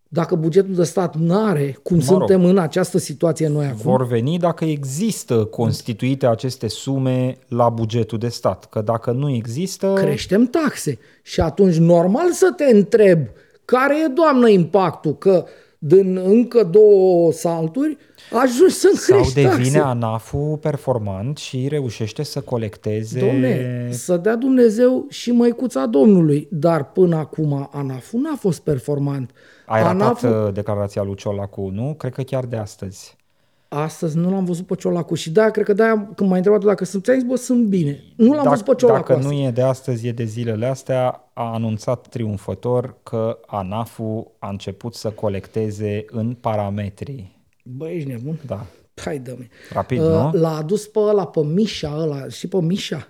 Dacă 0.07 0.35
bugetul 0.35 0.73
de 0.73 0.83
stat 0.83 1.15
nu 1.15 1.45
are, 1.45 1.77
cum 1.83 1.95
mă 1.95 2.01
suntem 2.01 2.41
rog, 2.41 2.49
în 2.49 2.57
această 2.57 2.97
situație 2.97 3.47
noi 3.47 3.65
acum... 3.65 3.81
Vor 3.81 4.07
veni 4.07 4.37
dacă 4.37 4.65
există 4.65 5.45
constituite 5.45 6.27
aceste 6.27 6.67
sume 6.67 7.37
la 7.47 7.69
bugetul 7.69 8.17
de 8.17 8.27
stat. 8.27 8.65
Că 8.65 8.81
dacă 8.81 9.11
nu 9.11 9.29
există... 9.29 9.93
Creștem 9.93 10.45
taxe. 10.45 10.99
Și 11.21 11.41
atunci 11.41 11.75
normal 11.75 12.31
să 12.31 12.53
te 12.55 12.75
întreb 12.75 13.19
care 13.65 13.95
e, 14.03 14.07
doamnă, 14.07 14.47
impactul? 14.47 15.17
Că 15.17 15.45
din 15.79 16.17
încă 16.17 16.63
două 16.63 17.31
salturi, 17.31 17.97
ajungi 18.31 18.73
să 18.73 18.91
Sau 18.93 19.25
devine 19.33 19.79
ANAF-ul 19.79 20.57
performant 20.57 21.37
și 21.37 21.67
reușește 21.67 22.23
să 22.23 22.41
colecteze... 22.41 23.19
Domne, 23.19 23.87
să 23.91 24.17
dea 24.17 24.35
Dumnezeu 24.35 25.05
și 25.09 25.31
măicuța 25.31 25.85
Domnului, 25.85 26.47
dar 26.51 26.91
până 26.91 27.15
acum 27.15 27.69
ANAF-ul 27.71 28.19
n-a 28.19 28.35
fost 28.35 28.61
performant. 28.61 29.31
Ai 29.65 29.81
ANAF 29.81 30.21
ratat 30.21 30.45
uh, 30.47 30.53
declarația 30.53 31.03
lui 31.03 31.15
Ciolacu, 31.15 31.69
nu? 31.73 31.93
Cred 31.97 32.13
că 32.13 32.21
chiar 32.21 32.45
de 32.45 32.55
astăzi. 32.55 33.15
Astăzi 33.75 34.17
nu 34.17 34.29
l-am 34.29 34.45
văzut 34.45 34.65
pe 34.65 34.75
Ciolacu 34.75 35.15
și 35.15 35.31
da, 35.31 35.49
cred 35.49 35.65
că 35.65 35.73
de-aia 35.73 36.11
când 36.15 36.29
m-ai 36.29 36.37
întrebat 36.37 36.63
dacă 36.63 36.85
sunt, 36.85 37.03
ți 37.03 37.25
bă, 37.25 37.35
sunt 37.35 37.65
bine. 37.65 38.03
Nu 38.15 38.27
l-am 38.27 38.35
dacă, 38.35 38.49
văzut 38.49 38.65
pe 38.65 38.73
Ciolacu 38.75 38.99
Dacă 38.99 39.13
astăzi. 39.13 39.33
nu 39.33 39.41
e 39.41 39.51
de 39.51 39.61
astăzi, 39.61 40.07
e 40.07 40.11
de 40.11 40.23
zilele 40.23 40.65
astea, 40.65 41.29
a 41.33 41.53
anunțat 41.53 42.07
triumfător 42.07 42.95
că 43.03 43.39
ANAF-ul 43.45 44.31
a 44.39 44.49
început 44.49 44.93
să 44.95 45.09
colecteze 45.09 46.05
în 46.07 46.33
parametri. 46.33 47.39
Bă, 47.63 47.89
ești 47.89 48.09
nebun? 48.09 48.39
Da. 48.45 48.65
Hai, 48.95 49.19
dă 49.19 49.37
Rapid, 49.73 50.01
uh, 50.01 50.07
nu? 50.07 50.29
L-a 50.31 50.55
adus 50.55 50.87
pe 50.87 50.99
ăla, 50.99 51.25
pe 51.27 51.41
Mișa 51.43 51.95
ăla, 51.97 52.27
și 52.27 52.47
pe 52.47 52.61
Mișa. 52.61 53.07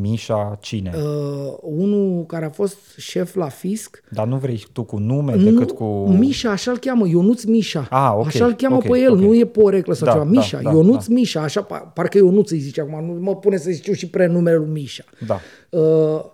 Mișa 0.00 0.58
cine? 0.60 0.92
Uh, 0.96 1.56
unul 1.60 2.24
care 2.26 2.44
a 2.44 2.50
fost 2.50 2.76
șef 2.96 3.34
la 3.34 3.48
fisc. 3.48 4.02
Dar 4.10 4.26
nu 4.26 4.36
vrei 4.36 4.66
tu 4.72 4.82
cu 4.82 4.98
nume 4.98 5.36
nu, 5.36 5.50
decât 5.50 5.70
cu... 5.70 5.84
Mișa, 6.18 6.50
așa-l 6.50 6.78
cheamă, 6.78 7.08
Ionuț 7.08 7.44
Mișa. 7.44 7.86
Ah, 7.90 8.10
okay, 8.12 8.26
așa-l 8.26 8.54
cheamă 8.54 8.76
okay, 8.76 8.90
pe 8.90 8.98
el, 8.98 9.12
okay. 9.12 9.24
nu 9.24 9.34
e 9.34 9.46
poreclă 9.46 9.94
sau 9.94 10.06
da, 10.06 10.12
ceva. 10.12 10.24
Mișa, 10.24 10.60
da, 10.62 10.70
Ionuț 10.70 11.06
da. 11.06 11.14
Mișa, 11.14 11.42
așa, 11.42 11.62
parcă 11.94 12.18
Ionuț 12.18 12.50
îi 12.50 12.58
zice 12.58 12.80
acum, 12.80 13.04
nu 13.04 13.20
mă 13.20 13.36
pune 13.36 13.56
să 13.56 13.70
zic 13.70 13.86
eu 13.86 13.94
și 13.94 14.08
prenumele 14.08 14.56
lui 14.56 14.68
Mișa. 14.68 15.04
Da. 15.26 15.40
Uh, 15.78 16.24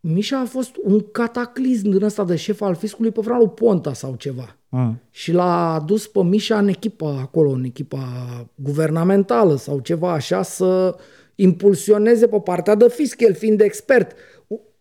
Mișa 0.00 0.40
a 0.40 0.44
fost 0.44 0.70
un 0.82 1.00
cataclism 1.12 1.88
din 1.88 2.02
ăsta 2.02 2.24
de 2.24 2.36
șef 2.36 2.60
al 2.60 2.74
fiscului 2.74 3.10
pe 3.10 3.20
vremea 3.20 3.38
lui 3.38 3.48
Ponta 3.48 3.92
sau 3.92 4.14
ceva. 4.14 4.56
Mm. 4.68 5.00
Și 5.10 5.32
l-a 5.32 5.74
adus 5.74 6.06
pe 6.06 6.22
Mișa 6.22 6.58
în 6.58 6.68
echipa 6.68 7.18
acolo, 7.20 7.50
în 7.50 7.64
echipa 7.64 8.06
guvernamentală 8.54 9.56
sau 9.56 9.78
ceva 9.78 10.12
așa, 10.12 10.42
să 10.42 10.96
impulsioneze 11.34 12.26
pe 12.26 12.40
partea 12.44 12.74
de 12.74 12.88
fisc, 12.88 13.20
el 13.20 13.34
fiind 13.34 13.60
expert. 13.60 14.12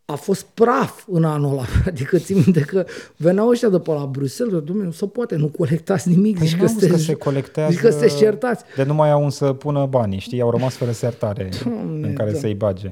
A 0.05 0.15
fost 0.15 0.45
praf 0.53 1.03
în 1.07 1.23
anul 1.23 1.51
ăla. 1.51 1.65
Adică 1.87 2.17
țin 2.17 2.35
minte 2.35 2.59
că 2.59 2.85
veneau 3.17 3.47
ăștia 3.47 3.69
de 3.69 3.79
pe 3.79 3.91
la 3.91 4.05
Bruxelles, 4.05 4.61
domnule, 4.63 4.87
nu 4.87 4.91
se 4.91 5.05
poate, 5.05 5.35
nu 5.35 5.47
colectați 5.47 6.09
nimic. 6.09 6.37
Păi 6.37 6.47
zici 6.47 6.57
că, 6.57 6.87
că 6.87 6.97
se 6.97 7.13
colectează, 7.13 7.71
zici 7.71 7.81
că 7.81 7.89
sunteți 7.89 8.17
certați. 8.17 8.63
De 8.75 8.83
nu 8.83 8.93
mai 8.93 9.11
au 9.11 9.29
să 9.29 9.53
pună 9.53 9.85
bani, 9.85 10.17
știi? 10.19 10.41
Au 10.41 10.51
rămas 10.51 10.73
fără 10.73 10.91
sertare 10.91 11.49
Doamne, 11.63 12.07
în 12.07 12.13
care 12.13 12.31
da. 12.31 12.39
să-i 12.39 12.53
bage. 12.53 12.91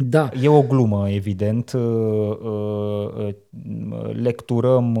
Da. 0.00 0.30
E 0.42 0.48
o 0.48 0.62
glumă, 0.62 1.08
evident. 1.10 1.72
Lecturăm 4.12 4.98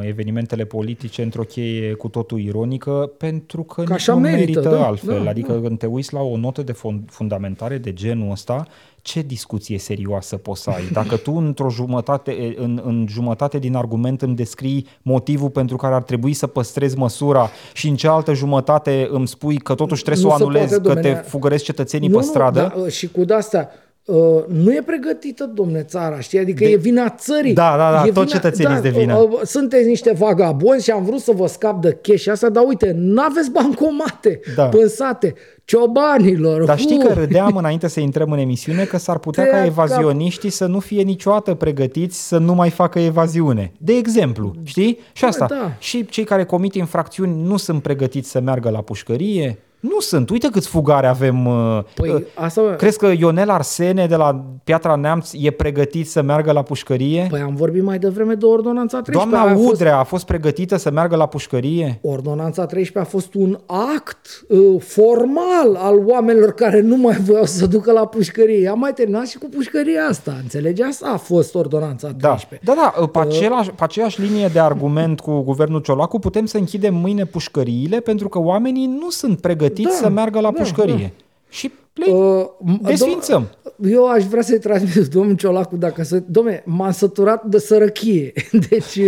evenimentele 0.00 0.64
politice 0.64 1.22
într-o 1.22 1.42
cheie 1.42 1.92
cu 1.92 2.08
totul 2.08 2.40
ironică 2.40 3.10
pentru 3.18 3.62
că 3.62 3.82
Ca 3.82 3.94
nici 3.94 4.08
nu 4.08 4.18
merită, 4.18 4.38
merită 4.60 4.74
da, 4.74 4.86
altfel. 4.86 5.22
Da, 5.24 5.30
adică 5.30 5.52
da. 5.52 5.60
când 5.60 5.78
te 5.78 5.86
uiți 5.86 6.12
la 6.12 6.20
o 6.20 6.36
notă 6.36 6.62
de 6.62 6.74
fundamentare 7.06 7.78
de 7.78 7.92
genul 7.92 8.30
ăsta, 8.30 8.66
ce 9.02 9.22
discuție 9.22 9.78
serioasă 9.78 10.36
poți 10.36 10.62
să 10.62 10.70
ai? 10.70 10.88
Dacă 10.92 11.16
tu 11.16 11.32
într-o 11.32 11.70
jumătate, 11.70 12.54
în, 12.56 12.80
în 12.84 13.06
jumătate 13.08 13.58
din 13.58 13.74
argument 13.74 14.22
îmi 14.22 14.36
descrii 14.36 14.86
motivul 15.02 15.50
pentru 15.50 15.76
care 15.76 15.94
ar 15.94 16.02
trebui 16.02 16.32
să 16.32 16.46
păstrezi 16.46 16.96
măsura 16.96 17.50
și 17.72 17.88
în 17.88 17.96
cealaltă 17.96 18.32
jumătate 18.32 19.08
îmi 19.10 19.28
spui 19.28 19.56
că 19.56 19.74
totuși 19.74 20.02
trebuie 20.02 20.24
să 20.24 20.30
o 20.30 20.34
anulezi, 20.34 20.80
că 20.80 20.94
te 20.94 21.14
fugăresc 21.14 21.64
cetățenii 21.64 22.08
nu, 22.08 22.16
pe 22.16 22.22
stradă. 22.22 22.72
Nu, 22.76 22.82
da, 22.82 22.88
și 22.88 23.08
cu 23.08 23.24
de-astea, 23.24 23.70
Uh, 24.08 24.44
nu 24.46 24.72
e 24.72 24.82
pregătită, 24.86 25.50
domne, 25.54 25.82
țara, 25.82 26.20
știi? 26.20 26.38
Adică 26.38 26.64
de... 26.64 26.70
e 26.70 26.76
vina 26.76 27.08
țării. 27.08 27.52
Da, 27.52 27.74
da, 27.76 27.90
da, 27.90 28.06
e 28.06 28.10
tot 28.10 28.28
cetățenii 28.28 28.74
da, 28.74 28.80
de 28.80 28.88
vină. 28.88 29.16
Uh, 29.16 29.40
sunteți 29.42 29.88
niște 29.88 30.12
vagabonzi 30.12 30.84
și 30.84 30.90
am 30.90 31.04
vrut 31.04 31.20
să 31.20 31.32
vă 31.32 31.46
scap 31.46 31.80
de 31.80 31.98
cash 32.02 32.26
asta, 32.28 32.48
dar 32.48 32.64
uite, 32.66 32.92
n-aveți 32.96 33.50
bancomate 33.50 34.40
da. 34.56 34.64
pânsate 34.64 35.34
ciobanilor. 35.64 36.64
Dar 36.64 36.78
știi 36.78 36.98
că 36.98 37.12
râdeam 37.12 37.56
înainte 37.56 37.88
să 37.88 38.00
intrăm 38.00 38.32
în 38.32 38.38
emisiune 38.38 38.84
că 38.84 38.98
s-ar 38.98 39.18
putea 39.18 39.46
ca 39.46 39.64
evazioniștii 39.64 40.50
să 40.50 40.66
nu 40.66 40.78
fie 40.78 41.02
niciodată 41.02 41.54
pregătiți 41.54 42.28
să 42.28 42.38
nu 42.38 42.54
mai 42.54 42.70
facă 42.70 42.98
evaziune. 42.98 43.72
De 43.78 43.92
exemplu, 43.92 44.54
știi? 44.64 44.98
Și 45.12 45.24
asta. 45.24 45.46
Da. 45.48 45.72
Și 45.78 46.06
cei 46.06 46.24
care 46.24 46.44
comit 46.44 46.74
infracțiuni 46.74 47.42
nu 47.42 47.56
sunt 47.56 47.82
pregătiți 47.82 48.30
să 48.30 48.40
meargă 48.40 48.70
la 48.70 48.80
pușcărie, 48.80 49.58
nu 49.80 50.00
sunt. 50.00 50.30
Uite 50.30 50.48
câți 50.52 50.68
fugare 50.68 51.06
avem. 51.06 51.46
Uh, 51.46 51.84
păi, 51.94 52.10
uh, 52.10 52.22
asta... 52.34 52.62
Crezi 52.62 52.98
că 52.98 53.12
Ionel 53.18 53.50
Arsene 53.50 54.06
de 54.06 54.16
la 54.16 54.44
Piatra 54.64 54.94
Neamț 54.94 55.30
e 55.32 55.50
pregătit 55.50 56.10
să 56.10 56.22
meargă 56.22 56.52
la 56.52 56.62
pușcărie? 56.62 57.26
Păi 57.30 57.40
am 57.40 57.54
vorbit 57.54 57.82
mai 57.82 57.98
devreme 57.98 58.34
de 58.34 58.44
Ordonanța 58.44 59.00
13. 59.00 59.36
Doamna 59.36 59.50
a 59.50 59.68
Udrea 59.68 59.92
fost... 59.92 60.00
a 60.00 60.08
fost 60.08 60.24
pregătită 60.24 60.76
să 60.76 60.90
meargă 60.90 61.16
la 61.16 61.26
pușcărie? 61.26 61.98
Ordonanța 62.02 62.66
13 62.66 62.98
a 62.98 63.18
fost 63.18 63.34
un 63.34 63.58
act 63.96 64.44
uh, 64.48 64.80
formal 64.80 65.74
al 65.76 66.02
oamenilor 66.06 66.52
care 66.52 66.80
nu 66.80 66.96
mai 66.96 67.16
voiau 67.16 67.44
să 67.44 67.66
ducă 67.66 67.92
la 67.92 68.06
pușcărie. 68.06 68.68
Am 68.68 68.78
mai 68.78 68.92
terminat 68.92 69.26
și 69.26 69.38
cu 69.38 69.48
pușcăria 69.48 70.02
asta. 70.02 70.36
Înțelegi? 70.42 70.82
Asta 70.82 71.10
a 71.12 71.16
fost 71.16 71.54
Ordonanța 71.54 72.08
13. 72.08 72.60
Da, 72.64 72.74
da, 72.74 72.94
da 73.00 73.06
pe, 73.06 73.18
uh... 73.18 73.24
același, 73.24 73.70
pe 73.70 73.82
aceeași 73.82 74.20
linie 74.20 74.48
de 74.52 74.58
argument 74.58 75.20
cu 75.20 75.40
guvernul 75.40 75.80
Ciolacu 75.80 76.18
putem 76.18 76.46
să 76.46 76.56
închidem 76.56 76.94
mâine 76.94 77.24
pușcăriile 77.24 78.00
pentru 78.00 78.28
că 78.28 78.38
oamenii 78.38 78.86
nu 78.86 79.10
sunt 79.10 79.40
pregătiți 79.40 79.67
pregătiți 79.68 80.00
da, 80.00 80.06
să 80.06 80.12
meargă 80.12 80.40
la 80.40 80.50
da, 80.50 80.60
pușcărie. 80.60 81.12
Da. 81.16 81.24
Și 81.48 81.70
le 81.94 82.12
uh, 82.12 82.46
desfințăm. 82.82 83.48
Eu 83.82 84.08
aș 84.08 84.24
vrea 84.24 84.42
să-i 84.42 84.58
transmit 84.58 85.06
domnul 85.14 85.36
Ciolacu 85.36 85.76
dacă 85.76 86.02
să... 86.02 86.22
Domne, 86.26 86.62
m-am 86.66 86.92
săturat 86.92 87.44
de 87.44 87.58
sărăchie. 87.58 88.32
Deci... 88.68 88.98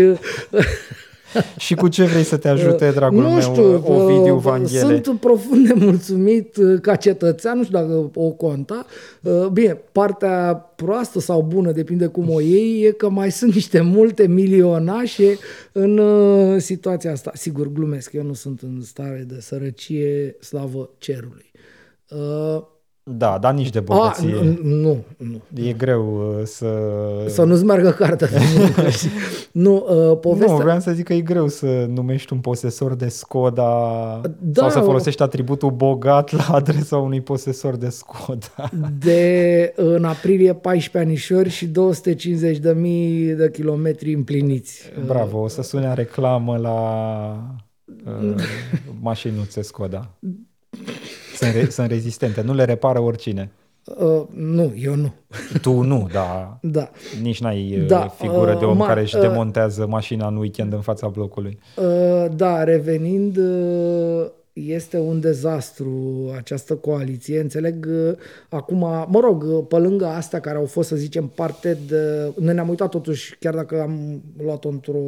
Uh, 1.35 1.43
și 1.65 1.75
cu 1.75 1.89
ce 1.89 2.05
vrei 2.05 2.23
să 2.23 2.37
te 2.37 2.49
ajute, 2.49 2.87
uh, 2.87 2.95
dragul 2.95 3.23
nu 3.23 3.41
știu, 3.41 3.63
meu, 3.63 3.85
Ovidiu 3.87 4.35
uh, 4.35 4.43
Vanghele? 4.43 5.03
Sunt 5.03 5.21
profund 5.21 5.67
nemulțumit 5.67 6.57
ca 6.83 6.97
cetățean, 6.97 7.57
nu 7.57 7.65
știu 7.65 7.79
dacă 7.79 8.11
o 8.15 8.31
conta. 8.31 8.87
Bine, 9.53 9.81
partea 9.93 10.55
proastă 10.77 11.21
sau 11.21 11.43
bună, 11.43 11.73
depinde 11.73 12.07
cum 12.07 12.31
o 12.31 12.41
iei, 12.41 12.83
e 12.83 12.91
că 12.91 13.09
mai 13.09 13.31
sunt 13.31 13.55
niște 13.55 13.81
multe 13.81 14.27
milionașe 14.27 15.39
în 15.73 16.01
situația 16.59 17.13
asta. 17.13 17.31
Sigur, 17.35 17.73
glumesc, 17.73 18.13
eu 18.13 18.23
nu 18.23 18.35
sunt 18.35 18.61
în 18.63 18.81
stare 18.83 19.25
de 19.29 19.41
sărăcie, 19.41 20.37
slavă 20.41 20.91
cerului. 20.99 21.51
Da, 23.03 23.39
dar 23.41 23.55
nici 23.55 23.71
de 23.71 23.81
bogăție. 23.81 24.35
A, 24.35 24.43
nu, 24.63 25.05
nu. 25.17 25.41
E 25.55 25.73
greu 25.73 26.37
uh, 26.39 26.45
să... 26.45 26.67
Să 27.27 27.43
nu-ți 27.43 27.65
meargă 27.65 27.91
cartea. 27.91 28.29
nu, 29.53 29.87
uh, 29.89 30.19
povestea... 30.19 30.53
Nu, 30.53 30.63
vreau 30.63 30.81
să 30.81 30.93
zic 30.93 31.05
că 31.05 31.13
e 31.13 31.21
greu 31.21 31.49
să 31.49 31.87
numești 31.89 32.33
un 32.33 32.39
posesor 32.39 32.95
de 32.95 33.09
Skoda 33.09 34.21
da, 34.39 34.61
sau 34.61 34.71
să 34.71 34.81
folosești 34.81 35.23
atributul 35.23 35.71
bogat 35.71 36.33
la 36.33 36.55
adresa 36.55 36.97
unui 36.97 37.21
posesor 37.21 37.77
de 37.77 37.89
Skoda. 37.89 38.71
de 38.99 39.73
în 39.77 40.05
aprilie 40.05 40.55
14 40.55 41.11
anișori 41.11 41.49
și 41.49 41.67
250 41.67 42.59
de 42.59 42.73
mii 42.73 43.35
de 43.35 43.51
kilometri 43.51 44.15
împliniți. 44.15 44.83
Bravo, 45.07 45.39
o 45.39 45.49
să 45.49 45.63
sune 45.63 45.95
reclamă 45.95 46.57
la 46.57 46.79
uh, 48.05 48.35
mașinuțe 49.01 49.63
Skoda. 49.63 50.11
Sunt, 51.41 51.55
re- 51.55 51.71
sunt 51.71 51.91
rezistente, 51.91 52.41
nu 52.41 52.55
le 52.55 52.65
repară 52.65 53.01
oricine. 53.01 53.51
Uh, 53.85 54.23
nu, 54.35 54.73
eu 54.77 54.95
nu. 54.95 55.13
Tu 55.63 55.83
nu, 55.83 56.09
da. 56.13 56.59
da. 56.63 56.91
Nici 57.23 57.41
n-ai 57.41 57.79
uh, 57.81 57.87
da. 57.87 58.09
figură 58.09 58.57
de 58.59 58.65
om 58.65 58.79
uh, 58.79 58.87
care 58.87 59.01
își 59.01 59.17
uh, 59.17 59.23
demontează 59.23 59.87
mașina 59.87 60.27
în 60.27 60.37
weekend 60.37 60.73
în 60.73 60.81
fața 60.81 61.09
blocului. 61.09 61.59
Uh, 61.77 62.27
da, 62.37 62.65
revenind, 62.65 63.37
uh, 63.37 64.27
este 64.53 64.99
un 64.99 65.21
dezastru 65.21 65.93
această 66.37 66.75
coaliție. 66.75 67.41
Înțeleg 67.41 67.87
uh, 67.91 68.17
acum, 68.49 68.79
mă 69.09 69.21
rog, 69.21 69.43
uh, 69.43 69.65
pe 69.69 69.77
lângă 69.77 70.07
astea 70.07 70.41
care 70.41 70.59
au 70.59 70.67
fost, 70.67 70.89
să 70.89 70.97
zicem, 70.97 71.27
parte 71.35 71.79
de... 71.87 72.33
Noi 72.37 72.55
ne-am 72.55 72.69
uitat 72.69 72.89
totuși, 72.89 73.37
chiar 73.39 73.55
dacă 73.55 73.81
am 73.81 74.23
luat-o 74.43 74.69
într-o, 74.69 75.03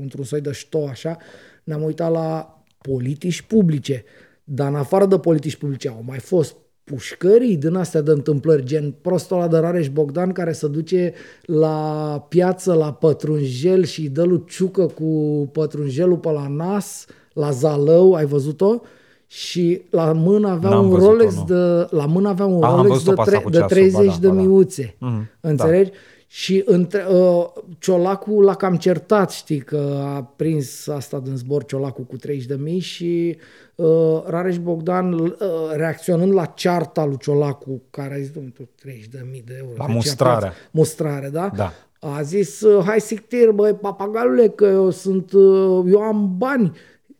într-un 0.00 0.24
soi 0.24 0.40
de 0.40 0.52
șto 0.52 0.86
așa, 0.88 1.16
ne-am 1.64 1.82
uitat 1.82 2.10
la 2.10 2.58
politici 2.78 3.42
publice 3.42 4.04
dar 4.52 4.68
în 4.68 4.74
afară 4.74 5.06
de 5.06 5.18
politici 5.18 5.56
publice 5.56 5.88
au 5.88 6.02
mai 6.06 6.18
fost 6.18 6.56
pușcării 6.84 7.56
din 7.56 7.74
astea 7.74 8.00
de 8.00 8.10
întâmplări, 8.10 8.64
gen 8.64 8.94
prostul 9.00 9.36
ăla 9.36 9.48
de 9.48 9.58
Rareș 9.58 9.88
Bogdan 9.88 10.32
care 10.32 10.52
se 10.52 10.68
duce 10.68 11.12
la 11.42 12.26
piață 12.28 12.72
la 12.74 12.92
pătrunjel 12.92 13.84
și 13.84 14.08
dă 14.08 14.22
lui 14.22 14.44
ciucă 14.46 14.86
cu 14.86 15.04
pătrunjelul 15.52 16.16
pe 16.16 16.30
la 16.30 16.48
nas, 16.48 17.06
la 17.32 17.50
Zalău, 17.50 18.14
ai 18.14 18.26
văzut-o? 18.26 18.80
Și 19.26 19.82
la 19.90 20.12
mână 20.12 20.48
avea 20.48 20.70
N-am 20.70 20.90
un 20.90 20.96
Rolex 20.96 21.42
de 21.46 21.86
la 21.90 22.06
mână 22.06 22.28
avea 22.28 22.46
un 22.46 22.62
A, 22.62 22.74
Rolex 22.74 23.04
de, 23.04 23.12
tre- 23.24 23.44
de 23.50 23.64
30 23.68 24.06
da, 24.06 24.16
de 24.20 24.26
da. 24.26 24.32
miuțe. 24.32 24.94
Mm-hmm, 24.94 25.40
înțelegi? 25.40 25.90
Da. 25.90 25.96
Și 26.32 26.62
între, 26.64 27.06
uh, 27.08 27.46
Ciolacu 27.78 28.40
l-a 28.40 28.54
cam 28.54 28.76
certat, 28.76 29.30
știi, 29.30 29.58
că 29.58 30.02
a 30.04 30.22
prins 30.22 30.86
asta 30.86 31.20
din 31.20 31.36
zbor 31.36 31.64
Ciolacu 31.64 32.02
cu 32.02 32.16
30 32.16 32.46
de 32.46 32.54
mii 32.54 32.78
și 32.78 33.36
uh, 33.74 34.22
Rareș 34.26 34.58
Bogdan, 34.58 35.12
uh, 35.12 35.30
reacționând 35.72 36.32
la 36.32 36.44
cearta 36.44 37.04
lui 37.04 37.18
Ciolacu, 37.18 37.82
care 37.90 38.14
a 38.14 38.18
zis, 38.18 38.30
domnule, 38.30 38.54
30 38.80 39.06
de 39.06 39.26
mii 39.30 39.42
de 39.46 39.54
euro. 39.58 39.74
La 39.76 39.86
mustrare. 39.86 40.52
Mustrare, 40.70 41.28
da? 41.28 41.50
Da. 41.56 41.72
A 42.00 42.22
zis, 42.22 42.60
uh, 42.60 42.84
hai 42.84 43.00
sictir, 43.00 43.50
băi, 43.50 43.74
papagalule, 43.74 44.48
că 44.48 44.64
eu 44.64 44.90
sunt, 44.90 45.32
uh, 45.32 45.84
eu 45.90 46.00
am 46.00 46.34
bani. 46.36 46.72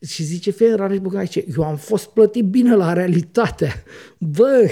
Și 0.06 0.22
zice, 0.22 0.50
fie 0.50 0.74
Rareș 0.74 0.98
Bogdan, 0.98 1.24
zice, 1.24 1.44
eu 1.56 1.64
am 1.64 1.76
fost 1.76 2.06
plătit 2.06 2.44
bine 2.44 2.74
la 2.74 2.92
realitate. 2.92 3.82
Bă, 4.36 4.70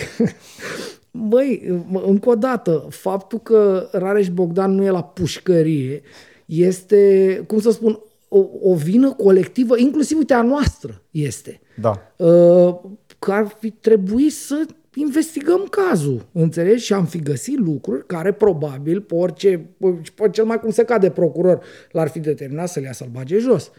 Băi, 1.11 1.83
încă 2.05 2.29
o 2.29 2.35
dată, 2.35 2.87
faptul 2.91 3.39
că 3.39 3.89
Rareș 3.93 4.29
Bogdan 4.29 4.75
nu 4.75 4.85
e 4.85 4.91
la 4.91 5.03
pușcărie 5.03 6.03
este, 6.47 7.45
cum 7.47 7.61
să 7.61 7.71
spun, 7.71 8.01
o, 8.29 8.47
o 8.61 8.75
vină 8.75 9.13
colectivă, 9.13 9.79
inclusiv 9.79 10.19
uite 10.19 10.35
a 10.35 10.43
noastră 10.43 11.03
este. 11.11 11.61
Da. 11.81 12.13
Uh, 12.17 12.77
că 13.19 13.33
ar 13.33 13.57
fi 13.59 13.71
trebuit 13.71 14.33
să 14.33 14.67
investigăm 14.95 15.67
cazul, 15.71 16.27
înțelegi? 16.33 16.85
Și 16.85 16.93
am 16.93 17.05
fi 17.05 17.19
găsit 17.19 17.59
lucruri 17.59 18.07
care 18.07 18.33
probabil, 18.33 19.01
pe 19.01 19.15
orice, 19.15 19.71
pe 20.15 20.29
cel 20.31 20.45
mai 20.45 20.61
cum 20.61 20.71
se 20.71 20.85
cade 20.85 21.11
procuror, 21.11 21.65
l-ar 21.93 22.09
fi 22.09 22.21
determinat 22.21 22.69
să 22.69 22.81
le 22.81 22.87
ia 22.87 22.93
să-l 22.93 23.09
bage 23.13 23.39
jos. 23.39 23.71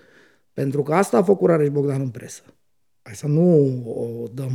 Pentru 0.54 0.84
că 0.84 0.94
asta 0.94 1.18
a 1.18 1.24
făcut 1.24 1.50
Rareș 1.50 1.70
Bogdan 1.70 2.02
în 2.02 2.10
presă. 2.10 2.42
Hai 3.10 3.18
să 3.18 3.28
nu 3.28 3.66
o 3.96 4.28
dăm... 4.34 4.52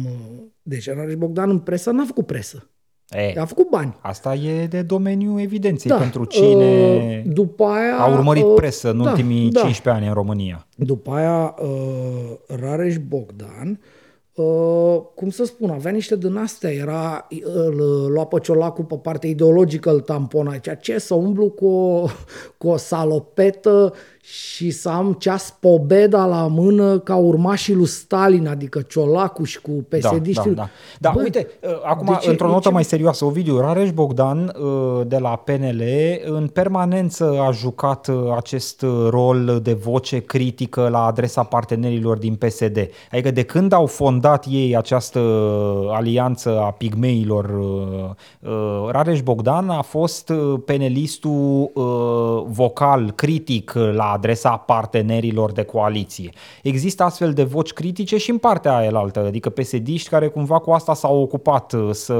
Deci 0.63 0.91
Rareș 0.91 1.15
Bogdan 1.15 1.51
în 1.51 1.59
presă 1.59 1.91
n-a 1.91 2.05
făcut 2.05 2.27
presă. 2.27 2.71
E, 3.09 3.41
a 3.41 3.45
făcut 3.45 3.69
bani. 3.69 3.97
Asta 4.01 4.35
e 4.35 4.67
de 4.67 4.83
domeniul 4.83 5.41
evidenței 5.41 5.91
da. 5.91 5.97
pentru 5.97 6.25
cine 6.25 7.23
uh, 7.27 7.33
după 7.33 7.65
aia, 7.65 7.99
a 7.99 8.13
urmărit 8.13 8.45
uh, 8.45 8.53
presă 8.57 8.91
în 8.91 9.03
da, 9.03 9.11
ultimii 9.11 9.51
da. 9.51 9.61
15 9.61 9.89
ani 10.03 10.07
în 10.07 10.15
România. 10.15 10.67
După 10.77 11.11
aia, 11.11 11.55
uh, 11.63 12.59
Rareș 12.61 12.97
Bogdan, 13.09 13.81
uh, 14.35 15.01
cum 15.15 15.31
să 15.31 15.45
spun, 15.45 15.71
avea 15.71 15.93
niște 15.93 16.17
din 16.17 16.37
astea, 16.37 16.71
era, 16.71 17.27
îl 17.43 17.77
lua 18.13 18.27
pe 18.27 18.39
Ciolacu 18.39 18.83
pe 18.83 18.97
partea 18.97 19.31
ideologică, 19.31 19.91
îl 19.91 20.01
tampona, 20.01 20.59
ce 20.59 20.99
să 20.99 21.15
umblu 21.15 21.51
cu 21.51 21.67
o, 21.67 22.07
cu 22.59 22.69
o 22.69 22.77
salopetă 22.77 23.93
și 24.27 24.71
să 24.71 24.89
am 24.89 25.13
ceas 25.13 25.57
pobeda 25.61 26.27
la 26.27 26.47
mână 26.47 26.99
ca 26.99 27.17
urmașii 27.17 27.75
lui 27.75 27.87
Stalin, 27.87 28.47
adică 28.47 28.81
Ciolacu 28.81 29.45
și 29.45 29.61
cu 29.61 29.71
psd 29.89 30.35
Da, 30.35 30.43
da, 30.45 30.51
da. 30.55 30.69
da 30.99 31.11
Bă, 31.15 31.21
uite, 31.23 31.49
uh, 31.63 31.71
acum, 31.85 32.19
ce, 32.21 32.31
într-o 32.31 32.47
notă 32.47 32.69
ce... 32.69 32.75
mai 32.75 32.85
serioasă, 32.85 33.25
Ovidiu, 33.25 33.61
Rareș 33.61 33.91
Bogdan 33.91 34.39
uh, 34.59 35.07
de 35.07 35.19
la 35.19 35.37
PNL 35.37 35.83
în 36.25 36.47
permanență 36.47 37.39
a 37.47 37.51
jucat 37.51 38.09
uh, 38.09 38.15
acest 38.37 38.85
rol 39.09 39.61
de 39.63 39.73
voce 39.73 40.19
critică 40.19 40.89
la 40.89 41.05
adresa 41.05 41.43
partenerilor 41.43 42.19
din 42.19 42.35
PSD. 42.35 42.89
Adică 43.13 43.31
de 43.31 43.43
când 43.43 43.73
au 43.73 43.87
fondat 43.87 44.47
ei 44.49 44.77
această 44.77 45.21
alianță 45.91 46.59
a 46.59 46.71
pigmeilor, 46.71 47.51
Rareș 48.91 49.23
Bogdan 49.23 49.69
a 49.69 49.83
fost 49.83 50.33
penelistul 50.65 51.71
vocal, 52.47 53.11
critic 53.11 53.73
la 53.73 54.14
adresa 54.15 54.57
partenerilor 54.57 55.53
de 55.53 55.63
coaliție. 55.63 56.31
Există 56.63 57.03
astfel 57.03 57.33
de 57.33 57.45
voci 57.45 57.73
critice 57.73 58.17
și 58.17 58.31
în 58.31 58.39
partea 58.39 58.77
aia 58.77 58.91
altă, 58.95 59.25
adică 59.27 59.51
psd 59.51 59.89
care 60.09 60.29
cumva 60.29 60.59
cu 60.59 60.71
asta 60.71 60.95
s-au 60.95 61.21
ocupat 61.21 61.73
uh, 61.73 61.89
să 61.91 62.17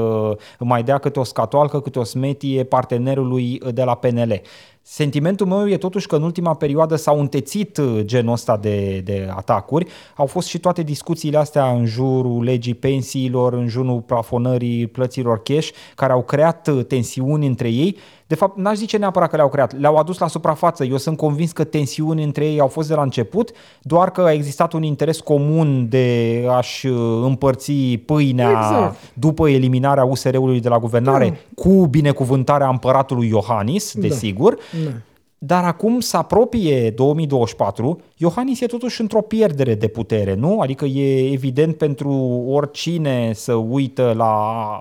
mai 0.59 0.83
dea 0.83 0.97
câte 0.97 1.19
o 1.19 1.23
scatoalcă, 1.23 1.81
câte 1.81 1.99
o 1.99 2.03
smetie 2.03 2.63
partenerului 2.63 3.61
de 3.73 3.83
la 3.83 3.95
PNL. 3.95 4.41
Sentimentul 4.87 5.47
meu 5.47 5.69
e 5.69 5.77
totuși 5.77 6.07
că 6.07 6.15
în 6.15 6.23
ultima 6.23 6.53
perioadă 6.53 6.95
s-au 6.95 7.19
întețit 7.19 7.77
uh, 7.77 7.99
genul 8.01 8.33
ăsta 8.33 8.57
de, 8.57 9.01
de 9.03 9.29
atacuri. 9.35 9.87
Au 10.15 10.25
fost 10.25 10.47
și 10.47 10.59
toate 10.59 10.83
discuțiile 10.83 11.37
astea 11.37 11.71
în 11.71 11.85
jurul 11.85 12.43
legii 12.43 12.73
pensiilor, 12.73 13.53
în 13.53 13.67
jurul 13.67 14.01
plafonării 14.01 14.87
plăților 14.87 15.41
cash, 15.43 15.69
care 15.95 16.13
au 16.13 16.23
creat 16.23 16.67
uh, 16.67 16.85
tensiuni 16.85 17.47
între 17.47 17.69
ei. 17.69 17.97
De 18.27 18.35
fapt, 18.35 18.57
n-aș 18.57 18.75
zice 18.75 18.97
neapărat 18.97 19.29
că 19.29 19.35
le-au 19.35 19.49
creat, 19.49 19.79
le-au 19.79 19.95
adus 19.95 20.17
la 20.17 20.27
suprafață. 20.27 20.83
Eu 20.83 20.97
sunt 20.97 21.17
convins 21.17 21.51
că 21.51 21.63
tensiuni 21.63 22.23
între 22.23 22.45
ei 22.45 22.59
au 22.59 22.67
fost 22.67 22.87
de 22.87 22.93
la 22.93 23.01
început, 23.01 23.51
doar 23.81 24.11
că 24.11 24.21
a 24.21 24.31
existat 24.31 24.73
un 24.73 24.83
interes 24.83 25.19
comun 25.19 25.89
de 25.89 26.45
a-și 26.49 26.87
uh, 26.87 27.21
împărți 27.23 27.73
pâinea 28.05 28.49
exact. 28.49 28.95
după 29.13 29.49
eliminarea 29.49 30.05
USR-ului 30.05 30.59
de 30.59 30.69
la 30.69 30.79
guvernare 30.79 31.29
da. 31.29 31.35
cu 31.55 31.85
binecuvântarea 31.85 32.67
împăratului 32.67 33.27
Iohannis, 33.27 33.93
da. 33.93 34.01
desigur. 34.07 34.57
Da. 34.83 34.91
Dar 35.37 35.63
acum 35.63 35.99
se 35.99 36.17
apropie 36.17 36.89
2024, 36.89 37.99
Iohannis 38.17 38.61
e 38.61 38.65
totuși 38.65 39.01
într-o 39.01 39.21
pierdere 39.21 39.75
de 39.75 39.87
putere, 39.87 40.33
nu? 40.33 40.59
Adică 40.59 40.85
e 40.85 41.31
evident 41.31 41.77
pentru 41.77 42.11
oricine 42.47 43.31
să 43.33 43.53
uită 43.53 44.13
la 44.17 44.33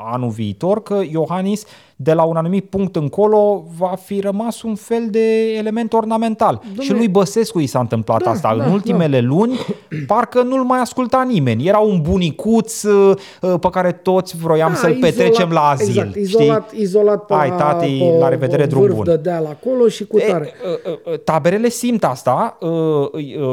anul 0.04 0.30
viitor 0.30 0.82
că 0.82 1.00
Iohannis 1.10 1.64
de 1.96 2.12
la 2.12 2.22
un 2.22 2.36
anumit 2.36 2.64
punct 2.64 2.96
încolo 2.96 3.64
va 3.76 3.94
fi 4.04 4.20
rămas 4.20 4.62
un 4.62 4.74
fel 4.74 5.06
de 5.10 5.54
element 5.56 5.92
ornamental. 5.92 6.62
Dom'le, 6.64 6.80
și 6.80 6.92
lui 6.92 7.08
Băsescu 7.08 7.60
i 7.60 7.66
s-a 7.66 7.78
întâmplat 7.78 8.22
da, 8.22 8.30
asta. 8.30 8.54
Da, 8.56 8.64
în 8.64 8.72
ultimele 8.72 9.20
da. 9.20 9.26
luni, 9.26 9.58
parcă 10.06 10.42
nu-l 10.42 10.64
mai 10.64 10.80
asculta 10.80 11.26
nimeni. 11.28 11.66
Era 11.66 11.78
un 11.78 12.00
bunicuț 12.02 12.82
uh, 12.82 13.16
pe 13.60 13.68
care 13.70 13.92
toți 13.92 14.36
vroiam 14.36 14.72
da, 14.72 14.76
să-l 14.76 14.90
izolat, 14.90 15.10
petrecem 15.10 15.50
la 15.50 15.60
azil. 15.60 15.88
Exact, 15.88 16.16
izolat, 16.16 16.68
știi? 16.68 16.82
izolat 16.82 17.24
pe, 17.24 17.34
Ai, 17.34 17.56
tati, 17.56 17.98
pe, 17.98 18.18
la 18.18 18.28
revedere, 18.28 18.66
drum 18.66 18.86
bun. 18.94 19.04
de 19.04 19.16
deal 19.16 19.46
acolo 19.46 19.88
și 19.88 20.06
cu 20.06 20.18
tare. 20.18 20.52
E, 20.64 20.90
uh, 20.90 21.12
uh, 21.12 21.18
taberele 21.18 21.68
simt 21.68 22.04
asta, 22.04 22.58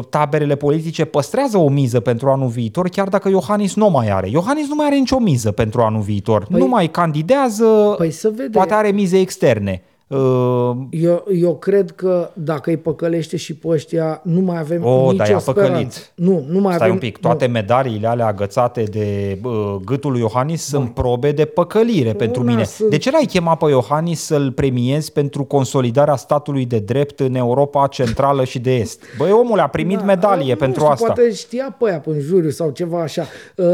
taberele 0.09 0.55
politice 0.55 1.05
păstrează 1.05 1.57
o 1.57 1.69
miză 1.69 1.99
pentru 1.99 2.29
anul 2.29 2.47
viitor, 2.47 2.89
chiar 2.89 3.07
dacă 3.07 3.29
Iohannis 3.29 3.75
nu 3.75 3.89
mai 3.89 4.09
are. 4.09 4.29
Iohannis 4.29 4.67
nu 4.67 4.75
mai 4.75 4.85
are 4.85 4.95
nicio 4.95 5.19
miză 5.19 5.51
pentru 5.51 5.81
anul 5.81 6.01
viitor. 6.01 6.45
Păi, 6.51 6.59
nu 6.59 6.67
mai 6.67 6.87
candidează. 6.87 7.93
Păi 7.97 8.11
să 8.11 8.30
vede. 8.31 8.51
Poate 8.57 8.73
are 8.73 8.91
mize 8.91 9.21
externe. 9.21 9.81
Uh, 10.11 10.75
eu, 10.89 11.25
eu 11.41 11.55
cred 11.55 11.91
că 11.91 12.29
dacă 12.33 12.69
îi 12.69 12.77
păcălește 12.77 13.37
și 13.37 13.55
pe 13.55 13.67
ăștia, 13.67 14.21
nu 14.23 14.39
mai 14.39 14.59
avem 14.59 14.85
oh, 14.85 15.11
nicio 15.11 15.39
speranță. 15.39 15.99
Nu, 16.15 16.45
nu 16.49 16.59
mai 16.59 16.73
Stai 16.73 16.87
avem, 16.87 16.91
un 16.91 16.97
pic, 16.97 17.17
toate 17.17 17.45
nu. 17.45 17.51
medaliile 17.51 18.07
alea 18.07 18.27
agățate 18.27 18.83
de 18.83 19.39
uh, 19.43 19.75
gâtul 19.85 20.11
lui 20.11 20.19
Iohannis 20.19 20.71
da. 20.71 20.77
sunt 20.77 20.93
probe 20.93 21.31
de 21.31 21.45
păcălire 21.45 22.13
pentru 22.13 22.43
mine. 22.43 22.63
Sunt... 22.63 22.89
De 22.89 22.97
ce 22.97 23.11
l-ai 23.11 23.25
chemat 23.25 23.57
pe 23.57 23.69
Iohannis 23.69 24.21
să-l 24.21 24.51
premiezi 24.51 25.11
pentru 25.11 25.43
consolidarea 25.43 26.15
statului 26.15 26.65
de 26.65 26.79
drept 26.79 27.19
în 27.19 27.35
Europa 27.35 27.87
Centrală 27.87 28.43
și 28.43 28.59
de 28.59 28.75
Est? 28.75 29.03
Băi, 29.17 29.31
omul 29.31 29.59
a 29.59 29.67
primit 29.67 29.97
da, 29.97 30.03
medalie 30.03 30.55
pentru 30.55 30.79
știu, 30.79 30.91
asta. 30.91 31.05
Poate 31.05 31.33
știa 31.33 31.75
pe 31.79 31.89
aia 31.89 31.99
pe 31.99 32.19
juriu 32.19 32.49
sau 32.49 32.69
ceva 32.69 33.01
așa. 33.01 33.25
Uh, 33.55 33.65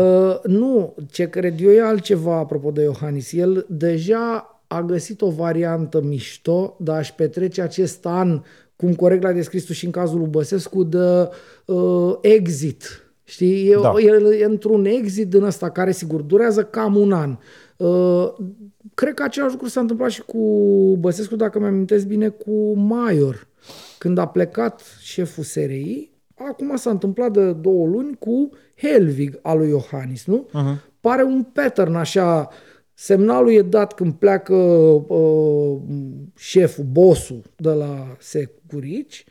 nu, 0.44 0.96
ce 1.12 1.30
cred 1.30 1.62
eu 1.62 1.72
e 1.72 1.82
altceva 1.82 2.38
apropo 2.38 2.72
de 2.72 2.82
Iohannis. 2.82 3.34
El 3.34 3.66
deja 3.70 4.52
a 4.68 4.82
găsit 4.82 5.22
o 5.22 5.30
variantă 5.30 6.02
mișto 6.02 6.76
de 6.80 6.92
a-și 6.92 7.14
petrece 7.14 7.62
acest 7.62 8.06
an, 8.06 8.42
cum 8.76 8.96
corect 8.96 9.24
l-a 9.24 9.32
descris 9.32 9.64
tu 9.64 9.74
și 9.74 9.86
în 9.86 9.92
cazul 9.92 10.20
lui 10.20 10.28
Băsescu, 10.28 10.84
de 10.84 11.30
uh, 11.66 12.16
exit. 12.22 13.12
Știi? 13.24 13.76
Da. 13.82 13.94
El 14.00 14.34
e 14.34 14.46
într-un 14.46 14.86
exit 14.86 15.30
din 15.30 15.44
ăsta 15.44 15.70
care, 15.70 15.92
sigur, 15.92 16.22
durează 16.22 16.64
cam 16.64 16.96
un 16.96 17.12
an. 17.12 17.38
Uh, 17.78 18.34
cred 18.94 19.14
că 19.14 19.24
același 19.24 19.52
lucru 19.52 19.68
s-a 19.68 19.80
întâmplat 19.80 20.10
și 20.10 20.22
cu 20.22 20.42
Băsescu, 21.00 21.36
dacă 21.36 21.60
mi 21.60 21.66
amintesc 21.66 22.06
bine, 22.06 22.30
cu 22.30 22.74
Maior. 22.74 23.48
Când 23.98 24.18
a 24.18 24.28
plecat 24.28 24.82
șeful 25.02 25.44
SRI, 25.44 26.12
acum 26.36 26.76
s-a 26.76 26.90
întâmplat 26.90 27.32
de 27.32 27.52
două 27.52 27.88
luni 27.88 28.16
cu 28.20 28.50
Helvig 28.76 29.40
al 29.42 29.58
lui 29.58 29.70
Iohannis, 29.70 30.26
nu? 30.26 30.48
Uh-huh. 30.50 30.96
Pare 31.02 31.24
un 31.24 31.44
pattern 31.44 31.96
așa 31.96 32.50
Semnalul 33.00 33.52
e 33.52 33.62
dat 33.62 33.94
când 33.94 34.14
pleacă 34.14 34.54
uh, 34.54 35.78
șeful, 36.36 36.84
bosul 36.84 37.42
de 37.56 37.70
la 37.70 38.16
Securici, 38.20 39.26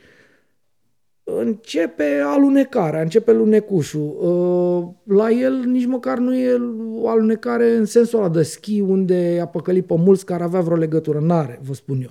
începe 1.24 2.22
alunecarea, 2.24 3.01
începe 3.01 3.32
lunecușul. 3.32 4.16
Uh, 4.20 5.16
la 5.16 5.30
el 5.30 5.52
nici 5.52 5.86
măcar 5.86 6.18
nu 6.18 6.34
e 6.34 6.56
o 6.94 7.09
alunecare 7.09 7.70
în 7.70 7.84
sensul 7.84 8.18
ăla 8.18 8.28
de 8.28 8.43
schi 8.43 8.80
unde 8.80 9.38
a 9.43 9.47
păcălit 9.47 9.86
pe 9.86 9.94
mulți 9.97 10.24
care 10.24 10.43
avea 10.43 10.60
vreo 10.60 10.76
legătură. 10.76 11.18
N-are, 11.20 11.60
vă 11.62 11.74
spun 11.74 12.01
eu, 12.02 12.10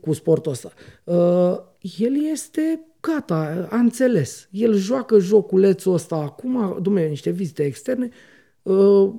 cu 0.00 0.12
sportul 0.12 0.52
ăsta. 0.52 0.72
Uh, 1.04 1.58
el 1.98 2.30
este 2.30 2.86
gata, 3.00 3.68
a 3.70 3.76
înțeles. 3.76 4.48
El 4.50 4.74
joacă 4.74 5.18
joculețul 5.18 5.92
ăsta 5.92 6.16
acum, 6.16 6.78
dumne, 6.82 7.06
niște 7.06 7.30
vizite 7.30 7.64
externe, 7.64 8.08
uh, 8.62 9.12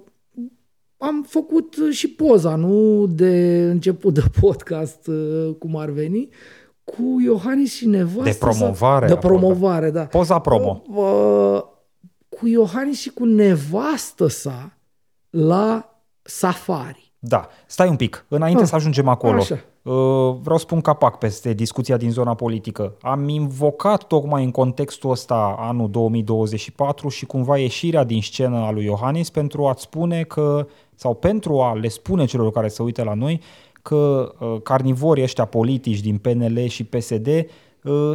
am 1.04 1.26
făcut 1.28 1.76
uh, 1.76 1.94
și 1.94 2.08
poza, 2.08 2.56
nu 2.56 3.06
de 3.06 3.64
început 3.72 4.14
de 4.14 4.24
podcast, 4.42 5.08
uh, 5.08 5.56
cum 5.60 5.76
ar 5.76 5.90
veni, 5.90 6.30
cu 6.84 7.22
Iohannis 7.24 7.74
și 7.74 7.88
nevastă. 7.88 8.24
De 8.24 8.38
promovare. 8.40 9.08
De 9.08 9.16
promovare, 9.16 9.92
da. 9.92 10.04
Poza 10.04 10.40
promo. 10.40 10.82
Uh, 10.88 11.64
cu 12.30 12.48
Iohannis 12.48 13.00
și 13.00 13.10
cu 13.10 13.26
nevastă 13.26 14.28
sa 14.28 14.78
la 15.30 16.00
safari. 16.22 17.03
Da, 17.26 17.48
stai 17.66 17.90
un 17.90 17.96
pic, 17.96 18.26
înainte 18.28 18.62
ah, 18.62 18.68
să 18.68 18.76
ajungem 18.76 19.08
acolo. 19.08 19.40
Așa. 19.40 19.60
Vreau 20.42 20.58
să 20.58 20.66
pun 20.66 20.82
capac 20.82 21.18
peste 21.18 21.54
discuția 21.54 21.98
din 21.98 22.12
zona 22.12 22.34
politică. 22.34 22.94
Am 23.02 23.28
invocat 23.30 24.04
tocmai 24.04 24.44
în 24.44 24.52
contextul 24.52 25.12
ăsta 25.12 25.56
anul 25.60 25.90
2024 25.90 27.10
și 27.10 27.26
cumva 27.26 27.58
ieșirea 27.58 28.04
din 28.04 28.22
scenă 28.22 28.58
a 28.58 28.72
lui 28.72 28.84
Iohannis 28.84 29.30
pentru 29.30 29.68
a-ți 29.68 29.82
spune 29.82 30.24
că 30.24 30.68
sau 30.96 31.14
pentru 31.14 31.62
a 31.62 31.74
le 31.74 31.88
spune 31.88 32.26
celor 32.26 32.52
care 32.52 32.68
se 32.68 32.84
uită 32.84 33.04
la 33.04 33.14
noi 33.14 33.42
că 33.82 34.34
uh, 34.40 34.62
carnivorii 34.64 35.24
ăștia 35.24 35.46
politici 35.46 36.00
din 36.00 36.18
PNL 36.18 36.66
și 36.68 36.84
PSD 36.84 37.28
uh, 37.28 37.44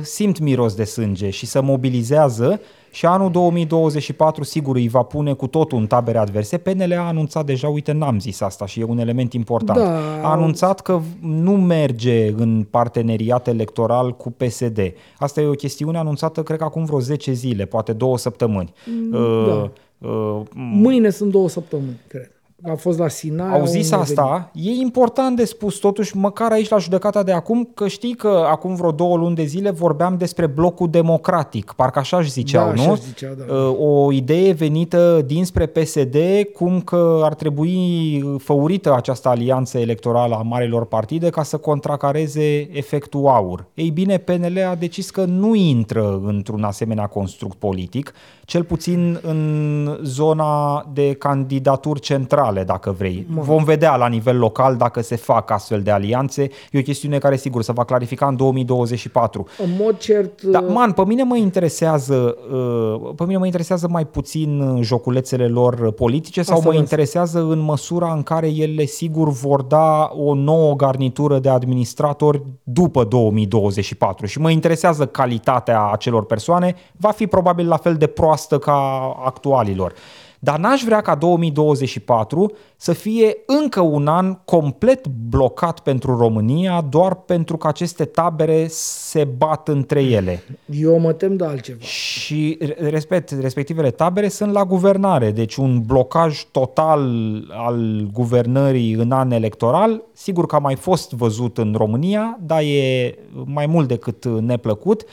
simt 0.03 0.39
miros 0.39 0.75
de 0.75 0.85
sânge 0.85 1.31
și 1.31 1.47
se 1.47 1.61
mobilizează 1.61 2.61
și 2.91 3.07
anul 3.07 3.31
2024 3.31 4.45
sigur 4.45 4.77
îi 4.77 4.89
va 4.89 5.03
pune 5.03 5.33
cu 5.33 5.47
totul 5.47 5.79
în 5.79 5.87
tabere 5.87 6.19
adverse. 6.19 6.59
PNL 6.59 6.93
a 6.93 7.07
anunțat 7.07 7.47
deja, 7.47 7.69
uite 7.69 7.93
n-am 7.93 8.21
zis 8.21 8.41
asta 8.41 8.67
și 8.67 8.81
e 8.81 8.85
un 8.85 8.99
element 8.99 9.33
important, 9.33 9.79
da. 9.79 10.21
a 10.23 10.31
anunțat 10.31 10.81
că 10.81 11.01
nu 11.21 11.53
merge 11.53 12.29
în 12.37 12.67
parteneriat 12.71 13.49
electoral 13.49 14.17
cu 14.17 14.31
PSD. 14.31 14.93
Asta 15.19 15.41
e 15.41 15.47
o 15.47 15.53
chestiune 15.53 15.99
anunțată 15.99 16.43
cred 16.43 16.59
că 16.59 16.65
acum 16.65 16.85
vreo 16.85 17.01
10 17.01 17.33
zile, 17.33 17.65
poate 17.65 17.93
două 17.93 18.19
săptămâni. 18.19 18.73
Da. 19.11 19.19
Uh, 19.19 19.69
uh, 19.99 20.41
Mâine 20.55 21.11
sunt 21.11 21.31
două 21.31 21.49
săptămâni, 21.49 22.01
cred 22.07 22.38
a 22.63 22.75
fost 22.75 22.99
la 22.99 23.09
Sinai. 23.09 23.59
Au 23.59 23.67
zis 23.67 23.93
asta, 23.93 24.51
e 24.55 24.71
important 24.71 25.37
de 25.37 25.45
spus 25.45 25.77
totuși, 25.77 26.17
măcar 26.17 26.53
aici 26.53 26.69
la 26.69 26.79
judecata 26.79 27.23
de 27.23 27.33
acum, 27.33 27.69
că 27.75 27.89
știi 27.89 28.15
că 28.15 28.47
acum 28.51 28.75
vreo 28.75 28.91
două 28.91 29.17
luni 29.17 29.35
de 29.35 29.45
zile 29.45 29.71
vorbeam 29.71 30.17
despre 30.17 30.47
blocul 30.47 30.91
democratic, 30.91 31.73
parcă 31.77 31.99
așa 31.99 32.17
își 32.17 32.31
ziceau, 32.31 32.67
da, 32.67 32.73
nu? 32.73 32.83
Așa 32.83 32.95
ziceau, 32.95 33.35
da. 33.35 33.55
Uh, 33.55 33.77
o 33.79 34.13
idee 34.13 34.53
venită 34.53 35.23
dinspre 35.27 35.67
PSD, 35.67 36.17
cum 36.55 36.81
că 36.81 37.21
ar 37.23 37.35
trebui 37.35 38.25
făurită 38.39 38.95
această 38.95 39.29
alianță 39.29 39.79
electorală 39.79 40.35
a 40.35 40.43
marilor 40.43 40.87
partide 40.87 41.31
ca 41.31 41.43
să 41.43 41.57
contracareze 41.57 42.77
efectul 42.77 43.27
aur. 43.27 43.67
Ei 43.75 43.91
bine, 43.91 44.19
PNL 44.19 44.65
a 44.71 44.75
decis 44.75 45.11
că 45.11 45.25
nu 45.25 45.55
intră 45.55 46.21
într-un 46.25 46.63
asemenea 46.63 47.07
construct 47.07 47.57
politic, 47.57 48.13
cel 48.45 48.65
puțin 48.65 49.21
în 49.23 49.99
zona 50.03 50.87
de 50.93 51.13
candidaturi 51.13 52.01
centrale, 52.01 52.48
dacă 52.63 52.95
vrei. 52.99 53.27
Mă. 53.29 53.43
Vom 53.43 53.65
vedea 53.65 53.97
la 53.97 54.07
nivel 54.07 54.39
local 54.39 54.77
dacă 54.77 55.03
se 55.03 55.17
fac 55.17 55.51
astfel 55.51 55.83
de 55.83 55.91
alianțe. 55.91 56.43
E 56.71 56.79
o 56.79 56.83
chestiune 56.83 57.19
care, 57.19 57.37
sigur, 57.37 57.63
se 57.63 57.73
va 57.73 57.85
clarifica 57.85 58.27
în 58.27 58.37
2024. 58.37 59.47
În 59.59 59.71
mod 59.79 59.99
cert... 59.99 60.43
Da, 60.43 60.61
man, 60.61 60.93
pe 60.93 61.03
mine 61.07 61.23
mă 61.23 61.37
interesează, 61.37 62.37
uh, 62.53 63.13
pe 63.17 63.25
mine 63.25 63.39
mă 63.39 63.47
interesează 63.47 63.89
mai 63.91 64.07
puțin 64.07 64.61
uh, 64.61 64.83
joculețele 64.83 65.49
lor 65.49 65.93
politice 65.93 66.43
sau 66.43 66.57
Asta 66.57 66.69
mă 66.69 66.75
interesează 66.75 67.39
în 67.39 67.59
măsura 67.59 68.13
în 68.13 68.23
care 68.23 68.49
ele, 68.49 68.85
sigur, 68.85 69.29
vor 69.29 69.63
da 69.63 70.11
o 70.13 70.35
nouă 70.35 70.75
garnitură 70.75 71.39
de 71.39 71.49
administratori 71.49 72.43
după 72.63 73.05
2024 73.05 74.27
și 74.27 74.41
mă 74.41 74.51
interesează 74.51 75.07
calitatea 75.07 75.91
acelor 75.93 76.25
persoane. 76.25 76.75
Va 76.97 77.11
fi 77.11 77.27
probabil 77.27 77.69
la 77.69 77.77
fel 77.77 77.95
de 77.95 78.07
proastă 78.07 78.27
proastă 78.39 78.59
ca 78.59 79.15
actualilor. 79.25 79.93
Dar 80.39 80.59
n-aș 80.59 80.83
vrea 80.83 81.01
ca 81.01 81.15
2024 81.15 82.53
să 82.77 82.93
fie 82.93 83.37
încă 83.47 83.81
un 83.81 84.07
an 84.07 84.35
complet 84.45 85.07
blocat 85.07 85.81
pentru 85.81 86.17
România 86.17 86.81
doar 86.81 87.15
pentru 87.15 87.57
că 87.57 87.67
aceste 87.67 88.05
tabere 88.05 88.67
se 88.71 89.25
bat 89.25 89.69
între 89.69 90.03
ele. 90.03 90.43
Eu 90.67 90.99
mă 90.99 91.13
tem 91.13 91.37
de 91.37 91.45
altceva. 91.45 91.81
Și 91.81 92.59
respect, 92.79 93.31
respectivele 93.41 93.91
tabere 93.91 94.29
sunt 94.29 94.53
la 94.53 94.65
guvernare, 94.65 95.31
deci 95.31 95.57
un 95.57 95.83
blocaj 95.87 96.43
total 96.51 97.11
al 97.51 98.09
guvernării 98.13 98.93
în 98.93 99.11
an 99.11 99.31
electoral, 99.31 100.03
sigur 100.13 100.47
că 100.47 100.55
a 100.55 100.59
mai 100.59 100.75
fost 100.75 101.13
văzut 101.13 101.59
în 101.59 101.75
România, 101.77 102.39
dar 102.41 102.61
e 102.61 103.15
mai 103.45 103.67
mult 103.67 103.89
decât 103.89 104.25
neplăcut 104.25 105.05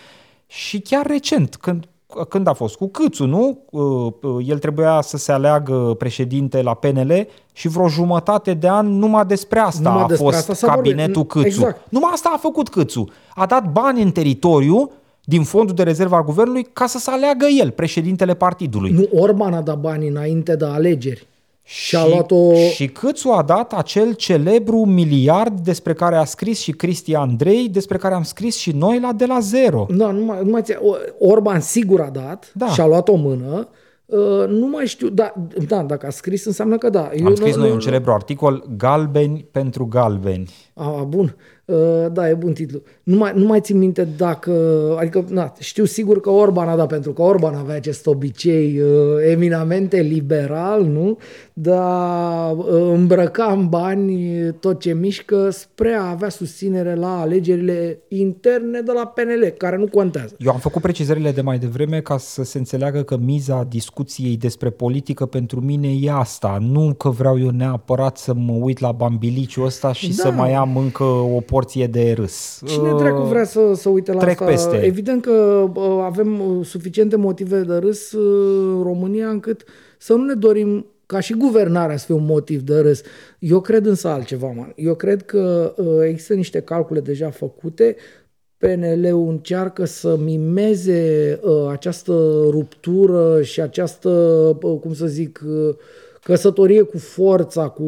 și 0.47 0.79
chiar 0.79 1.05
recent, 1.05 1.55
când 1.55 1.87
când 2.29 2.47
a 2.47 2.53
fost? 2.53 2.75
Cu 2.75 2.87
Câțu, 2.87 3.25
nu? 3.25 3.59
Uh, 3.69 4.13
uh, 4.21 4.45
el 4.47 4.59
trebuia 4.59 5.01
să 5.01 5.17
se 5.17 5.31
aleagă 5.31 5.95
președinte 5.97 6.61
la 6.61 6.73
PNL 6.73 7.27
și 7.53 7.67
vreo 7.67 7.87
jumătate 7.87 8.53
de 8.53 8.69
an 8.69 8.97
numai 8.97 9.25
despre 9.25 9.59
asta 9.59 9.89
numai 9.89 10.03
a 10.03 10.07
despre 10.07 10.25
fost 10.25 10.49
asta 10.49 10.67
cabinetul 10.67 11.13
vorbit. 11.13 11.31
Câțu. 11.31 11.47
Exact. 11.47 11.81
Numai 11.89 12.09
asta 12.13 12.31
a 12.33 12.37
făcut 12.37 12.69
Câțu. 12.69 13.09
A 13.35 13.45
dat 13.45 13.71
bani 13.71 14.01
în 14.01 14.11
teritoriu 14.11 14.91
din 15.23 15.43
fondul 15.43 15.75
de 15.75 15.83
rezervă 15.83 16.15
al 16.15 16.23
guvernului 16.23 16.63
ca 16.73 16.85
să 16.85 16.97
se 16.97 17.11
aleagă 17.11 17.45
el, 17.59 17.71
președintele 17.71 18.33
partidului. 18.33 18.91
Nu, 18.91 19.21
Orban 19.21 19.53
a 19.53 19.61
dat 19.61 19.79
bani 19.79 20.07
înainte 20.07 20.55
de 20.55 20.65
alegeri. 20.65 21.27
Și, 21.67 21.95
a 21.95 22.07
luat-o... 22.07 22.53
și 22.53 22.87
cât 22.87 23.17
a 23.31 23.43
dat 23.43 23.73
acel 23.73 24.13
celebru 24.13 24.77
miliard 24.77 25.59
despre 25.59 25.93
care 25.93 26.15
a 26.15 26.23
scris 26.23 26.59
și 26.59 26.71
Cristi 26.71 27.15
Andrei, 27.15 27.69
despre 27.69 27.97
care 27.97 28.13
am 28.13 28.23
scris 28.23 28.55
și 28.55 28.71
noi 28.71 28.99
la 28.99 29.13
de 29.13 29.25
la 29.25 29.39
zero. 29.39 29.85
Da, 29.89 30.11
nu 30.11 30.25
mai, 30.25 30.39
nu 30.43 30.49
mai 30.49 30.63
Orban 31.19 31.59
sigur 31.59 32.01
a 32.01 32.09
dat 32.09 32.51
da. 32.53 32.67
și 32.67 32.81
a 32.81 32.85
luat 32.85 33.07
o 33.07 33.15
mână. 33.15 33.67
Uh, 34.05 34.47
nu 34.47 34.67
mai 34.67 34.85
știu, 34.85 35.09
da, 35.09 35.33
da, 35.67 35.83
dacă 35.83 36.05
a 36.05 36.09
scris 36.09 36.45
înseamnă 36.45 36.77
că 36.77 36.89
da. 36.89 37.09
Eu 37.13 37.25
am 37.25 37.35
scris 37.35 37.55
nu, 37.55 37.61
noi 37.61 37.71
un 37.71 37.79
celebru 37.79 38.11
articol, 38.11 38.63
Galbeni 38.77 39.47
pentru 39.51 39.85
galbeni. 39.85 40.49
A, 40.73 41.05
bun. 41.07 41.35
Uh, 41.65 41.75
da, 42.11 42.29
e 42.29 42.33
bun 42.33 42.53
titlu. 42.53 42.81
Nu 43.03 43.17
mai, 43.17 43.31
nu 43.35 43.45
mai 43.45 43.59
țin 43.59 43.77
minte 43.77 44.07
dacă... 44.17 44.51
Adică, 44.99 45.25
na, 45.29 45.53
știu 45.59 45.85
sigur 45.85 46.19
că 46.19 46.29
Orban 46.29 46.67
a 46.67 46.75
dat, 46.75 46.87
pentru 46.87 47.13
că 47.13 47.21
Orban 47.21 47.55
avea 47.55 47.75
acest 47.75 48.07
obicei 48.07 48.79
uh, 48.79 49.31
eminamente 49.31 50.01
liberal, 50.01 50.83
nu? 50.83 51.17
Dar 51.57 52.55
uh, 52.57 52.65
îmbrăca 52.67 53.45
în 53.45 53.67
bani 53.67 54.53
tot 54.59 54.79
ce 54.79 54.93
mișcă 54.93 55.49
spre 55.49 55.93
a 55.93 56.09
avea 56.09 56.29
susținere 56.29 56.95
la 56.95 57.19
alegerile 57.19 57.99
interne 58.07 58.81
de 58.81 58.91
la 58.91 59.05
PNL, 59.05 59.53
care 59.57 59.77
nu 59.77 59.87
contează. 59.87 60.35
Eu 60.37 60.51
am 60.51 60.59
făcut 60.59 60.81
precizările 60.81 61.31
de 61.31 61.41
mai 61.41 61.57
devreme 61.57 62.01
ca 62.01 62.17
să 62.17 62.43
se 62.43 62.57
înțeleagă 62.57 63.03
că 63.03 63.17
miza 63.17 63.63
discuției 63.69 64.37
despre 64.37 64.69
politică 64.69 65.25
pentru 65.25 65.61
mine 65.61 65.87
e 66.01 66.11
asta. 66.11 66.57
Nu 66.61 66.93
că 66.93 67.09
vreau 67.09 67.39
eu 67.39 67.49
neapărat 67.49 68.17
să 68.17 68.33
mă 68.33 68.53
uit 68.53 68.79
la 68.79 68.91
bambiliciul 68.91 69.65
ăsta 69.65 69.93
și 69.93 70.07
da. 70.07 70.23
să 70.23 70.31
mai 70.31 70.53
am 70.53 70.77
încă 70.77 71.03
o 71.03 71.39
porție 71.39 71.87
de 71.87 72.13
râs. 72.17 72.61
Cine 72.65 72.93
dracu 72.97 73.21
vrea 73.21 73.43
să, 73.45 73.59
să 73.73 73.89
uite 73.89 74.11
la 74.11 74.19
Trec 74.19 74.41
asta? 74.41 74.45
Peste. 74.45 74.85
Evident 74.85 75.21
că 75.21 75.67
avem 76.03 76.61
suficiente 76.63 77.15
motive 77.15 77.61
de 77.61 77.75
râs 77.75 78.11
în 78.11 78.83
România 78.83 79.27
încât 79.27 79.63
să 79.97 80.13
nu 80.13 80.23
ne 80.23 80.33
dorim 80.33 80.85
ca 81.05 81.19
și 81.19 81.33
guvernarea 81.33 81.97
să 81.97 82.05
fie 82.05 82.15
un 82.15 82.25
motiv 82.25 82.61
de 82.61 82.79
râs. 82.79 83.01
Eu 83.39 83.61
cred 83.61 83.85
însă 83.85 84.07
altceva, 84.07 84.47
man. 84.47 84.73
Eu 84.75 84.95
cred 84.95 85.25
că 85.25 85.73
există 86.07 86.33
niște 86.33 86.59
calcule 86.59 86.99
deja 86.99 87.29
făcute 87.29 87.95
PNL-ul 88.57 89.29
încearcă 89.29 89.85
să 89.85 90.17
mimeze 90.17 91.39
uh, 91.43 91.67
această 91.69 92.11
ruptură 92.49 93.41
și 93.41 93.61
această, 93.61 94.09
uh, 94.61 94.79
cum 94.79 94.93
să 94.93 95.05
zic, 95.05 95.43
uh, 95.47 95.75
căsătorie 96.21 96.81
cu 96.81 96.97
forța, 96.97 97.67
cu 97.67 97.83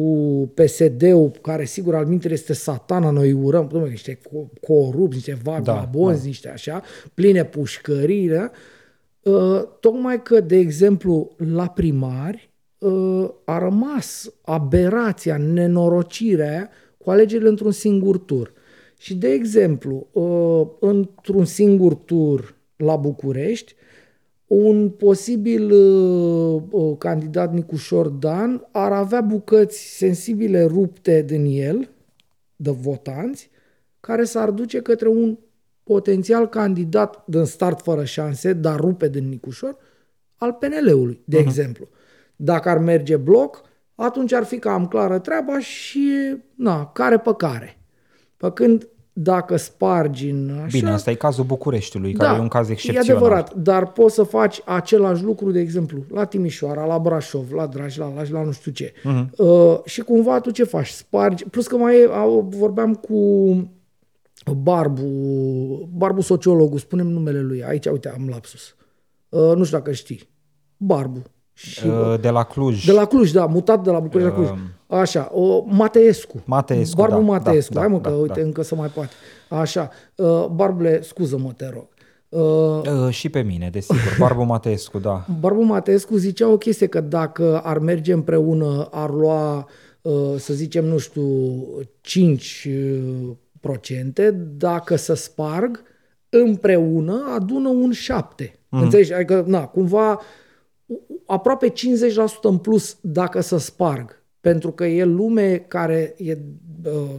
PSD-ul, 0.54 1.30
care 1.42 1.64
sigur 1.64 1.94
al 1.94 2.06
minte 2.06 2.32
este 2.32 2.52
satana, 2.52 3.10
noi 3.10 3.32
urăm, 3.32 3.68
domnule, 3.70 3.90
niște 3.90 4.20
corupți, 4.60 5.14
niște 5.14 5.38
vagabonzi, 5.42 6.18
da, 6.18 6.22
da. 6.22 6.26
niște 6.26 6.48
așa, 6.48 6.82
pline 7.14 7.44
pușcării, 7.44 8.28
da? 8.28 8.50
Uh, 9.22 9.64
tocmai 9.80 10.22
că, 10.22 10.40
de 10.40 10.56
exemplu, 10.56 11.30
la 11.54 11.68
primari 11.68 12.47
uh, 12.47 12.47
a 13.44 13.58
rămas 13.58 14.32
aberația, 14.42 15.36
nenorocirea 15.36 16.70
cu 16.98 17.10
alegerile 17.10 17.48
într-un 17.48 17.70
singur 17.70 18.18
tur. 18.18 18.52
Și, 18.98 19.14
de 19.14 19.28
exemplu, 19.28 20.06
uh, 20.12 20.66
într-un 20.80 21.44
singur 21.44 21.94
tur 21.94 22.56
la 22.76 22.96
București, 22.96 23.74
un 24.46 24.90
posibil 24.90 25.72
uh, 25.72 26.62
uh, 26.70 26.96
candidat 26.98 27.52
Nicușor 27.52 28.08
Dan 28.08 28.68
ar 28.72 28.92
avea 28.92 29.20
bucăți 29.20 29.96
sensibile 29.96 30.64
rupte 30.64 31.22
din 31.22 31.44
el, 31.44 31.88
de 32.56 32.70
votanți, 32.70 33.50
care 34.00 34.24
s-ar 34.24 34.50
duce 34.50 34.80
către 34.80 35.08
un 35.08 35.38
potențial 35.82 36.48
candidat 36.48 37.24
din 37.26 37.44
start 37.44 37.80
fără 37.80 38.04
șanse, 38.04 38.52
dar 38.52 38.80
rupe 38.80 39.08
din 39.08 39.28
Nicușor, 39.28 39.76
al 40.36 40.52
PNL-ului, 40.52 41.20
de 41.24 41.36
uh-huh. 41.36 41.40
exemplu. 41.40 41.88
Dacă 42.40 42.68
ar 42.68 42.78
merge 42.78 43.16
bloc, 43.16 43.62
atunci 43.94 44.32
ar 44.32 44.44
fi 44.44 44.58
cam 44.58 44.86
clară 44.86 45.18
treaba 45.18 45.58
și, 45.58 46.36
na, 46.54 46.86
care 46.86 47.18
pe 47.18 47.34
care. 47.36 47.78
Pe 48.36 48.50
când 48.50 48.88
dacă 49.12 49.56
spargi 49.56 50.28
în 50.28 50.50
așa... 50.50 50.78
Bine, 50.78 50.90
asta 50.90 51.10
e 51.10 51.14
cazul 51.14 51.44
Bucureștiului, 51.44 52.12
da, 52.12 52.24
care 52.24 52.38
e 52.38 52.40
un 52.40 52.48
caz 52.48 52.68
excepțional. 52.68 53.08
e 53.08 53.12
adevărat, 53.12 53.54
dar 53.54 53.92
poți 53.92 54.14
să 54.14 54.22
faci 54.22 54.60
același 54.64 55.22
lucru, 55.22 55.50
de 55.50 55.60
exemplu, 55.60 56.04
la 56.10 56.24
Timișoara, 56.24 56.84
la 56.84 56.98
Brașov, 56.98 57.52
la 57.52 57.66
Dragi, 57.66 57.98
la 57.98 58.12
Lași, 58.14 58.32
la 58.32 58.42
nu 58.42 58.52
știu 58.52 58.72
ce. 58.72 58.92
Uh-huh. 58.92 59.36
Uh, 59.36 59.78
și 59.84 60.00
cumva 60.00 60.40
tu 60.40 60.50
ce 60.50 60.64
faci? 60.64 60.88
Spargi... 60.88 61.44
Plus 61.44 61.66
că 61.66 61.76
mai 61.76 62.00
e, 62.00 62.08
vorbeam 62.48 62.94
cu 62.94 63.16
Barbu, 64.56 65.08
Barbu 65.92 66.20
sociologul, 66.20 66.78
spunem 66.78 67.06
numele 67.06 67.40
lui. 67.40 67.64
Aici, 67.64 67.86
uite, 67.86 68.08
am 68.08 68.28
lapsus. 68.28 68.74
Uh, 69.28 69.56
nu 69.56 69.64
știu 69.64 69.78
dacă 69.78 69.92
știi. 69.92 70.28
Barbu. 70.76 71.22
Și, 71.58 71.86
uh, 71.86 72.20
de 72.20 72.30
la 72.30 72.42
Cluj. 72.42 72.84
De 72.84 72.92
la 72.92 73.04
Cluj, 73.04 73.30
da, 73.30 73.46
mutat 73.46 73.82
de 73.82 73.90
la 73.90 73.98
București 73.98 74.32
uh, 74.32 74.36
la 74.38 74.44
Cluj. 74.44 74.58
Așa, 75.00 75.30
o, 75.32 75.64
Mateescu. 75.66 76.42
Mateescu, 76.44 76.96
Barbu 76.96 77.14
da, 77.14 77.20
Mateescu. 77.20 77.72
Da, 77.72 77.80
Hai 77.80 77.88
mă, 77.88 77.98
da, 77.98 78.08
că 78.08 78.14
da, 78.14 78.20
uite, 78.20 78.40
da. 78.40 78.46
încă 78.46 78.62
să 78.62 78.74
mai 78.74 78.88
poate. 78.88 79.10
Așa, 79.48 79.90
uh, 80.14 80.46
Barbule, 80.46 81.02
scuză-mă, 81.02 81.52
te 81.56 81.70
rog. 81.72 81.86
Uh, 82.28 83.04
uh, 83.06 83.10
și 83.10 83.28
pe 83.28 83.40
mine, 83.40 83.68
desigur. 83.72 84.16
Barbu 84.18 84.42
Mateescu, 84.54 84.98
da. 84.98 85.26
Barbu 85.40 85.62
Mateescu 85.62 86.16
zicea 86.16 86.48
o 86.48 86.56
chestie, 86.56 86.86
că 86.86 87.00
dacă 87.00 87.60
ar 87.64 87.78
merge 87.78 88.12
împreună, 88.12 88.88
ar 88.90 89.10
lua, 89.10 89.68
uh, 90.02 90.34
să 90.36 90.54
zicem, 90.54 90.84
nu 90.84 90.98
știu, 90.98 91.24
5 92.00 92.68
uh, 92.68 93.28
procente, 93.60 94.30
dacă 94.56 94.96
să 94.96 95.14
sparg, 95.14 95.82
împreună 96.28 97.32
adună 97.34 97.68
un 97.68 97.92
7. 97.92 98.44
Mm-hmm. 98.44 98.82
Înțelegi? 98.82 99.12
Adică, 99.12 99.44
na, 99.46 99.66
cumva 99.66 100.20
aproape 101.26 101.72
50% 101.72 101.72
în 102.42 102.58
plus 102.58 102.98
dacă 103.00 103.40
să 103.40 103.58
sparg. 103.58 104.22
Pentru 104.40 104.72
că 104.72 104.84
e 104.86 105.04
lume 105.04 105.58
care 105.58 106.14
e 106.16 106.38
uh, 106.84 107.10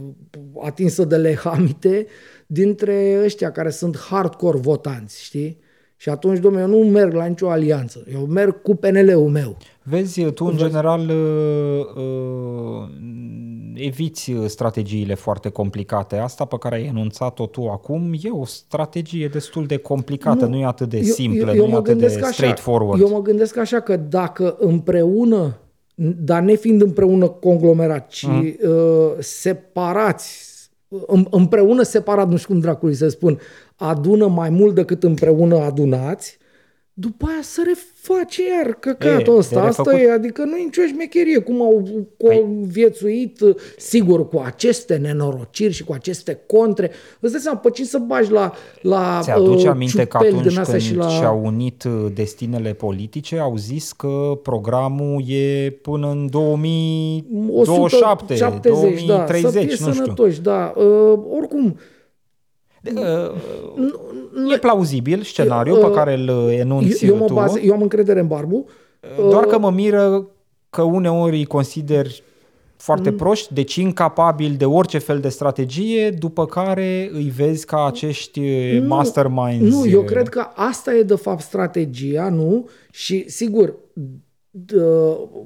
atinsă 0.62 1.04
de 1.04 1.16
lehamite 1.16 2.06
dintre 2.46 3.20
ăștia 3.24 3.52
care 3.52 3.70
sunt 3.70 3.96
hardcore 3.98 4.58
votanți, 4.58 5.22
știi? 5.22 5.58
Și 6.00 6.08
atunci, 6.08 6.38
domnule, 6.38 6.64
eu 6.64 6.68
nu 6.68 6.90
merg 6.90 7.12
la 7.12 7.24
nicio 7.24 7.50
alianță. 7.50 8.04
Eu 8.12 8.20
merg 8.20 8.62
cu 8.62 8.74
PNL-ul 8.74 9.28
meu. 9.28 9.56
Vezi, 9.82 10.22
tu 10.22 10.44
în 10.44 10.56
Vezi? 10.56 10.64
general 10.64 11.00
uh, 11.00 11.86
uh, 11.96 12.88
eviți 13.74 14.32
strategiile 14.46 15.14
foarte 15.14 15.48
complicate. 15.48 16.16
Asta 16.16 16.44
pe 16.44 16.56
care 16.58 16.74
ai 16.74 16.86
enunțat-o 16.86 17.46
tu 17.46 17.68
acum 17.68 18.12
e 18.22 18.30
o 18.30 18.44
strategie 18.44 19.28
destul 19.28 19.66
de 19.66 19.76
complicată, 19.76 20.44
nu, 20.44 20.50
nu 20.50 20.60
e 20.60 20.64
atât 20.64 20.88
de 20.88 21.02
simplă, 21.02 21.50
eu, 21.50 21.56
eu, 21.56 21.62
eu 21.62 21.68
nu 21.68 21.74
e 21.74 21.78
atât 21.78 21.98
de 21.98 22.06
așa, 22.06 22.30
straightforward. 22.30 23.00
Eu 23.00 23.08
mă 23.08 23.22
gândesc 23.22 23.56
așa 23.56 23.80
că 23.80 23.96
dacă 23.96 24.56
împreună, 24.58 25.58
dar 26.24 26.42
nefiind 26.42 26.82
împreună 26.82 27.28
conglomerat, 27.28 28.08
ci 28.08 28.22
uh. 28.22 28.54
Uh, 28.62 29.12
separați, 29.18 30.49
împreună 31.30 31.82
separat, 31.82 32.28
nu 32.28 32.36
știu 32.36 32.52
cum 32.52 32.60
dracului 32.60 32.94
să 32.94 33.08
spun, 33.08 33.40
adună 33.76 34.26
mai 34.26 34.50
mult 34.50 34.74
decât 34.74 35.02
împreună 35.02 35.56
adunați, 35.56 36.38
după 37.00 37.26
aia 37.28 37.42
să 37.42 37.62
reface 37.66 38.42
iar 38.48 38.74
căcatul 38.74 39.36
ăsta. 39.36 39.62
Asta 39.62 39.82
refăcut... 39.82 40.08
e, 40.08 40.12
adică 40.12 40.44
nu 40.44 40.56
e 40.56 40.62
nicio 40.62 40.82
șmecherie. 40.86 41.38
Cum 41.38 41.62
au 41.62 41.88
conviețuit, 42.16 43.38
păi... 43.38 43.54
sigur, 43.76 44.28
cu 44.28 44.42
aceste 44.44 44.96
nenorociri 44.96 45.72
și 45.72 45.84
cu 45.84 45.92
aceste 45.92 46.40
contre. 46.46 46.90
Îți 47.20 47.32
dai 47.32 47.40
seama, 47.40 47.58
pe 47.58 47.70
cine 47.70 47.86
să 47.86 47.98
bagi 47.98 48.30
la 48.30 48.52
la 48.80 49.18
Ți-aduce 49.22 49.66
uh, 49.66 49.72
aminte 49.72 50.04
că 50.04 50.16
atunci 50.16 50.54
când 50.54 50.80
și 50.80 50.94
la... 50.94 51.08
și-au 51.08 51.44
unit 51.44 51.84
uh, 51.84 52.06
destinele 52.14 52.72
politice, 52.72 53.38
au 53.38 53.56
zis 53.56 53.92
că 53.92 54.38
programul 54.42 55.22
e 55.26 55.70
până 55.70 56.10
în 56.10 56.28
2027, 56.30 58.32
170, 58.32 59.04
2030, 59.04 59.42
da, 59.42 59.50
să 59.50 59.58
fie 59.58 59.76
nu 59.86 59.92
sănătoși, 59.92 60.32
știu. 60.32 60.50
da. 60.50 60.72
Uh, 60.76 61.18
oricum, 61.36 61.64
Uh, 61.64 61.72
e 64.54 64.58
plauzibil 64.58 65.22
scenariul 65.22 65.78
uh, 65.78 65.84
pe 65.84 65.90
care 65.90 66.14
îl 66.14 66.50
enunți 66.50 67.06
eu, 67.06 67.16
eu, 67.16 67.26
tu. 67.26 67.34
Bază, 67.34 67.58
eu 67.58 67.72
am 67.72 67.82
încredere 67.82 68.20
în 68.20 68.26
Barbu 68.26 68.66
Doar 69.16 69.44
că 69.44 69.58
mă 69.58 69.70
miră 69.70 70.26
că 70.70 70.82
uneori 70.82 71.36
îi 71.36 71.44
consider 71.44 72.06
foarte 72.76 73.12
proști, 73.12 73.54
deci 73.54 73.74
incapabili 73.74 74.56
de 74.56 74.64
orice 74.64 74.98
fel 74.98 75.20
de 75.20 75.28
strategie, 75.28 76.10
după 76.10 76.46
care 76.46 77.10
îi 77.12 77.32
vezi 77.36 77.66
ca 77.66 77.86
acești 77.86 78.40
nu, 78.78 78.86
masterminds. 78.86 79.74
Nu, 79.74 79.88
eu 79.88 80.02
cred 80.02 80.28
că 80.28 80.46
asta 80.54 80.94
e 80.94 81.02
de 81.02 81.14
fapt 81.14 81.40
strategia, 81.40 82.28
nu? 82.28 82.68
Și 82.90 83.24
sigur, 83.28 83.74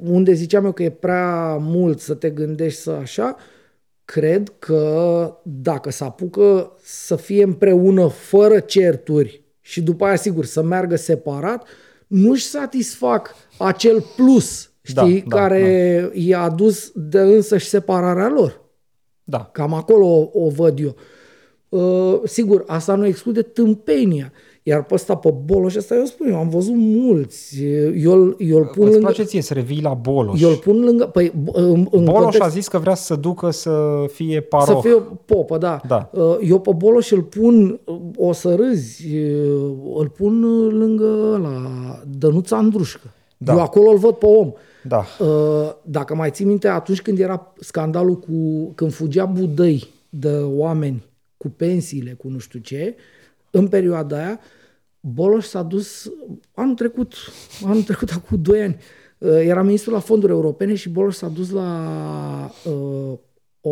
unde 0.02 0.32
ziceam 0.32 0.64
eu 0.64 0.72
că 0.72 0.82
e 0.82 0.90
prea 0.90 1.56
mult 1.60 2.00
să 2.00 2.14
te 2.14 2.30
gândești 2.30 2.80
să 2.80 2.90
așa, 2.90 3.36
cred 4.04 4.52
că 4.58 5.32
dacă 5.42 5.90
se 5.90 6.04
apucă 6.04 6.72
să 6.82 7.16
fie 7.16 7.42
împreună 7.42 8.08
fără 8.08 8.60
certuri 8.60 9.42
și 9.60 9.82
după 9.82 10.04
aia, 10.04 10.16
sigur, 10.16 10.44
să 10.44 10.62
meargă 10.62 10.96
separat, 10.96 11.66
nu-și 12.06 12.46
satisfac 12.46 13.34
acel 13.58 14.04
plus, 14.16 14.70
știi, 14.82 15.24
da, 15.26 15.36
care 15.36 15.98
da, 16.00 16.06
da. 16.06 16.12
i-a 16.12 16.40
adus 16.40 16.92
de 16.94 17.20
însăși 17.20 17.68
separarea 17.68 18.28
lor. 18.28 18.62
Da. 19.24 19.48
Cam 19.52 19.74
acolo 19.74 20.06
o, 20.06 20.30
o 20.32 20.48
văd 20.48 20.78
eu. 20.78 20.96
Uh, 21.68 22.20
sigur, 22.24 22.64
asta 22.66 22.94
nu 22.94 23.06
exclude 23.06 23.42
tâmpenia. 23.42 24.32
Iar 24.66 24.84
pe 24.84 24.94
ăsta, 24.94 25.16
pe 25.16 25.34
Boloș, 25.44 25.74
ăsta 25.74 25.94
eu 25.94 26.04
spun, 26.04 26.28
eu 26.28 26.36
am 26.36 26.48
văzut 26.48 26.74
mulți. 26.76 27.64
Eu, 27.96 28.36
eu 28.38 28.58
îl 28.58 28.64
pun 28.64 28.82
Îți 28.82 28.92
lângă... 28.92 28.98
place 28.98 29.22
ție 29.22 29.42
să 29.42 29.54
revii 29.54 29.82
la 29.82 29.94
Boloș. 29.94 30.42
Eu 30.42 30.48
îl 30.48 30.56
pun 30.56 30.80
lângă... 30.84 31.04
Păi, 31.04 31.32
în, 31.52 31.86
în 31.90 32.04
Boloș 32.04 32.22
context... 32.22 32.42
a 32.42 32.48
zis 32.48 32.68
că 32.68 32.78
vrea 32.78 32.94
să 32.94 33.16
ducă 33.16 33.50
să 33.50 34.04
fie 34.12 34.40
paroh. 34.40 34.66
Să 34.66 34.88
fie 34.88 35.02
popă, 35.24 35.58
da. 35.58 35.80
da. 35.86 36.10
Uh, 36.12 36.36
eu 36.42 36.60
pe 36.60 36.70
Boloș 36.76 37.10
îl 37.10 37.22
pun, 37.22 37.80
o 38.16 38.32
să 38.32 38.54
râzi, 38.54 39.16
uh, 39.16 39.72
îl 39.98 40.08
pun 40.08 40.40
lângă 40.78 41.38
la 41.42 41.60
Dănuța 42.18 42.56
Andrușcă. 42.56 43.12
Da. 43.36 43.52
Eu 43.52 43.60
acolo 43.60 43.90
îl 43.90 43.98
văd 43.98 44.14
pe 44.14 44.26
om. 44.26 44.52
Da. 44.82 45.04
Uh, 45.18 45.72
dacă 45.82 46.14
mai 46.14 46.30
ții 46.30 46.44
minte, 46.44 46.68
atunci 46.68 47.02
când 47.02 47.18
era 47.18 47.52
scandalul 47.60 48.18
cu... 48.18 48.72
când 48.74 48.92
fugea 48.92 49.24
Budăi 49.24 49.86
de 50.08 50.36
oameni 50.44 51.04
cu 51.36 51.48
pensiile, 51.56 52.12
cu 52.12 52.28
nu 52.28 52.38
știu 52.38 52.58
ce, 52.58 52.94
în 53.54 53.68
perioada 53.68 54.16
aia, 54.16 54.40
Boloș 55.00 55.44
s-a 55.44 55.62
dus 55.62 56.10
anul 56.54 56.74
trecut, 56.74 57.14
anul 57.64 57.82
trecut, 57.82 58.10
acum 58.16 58.42
2 58.42 58.62
ani, 58.62 58.76
uh, 59.18 59.30
era 59.30 59.62
ministru 59.62 59.92
la 59.92 59.98
fonduri 59.98 60.32
europene 60.32 60.74
și 60.74 60.88
Boloș 60.88 61.14
s-a 61.14 61.28
dus 61.28 61.50
la 61.50 62.50
uh, 62.64 63.18
o, 63.60 63.70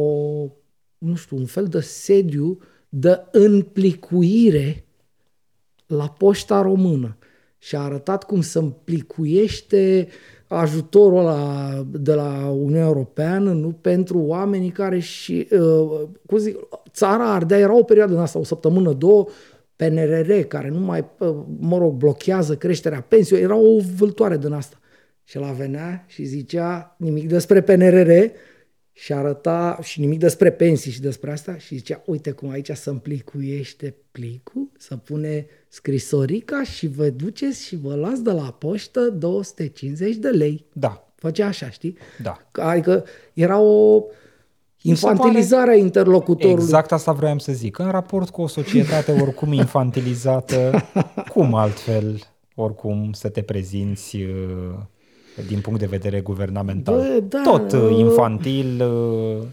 nu 0.98 1.14
știu, 1.14 1.36
un 1.36 1.46
fel 1.46 1.66
de 1.66 1.80
sediu 1.80 2.58
de 2.88 3.20
înplicuire 3.30 4.84
la 5.86 6.08
poșta 6.08 6.62
română 6.62 7.16
și 7.58 7.76
a 7.76 7.80
arătat 7.80 8.24
cum 8.24 8.40
se 8.40 8.58
împlicuiește 8.58 10.08
ajutorul 10.48 11.18
ăla 11.18 11.70
de 11.90 12.14
la 12.14 12.48
Uniunea 12.48 12.84
Europeană 12.84 13.52
nu 13.52 13.68
pentru 13.80 14.18
oamenii 14.18 14.70
care 14.70 14.98
și, 14.98 15.48
uh, 15.50 16.00
cum 16.26 16.38
zic, 16.38 16.56
țara 16.90 17.32
ardea, 17.32 17.58
era 17.58 17.76
o 17.76 17.82
perioadă 17.82 18.12
în 18.12 18.20
asta, 18.20 18.38
o 18.38 18.44
săptămână, 18.44 18.92
două, 18.92 19.26
PNRR, 19.88 20.32
care 20.32 20.68
nu 20.68 20.80
mai, 20.80 21.04
mă 21.58 21.78
rog, 21.78 21.94
blochează 21.94 22.56
creșterea 22.56 23.00
pensiilor, 23.00 23.42
era 23.42 23.56
o 23.56 23.80
vâltoare 23.96 24.36
din 24.36 24.52
asta. 24.52 24.76
Și 25.24 25.38
la 25.38 25.52
venea 25.52 26.04
și 26.08 26.24
zicea 26.24 26.96
nimic 26.98 27.28
despre 27.28 27.60
PNRR 27.60 28.10
și 28.92 29.12
arăta 29.12 29.78
și 29.82 30.00
nimic 30.00 30.18
despre 30.18 30.50
pensii 30.50 30.90
și 30.90 31.00
despre 31.00 31.30
asta 31.30 31.58
și 31.58 31.74
zicea, 31.74 32.02
uite 32.06 32.30
cum 32.30 32.50
aici 32.50 32.70
se 32.70 32.90
împlicuiește 32.90 33.94
plicul, 34.10 34.70
să 34.78 34.96
pune 34.96 35.46
scrisorica 35.68 36.62
și 36.62 36.86
vă 36.86 37.08
duceți 37.08 37.64
și 37.64 37.76
vă 37.76 37.94
luați 37.94 38.22
de 38.22 38.30
la 38.30 38.52
poștă 38.58 39.00
250 39.00 40.16
de 40.16 40.28
lei. 40.28 40.66
Da. 40.72 41.12
Făcea 41.14 41.46
așa, 41.46 41.70
știi? 41.70 41.96
Da. 42.22 42.50
Adică 42.52 43.04
era 43.32 43.58
o 43.60 44.04
infantilizarea 44.82 45.64
pare... 45.64 45.78
interlocutorului. 45.78 46.62
Exact 46.62 46.92
asta 46.92 47.12
vreau 47.12 47.38
să 47.38 47.52
zic. 47.52 47.78
În 47.78 47.90
raport 47.90 48.30
cu 48.30 48.42
o 48.42 48.46
societate 48.46 49.12
oricum 49.20 49.52
infantilizată, 49.62 50.84
cum 51.28 51.54
altfel 51.54 52.20
oricum 52.54 53.12
să 53.12 53.28
te 53.28 53.42
prezinți 53.42 54.16
uh, 54.16 54.74
din 55.48 55.60
punct 55.60 55.78
de 55.78 55.86
vedere 55.86 56.20
guvernamental? 56.20 56.94
Bă, 56.94 57.22
da, 57.28 57.40
Tot 57.44 57.72
uh, 57.72 57.98
infantil, 57.98 58.82
uh, 58.82 59.46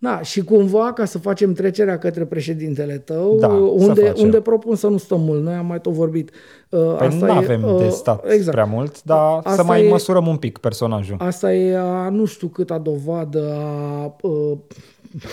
da, 0.00 0.22
și 0.22 0.44
cumva, 0.44 0.92
ca 0.92 1.04
să 1.04 1.18
facem 1.18 1.52
trecerea 1.52 1.98
către 1.98 2.24
președintele 2.24 2.98
tău, 2.98 3.36
Da, 3.38 3.48
unde, 3.48 4.12
să 4.14 4.22
unde 4.22 4.40
propun 4.40 4.74
să 4.74 4.88
nu 4.88 4.96
stăm 4.96 5.20
mult, 5.20 5.42
noi 5.42 5.54
am 5.54 5.66
mai 5.66 5.80
tot 5.80 5.92
vorbit. 5.92 6.30
Uh, 6.68 6.94
păi 6.98 7.06
asta 7.06 7.26
nu 7.26 7.32
e, 7.32 7.36
avem 7.36 7.62
uh, 7.62 7.78
de 7.78 7.88
stat 7.88 8.24
exact. 8.30 8.50
prea 8.50 8.64
mult, 8.64 9.02
dar 9.02 9.36
Asta 9.36 9.54
să 9.54 9.64
mai 9.64 9.84
e- 9.84 9.88
măsurăm 9.88 10.26
un 10.26 10.36
pic 10.36 10.58
personajul. 10.58 11.16
Asta 11.18 11.54
e 11.54 11.76
a, 11.76 12.08
nu 12.08 12.24
știu 12.24 12.46
câta 12.46 12.78
dovadă 12.78 13.54
a 13.54 14.16
uh, 14.22 14.58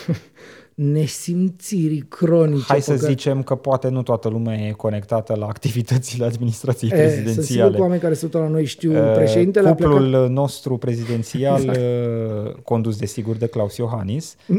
nesimțirii 0.76 2.06
cronice. 2.10 2.64
Hai 2.68 2.82
să 2.82 2.92
pe 2.92 2.98
care- 3.00 3.12
zicem 3.12 3.44
că 3.44 3.56
poate 3.56 3.90
nu 3.90 4.04
toată 4.04 4.30
lumea 4.30 4.56
e 4.68 4.72
conectată 4.72 5.36
la 5.40 5.46
activitățile 5.46 6.26
administrației 6.26 6.92
E, 6.94 6.96
Sunt 6.96 7.10
sigur 7.10 7.24
prezidențiale. 7.24 7.76
că 7.76 7.82
oameni 7.82 8.02
care 8.02 8.14
se 8.14 8.26
uită 8.26 8.38
la 8.38 8.48
noi 8.48 8.66
știu, 8.66 8.92
Uh, 8.92 9.12
președintele 9.16 9.68
a 9.68 9.74
Cuplul 9.76 10.10
plecat... 10.10 10.30
nostru 10.30 10.78
prezidențial, 10.78 11.60
Exact. 11.60 11.78
uh, 11.78 12.52
condus 12.64 12.98
desigur 12.98 13.36
de 13.36 13.46
Claus 13.48 13.78
Iohannis, 13.78 14.36
uh, 14.48 14.58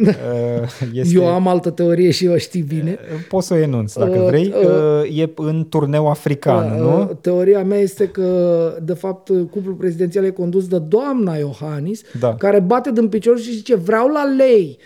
este... 0.92 1.14
Eu 1.14 1.26
am 1.26 1.48
altă 1.48 1.70
teorie 1.70 2.10
și 2.10 2.26
o 2.26 2.36
știi 2.36 2.62
bine. 2.62 2.98
Poți 3.28 3.46
să 3.46 3.54
o 3.54 3.56
enunț 3.56 3.94
dacă 3.94 4.18
Uh, 4.18 4.26
vrei. 4.26 4.52
uh, 4.62 4.64
Uh, 4.66 5.18
E 5.20 5.30
în 5.36 5.66
turneu 5.68 6.08
african, 6.08 6.70
Uh, 6.72 6.80
nu? 6.80 7.18
Teoria 7.20 7.64
mea 7.64 7.78
este 7.78 8.08
că, 8.08 8.78
de 8.82 8.92
fapt, 8.94 9.28
cuplul 9.50 9.74
prezidențial 9.74 10.24
e 10.24 10.30
condus 10.30 10.68
de 10.68 10.78
doamna 10.78 11.34
Iohannis, 11.36 12.00
Da. 12.20 12.34
care 12.34 12.60
bate 12.60 12.92
din 12.92 13.08
picior 13.08 13.38
și 13.38 13.52
zice, 13.52 13.74
vreau 13.74 14.08
la 14.08 14.24
lei. 14.36 14.78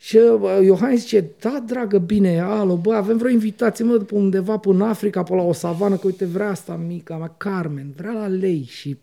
Și 0.00 0.16
uh, 0.16 0.58
Iohannis 0.64 1.00
zice, 1.00 1.30
da, 1.40 1.62
dragă, 1.66 1.98
bine, 1.98 2.40
alo, 2.40 2.76
bă, 2.76 2.92
avem 2.94 3.16
vreo 3.16 3.30
invitație, 3.30 3.84
mă, 3.84 3.96
pe 3.96 4.14
undeva 4.14 4.56
până 4.58 4.84
în 4.84 4.90
Africa, 4.90 5.22
pe 5.22 5.34
la 5.34 5.42
o 5.42 5.52
savană, 5.52 5.94
că 5.96 6.06
uite, 6.06 6.24
vrea 6.24 6.48
asta 6.48 6.74
mica 6.86 7.16
mea, 7.16 7.34
Carmen, 7.36 7.92
vrea 7.96 8.12
la 8.12 8.26
lei 8.26 8.64
și 8.68 8.96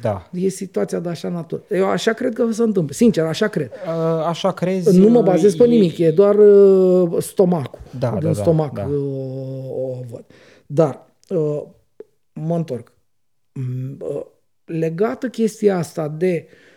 Da. 0.00 0.28
e 0.32 0.48
situația 0.48 1.00
de 1.00 1.08
așa 1.08 1.28
natură. 1.28 1.62
Eu 1.68 1.86
așa 1.86 2.12
cred 2.12 2.34
că 2.34 2.50
se 2.52 2.62
întâmplă, 2.62 2.94
sincer, 2.94 3.24
așa 3.24 3.48
cred. 3.48 3.70
Uh, 3.86 4.24
Așa 4.26 4.52
crezi? 4.52 4.98
Nu 4.98 5.08
mă 5.08 5.22
bazez 5.22 5.54
pe 5.54 5.64
e- 5.64 5.66
nimic, 5.66 5.98
e 5.98 6.10
doar 6.10 6.34
uh, 6.38 7.22
stomacul. 7.22 7.78
Da, 7.98 8.10
Din 8.10 8.18
da, 8.20 8.26
da, 8.26 8.32
stomac 8.32 8.72
da. 8.74 8.88
O, 8.88 9.90
o 9.90 10.00
văd. 10.10 10.24
Dar, 10.66 11.06
uh, 11.28 11.62
mă 12.32 12.56
întorc. 12.56 12.92
Mm, 13.52 13.96
uh, 14.00 14.22
Legată 14.64 15.28
chestia 15.28 15.76
asta 15.76 16.08
de 16.08 16.46
uh, 16.46 16.68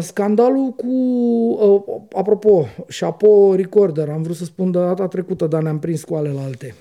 scandalul 0.00 0.70
cu, 0.70 0.86
uh, 0.86 2.00
apropo, 2.12 2.66
Chapo 2.98 3.54
Recorder, 3.54 4.08
am 4.08 4.22
vrut 4.22 4.36
să 4.36 4.44
spun 4.44 4.70
de 4.70 4.78
data 4.78 5.08
trecută, 5.08 5.46
dar 5.46 5.62
ne-am 5.62 5.78
prins 5.78 6.04
cu 6.04 6.14
alele 6.14 6.40
alte. 6.40 6.74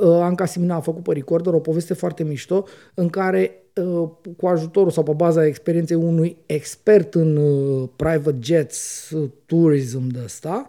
Uh, 0.00 0.20
Anca 0.20 0.44
Simina 0.44 0.74
a 0.74 0.80
făcut 0.80 1.02
pe 1.02 1.12
Recorder 1.12 1.52
o 1.52 1.58
poveste 1.58 1.94
foarte 1.94 2.24
mișto 2.24 2.64
în 2.94 3.08
care 3.08 3.64
uh, 3.74 4.08
cu 4.36 4.46
ajutorul 4.46 4.90
sau 4.90 5.02
pe 5.02 5.12
baza 5.12 5.46
experienței 5.46 5.96
unui 5.96 6.36
expert 6.46 7.14
în 7.14 7.36
uh, 7.36 7.88
private 7.96 8.38
jets, 8.40 9.10
uh, 9.10 9.30
tourism 9.46 10.06
de 10.06 10.20
ăsta, 10.24 10.68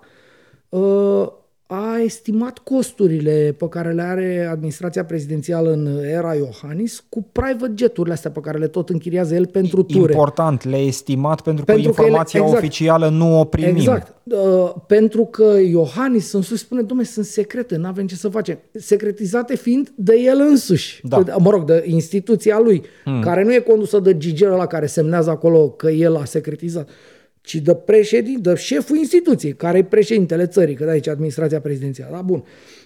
uh, 0.69 1.27
a 1.65 1.97
estimat 2.03 2.57
costurile 2.57 3.55
pe 3.57 3.67
care 3.69 3.91
le 3.91 4.01
are 4.01 4.47
administrația 4.51 5.05
prezidențială 5.05 5.71
în 5.71 6.03
era 6.03 6.33
Iohannis 6.33 7.03
cu 7.09 7.25
private 7.31 7.73
jet-urile 7.75 8.13
astea 8.13 8.31
pe 8.31 8.39
care 8.39 8.57
le 8.57 8.67
tot 8.67 8.89
închiriază 8.89 9.35
el 9.35 9.45
pentru 9.47 9.83
ture. 9.83 10.11
Important, 10.13 10.63
le-ai 10.65 10.87
estimat 10.87 11.41
pentru, 11.41 11.65
Pentru 11.65 11.89
că 11.89 11.93
că 11.95 12.01
ele- 12.01 12.09
informația 12.09 12.39
exact. 12.39 12.61
oficială 12.61 13.09
nu 13.09 13.39
o 13.39 13.43
primim. 13.43 13.75
Exact. 13.75 14.13
Uh, 14.23 14.73
pentru 14.87 15.25
că 15.25 15.57
Iohannis 15.69 16.31
în 16.33 16.41
sus 16.41 16.59
spune, 16.59 16.81
domne, 16.81 17.03
sunt 17.03 17.25
secrete, 17.25 17.75
nu 17.75 17.87
avem 17.87 18.07
ce 18.07 18.15
să 18.15 18.29
facem. 18.29 18.59
Secretizate 18.71 19.55
fiind 19.55 19.91
de 19.95 20.15
el 20.19 20.39
însuși. 20.49 20.99
Da. 21.07 21.21
De- 21.23 21.33
Mă 21.39 21.49
rog, 21.49 21.65
de 21.65 21.83
instituția 21.87 22.59
lui, 22.59 22.83
hmm. 23.03 23.21
care 23.21 23.43
nu 23.43 23.53
e 23.53 23.59
condusă 23.59 23.99
de 23.99 24.17
Gigel 24.17 24.51
ăla 24.51 24.65
care 24.65 24.85
semnează 24.85 25.29
acolo 25.29 25.69
că 25.69 25.89
el 25.89 26.15
a 26.15 26.25
secretizat, 26.25 26.89
ci 27.43 27.55
de 27.55 27.73
președinte, 27.73 28.49
de 28.49 28.55
șeful 28.55 28.97
instituției, 28.97 29.53
care 29.53 29.77
e 29.77 29.83
președintele 29.83 30.45
țării, 30.45 30.75
că 30.75 30.83
de 30.83 30.89
aici 30.91 31.07
administrația 31.07 31.61
prezidențială. 31.61 32.15
Da, 32.15 32.21
bun. 32.21 32.43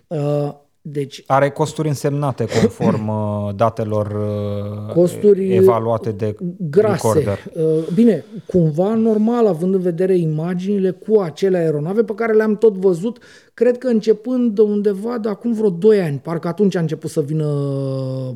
Uh, 0.08 0.54
deci, 0.92 1.24
Are 1.28 1.50
costuri 1.50 1.88
însemnate 1.88 2.46
conform 2.60 3.08
uh, 3.08 3.56
datelor 3.56 4.08
uh, 4.88 4.94
Costuri 4.94 5.56
evaluate 5.56 6.10
de 6.12 6.36
grase. 6.70 6.92
recorder. 6.92 7.40
Uh, 7.54 7.88
Bine, 7.94 8.26
cumva 8.46 8.94
normal, 8.94 9.48
având 9.48 9.74
în 9.74 9.80
vedere 9.80 10.18
imaginile 10.18 10.92
cu 10.92 11.20
acele 11.20 11.58
aeronave 11.58 12.04
pe 12.04 12.14
care 12.14 12.34
le-am 12.34 12.58
tot 12.58 12.76
văzut, 12.76 13.24
cred 13.54 13.78
că 13.78 13.88
începând 13.88 14.56
de 14.56 14.62
undeva 14.62 15.18
de 15.18 15.30
acum 15.30 15.54
vreo 15.54 15.70
2 15.70 16.02
ani, 16.02 16.20
parcă 16.24 16.48
atunci 16.48 16.76
a 16.76 16.80
început 16.80 17.10
să 17.10 17.22
vină 17.22 17.46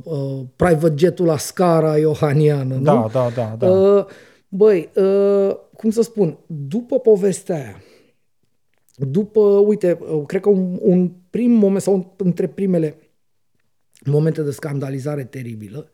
uh, 0.03 0.39
private 0.55 0.93
jet-ul 0.97 1.25
la 1.25 1.37
scara 1.37 1.97
iohaniană, 1.97 2.75
nu? 2.75 2.81
Da, 2.81 3.07
da, 3.11 3.29
da, 3.35 3.55
da. 3.59 3.67
Uh, 3.67 4.05
băi, 4.47 4.89
uh, 4.95 5.55
cum 5.81 5.89
să 5.89 6.01
spun, 6.01 6.37
după 6.47 6.99
povestea 6.99 7.55
aia, 7.55 7.81
după, 8.95 9.39
uite, 9.39 9.97
uh, 10.01 10.21
cred 10.25 10.41
că 10.41 10.49
un, 10.49 10.77
un 10.81 11.11
prim 11.29 11.51
moment 11.51 11.81
sau 11.81 12.13
între 12.17 12.47
primele 12.47 12.95
momente 14.05 14.41
de 14.41 14.51
scandalizare 14.51 15.23
teribilă, 15.23 15.89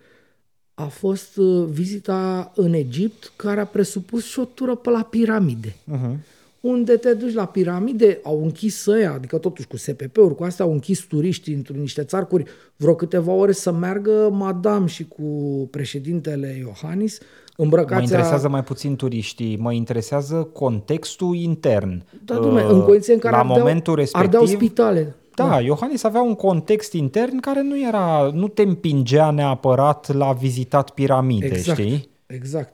a 0.74 0.86
fost 0.86 1.38
uh, 1.38 1.68
vizita 1.70 2.52
în 2.56 2.74
Egipt, 2.74 3.34
care 3.36 3.60
a 3.60 3.66
presupus 3.66 4.26
și 4.26 4.40
o 4.40 4.46
tură 4.46 4.76
pe 4.76 4.90
la 4.90 5.04
piramide. 5.04 5.70
Uh-huh. 5.70 6.16
Unde 6.62 6.96
te 6.96 7.14
duci 7.14 7.34
la 7.34 7.46
piramide, 7.46 8.20
au 8.24 8.44
închis 8.44 8.86
ăia, 8.86 9.14
adică 9.14 9.38
totuși 9.38 9.68
cu 9.68 9.78
SPP-uri, 9.78 10.36
cu 10.36 10.44
astea 10.44 10.66
au 10.66 10.72
închis 10.72 11.00
turiștii 11.00 11.54
într 11.54 11.72
niște 11.72 12.04
țarcuri 12.04 12.44
vreo 12.76 12.96
câteva 12.96 13.32
ore 13.32 13.52
să 13.52 13.72
meargă 13.72 14.30
madame 14.32 14.88
și 14.88 15.08
cu 15.08 15.24
președintele 15.72 16.58
Iohannis 16.60 17.20
îmbrăcați 17.58 17.94
Mă 17.94 18.02
interesează 18.02 18.46
a... 18.46 18.50
mai 18.50 18.64
puțin 18.64 18.96
turiștii, 18.96 19.58
mă 19.58 19.74
interesează 19.74 20.50
contextul 20.54 21.36
intern. 21.36 22.04
Da, 22.26 22.36
dumne, 22.36 22.62
în 22.62 22.82
condiții 22.82 23.14
în 23.14 23.20
care 23.20 23.36
la 23.36 23.42
ardeau, 23.42 23.58
momentul 23.58 23.96
respectiv, 23.96 24.26
ardeau 24.26 24.46
spitale. 24.46 25.16
Da, 25.36 25.48
da, 25.48 25.60
Iohannis 25.60 26.04
avea 26.04 26.22
un 26.22 26.36
context 26.36 26.94
intern 26.94 27.40
care 27.40 27.62
nu 27.62 27.80
era, 27.88 28.30
nu 28.34 28.48
te 28.48 28.62
împingea 28.62 29.32
neapărat 29.32 30.14
la 30.14 30.32
vizitat 30.32 30.90
piramide, 30.90 31.46
exact, 31.46 31.80
știi? 31.80 32.10
Exact. 32.26 32.74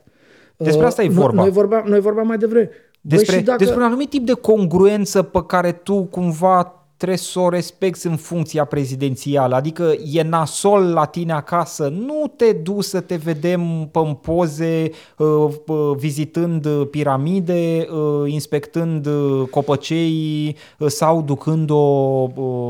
Despre 0.58 0.86
asta 0.86 1.04
e 1.04 1.10
vorba. 1.10 1.42
Noi 1.42 1.52
vorbeam, 1.52 1.84
noi 1.88 2.00
vorbeam 2.00 2.28
mai 2.28 2.38
devreme. 2.38 2.70
Despre, 3.02 3.36
Bă, 3.36 3.42
dacă... 3.42 3.58
despre 3.58 3.80
un 3.80 3.86
anumit 3.86 4.10
tip 4.10 4.26
de 4.26 4.34
congruență 4.34 5.22
pe 5.22 5.44
care 5.48 5.72
tu 5.72 6.04
cumva 6.04 6.83
trebuie 7.04 7.24
să 7.24 7.40
o 7.40 7.50
respecti 7.50 8.08
în 8.08 8.16
funcția 8.16 8.66
prezidențială. 8.66 9.56
Adică 9.56 9.94
e 10.12 10.22
nasol 10.22 10.84
la 10.94 11.06
tine 11.06 11.34
acasă, 11.34 11.88
nu 11.88 12.34
te 12.36 12.52
du 12.52 12.82
să 12.82 13.00
te 13.00 13.16
vedem 13.16 13.90
pe 13.92 14.18
poze, 14.22 14.90
uh, 15.18 15.28
uh, 15.68 15.92
vizitând 15.98 16.68
piramide, 16.68 17.88
uh, 17.92 18.32
inspectând 18.32 19.08
copăcei 19.50 20.56
sau 20.88 21.22
ducând-o 21.22 22.30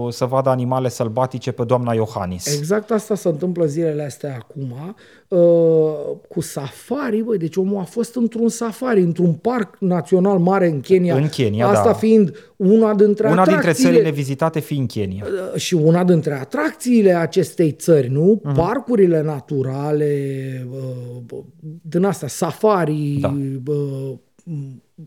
să 0.10 0.26
vadă 0.26 0.50
animale 0.50 0.90
sălbatice 0.90 1.52
pe 1.52 1.64
doamna 1.64 1.94
Iohannis. 1.94 2.58
Exact 2.58 2.92
asta 2.92 3.16
se 3.16 3.28
întâmplă 3.28 3.66
zilele 3.66 4.04
astea 4.04 4.38
acum 4.40 4.96
cu 6.30 6.42
safari, 6.42 7.22
băi, 7.22 7.38
deci 7.38 7.56
omul 7.56 7.80
a 7.80 7.84
fost 7.84 8.16
într-un 8.16 8.50
safari, 8.50 9.02
într-un 9.02 9.34
parc 9.34 9.76
național 9.80 10.38
mare 10.38 10.68
în 10.68 10.80
Kenya. 10.80 11.16
În 11.16 11.30
Kenya, 11.30 11.68
Asta 11.68 11.86
da. 11.86 11.94
fiind 11.94 12.52
una 12.56 12.94
dintre 12.94 13.28
Una 13.28 13.36
dintre 13.36 13.60
atracțiile... 13.60 13.92
țările 13.92 14.10
vizitate 14.24 14.60
fiind 14.60 14.92
Kenya. 14.92 15.26
Și 15.56 15.74
una 15.74 16.04
dintre 16.04 16.34
atracțiile 16.34 17.14
acestei 17.14 17.72
țări, 17.72 18.10
nu? 18.10 18.42
Uh-huh. 18.42 18.56
Parcurile 18.56 19.22
naturale, 19.22 20.68
din 21.82 22.04
astea, 22.04 22.28
safari, 22.28 23.18
da. 23.20 23.38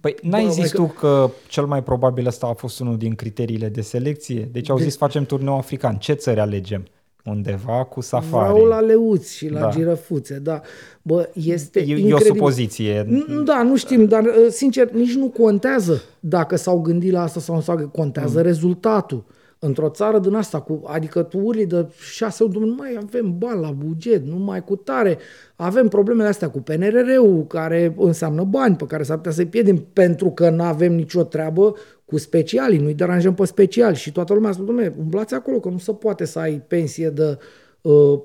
Păi 0.00 0.14
n-ai 0.22 0.44
Bă, 0.44 0.50
zis 0.50 0.70
tu 0.70 0.84
că 0.84 1.30
cel 1.48 1.66
mai 1.66 1.82
probabil 1.82 2.26
ăsta 2.26 2.46
a 2.46 2.52
fost 2.52 2.80
unul 2.80 2.96
din 2.96 3.14
criteriile 3.14 3.68
de 3.68 3.80
selecție? 3.80 4.48
Deci 4.52 4.70
au 4.70 4.76
de... 4.76 4.82
zis 4.82 4.96
facem 4.96 5.24
turneu 5.24 5.56
african. 5.56 5.96
Ce 5.96 6.12
țări 6.12 6.40
alegem? 6.40 6.84
Undeva 7.26 7.84
cu 7.84 8.00
safari. 8.00 8.52
Vreau 8.52 8.66
la 8.66 8.80
leuți 8.80 9.36
și 9.36 9.48
la 9.48 9.60
da. 9.60 9.68
girăfuțe, 9.68 10.38
da. 10.38 10.60
Bă, 11.02 11.28
este 11.32 11.78
e, 11.78 11.82
incredibil. 11.82 12.10
E 12.10 12.14
o 12.14 12.18
supoziție. 12.18 13.06
Da, 13.44 13.62
nu 13.62 13.76
știm, 13.76 14.04
dar 14.04 14.24
sincer, 14.48 14.90
nici 14.90 15.14
nu 15.14 15.28
contează 15.28 16.02
dacă 16.20 16.56
s-au 16.56 16.80
gândit 16.80 17.12
la 17.12 17.22
asta 17.22 17.40
sau 17.40 17.54
nu 17.54 17.60
s-au 17.60 17.88
Contează 17.92 18.38
mm. 18.38 18.44
rezultatul 18.44 19.24
într-o 19.58 19.88
țară 19.88 20.18
din 20.18 20.34
asta, 20.34 20.60
cu, 20.60 20.82
adică 20.86 21.22
tu 21.22 21.38
urli 21.38 21.66
de 21.66 21.86
șase 22.12 22.44
ori, 22.44 22.58
nu 22.58 22.74
mai 22.74 22.98
avem 23.02 23.38
bani 23.38 23.60
la 23.60 23.70
buget, 23.70 24.26
nu 24.26 24.36
mai 24.36 24.64
cu 24.64 24.76
tare, 24.76 25.18
avem 25.56 25.88
problemele 25.88 26.28
astea 26.28 26.50
cu 26.50 26.60
PNRR-ul, 26.60 27.46
care 27.46 27.94
înseamnă 27.98 28.42
bani 28.42 28.76
pe 28.76 28.84
care 28.84 29.02
s-ar 29.02 29.16
putea 29.16 29.32
să-i 29.32 29.46
pierdem 29.46 29.86
pentru 29.92 30.30
că 30.30 30.50
nu 30.50 30.62
avem 30.62 30.94
nicio 30.94 31.22
treabă 31.22 31.74
cu 32.06 32.18
specialii, 32.18 32.78
nu-i 32.78 32.94
deranjăm 32.94 33.34
pe 33.34 33.44
speciali 33.44 33.96
și 33.96 34.12
toată 34.12 34.34
lumea 34.34 34.52
spune, 34.52 34.66
domnule, 34.66 34.94
umblați 34.98 35.34
acolo 35.34 35.60
că 35.60 35.68
nu 35.68 35.78
se 35.78 35.92
poate 35.92 36.24
să 36.24 36.38
ai 36.38 36.62
pensie 36.68 37.10
de 37.10 37.38
uh, 37.80 38.20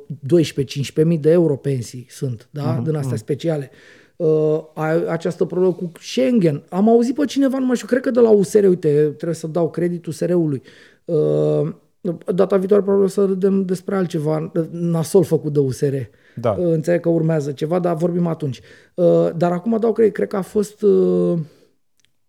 12-15 1.01 1.05
mii 1.05 1.17
de 1.17 1.31
euro 1.31 1.55
pensii 1.55 2.05
sunt, 2.09 2.47
da, 2.51 2.79
uh-huh, 2.79 2.83
din 2.83 2.95
astea 2.95 3.15
uh-huh. 3.15 3.19
speciale. 3.19 3.71
Uh, 4.15 4.59
această 5.07 5.45
problemă 5.45 5.73
cu 5.73 5.91
Schengen. 5.99 6.63
Am 6.69 6.89
auzit 6.89 7.15
pe 7.15 7.25
cineva, 7.25 7.57
nu 7.57 7.65
mai 7.65 7.75
știu, 7.75 7.87
cred 7.87 8.01
că 8.01 8.11
de 8.11 8.19
la 8.19 8.29
USR, 8.29 8.63
uite, 8.63 8.89
trebuie 8.89 9.35
să 9.35 9.47
dau 9.47 9.69
credit 9.69 10.05
USR-ului, 10.05 10.61
uh, 11.05 11.73
Uh, 12.01 12.15
data 12.35 12.57
viitoare 12.57 12.83
probabil 12.83 13.07
să 13.07 13.25
râdem 13.25 13.65
despre 13.65 13.95
altceva 13.95 14.51
nasol 14.71 15.23
făcut 15.23 15.53
de 15.53 15.59
USR. 15.59 15.95
Da. 16.35 16.51
Uh, 16.51 16.71
înțeleg 16.71 16.99
că 16.99 17.09
urmează 17.09 17.51
ceva, 17.51 17.79
dar 17.79 17.95
vorbim 17.95 18.27
atunci. 18.27 18.61
Uh, 18.93 19.29
dar 19.37 19.51
acum 19.51 19.77
dau 19.79 19.91
cred, 19.93 20.11
cred 20.11 20.27
că 20.27 20.35
a 20.35 20.41
fost 20.41 20.85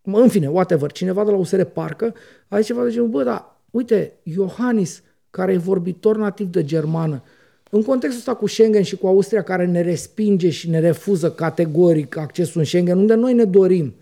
în 0.03 0.29
fine, 0.29 0.49
whatever, 0.49 0.93
cineva 0.93 1.24
de 1.24 1.31
la 1.31 1.37
USR 1.37 1.62
Parcă 1.62 2.15
a 2.49 2.57
zis 2.57 2.66
ceva 2.66 2.85
de 2.85 2.91
genul, 2.91 3.09
bă, 3.09 3.23
dar 3.23 3.57
uite, 3.70 4.12
Iohannis, 4.23 5.03
care 5.31 5.53
e 5.53 5.57
vorbitor 5.57 6.16
nativ 6.16 6.47
de 6.47 6.65
germană, 6.65 7.23
în 7.70 7.83
contextul 7.83 8.19
ăsta 8.19 8.35
cu 8.35 8.47
Schengen 8.47 8.83
și 8.83 8.97
cu 8.97 9.07
Austria, 9.07 9.43
care 9.43 9.66
ne 9.66 9.81
respinge 9.81 10.51
și 10.51 10.70
ne 10.70 10.79
refuză 10.79 11.31
categoric 11.31 12.16
accesul 12.16 12.61
în 12.61 12.66
Schengen, 12.66 12.99
unde 12.99 13.15
noi 13.15 13.35
ne 13.35 13.45
dorim, 13.45 13.95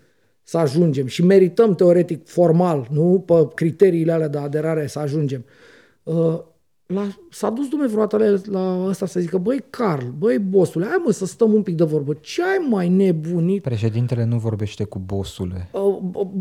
să 0.43 0.57
ajungem 0.57 1.05
și 1.05 1.23
merităm 1.23 1.75
teoretic 1.75 2.27
formal, 2.27 2.87
nu 2.91 3.23
pe 3.25 3.47
criteriile 3.55 4.11
alea 4.11 4.27
de 4.27 4.37
aderare 4.37 4.87
să 4.87 4.99
ajungem. 4.99 5.45
Uh, 6.91 6.97
la, 6.97 7.07
s-a 7.29 7.49
dus 7.49 7.67
Dumnezeu 7.67 7.93
vreodată 7.93 8.41
la 8.51 8.85
ăsta 8.87 9.05
să 9.05 9.19
zică, 9.19 9.37
băi 9.37 9.63
Carl, 9.69 10.05
băi 10.17 10.39
bossule, 10.39 10.85
hai 10.85 11.01
mă 11.05 11.11
să 11.11 11.25
stăm 11.25 11.53
un 11.53 11.61
pic 11.61 11.75
de 11.75 11.83
vorbă. 11.83 12.17
Ce 12.19 12.43
ai 12.43 12.67
mai 12.69 12.89
nebunit? 12.89 13.61
Președintele 13.61 14.25
nu 14.25 14.37
vorbește 14.37 14.83
cu 14.83 14.99
bossule. 14.99 15.69
Uh, 15.71 15.97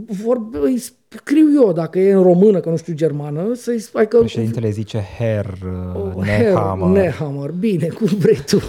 vorbe, 0.07 0.59
îi 0.59 0.79
scriu 1.09 1.53
eu, 1.55 1.73
dacă 1.73 1.99
e 1.99 2.13
în 2.13 2.23
română, 2.23 2.61
că 2.61 2.69
nu 2.69 2.77
știu 2.77 2.95
germană, 2.95 3.55
să-i 3.55 3.79
spui 3.79 4.09
că... 4.09 4.19
Președintele 4.19 4.71
zice 4.71 5.05
Herr 5.19 5.49
uh, 5.49 6.15
oh, 6.15 6.25
Nehammer. 6.25 6.87
Herr 6.87 7.05
Nehammer, 7.05 7.51
bine, 7.51 7.87
cum 7.87 8.07
vrei 8.07 8.39
tu. 8.47 8.61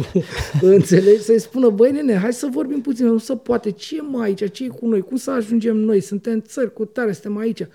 Înțelegi? 0.75 1.21
Să-i 1.21 1.39
spună, 1.39 1.69
băi 1.69 1.91
nene, 1.91 2.15
hai 2.15 2.33
să 2.33 2.47
vorbim 2.51 2.81
puțin, 2.81 3.05
nu 3.05 3.17
se 3.17 3.35
poate. 3.35 3.71
Ce 3.71 4.01
mai 4.01 4.25
aici? 4.25 4.51
ce 4.51 4.67
cu 4.67 4.87
noi? 4.87 5.01
Cum 5.01 5.17
să 5.17 5.31
ajungem 5.31 5.77
noi? 5.77 6.01
Suntem 6.01 6.39
țări 6.39 6.73
cu 6.73 6.85
tare, 6.85 7.11
suntem 7.11 7.37
aici. 7.37 7.67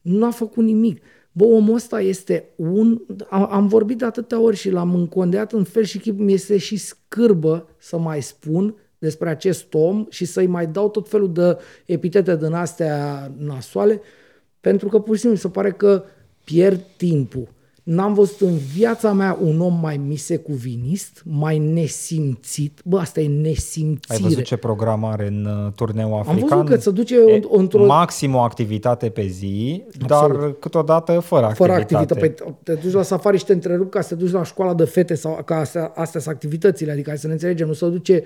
Nu 0.00 0.26
a 0.26 0.30
făcut 0.30 0.64
nimic. 0.64 1.02
Bă, 1.32 1.44
omul 1.44 1.74
ăsta 1.74 2.00
este 2.00 2.48
un... 2.56 3.00
Am, 3.30 3.48
am 3.52 3.66
vorbit 3.66 3.98
de 3.98 4.04
atâtea 4.04 4.40
ori 4.40 4.56
și 4.56 4.70
l-am 4.70 4.94
încondeat 4.94 5.52
în 5.52 5.64
fel 5.64 5.84
și 5.84 5.98
chip, 5.98 6.18
mi 6.18 6.32
este 6.32 6.58
și 6.58 6.76
scârbă 6.76 7.68
să 7.78 7.98
mai 7.98 8.22
spun 8.22 8.74
despre 8.98 9.28
acest 9.28 9.74
om 9.74 10.06
și 10.08 10.24
să-i 10.24 10.46
mai 10.46 10.66
dau 10.66 10.90
tot 10.90 11.08
felul 11.08 11.32
de 11.32 11.58
epitete 11.86 12.36
din 12.36 12.52
astea 12.52 13.30
nasoale, 13.38 14.00
pentru 14.60 14.88
că 14.88 14.98
pur 14.98 15.14
și 15.14 15.20
simplu 15.20 15.38
mi 15.38 15.52
se 15.52 15.58
pare 15.58 15.72
că 15.72 16.04
pierd 16.44 16.80
timpul. 16.96 17.48
N-am 17.82 18.14
văzut 18.14 18.40
în 18.40 18.56
viața 18.56 19.12
mea 19.12 19.38
un 19.40 19.60
om 19.60 19.78
mai 19.80 19.96
misecuvinist, 19.96 21.22
mai 21.24 21.58
nesimțit. 21.58 22.80
Bă, 22.84 22.98
asta 22.98 23.20
e 23.20 23.28
nesimțire. 23.28 24.14
Ai 24.14 24.20
văzut 24.20 24.44
ce 24.44 24.56
program 24.56 25.04
are 25.04 25.26
în 25.26 25.44
uh, 25.44 25.72
turneu 25.72 26.18
african? 26.18 26.42
Am 26.42 26.48
văzut 26.48 26.74
că 26.74 26.80
se 26.80 26.90
duce 26.90 27.14
e, 27.14 27.42
într-o... 27.50 27.84
Maxim 27.84 28.34
o 28.34 28.38
activitate 28.38 29.08
pe 29.08 29.26
zi, 29.26 29.82
Absolut. 30.02 30.38
dar 30.38 30.52
câteodată 30.52 31.18
fără 31.20 31.44
activitate. 31.44 31.54
Fără 31.54 31.72
activitate. 31.72 32.14
Păi 32.14 32.54
te 32.62 32.74
duci 32.74 32.92
la 32.92 33.02
safari 33.02 33.38
și 33.38 33.44
te 33.44 33.52
întrerup 33.52 33.90
ca 33.90 34.00
să 34.00 34.14
te 34.14 34.22
duci 34.22 34.32
la 34.32 34.44
școala 34.44 34.74
de 34.74 34.84
fete 34.84 35.14
sau 35.14 35.42
ca 35.44 35.56
astea, 35.56 35.92
astea 35.94 36.20
sunt 36.20 36.34
activitățile, 36.34 36.92
adică 36.92 37.12
să 37.16 37.26
ne 37.26 37.32
înțelegem, 37.32 37.66
nu 37.66 37.72
se 37.72 37.88
duce 37.88 38.22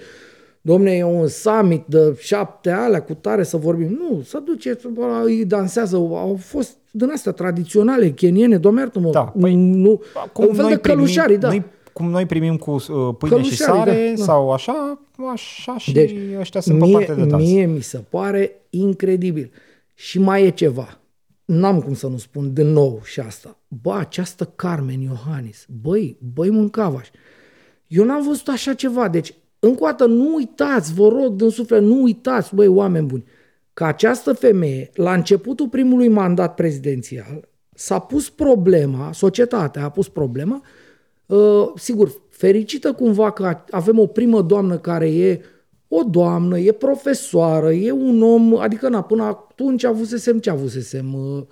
Domne, 0.67 0.93
e 0.93 1.05
un 1.05 1.29
summit 1.29 1.85
de 1.87 2.17
șapte 2.19 2.71
alea 2.71 3.03
cu 3.03 3.15
tare 3.15 3.43
să 3.43 3.57
vorbim. 3.57 3.99
Nu, 4.01 4.23
să 4.23 4.39
duce, 4.39 4.79
îi 5.25 5.45
dansează. 5.45 5.97
Au 5.97 6.39
fost 6.41 6.77
din 6.91 7.11
astea 7.11 7.33
tradiționale, 7.33 8.11
keniene, 8.11 8.59
domnul 8.59 8.91
da, 9.13 9.21
păi, 9.41 9.55
nu, 9.55 10.03
cum 10.33 10.47
un 10.47 10.55
fel 10.55 10.69
de 10.69 10.77
călușari, 10.77 11.37
da. 11.37 11.49
Noi, 11.49 11.65
cum 11.93 12.11
noi 12.11 12.27
primim 12.27 12.57
cu 12.57 12.71
uh, 12.71 13.15
pâine 13.19 13.43
și 13.43 13.57
sare 13.57 14.11
da, 14.11 14.17
da. 14.17 14.25
sau 14.25 14.53
așa, 14.53 15.01
așa 15.33 15.79
și 15.79 15.93
deci, 15.93 16.15
ăștia 16.39 16.61
sunt 16.61 16.81
mie, 16.81 16.99
pe 16.99 17.05
partea 17.05 17.25
de 17.25 17.31
dans. 17.31 17.43
Mie 17.43 17.67
mi 17.67 17.83
se 17.83 18.05
pare 18.09 18.61
incredibil. 18.71 19.51
Și 19.95 20.19
mai 20.19 20.45
e 20.45 20.51
ceva. 20.51 20.99
N-am 21.45 21.81
cum 21.81 21.95
să 21.95 22.07
nu 22.07 22.17
spun 22.17 22.53
de 22.53 22.63
nou 22.63 23.01
și 23.05 23.21
asta. 23.21 23.59
Bă, 23.83 23.95
această 23.99 24.53
Carmen 24.57 25.01
Iohannis, 25.01 25.67
băi, 25.83 26.17
băi 26.35 26.51
mâncavaș. 26.51 27.09
Eu 27.87 28.05
n-am 28.05 28.27
văzut 28.27 28.49
așa 28.49 28.75
ceva. 28.75 29.09
Deci 29.09 29.35
încă 29.59 29.85
o 29.85 29.87
dată, 29.87 30.07
nu 30.07 30.35
uitați, 30.35 30.95
vă 30.95 31.09
rog 31.09 31.35
din 31.35 31.49
suflet, 31.49 31.83
nu 31.83 32.03
uitați, 32.03 32.55
băi, 32.55 32.67
oameni 32.67 33.07
buni, 33.07 33.25
că 33.73 33.85
această 33.85 34.33
femeie, 34.33 34.91
la 34.95 35.15
începutul 35.15 35.69
primului 35.69 36.09
mandat 36.09 36.55
prezidențial, 36.55 37.49
s-a 37.75 37.99
pus 37.99 38.31
problema, 38.31 39.13
societatea 39.13 39.85
a 39.85 39.91
pus 39.91 40.09
problema, 40.09 40.63
uh, 41.27 41.73
sigur, 41.75 42.13
fericită 42.31 42.93
cumva 42.93 43.31
că 43.31 43.59
avem 43.71 43.99
o 43.99 44.07
primă 44.07 44.43
doamnă 44.43 44.79
care 44.79 45.15
e 45.15 45.41
o 45.89 46.03
doamnă, 46.03 46.59
e 46.59 46.73
profesoară, 46.73 47.73
e 47.73 47.91
un 47.91 48.23
om, 48.23 48.57
adică 48.59 48.89
na, 48.89 49.03
până 49.03 49.23
atunci 49.23 49.85
avusesem 49.85 50.39
ce 50.39 50.51
avusesem, 50.51 51.15
uh, 51.15 51.43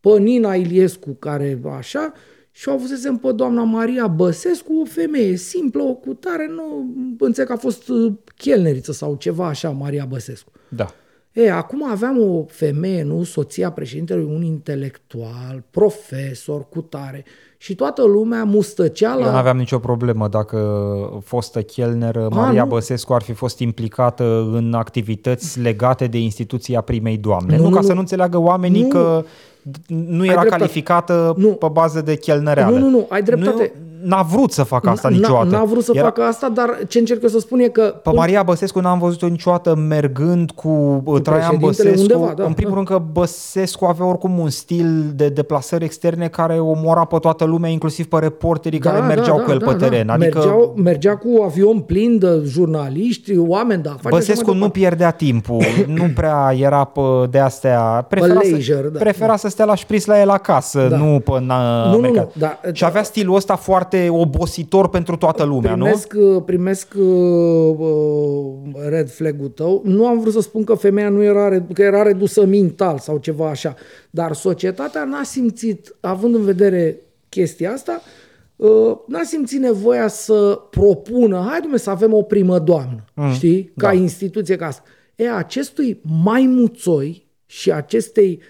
pe 0.00 0.18
Nina 0.18 0.54
Iliescu, 0.54 1.10
care 1.18 1.60
așa, 1.76 2.12
și 2.50 2.68
o 2.68 2.72
avusesem 2.72 3.16
pe 3.16 3.32
doamna 3.32 3.62
Maria 3.62 4.06
Băsescu, 4.06 4.80
o 4.80 4.84
femeie 4.84 5.36
simplă, 5.36 5.82
o 5.82 5.94
cutare, 5.94 6.50
nu 6.54 6.94
înțeleg 7.18 7.48
că 7.48 7.54
a 7.54 7.58
fost 7.58 7.88
uh, 7.88 8.12
chelneriță 8.36 8.92
sau 8.92 9.14
ceva 9.14 9.46
așa, 9.46 9.70
Maria 9.70 10.04
Băsescu. 10.08 10.50
Da. 10.68 10.86
E, 11.32 11.52
acum 11.52 11.90
aveam 11.90 12.18
o 12.20 12.44
femeie, 12.48 13.02
nu, 13.02 13.22
soția 13.22 13.70
președintelui, 13.70 14.34
un 14.34 14.42
intelectual, 14.42 15.62
profesor, 15.70 16.68
cu 16.68 16.80
tare, 16.80 17.24
și 17.56 17.74
toată 17.74 18.02
lumea 18.02 18.44
mustăcea 18.44 19.14
la... 19.14 19.24
Eu 19.24 19.30
nu 19.30 19.36
aveam 19.36 19.56
nicio 19.56 19.78
problemă 19.78 20.28
dacă 20.28 20.58
fostă 21.24 21.62
chelner 21.62 22.28
Maria 22.30 22.62
nu. 22.62 22.68
Băsescu 22.68 23.12
ar 23.12 23.22
fi 23.22 23.32
fost 23.32 23.58
implicată 23.58 24.50
în 24.52 24.74
activități 24.74 25.60
legate 25.60 26.06
de 26.06 26.18
instituția 26.18 26.80
primei 26.80 27.16
doamne. 27.16 27.56
Nu, 27.56 27.62
Nu, 27.62 27.68
nu 27.68 27.74
ca 27.74 27.80
nu, 27.80 27.82
să 27.82 27.88
nu. 27.88 27.94
nu 27.94 28.00
înțeleagă 28.00 28.38
oamenii 28.38 28.82
Nu. 28.82 28.88
că 28.88 29.24
nu 29.86 30.24
era 30.24 30.40
dreptate. 30.40 30.48
calificată 30.48 31.34
Nu. 31.36 31.48
pe 31.48 31.66
bază 31.72 32.00
de 32.00 32.16
chelnereală. 32.16 32.78
Nu, 32.78 32.84
nu, 32.84 32.90
nu, 32.90 33.06
ai 33.08 33.22
dreptate. 33.22 33.72
Nu, 33.74 33.89
n-a 34.02 34.22
vrut 34.22 34.52
să 34.52 34.62
facă 34.62 34.88
asta 34.88 35.08
N- 35.08 35.12
niciodată. 35.12 35.48
N-a 35.48 35.64
vrut 35.64 35.84
să 35.84 35.92
Era- 35.94 36.04
facă 36.04 36.22
asta, 36.22 36.48
dar 36.48 36.78
ce 36.88 36.98
încerc 36.98 37.22
eu 37.22 37.28
să 37.28 37.38
spun 37.38 37.58
e 37.60 37.68
că... 37.68 37.82
Pe 38.02 38.10
Maria 38.14 38.42
Băsescu 38.42 38.80
n-am 38.80 38.98
văzut-o 38.98 39.26
niciodată 39.26 39.74
mergând 39.74 40.50
cu, 40.50 41.00
cu 41.04 41.18
Traian 41.20 41.48
președintele 41.48 41.90
Băsescu. 41.90 42.12
undeva, 42.14 42.32
da, 42.36 42.44
în 42.44 42.52
primul 42.52 42.70
da. 42.70 42.76
rând 42.76 42.88
că 42.88 43.02
Băsescu 43.12 43.84
avea 43.84 44.06
oricum 44.06 44.38
un 44.38 44.48
stil 44.50 45.12
de 45.14 45.28
deplasări 45.28 45.84
externe 45.84 46.28
care 46.28 46.58
omora 46.58 47.04
pe 47.04 47.16
toată 47.18 47.44
lumea, 47.44 47.70
inclusiv 47.70 48.06
pe 48.06 48.18
reporterii 48.18 48.78
care 48.78 49.00
mergeau 49.00 49.36
cu 49.38 49.50
el 49.50 49.58
pe 49.60 49.72
teren. 49.74 50.08
Adică 50.08 50.38
Mergeau, 50.38 50.74
mergea 50.76 51.16
cu 51.16 51.28
avion 51.44 51.78
plin 51.80 52.18
de 52.18 52.42
jurnaliști, 52.44 53.38
oameni 53.38 53.82
de 53.82 53.88
afaceri. 53.88 54.08
și 54.14 54.16
așa 54.20 54.26
Băsescu 54.30 54.50
mai 54.50 54.58
nu 54.58 54.64
departe. 54.66 54.78
pierdea 54.78 55.10
timpul, 55.10 55.62
nu 55.98 56.04
prea 56.14 56.52
era 56.58 56.84
pe 56.84 57.00
de 57.30 57.38
astea. 57.38 58.06
Prefera, 58.08 58.32
leisure, 58.40 58.80
să, 58.82 58.88
da. 58.92 58.98
prefera 58.98 59.36
să 59.36 59.48
stea 59.48 59.64
la 59.64 59.74
șpris 59.74 60.04
la 60.04 60.20
el 60.20 60.28
acasă, 60.30 60.86
Da. 60.90 60.96
nu 60.96 61.20
pe 61.24 61.40
na, 61.40 61.84
Nu, 61.84 61.90
nu, 61.90 61.96
America. 61.96 62.20
nu, 62.20 62.30
da, 62.38 62.60
Și 62.72 62.84
avea 62.84 63.02
stilul 63.02 63.34
ăsta 63.36 63.56
foarte 63.56 63.89
obositor 64.08 64.88
pentru 64.88 65.16
toată 65.16 65.44
lumea, 65.44 65.74
nu? 65.74 65.84
primesc, 65.84 66.14
uh, 66.16 66.42
primesc 66.44 66.94
uh, 66.98 67.74
uh, 67.78 68.88
red 68.88 69.10
flag-ul 69.10 69.48
tău. 69.48 69.82
Nu 69.84 70.06
am 70.06 70.20
vrut 70.20 70.32
să 70.32 70.40
spun 70.40 70.64
că 70.64 70.74
femeia 70.74 71.08
nu 71.08 71.22
era, 71.22 71.48
red- 71.48 71.72
că 71.72 71.82
era 71.82 72.02
redusă 72.02 72.44
mental 72.44 72.98
sau 72.98 73.18
ceva 73.18 73.48
așa, 73.48 73.74
dar 74.10 74.32
societatea 74.32 75.04
n-a 75.04 75.22
simțit, 75.22 75.96
având 76.00 76.34
în 76.34 76.44
vedere 76.44 76.96
chestia 77.28 77.72
asta, 77.72 78.00
uh, 78.56 78.96
n-a 79.06 79.22
simțit 79.22 79.60
nevoia 79.60 80.08
să 80.08 80.60
propună, 80.70 81.44
hai 81.48 81.60
dumne 81.60 81.76
să 81.76 81.90
avem 81.90 82.12
o 82.12 82.22
primă 82.22 82.58
doamnă, 82.58 83.04
mm, 83.14 83.32
știi, 83.32 83.72
ca 83.76 83.86
da. 83.86 83.92
instituție 83.92 84.56
ca 84.56 84.66
asta. 84.66 84.82
E, 85.16 85.30
acestui 85.30 86.00
maimuțoi 86.22 87.26
și 87.46 87.72
acestei 87.72 88.40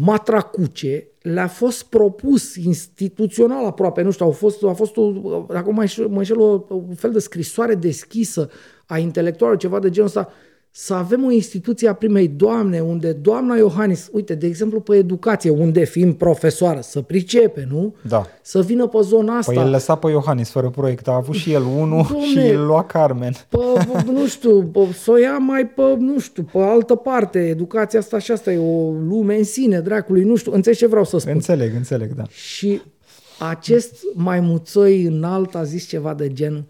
matracuce 0.00 1.08
le-a 1.22 1.46
fost 1.46 1.82
propus 1.82 2.56
instituțional 2.56 3.64
aproape, 3.64 4.02
nu 4.02 4.10
știu, 4.10 4.26
au 4.26 4.32
fost, 4.32 4.64
a 4.64 4.72
fost 4.72 4.96
o, 4.96 5.12
acum 5.48 5.74
mă 5.74 5.80
înșel- 5.80 6.08
mă 6.08 6.18
înșel, 6.18 6.40
o, 6.40 6.64
un 6.68 6.94
fel 6.94 7.12
de 7.12 7.18
scrisoare 7.18 7.74
deschisă 7.74 8.50
a 8.86 8.98
intelectualului, 8.98 9.60
ceva 9.60 9.78
de 9.78 9.90
genul 9.90 10.08
ăsta, 10.08 10.32
să 10.70 10.94
avem 10.94 11.24
o 11.24 11.30
instituție 11.30 11.88
a 11.88 11.92
primei 11.92 12.28
doamne, 12.28 12.80
unde 12.80 13.12
doamna 13.12 13.56
Iohannis, 13.56 14.08
uite, 14.12 14.34
de 14.34 14.46
exemplu, 14.46 14.80
pe 14.80 14.96
educație, 14.96 15.50
unde 15.50 15.84
fiind 15.84 16.14
profesoară, 16.14 16.80
să 16.82 17.00
pricepe, 17.00 17.66
nu? 17.70 17.94
Da. 18.08 18.26
Să 18.42 18.62
vină 18.62 18.86
pe 18.86 18.98
zona 19.02 19.36
asta. 19.36 19.52
Păi 19.52 19.62
el 19.62 19.70
lăsa 19.70 19.94
pe 19.94 20.10
Iohannis 20.10 20.50
fără 20.50 20.70
proiect, 20.70 21.08
a 21.08 21.14
avut 21.14 21.34
și 21.34 21.52
el 21.52 21.62
unul 21.62 22.06
Domne. 22.10 22.26
și 22.26 22.38
el 22.38 22.66
lua 22.66 22.84
Carmen. 22.84 23.32
pe, 23.48 23.58
nu 24.12 24.26
știu, 24.26 24.62
pe, 24.62 24.80
să 25.02 25.10
o 25.10 25.16
ia 25.16 25.38
mai 25.38 25.66
pe, 25.66 25.82
nu 25.98 26.18
știu, 26.18 26.42
pe 26.52 26.58
altă 26.58 26.94
parte. 26.94 27.38
Educația 27.48 27.98
asta 27.98 28.18
și 28.18 28.30
asta 28.30 28.52
e 28.52 28.58
o 28.58 28.90
lume 28.90 29.36
în 29.36 29.44
sine, 29.44 29.80
dracului, 29.80 30.24
nu 30.24 30.36
știu, 30.36 30.52
înțelegi 30.52 30.80
ce 30.80 30.86
vreau 30.86 31.04
să 31.04 31.18
spun. 31.18 31.32
Înțeleg, 31.32 31.74
înțeleg, 31.74 32.14
da. 32.14 32.24
Și 32.28 32.80
acest 33.38 33.94
maimuțoi 34.14 35.02
înalt 35.02 35.54
a 35.54 35.62
zis 35.64 35.86
ceva 35.86 36.14
de 36.14 36.32
gen 36.32 36.64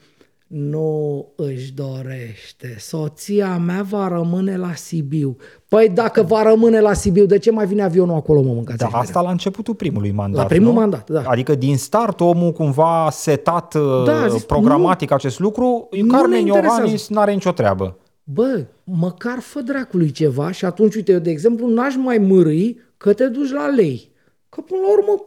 nu 0.48 1.26
își 1.36 1.72
dorește. 1.72 2.76
Soția 2.78 3.58
mea 3.58 3.82
va 3.82 4.08
rămâne 4.08 4.56
la 4.56 4.74
Sibiu. 4.74 5.36
Păi 5.68 5.88
dacă 5.88 6.22
va 6.22 6.42
rămâne 6.42 6.80
la 6.80 6.92
Sibiu, 6.92 7.26
de 7.26 7.38
ce 7.38 7.50
mai 7.50 7.66
vine 7.66 7.82
avionul 7.82 8.14
acolo, 8.14 8.40
mă 8.40 8.52
mâncați? 8.52 8.78
Da, 8.78 8.84
aici 8.84 8.94
de 8.94 9.00
asta 9.00 9.20
la 9.20 9.30
începutul 9.30 9.74
primului 9.74 10.10
mandat. 10.10 10.42
La 10.42 10.46
primul 10.46 10.72
nu? 10.72 10.78
mandat, 10.78 11.10
da. 11.10 11.22
Adică 11.26 11.54
din 11.54 11.76
start 11.76 12.20
omul 12.20 12.52
cumva 12.52 13.04
a 13.04 13.10
setat 13.10 13.74
Da, 13.74 14.02
da, 14.04 14.22
a 14.22 14.28
zis, 14.28 14.44
programatic 14.44 15.10
acest 15.10 15.38
lucru, 15.38 15.88
nu 15.90 16.06
Carmen 16.06 16.30
ne 16.30 16.38
interesează. 16.38 16.80
Iohannis 16.80 17.08
n-are 17.08 17.32
nicio 17.32 17.52
treabă. 17.52 17.96
Bă, 18.24 18.64
măcar 18.84 19.38
fă 19.38 19.60
dracului 19.60 20.10
ceva 20.10 20.50
și 20.50 20.64
atunci, 20.64 20.94
uite, 20.94 21.12
eu, 21.12 21.18
de 21.18 21.30
exemplu, 21.30 21.68
n-aș 21.68 21.96
mai 21.96 22.18
mârâi 22.18 22.80
că 22.96 23.12
te 23.12 23.26
duci 23.26 23.50
la 23.50 23.66
lei. 23.66 24.10
Că 24.48 24.60
până 24.60 24.80
la 24.80 24.92
urmă, 24.92 25.24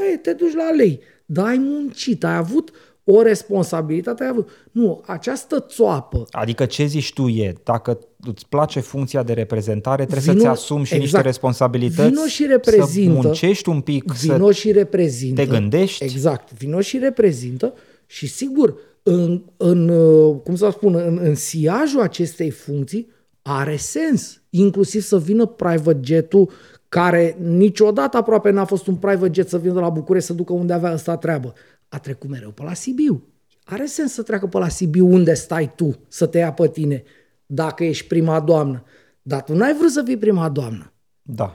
aia, 0.00 0.18
te 0.22 0.32
duci 0.32 0.54
la 0.54 0.70
lei. 0.76 1.00
Dar 1.26 1.46
ai 1.46 1.58
muncit, 1.58 2.24
ai 2.24 2.36
avut 2.36 2.70
o 3.04 3.22
responsabilitate, 3.22 4.22
ai 4.22 4.28
avut. 4.28 4.48
Nu, 4.70 5.02
această 5.06 5.66
țoapă, 5.68 6.26
Adică 6.30 6.64
ce 6.64 6.84
zici 6.84 7.12
tu 7.12 7.28
e, 7.28 7.54
dacă 7.64 7.98
îți 8.26 8.48
place 8.48 8.80
funcția 8.80 9.22
de 9.22 9.32
reprezentare, 9.32 10.04
trebuie 10.06 10.34
Vino- 10.34 10.38
să-ți 10.38 10.46
asumi 10.46 10.84
și 10.84 10.92
niște 10.92 11.06
exact. 11.06 11.24
responsabilități, 11.24 12.08
Vino 12.08 12.26
și 12.26 12.46
reprezintă. 12.46 13.20
să 13.20 13.26
muncești 13.26 13.68
un 13.68 13.80
pic, 13.80 14.12
vino 14.12 14.46
să... 14.46 14.52
și 14.52 14.72
reprezintă. 14.72 15.40
te 15.40 15.46
gândești. 15.48 16.04
Exact, 16.04 16.52
vino 16.52 16.80
și 16.80 16.98
reprezintă 16.98 17.74
și 18.06 18.26
sigur, 18.26 18.74
în, 19.02 19.42
în 19.56 19.88
uh, 19.88 20.36
cum 20.44 20.56
să 20.56 20.68
spun, 20.72 20.94
în, 20.94 21.18
în 21.22 21.34
siajul 21.34 22.00
acestei 22.00 22.50
funcții 22.50 23.10
are 23.42 23.76
sens, 23.76 24.42
inclusiv 24.50 25.02
să 25.02 25.18
vină 25.18 25.46
private 25.46 26.00
jet-ul 26.02 26.50
care 26.88 27.36
niciodată 27.42 28.16
aproape 28.16 28.50
n-a 28.50 28.64
fost 28.64 28.86
un 28.86 28.94
private 28.94 29.32
jet 29.34 29.48
să 29.48 29.58
vină 29.58 29.72
de 29.72 29.80
la 29.80 29.88
București 29.88 30.26
să 30.26 30.32
ducă 30.32 30.52
unde 30.52 30.72
avea 30.72 30.92
ăsta 30.92 31.16
treabă. 31.16 31.52
A 31.92 31.98
trecut 31.98 32.30
mereu 32.30 32.50
pe 32.50 32.62
la 32.62 32.74
Sibiu. 32.74 33.22
Are 33.64 33.84
sens 33.84 34.12
să 34.12 34.22
treacă 34.22 34.46
pe 34.46 34.58
la 34.58 34.68
Sibiu 34.68 35.06
unde 35.06 35.34
stai 35.34 35.72
tu, 35.76 35.98
să 36.08 36.26
te 36.26 36.38
ia 36.38 36.52
pe 36.52 36.68
tine, 36.68 37.02
dacă 37.46 37.84
ești 37.84 38.06
prima 38.06 38.40
doamnă. 38.40 38.84
Dar 39.22 39.42
tu 39.42 39.54
n-ai 39.54 39.74
vrut 39.74 39.90
să 39.90 40.02
fii 40.02 40.16
prima 40.16 40.48
doamnă. 40.48 40.92
Da. 41.22 41.54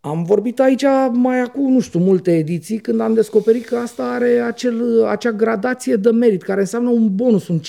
Am 0.00 0.24
vorbit 0.24 0.60
aici 0.60 0.84
mai 1.12 1.40
acum, 1.40 1.72
nu 1.72 1.80
știu, 1.80 1.98
multe 2.00 2.36
ediții, 2.36 2.78
când 2.78 3.00
am 3.00 3.14
descoperit 3.14 3.64
că 3.64 3.76
asta 3.76 4.04
are 4.10 4.40
acel, 4.40 5.04
acea 5.04 5.32
gradație 5.32 5.96
de 5.96 6.10
merit, 6.10 6.42
care 6.42 6.60
înseamnă 6.60 6.90
un 6.90 7.14
bonus, 7.14 7.48
un 7.48 7.60
50% 7.60 7.62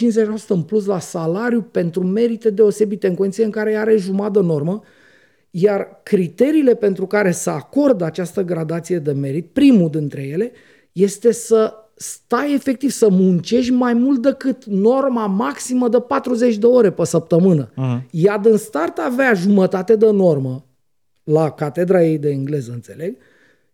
în 0.47 0.61
plus 0.61 0.85
la 0.85 0.99
salariu 0.99 1.61
pentru 1.61 2.03
merite 2.03 2.49
deosebite, 2.49 3.07
în 3.07 3.15
condiții 3.15 3.43
în 3.43 3.49
care 3.49 3.75
are 3.75 3.97
jumătate 3.97 4.39
de 4.39 4.45
normă, 4.45 4.83
iar 5.49 5.99
criteriile 6.03 6.75
pentru 6.75 7.07
care 7.07 7.31
să 7.31 7.49
acordă 7.49 8.05
această 8.05 8.41
gradație 8.41 8.99
de 8.99 9.11
merit, 9.11 9.45
primul 9.45 9.89
dintre 9.89 10.21
ele, 10.21 10.51
este 10.93 11.31
să 11.31 11.73
stai 11.95 12.53
efectiv 12.53 12.89
să 12.89 13.09
muncești 13.09 13.71
mai 13.71 13.93
mult 13.93 14.21
decât 14.21 14.65
norma 14.65 15.25
maximă 15.25 15.89
de 15.89 15.99
40 15.99 16.55
de 16.55 16.65
ore 16.65 16.91
pe 16.91 17.05
săptămână. 17.05 17.69
Uh-huh. 17.69 18.09
Ea 18.11 18.37
din 18.37 18.57
start 18.57 18.97
avea 18.97 19.33
jumătate 19.33 19.95
de 19.95 20.11
normă 20.11 20.65
la 21.23 21.49
catedra 21.49 22.03
ei 22.03 22.17
de 22.17 22.29
engleză, 22.29 22.71
înțeleg, 22.71 23.17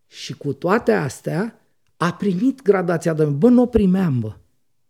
și 0.08 0.38
cu 0.38 0.54
toate 0.54 0.92
astea 0.92 1.60
a 1.98 2.14
primit 2.14 2.62
gradația 2.62 3.14
de... 3.14 3.24
Bă, 3.24 3.50
nu 3.50 3.62
o 3.62 3.66
primeam, 3.66 4.20
bă. 4.20 4.32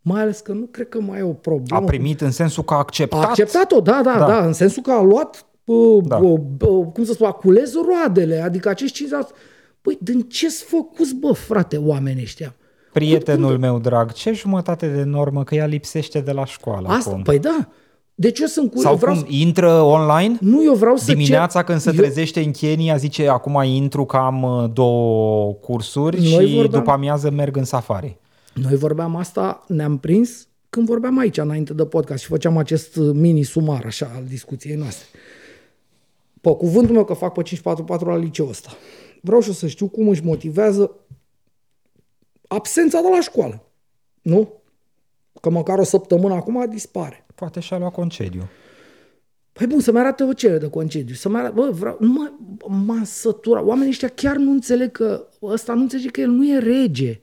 Mai 0.02 0.22
ales 0.22 0.40
că 0.40 0.54
nu 0.54 0.66
cred 0.72 0.90
că 0.90 1.02
mai 1.02 1.20
e 1.20 1.24
o 1.24 1.34
problemă. 1.34 1.82
A 1.82 1.86
primit 1.86 2.22
în 2.22 2.32
sensul 2.32 2.64
că 2.64 2.74
a 2.74 2.78
acceptat. 2.78 3.24
A 3.24 3.28
acceptat-o, 3.28 3.80
da, 3.80 4.02
da, 4.04 4.14
Da. 4.14 4.20
da, 4.20 4.26
da, 4.26 4.46
în 4.46 4.54
sensul 4.54 4.82
că 4.82 4.92
a 4.92 5.02
luat, 5.02 5.46
uh, 5.64 6.04
Da. 6.08 6.18
uh, 6.18 6.40
uh, 6.60 6.86
cum 6.94 7.04
să 7.04 7.14
spun, 7.14 7.28
a 7.28 7.32
cules 7.32 7.74
roadele, 7.74 8.42
adică 8.42 8.70
acești 8.70 8.96
50%. 8.96 9.36
Păi, 9.82 9.98
din 10.02 10.22
ce-s 10.22 10.64
făcuți, 10.64 11.16
bă, 11.16 11.32
frate, 11.32 11.78
oamenii 11.78 12.24
ăștia? 12.24 12.56
Prietenul 12.94 13.58
meu 13.58 13.80
drag, 13.80 14.12
ce 14.14 14.32
jumătate 14.34 14.88
de 14.88 15.04
normă 15.04 15.44
că 15.44 15.56
ea 15.56 15.66
lipsește 15.66 16.20
de 16.20 16.32
la 16.32 16.46
școală 16.46 16.88
Asta, 16.88 17.10
acum? 17.10 17.22
păi 17.24 17.40
da. 17.40 17.68
Deci 18.16 18.40
eu 18.40 18.48
sunt 18.48 18.72
cu... 18.72 18.80
Sau 18.80 18.92
eu 18.92 18.98
vreau 18.98 19.14
cum, 19.16 19.24
să, 19.24 19.28
intră 19.30 19.72
online? 19.82 20.38
nu, 20.42 20.64
eu 20.64 20.74
vreau 20.74 20.96
să 20.96 21.12
Dimineața 21.12 21.60
cer, 21.60 21.64
când 21.68 21.80
se 21.80 21.90
eu- 21.90 21.96
trezește 21.96 22.40
în 22.42 22.52
Kenya 22.52 22.98
zice 22.98 23.28
acum 23.28 23.62
intru 23.64 24.06
că 24.06 24.18
am 24.18 24.44
uh, 24.44 24.70
două 24.74 25.54
cursuri 25.54 26.18
Noi 26.18 26.28
și 26.48 26.54
vorbeam- 26.56 26.68
după 26.70 26.92
amiază 26.92 27.30
merg 27.30 27.56
în 27.56 27.64
safari. 27.64 28.18
Noi 28.54 28.76
vorbeam 28.76 29.16
asta, 29.16 29.64
ne-am 29.68 29.98
prins 29.98 30.48
când 30.70 30.86
vorbeam 30.88 31.18
aici 31.18 31.38
înainte 31.38 31.74
de 31.74 31.86
podcast 31.86 32.22
și 32.24 32.28
făceam 32.30 32.58
acest 32.58 32.96
uh, 32.96 33.10
mini 33.14 33.44
sumar 33.44 33.84
așa 33.86 34.12
al 34.16 34.24
discuției 34.28 34.76
noastre. 34.76 35.06
Pe 36.42 36.50
cuvântul 36.50 36.94
meu 36.94 37.06
că 37.06 37.14
fac 37.14 37.34
pe 37.34 37.42
544 37.42 38.10
la 38.10 38.16
liceul 38.24 38.50
ăsta. 38.50 38.70
Vreau 39.22 39.42
și 39.42 39.48
eu 39.48 39.54
să 39.54 39.68
știu 39.68 39.88
cum 39.88 40.08
își 40.08 40.26
motivează 40.26 40.96
absența 42.48 43.02
de 43.02 43.08
la 43.08 43.22
școală. 43.22 43.64
Nu? 44.22 44.54
Că 45.42 45.50
măcar 45.50 45.80
o 45.80 45.84
săptămână 45.84 46.34
acum 46.34 46.70
dispare. 46.70 47.26
Poate 47.36 47.60
și-a 47.60 47.78
luat 47.78 47.92
concediu. 47.94 48.50
Păi 49.52 49.68
bun, 49.68 49.80
să-mi 49.80 50.00
arate 50.00 50.24
o 50.24 50.34
cerere 50.34 50.60
de 50.60 50.70
concediu. 50.70 51.16
Să-mi 51.16 51.36
arate, 51.36 51.54
bă, 51.54 51.70
vreau, 51.72 51.98
nu 52.00 52.12
mă, 52.12 52.32
m-am 52.68 53.04
săturat. 53.04 53.64
Oamenii 53.64 53.90
ăștia 53.90 54.08
chiar 54.08 54.36
nu 54.36 54.52
înțeleg 54.52 54.92
că 54.92 55.28
ăsta 55.42 55.74
nu 55.74 55.82
înțelege 55.82 56.10
că 56.10 56.22
el 56.22 56.30
nu 56.30 56.48
e 56.48 56.58
rege. 56.58 57.22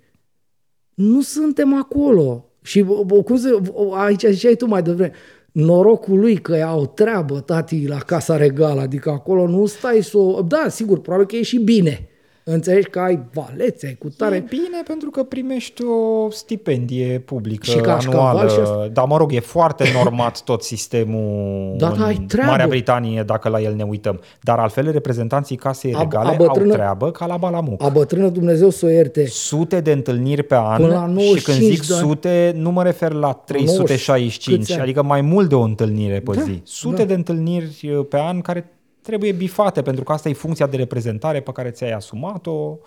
Nu 0.95 1.21
suntem 1.21 1.75
acolo. 1.75 2.51
Și 2.63 2.83
bă, 2.83 3.03
bă, 3.05 3.23
cum 3.23 3.37
se, 3.37 3.51
bă, 3.51 3.95
aici 3.95 4.25
ziceai 4.25 4.55
tu 4.55 4.67
mai 4.67 4.83
devreme, 4.83 5.13
norocul 5.57 6.19
lui 6.19 6.37
că 6.37 6.55
au 6.55 6.87
treabă 6.87 7.41
tati 7.41 7.87
la 7.87 7.99
Casa 7.99 8.37
Regală, 8.37 8.81
adică 8.81 9.11
acolo 9.11 9.47
nu 9.49 9.67
stai 9.67 10.03
să 10.03 10.19
o... 10.19 10.43
Da, 10.43 10.67
sigur, 10.69 11.01
probabil 11.01 11.27
că 11.27 11.37
e 11.37 11.43
și 11.43 11.59
bine. 11.59 12.09
Înțelegi 12.49 12.89
că 12.89 12.99
ai 12.99 13.21
valețe, 13.33 13.87
ai 13.87 13.95
cu 13.99 14.09
tare. 14.17 14.37
E 14.37 14.45
bine 14.49 14.83
pentru 14.87 15.11
că 15.11 15.23
primești 15.23 15.83
o 15.85 16.31
stipendie 16.31 17.19
publică 17.19 17.71
Și 17.71 17.77
cașcaval 17.77 18.21
anuală. 18.27 18.49
și 18.51 18.59
asta. 18.61 18.89
Dar 18.93 19.05
mă 19.07 19.17
rog, 19.17 19.33
e 19.35 19.41
foarte 19.41 19.85
normat 19.95 20.43
tot 20.43 20.63
sistemul 20.63 21.75
Da, 21.79 21.89
în 21.89 21.99
da, 21.99 22.05
ai 22.05 22.15
treabă. 22.29 22.51
Marea 22.51 22.67
Britanie, 22.67 23.23
dacă 23.23 23.49
la 23.49 23.61
el 23.61 23.75
ne 23.75 23.83
uităm. 23.83 24.21
Dar 24.41 24.59
altfel, 24.59 24.91
reprezentanții 24.91 25.57
casei 25.57 25.95
A- 25.95 25.99
regale 26.01 26.29
a 26.29 26.33
bătrână- 26.37 26.69
au 26.71 26.77
treabă 26.77 27.11
ca 27.11 27.27
la 27.27 27.37
Balamuc. 27.37 27.83
A 27.83 27.89
bătrână 27.89 28.29
Dumnezeu 28.29 28.71
să 28.71 28.87
o 28.87 28.89
ierte. 28.89 29.27
Sute 29.27 29.81
de 29.81 29.93
întâlniri 29.93 30.43
pe 30.43 30.55
an 30.57 30.77
Până 30.81 30.89
la 30.89 31.01
și 31.01 31.05
când 31.05 31.17
95 31.17 31.75
zic 31.75 31.87
de 31.87 31.95
ani. 31.95 32.03
sute, 32.09 32.53
nu 32.57 32.71
mă 32.71 32.83
refer 32.83 33.13
la 33.13 33.33
365, 33.33 34.59
câți 34.59 34.73
ani? 34.73 34.83
adică 34.83 35.03
mai 35.03 35.21
mult 35.21 35.49
de 35.49 35.55
o 35.55 35.61
întâlnire 35.63 36.21
pe 36.21 36.35
Da, 36.35 36.41
zi. 36.43 36.61
Sute 36.65 36.97
da. 36.97 37.05
de 37.05 37.15
întâlniri 37.15 37.91
uh, 37.99 38.07
pe 38.09 38.19
an 38.19 38.41
care 38.41 38.71
trebuie 39.07 39.33
bifate, 39.33 39.83
pentru 39.83 40.05
că 40.05 40.13
asta 40.13 40.29
e 40.29 40.33
funcția 40.33 40.67
de 40.67 40.77
reprezentare 40.77 41.41
pe 41.41 41.53
care 41.53 41.71
ți-ai 41.71 41.93
asumat-o. 41.93 42.79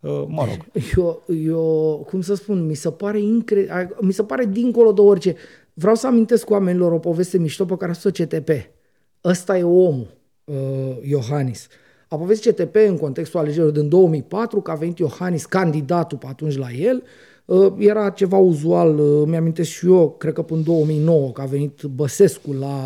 Uh, 0.00 0.24
Mă 0.26 0.44
rog, 0.44 0.84
Eu, 0.96 1.22
eu, 1.44 2.06
cum 2.10 2.20
să 2.20 2.34
spun, 2.34 2.66
mi 2.66 2.74
se 2.74 2.90
pare 2.90 3.20
incre... 3.20 3.90
mi 4.00 4.12
se 4.12 4.22
pare 4.22 4.44
dincolo 4.44 4.92
de 4.92 5.00
orice. 5.00 5.36
Vreau 5.72 5.94
să 5.94 6.06
amintesc 6.06 6.50
oamenilor 6.50 6.92
o 6.92 6.98
poveste 6.98 7.38
mișto 7.38 7.64
pe 7.64 7.76
care 7.76 7.90
a 7.90 7.94
spus 7.94 8.10
CTP. 8.10 8.50
Ăsta 9.24 9.58
e 9.58 9.62
omul, 9.62 10.06
uh, 10.44 10.96
Iohannis. 11.02 11.68
A 12.08 12.16
povestit 12.16 12.54
CTP 12.54 12.74
în 12.74 12.96
contextul 12.96 13.40
alegerilor 13.40 13.70
din 13.70 13.88
2004, 13.88 14.60
că 14.60 14.70
a 14.70 14.74
venit 14.74 14.98
Iohannis, 14.98 15.46
candidatul 15.46 16.18
pe 16.18 16.26
atunci 16.28 16.56
la 16.56 16.70
el. 16.70 17.02
Uh, 17.44 17.72
era 17.78 18.10
ceva 18.10 18.36
uzual, 18.36 18.98
uh, 18.98 19.22
mi-amintesc 19.26 19.70
și 19.70 19.86
eu, 19.86 20.14
cred 20.18 20.32
că 20.32 20.42
până 20.42 20.58
în 20.58 20.64
2009, 20.64 21.32
că 21.32 21.40
a 21.40 21.44
venit 21.44 21.82
Băsescu 21.82 22.52
la... 22.52 22.76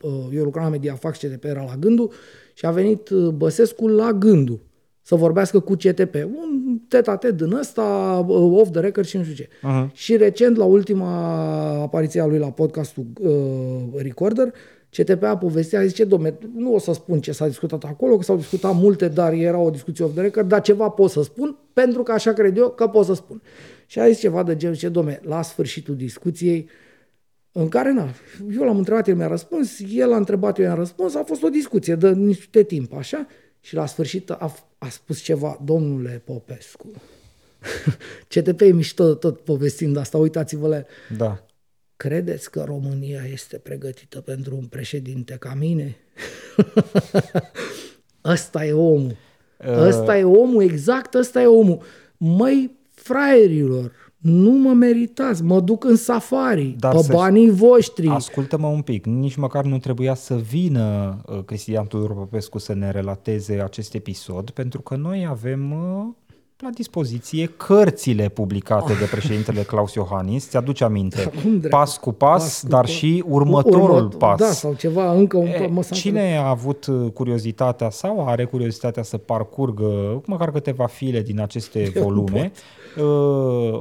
Uh, 0.00 0.10
eu 0.34 0.44
lucram 0.44 0.64
la 0.64 0.70
Mediafax, 0.70 1.18
CTP 1.18 1.44
era 1.44 1.64
la 1.64 1.76
Gându, 1.76 2.10
și 2.52 2.66
a 2.66 2.70
venit 2.70 3.08
uh, 3.08 3.28
Băsescu 3.28 3.88
la 3.88 4.12
Gându 4.12 4.60
să 5.02 5.14
vorbească 5.14 5.60
cu 5.60 5.74
CTP. 5.74 6.14
Un 6.14 6.78
tet 6.88 7.24
din 7.24 7.52
ăsta, 7.52 7.82
uh, 8.28 8.58
off 8.60 8.70
the 8.70 8.80
record 8.80 9.06
și 9.06 9.16
nu 9.16 9.22
știu 9.22 9.34
ce. 9.34 9.48
Uh-huh. 9.48 9.92
Și 9.92 10.16
recent, 10.16 10.56
la 10.56 10.64
ultima 10.64 11.10
apariție 11.82 12.20
a 12.20 12.26
lui 12.26 12.38
la 12.38 12.50
podcastul 12.50 13.06
uh, 13.20 14.02
Recorder, 14.02 14.52
CTP 14.96 15.22
a 15.22 15.36
povestit, 15.36 15.78
a 15.78 15.82
zis, 15.82 15.94
ce 15.94 16.04
domne, 16.04 16.38
nu 16.56 16.74
o 16.74 16.78
să 16.78 16.92
spun 16.92 17.20
ce 17.20 17.32
s-a 17.32 17.46
discutat 17.46 17.84
acolo, 17.84 18.16
că 18.16 18.22
s-au 18.22 18.36
discutat 18.36 18.74
multe, 18.74 19.08
dar 19.08 19.32
era 19.32 19.58
o 19.58 19.70
discuție 19.70 20.04
off 20.04 20.14
the 20.14 20.22
record, 20.22 20.48
dar 20.48 20.60
ceva 20.60 20.88
pot 20.88 21.10
să 21.10 21.22
spun, 21.22 21.56
pentru 21.72 22.02
că 22.02 22.12
așa 22.12 22.32
cred 22.32 22.56
eu 22.56 22.68
că 22.68 22.86
pot 22.86 23.04
să 23.04 23.14
spun. 23.14 23.42
Și 23.86 23.98
a 23.98 24.08
zis 24.08 24.18
ceva 24.18 24.42
de 24.42 24.56
genul, 24.56 24.76
ce 24.76 24.88
domne, 24.88 25.20
la 25.22 25.42
sfârșitul 25.42 25.96
discuției, 25.96 26.68
în 27.52 27.68
care, 27.68 27.92
na, 27.92 28.08
eu 28.54 28.62
l-am 28.62 28.76
întrebat, 28.76 29.08
el 29.08 29.16
mi-a 29.16 29.26
răspuns, 29.26 29.78
el 29.88 30.12
a 30.12 30.16
întrebat, 30.16 30.58
eu 30.58 30.64
i-am 30.64 30.76
răspuns, 30.76 31.14
a 31.14 31.22
fost 31.22 31.42
o 31.42 31.48
discuție 31.48 31.94
de 31.94 32.10
niște 32.10 32.62
timp, 32.62 32.92
așa, 32.92 33.26
și 33.60 33.74
la 33.74 33.86
sfârșit 33.86 34.30
a, 34.30 34.54
a 34.78 34.88
spus 34.88 35.20
ceva, 35.20 35.60
domnule 35.64 36.22
Popescu. 36.24 36.86
CTP 38.34 38.60
e 38.60 38.72
mișto 38.72 39.14
tot 39.14 39.40
povestind 39.40 39.96
asta, 39.96 40.18
uitați-vă 40.18 40.68
la 40.68 40.76
el. 40.76 40.86
da. 41.16 41.46
Credeți 41.96 42.50
că 42.50 42.62
România 42.66 43.22
este 43.32 43.58
pregătită 43.58 44.20
pentru 44.20 44.56
un 44.56 44.64
președinte 44.64 45.36
ca 45.38 45.54
mine? 45.58 45.96
ăsta 48.24 48.64
e 48.64 48.72
omul. 48.72 49.16
Ăsta 49.66 50.18
e 50.18 50.24
omul, 50.24 50.62
exact 50.62 51.14
ăsta 51.14 51.42
e 51.42 51.46
omul. 51.46 51.82
Măi, 52.16 52.78
fraierilor, 52.90 53.92
nu 54.22 54.50
mă 54.50 54.72
meritați, 54.72 55.42
mă 55.42 55.60
duc 55.60 55.84
în 55.84 55.96
safari, 55.96 56.74
Dar 56.78 56.92
pe 56.94 56.98
să- 57.02 57.12
banii 57.12 57.50
voștri. 57.50 58.08
Ascultă-mă 58.08 58.66
un 58.66 58.80
pic, 58.80 59.06
nici 59.06 59.34
măcar 59.36 59.64
nu 59.64 59.78
trebuia 59.78 60.14
să 60.14 60.34
vină 60.34 61.16
uh, 61.26 61.38
Cristian 61.44 61.86
Tudor 61.86 62.14
Popescu 62.14 62.58
să 62.58 62.74
ne 62.74 62.90
relateze 62.90 63.60
acest 63.64 63.94
episod, 63.94 64.50
pentru 64.50 64.80
că 64.80 64.96
noi 64.96 65.26
avem 65.30 65.72
uh, 65.72 66.04
la 66.58 66.68
dispoziție 66.70 67.46
cărțile 67.46 68.28
publicate 68.28 68.92
de 68.92 69.04
președintele 69.10 69.60
Claus 69.62 69.94
Iohannis, 69.94 70.48
ți-aduce 70.48 70.84
aminte, 70.84 71.22
Cum 71.42 71.58
dracu? 71.58 71.76
pas 71.76 71.96
cu 71.96 72.12
pas, 72.12 72.42
Pas 72.42 72.60
cu 72.60 72.68
dar 72.68 72.80
pas. 72.80 72.90
și 72.90 73.24
următorul 73.28 74.08
Următ- 74.14 74.18
pas. 74.18 74.38
Da, 74.38 74.46
sau 74.50 74.74
ceva, 74.74 75.12
încă 75.12 75.36
un... 75.36 75.46
E, 75.46 75.66
mă, 75.70 75.82
s-a 75.82 75.94
Cine 75.94 76.36
a 76.36 76.48
avut 76.48 76.86
uh, 76.86 77.10
curiozitatea 77.14 77.90
sau 77.90 78.26
are 78.28 78.44
curiozitatea 78.44 79.02
să 79.02 79.16
parcurgă 79.16 80.22
măcar 80.26 80.50
câteva 80.50 80.86
file 80.86 81.20
din 81.22 81.40
aceste 81.40 81.92
volume, 82.00 82.52
uh, 82.54 82.60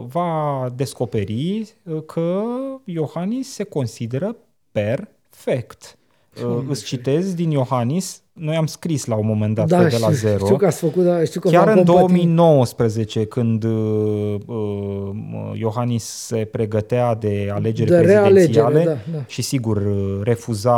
va 0.07 0.69
descoperi 0.75 1.73
uh, 1.83 2.03
că 2.05 2.43
Iohannis 2.85 3.53
se 3.53 3.63
consideră 3.63 4.35
perfect. 4.71 5.97
Uh, 6.45 6.57
Îți 6.69 6.83
citez 6.83 7.33
din 7.33 7.51
Iohannis, 7.51 8.21
noi 8.33 8.55
am 8.55 8.65
scris 8.65 9.05
la 9.05 9.15
un 9.15 9.25
moment 9.25 9.55
dat 9.55 9.67
da, 9.67 9.77
pe 9.77 9.83
de 9.87 9.97
la 9.99 10.11
știu, 10.11 10.29
zero. 10.29 10.43
știu 10.45 10.55
că 10.57 10.65
ați 10.65 10.79
făcut, 10.79 11.03
da, 11.03 11.23
știu 11.23 11.39
că 11.39 11.49
Chiar 11.49 11.65
v-am 11.65 11.77
în 11.77 11.85
compatit. 11.85 12.07
2019, 12.09 13.25
când 13.25 13.63
uh, 13.63 14.35
uh, 14.45 15.09
Iohannis 15.53 16.03
se 16.03 16.35
pregătea 16.51 17.15
de 17.15 17.49
alegeri 17.53 17.89
De 17.89 17.95
realegere, 17.99 18.29
prezidențiale 18.33 18.83
da, 18.83 19.17
da. 19.17 19.23
și 19.27 19.41
sigur 19.41 19.77
uh, 19.77 20.19
refuza 20.23 20.75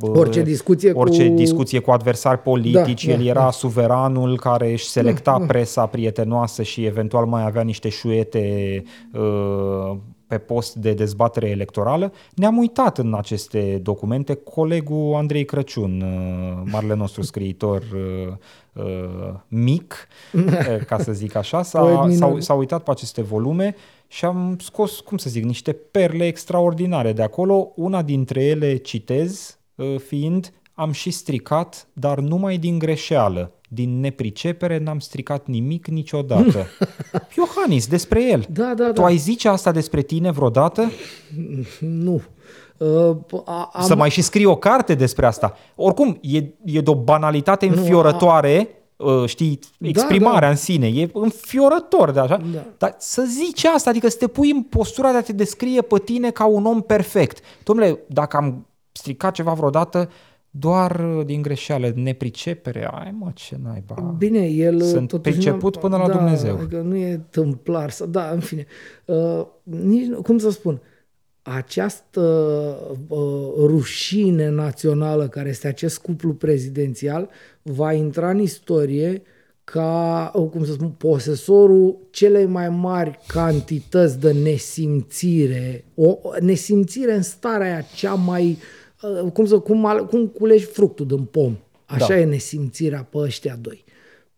uh, 0.00 0.10
Orice 0.14 0.42
discuție 0.42 0.92
orice 0.92 1.28
cu- 1.28 1.34
discuție 1.34 1.78
cu 1.78 1.90
adversari 1.90 2.38
politici, 2.42 3.04
Da, 3.06 3.12
el 3.12 3.18
da, 3.18 3.24
era 3.28 3.40
da. 3.42 3.50
suveranul 3.50 4.38
care 4.38 4.72
își 4.72 4.88
selecta 4.88 5.44
presa 5.46 5.86
prietenoasă 5.86 6.62
și 6.62 6.84
eventual 6.84 7.24
mai 7.26 7.44
avea 7.46 7.62
niște 7.62 7.88
șuete 7.88 8.82
uh, 9.12 9.96
pe 10.32 10.38
post 10.38 10.74
de 10.74 10.92
dezbatere 10.92 11.48
electorală. 11.48 12.12
Ne-am 12.34 12.56
uitat 12.56 12.98
în 12.98 13.14
aceste 13.14 13.80
documente. 13.82 14.34
Colegul 14.34 15.14
Andrei 15.14 15.44
Crăciun, 15.44 16.00
uh, 16.00 16.70
marele 16.70 16.94
nostru 16.94 17.22
scriitor 17.22 17.82
uh, 17.92 18.84
uh, 18.84 19.34
mic, 19.48 20.08
uh, 20.32 20.84
ca 20.86 20.98
să 20.98 21.12
zic 21.12 21.34
așa, 21.34 21.56
Poet 21.56 21.66
s-a, 21.96 22.06
minor. 22.06 22.30
s-a, 22.32 22.40
s-a 22.40 22.54
uitat 22.54 22.82
pe 22.82 22.90
aceste 22.90 23.22
volume 23.22 23.74
și 24.06 24.24
am 24.24 24.56
scos, 24.60 25.00
cum 25.00 25.16
să 25.16 25.30
zic, 25.30 25.44
niște 25.44 25.72
perle 25.72 26.26
extraordinare 26.26 27.12
de 27.12 27.22
acolo. 27.22 27.72
Una 27.74 28.02
dintre 28.02 28.44
ele 28.44 28.76
citez, 28.76 29.58
uh, 29.74 29.98
fiind 29.98 30.52
am 30.74 30.92
și 30.92 31.10
stricat, 31.10 31.88
dar 31.92 32.18
numai 32.18 32.56
din 32.56 32.78
greșeală. 32.78 33.52
Din 33.74 34.00
nepricepere 34.00 34.78
n-am 34.78 34.98
stricat 34.98 35.46
nimic 35.46 35.86
niciodată. 35.86 36.66
Iohannis, 37.36 37.86
despre 37.86 38.30
el. 38.30 38.46
Da, 38.50 38.74
da, 38.76 38.86
Tu 38.86 39.00
da. 39.00 39.04
ai 39.04 39.16
zice 39.16 39.48
asta 39.48 39.72
despre 39.72 40.02
tine 40.02 40.30
vreodată? 40.30 40.90
Nu. 41.80 42.22
Uh, 42.76 43.16
a, 43.44 43.70
am, 43.72 43.84
Să 43.84 43.96
mai 43.96 44.10
și 44.10 44.22
scrii 44.22 44.44
o 44.44 44.56
carte 44.56 44.94
despre 44.94 45.26
asta. 45.26 45.56
Oricum, 45.74 46.18
e, 46.20 46.36
e 46.64 46.80
de 46.80 46.90
o 46.90 46.94
banalitate 46.94 47.66
înfiorătoare, 47.66 48.68
uh, 48.96 49.24
știi, 49.26 49.58
exprimarea 49.80 50.40
da. 50.40 50.48
în 50.48 50.56
sine. 50.56 50.86
E 50.86 51.10
înfiorător 51.12 52.10
de 52.10 52.20
așa. 52.20 52.40
Da. 52.52 52.64
Dar 52.78 52.94
să 52.98 53.22
zici 53.22 53.64
asta, 53.64 53.90
adică 53.90 54.08
să 54.08 54.16
te 54.16 54.26
pui 54.26 54.50
în 54.50 54.62
postura 54.62 55.10
de 55.10 55.16
a 55.16 55.22
te 55.22 55.32
descrie 55.32 55.82
pe 55.82 55.98
tine 55.98 56.30
ca 56.30 56.44
un 56.44 56.66
om 56.66 56.80
perfect. 56.80 57.38
Domnule, 57.64 57.98
dacă 58.06 58.36
am 58.36 58.66
stricat 58.92 59.34
ceva 59.34 59.52
vreodată, 59.52 60.10
doar 60.54 61.14
uh, 61.16 61.24
din 61.26 61.42
greșeală, 61.42 61.92
nepricepere, 61.94 62.88
ai 62.92 63.14
mă, 63.18 63.30
ce 63.34 63.58
naiba. 63.62 64.14
Bine, 64.18 64.46
el 64.46 64.80
Sunt 64.80 65.08
totuși 65.08 65.34
priceput 65.34 65.74
nu- 65.74 65.80
până 65.80 65.96
la 65.96 66.06
da, 66.06 66.16
Dumnezeu. 66.16 66.56
Adică 66.56 66.80
nu 66.80 66.96
e 66.96 67.20
tâmplar. 67.30 67.90
Să, 67.90 68.06
da, 68.06 68.30
în 68.30 68.40
fine. 68.40 68.66
Uh, 69.04 69.46
nici, 69.62 70.06
nu- 70.06 70.22
cum 70.22 70.38
să 70.38 70.50
spun, 70.50 70.80
această 71.42 72.20
uh, 73.08 73.18
rușine 73.56 74.48
națională 74.48 75.28
care 75.28 75.48
este 75.48 75.66
acest 75.68 75.98
cuplu 75.98 76.32
prezidențial 76.34 77.28
va 77.62 77.92
intra 77.92 78.30
în 78.30 78.38
istorie 78.38 79.22
ca, 79.64 80.30
uh, 80.34 80.48
cum 80.50 80.64
să 80.64 80.72
spun, 80.72 80.88
posesorul 80.88 81.96
celei 82.10 82.46
mai 82.46 82.68
mari 82.68 83.18
cantități 83.26 84.20
de 84.20 84.32
nesimțire, 84.32 85.84
o 85.94 86.18
o 86.22 86.30
nesimțire 86.40 87.14
în 87.14 87.22
starea 87.22 87.66
aia 87.66 87.84
cea 87.94 88.14
mai, 88.14 88.50
uh, 88.50 88.56
cum 89.32 89.46
să, 89.46 89.58
cum, 89.58 89.84
al- 89.84 90.06
cum 90.06 90.26
culegi 90.26 90.64
fructul 90.64 91.06
din 91.06 91.24
pom. 91.24 91.56
Așa 91.86 92.06
Da. 92.08 92.18
e 92.18 92.24
nesimțirea 92.24 93.02
pe 93.10 93.18
ăștia 93.18 93.56
doi. 93.60 93.84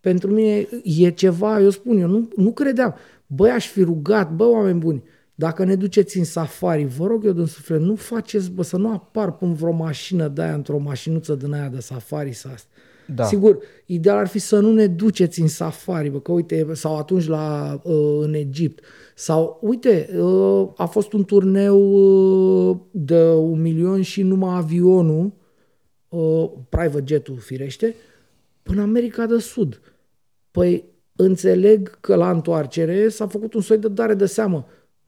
Pentru 0.00 0.30
mine 0.30 0.68
e 0.84 1.10
ceva, 1.10 1.60
eu 1.60 1.70
spun, 1.70 1.98
eu 1.98 2.08
nu, 2.08 2.28
nu 2.36 2.52
credeam. 2.52 2.94
Băi, 3.26 3.50
aș 3.50 3.66
fi 3.68 3.82
rugat, 3.82 4.32
bă, 4.32 4.44
oameni 4.44 4.78
buni, 4.78 5.02
dacă 5.34 5.64
ne 5.64 5.74
duceți 5.74 6.18
în 6.18 6.24
safari, 6.24 6.84
vă 6.84 7.06
rog 7.06 7.24
eu 7.24 7.32
din 7.32 7.46
suflet, 7.46 7.80
nu 7.80 7.94
faceți, 7.94 8.50
bă, 8.50 8.62
să 8.62 8.76
nu 8.76 8.90
apar 8.92 9.32
pe 9.32 9.46
vreo 9.46 9.72
mașină 9.72 10.28
de 10.28 10.42
aia, 10.42 10.54
într-o 10.54 10.78
mașinuță 10.78 11.34
din 11.34 11.52
aia 11.52 11.68
de 11.68 11.80
safari 11.80 12.32
sau 12.32 12.52
asta. 12.52 12.68
Da. 13.06 13.24
Sigur, 13.24 13.58
ideal 13.86 14.16
ar 14.16 14.26
fi 14.26 14.38
să 14.38 14.58
nu 14.58 14.72
ne 14.72 14.86
duceți 14.86 15.40
în 15.40 15.48
safari, 15.48 16.08
bă, 16.08 16.20
că 16.20 16.32
uite, 16.32 16.66
sau 16.72 16.98
atunci 16.98 17.26
la, 17.26 17.80
uh, 17.82 18.18
în 18.20 18.34
Egipt. 18.34 18.84
Sau, 19.14 19.58
uite, 19.62 20.08
uh, 20.18 20.68
a 20.76 20.86
fost 20.86 21.12
un 21.12 21.24
turneu 21.24 21.78
uh, 22.70 22.76
de 22.90 23.30
un 23.30 23.60
milion 23.60 24.02
și 24.02 24.22
numai 24.22 24.56
avionul, 24.56 25.32
uh, 26.08 26.50
private 26.68 27.04
jet-ul 27.06 27.38
firește, 27.38 27.94
până 28.62 28.82
America 28.82 29.26
de 29.26 29.38
Sud. 29.38 29.80
Păi 30.50 30.84
înțeleg 31.16 32.00
că 32.00 32.14
la 32.14 32.30
întoarcere 32.30 33.08
s-a 33.08 33.26
făcut 33.26 33.54
un 33.54 33.60
soi 33.60 33.78
de 33.78 33.88
dare 33.88 34.14
de 34.14 34.26
seamă. 34.26 34.66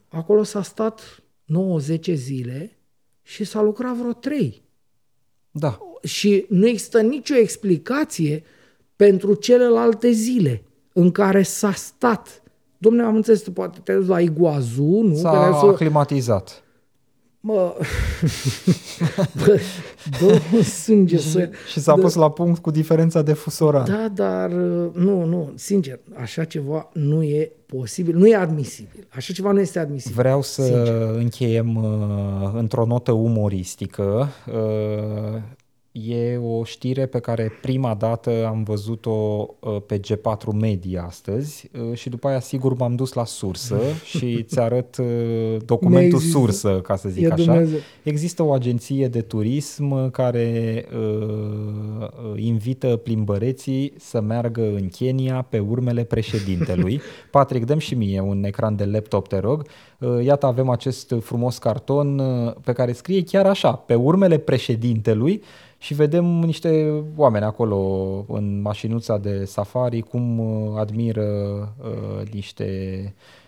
Acolo 0.08 0.42
s-a 0.42 0.62
stat 0.62 1.22
9-10 1.44 2.12
zile 2.12 2.78
și 3.22 3.44
s-a 3.44 3.62
lucrat 3.62 3.96
vreo 3.96 4.12
3 4.12 4.65
Da. 5.58 5.78
și 6.02 6.46
nu 6.48 6.66
există 6.66 7.00
nicio 7.00 7.34
explicație 7.34 8.42
pentru 8.96 9.34
celelalte 9.34 10.10
zile. 10.10 10.62
în 10.92 11.10
care 11.10 11.42
s-a 11.42 11.72
stat. 11.72 12.42
Domne, 12.78 13.02
am 13.02 13.14
înțeles, 13.14 13.42
poate 13.42 13.78
te 13.84 13.92
la 13.92 14.20
Iguazu, 14.20 14.82
nu? 14.82 15.14
S-a 15.14 15.58
să... 15.60 15.66
aclimatizat. 15.66 16.62
Mă, 17.46 17.74
bă, 19.44 19.60
dă 20.20 20.62
sânge 20.62 21.18
să... 21.18 21.50
Și 21.70 21.80
s-a 21.80 21.94
pus 21.94 22.14
la 22.14 22.30
punct 22.30 22.62
cu 22.62 22.70
diferența 22.70 23.22
de 23.22 23.32
fusoran. 23.32 23.84
Da, 23.84 24.08
dar 24.14 24.50
nu, 24.92 25.24
nu, 25.24 25.52
sincer, 25.54 26.00
așa 26.14 26.44
ceva 26.44 26.88
nu 26.92 27.22
e 27.22 27.52
posibil, 27.66 28.16
nu 28.16 28.26
e 28.26 28.34
admisibil. 28.34 29.06
Așa 29.08 29.32
ceva 29.32 29.52
nu 29.52 29.60
este 29.60 29.78
admisibil. 29.78 30.16
Vreau 30.16 30.42
să 30.42 30.62
sincer. 30.62 31.14
încheiem 31.14 31.76
uh, 31.76 32.50
într-o 32.54 32.86
notă 32.86 33.12
umoristică. 33.12 34.28
Uh, 34.46 35.40
E 36.04 36.36
o 36.36 36.64
știre 36.64 37.06
pe 37.06 37.18
care 37.18 37.52
prima 37.62 37.94
dată 37.94 38.46
am 38.46 38.62
văzut-o 38.62 39.46
uh, 39.60 39.76
pe 39.86 40.00
G4 40.00 40.46
Media 40.54 41.02
astăzi 41.02 41.70
uh, 41.90 41.96
și 41.96 42.08
după 42.08 42.28
aia 42.28 42.40
sigur 42.40 42.76
m-am 42.76 42.94
dus 42.94 43.12
la 43.12 43.24
sursă 43.24 43.80
și 44.16 44.42
ți 44.42 44.60
arăt 44.60 44.96
uh, 44.96 45.56
documentul 45.64 46.18
sursă, 46.18 46.80
ca 46.80 46.96
să 46.96 47.08
zic 47.08 47.22
e 47.22 47.32
așa. 47.32 47.44
Dumnezeu. 47.44 47.78
Există 48.02 48.42
o 48.42 48.52
agenție 48.52 49.08
de 49.08 49.20
turism 49.20 50.10
care 50.10 50.84
uh, 50.92 52.08
invită 52.36 52.96
plimbăreții 52.96 53.92
să 53.98 54.20
meargă 54.20 54.62
în 54.62 54.88
Kenya 54.88 55.42
pe 55.42 55.58
urmele 55.58 56.04
președintelui. 56.04 57.00
Patrick, 57.30 57.66
dăm 57.66 57.78
și 57.78 57.94
mie 57.94 58.20
un 58.20 58.44
ecran 58.44 58.76
de 58.76 58.84
laptop, 58.84 59.28
te 59.28 59.38
rog. 59.38 59.66
Uh, 59.98 60.24
iată, 60.24 60.46
avem 60.46 60.68
acest 60.68 61.14
frumos 61.20 61.58
carton 61.58 62.22
pe 62.64 62.72
care 62.72 62.92
scrie 62.92 63.22
chiar 63.22 63.46
așa, 63.46 63.72
pe 63.72 63.94
urmele 63.94 64.38
președintelui, 64.38 65.42
și 65.78 65.94
vedem 65.94 66.24
niște 66.24 67.02
oameni 67.16 67.44
acolo 67.44 68.24
în 68.28 68.60
mașinuța 68.60 69.18
de 69.18 69.44
safari 69.44 70.00
cum 70.00 70.38
uh, 70.38 70.78
admiră 70.78 71.24
uh, 71.78 72.32
niște 72.32 73.00
uh, 73.04 73.45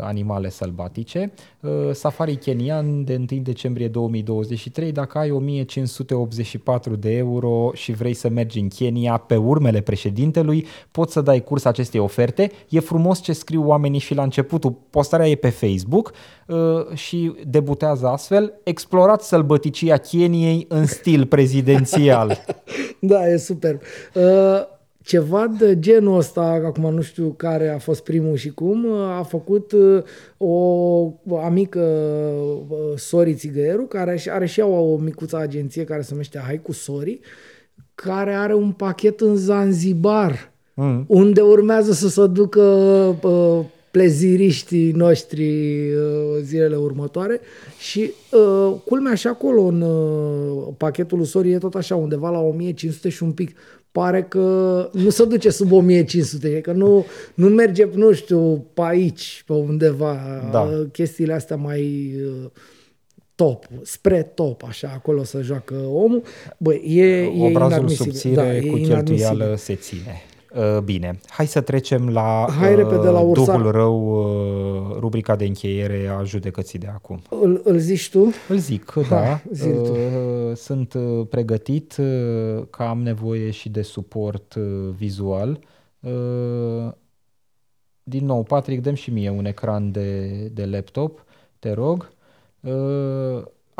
animale 0.00 0.48
sălbatice. 0.48 1.32
Uh, 1.60 1.70
safari 1.92 2.36
kenian 2.36 3.04
de 3.04 3.26
1 3.30 3.40
decembrie 3.42 3.88
2023, 3.88 4.92
dacă 4.92 5.18
ai 5.18 5.30
1584 5.30 6.96
de 6.96 7.16
euro 7.16 7.70
și 7.74 7.92
vrei 7.92 8.14
să 8.14 8.28
mergi 8.28 8.58
în 8.58 8.68
Kenya 8.68 9.16
pe 9.16 9.36
urmele 9.36 9.80
președintelui, 9.80 10.66
poți 10.90 11.12
să 11.12 11.20
dai 11.20 11.44
curs 11.44 11.64
acestei 11.64 12.00
oferte. 12.00 12.50
E 12.68 12.80
frumos 12.80 13.22
ce 13.22 13.32
scriu 13.32 13.66
oamenii 13.66 14.00
și 14.00 14.14
la 14.14 14.22
începutul, 14.22 14.78
postarea 14.90 15.28
e 15.28 15.34
pe 15.34 15.48
Facebook 15.48 16.12
uh, 16.46 16.56
și 16.94 17.34
debutează 17.46 18.06
astfel, 18.06 18.52
explorați 18.62 19.28
sălbăticia 19.28 19.96
Keniei 19.96 20.66
în 20.68 20.86
stil 20.86 21.26
prezidențial. 21.26 22.44
da, 23.00 23.28
e 23.28 23.36
super. 23.36 23.80
Uh 24.14 24.76
ceva 25.08 25.46
de 25.58 25.78
genul 25.78 26.18
ăsta, 26.18 26.42
acum 26.42 26.94
nu 26.94 27.00
știu 27.00 27.34
care 27.36 27.68
a 27.68 27.78
fost 27.78 28.02
primul 28.02 28.36
și 28.36 28.50
cum, 28.50 28.92
a 28.92 29.22
făcut 29.22 29.72
uh, 29.72 30.02
o 31.26 31.38
amică 31.44 31.80
uh, 32.68 32.76
Sori 32.96 33.34
Țigăieru, 33.34 33.82
care 33.82 34.22
are 34.30 34.46
și 34.46 34.60
ea 34.60 34.66
o 34.66 34.96
micuță 34.96 35.36
agenție 35.36 35.84
care 35.84 36.00
se 36.00 36.08
numește 36.10 36.38
Hai 36.38 36.60
cu 36.62 36.72
Sori, 36.72 37.20
care 37.94 38.34
are 38.34 38.54
un 38.54 38.72
pachet 38.72 39.20
în 39.20 39.36
Zanzibar, 39.36 40.52
mm. 40.74 41.04
unde 41.06 41.40
urmează 41.40 41.92
să 41.92 42.08
se 42.08 42.26
ducă 42.26 42.60
uh, 43.22 43.64
pleziriștii 43.90 44.92
noștri 44.92 45.42
uh, 45.92 46.42
zilele 46.42 46.76
următoare 46.76 47.40
și 47.78 48.12
uh, 48.32 48.74
culmea 48.84 49.14
și 49.14 49.26
acolo 49.26 49.62
în 49.62 49.80
uh, 49.80 50.74
pachetul 50.76 51.18
lui 51.18 51.26
Sori 51.26 51.50
e 51.50 51.58
tot 51.58 51.74
așa 51.74 51.96
undeva 51.96 52.30
la 52.30 52.40
1500 52.40 53.08
și 53.08 53.22
un 53.22 53.32
pic 53.32 53.56
pare 53.92 54.22
că 54.22 54.88
nu 54.92 55.10
se 55.10 55.24
duce 55.24 55.50
sub 55.50 55.72
1500, 55.72 56.60
că 56.60 56.72
nu, 56.72 57.04
nu 57.34 57.48
merge, 57.48 57.88
nu 57.94 58.12
știu, 58.12 58.66
pe 58.74 58.82
aici, 58.84 59.42
pe 59.46 59.52
undeva, 59.52 60.18
da. 60.52 60.86
chestiile 60.92 61.32
astea 61.32 61.56
mai 61.56 62.14
uh, 62.24 62.50
top, 63.34 63.64
spre 63.82 64.22
top, 64.22 64.64
așa, 64.68 64.92
acolo 64.94 65.24
să 65.24 65.42
joacă 65.42 65.74
omul. 65.74 66.22
Băi, 66.58 66.82
e, 66.86 67.30
Obrazul 67.40 67.90
e 67.90 67.94
subțire 67.94 68.34
da, 68.34 68.70
cu 68.70 68.76
cheltuială 68.76 69.54
se 69.56 69.74
ține. 69.74 70.22
Uh, 70.54 70.78
bine, 70.84 71.20
hai 71.26 71.46
să 71.46 71.60
trecem 71.60 72.08
la, 72.08 72.46
hai 72.60 72.74
repede 72.74 73.08
la 73.08 73.20
uh, 73.20 73.34
Duhul 73.34 73.70
Rău, 73.70 74.08
uh, 74.90 74.96
rubrica 74.98 75.36
de 75.36 75.44
încheiere 75.44 76.06
a 76.18 76.22
judecății 76.22 76.78
de 76.78 76.86
acum. 76.86 77.20
Îl, 77.42 77.60
îl 77.64 77.78
zici 77.78 78.10
tu? 78.10 78.32
Îl 78.48 78.56
zic, 78.56 78.92
ha, 78.92 79.02
da. 79.08 79.40
Tu. 79.66 79.86
Sunt 80.54 80.94
pregătit 81.28 81.92
că 82.70 82.82
am 82.82 83.02
nevoie 83.02 83.50
și 83.50 83.68
de 83.68 83.82
suport 83.82 84.54
vizual. 84.96 85.60
Din 88.02 88.24
nou, 88.24 88.42
Patrick, 88.42 88.82
dăm 88.82 88.94
și 88.94 89.10
mie 89.10 89.30
un 89.30 89.44
ecran 89.44 89.90
de, 89.90 90.28
de 90.52 90.64
laptop, 90.64 91.24
te 91.58 91.72
rog. 91.72 92.10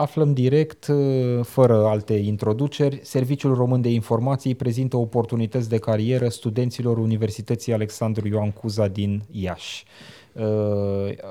Aflăm 0.00 0.32
direct, 0.32 0.86
uh, 0.86 1.44
fără 1.44 1.86
alte 1.86 2.14
introduceri, 2.14 3.00
Serviciul 3.02 3.54
Român 3.54 3.80
de 3.80 3.88
Informații 3.88 4.54
prezintă 4.54 4.96
oportunități 4.96 5.68
de 5.68 5.78
carieră 5.78 6.28
studenților 6.28 6.98
Universității 6.98 7.72
Alexandru 7.72 8.28
Ioan 8.28 8.50
Cuza 8.50 8.88
din 8.88 9.22
Iași. 9.30 9.84
Uh, 10.32 10.44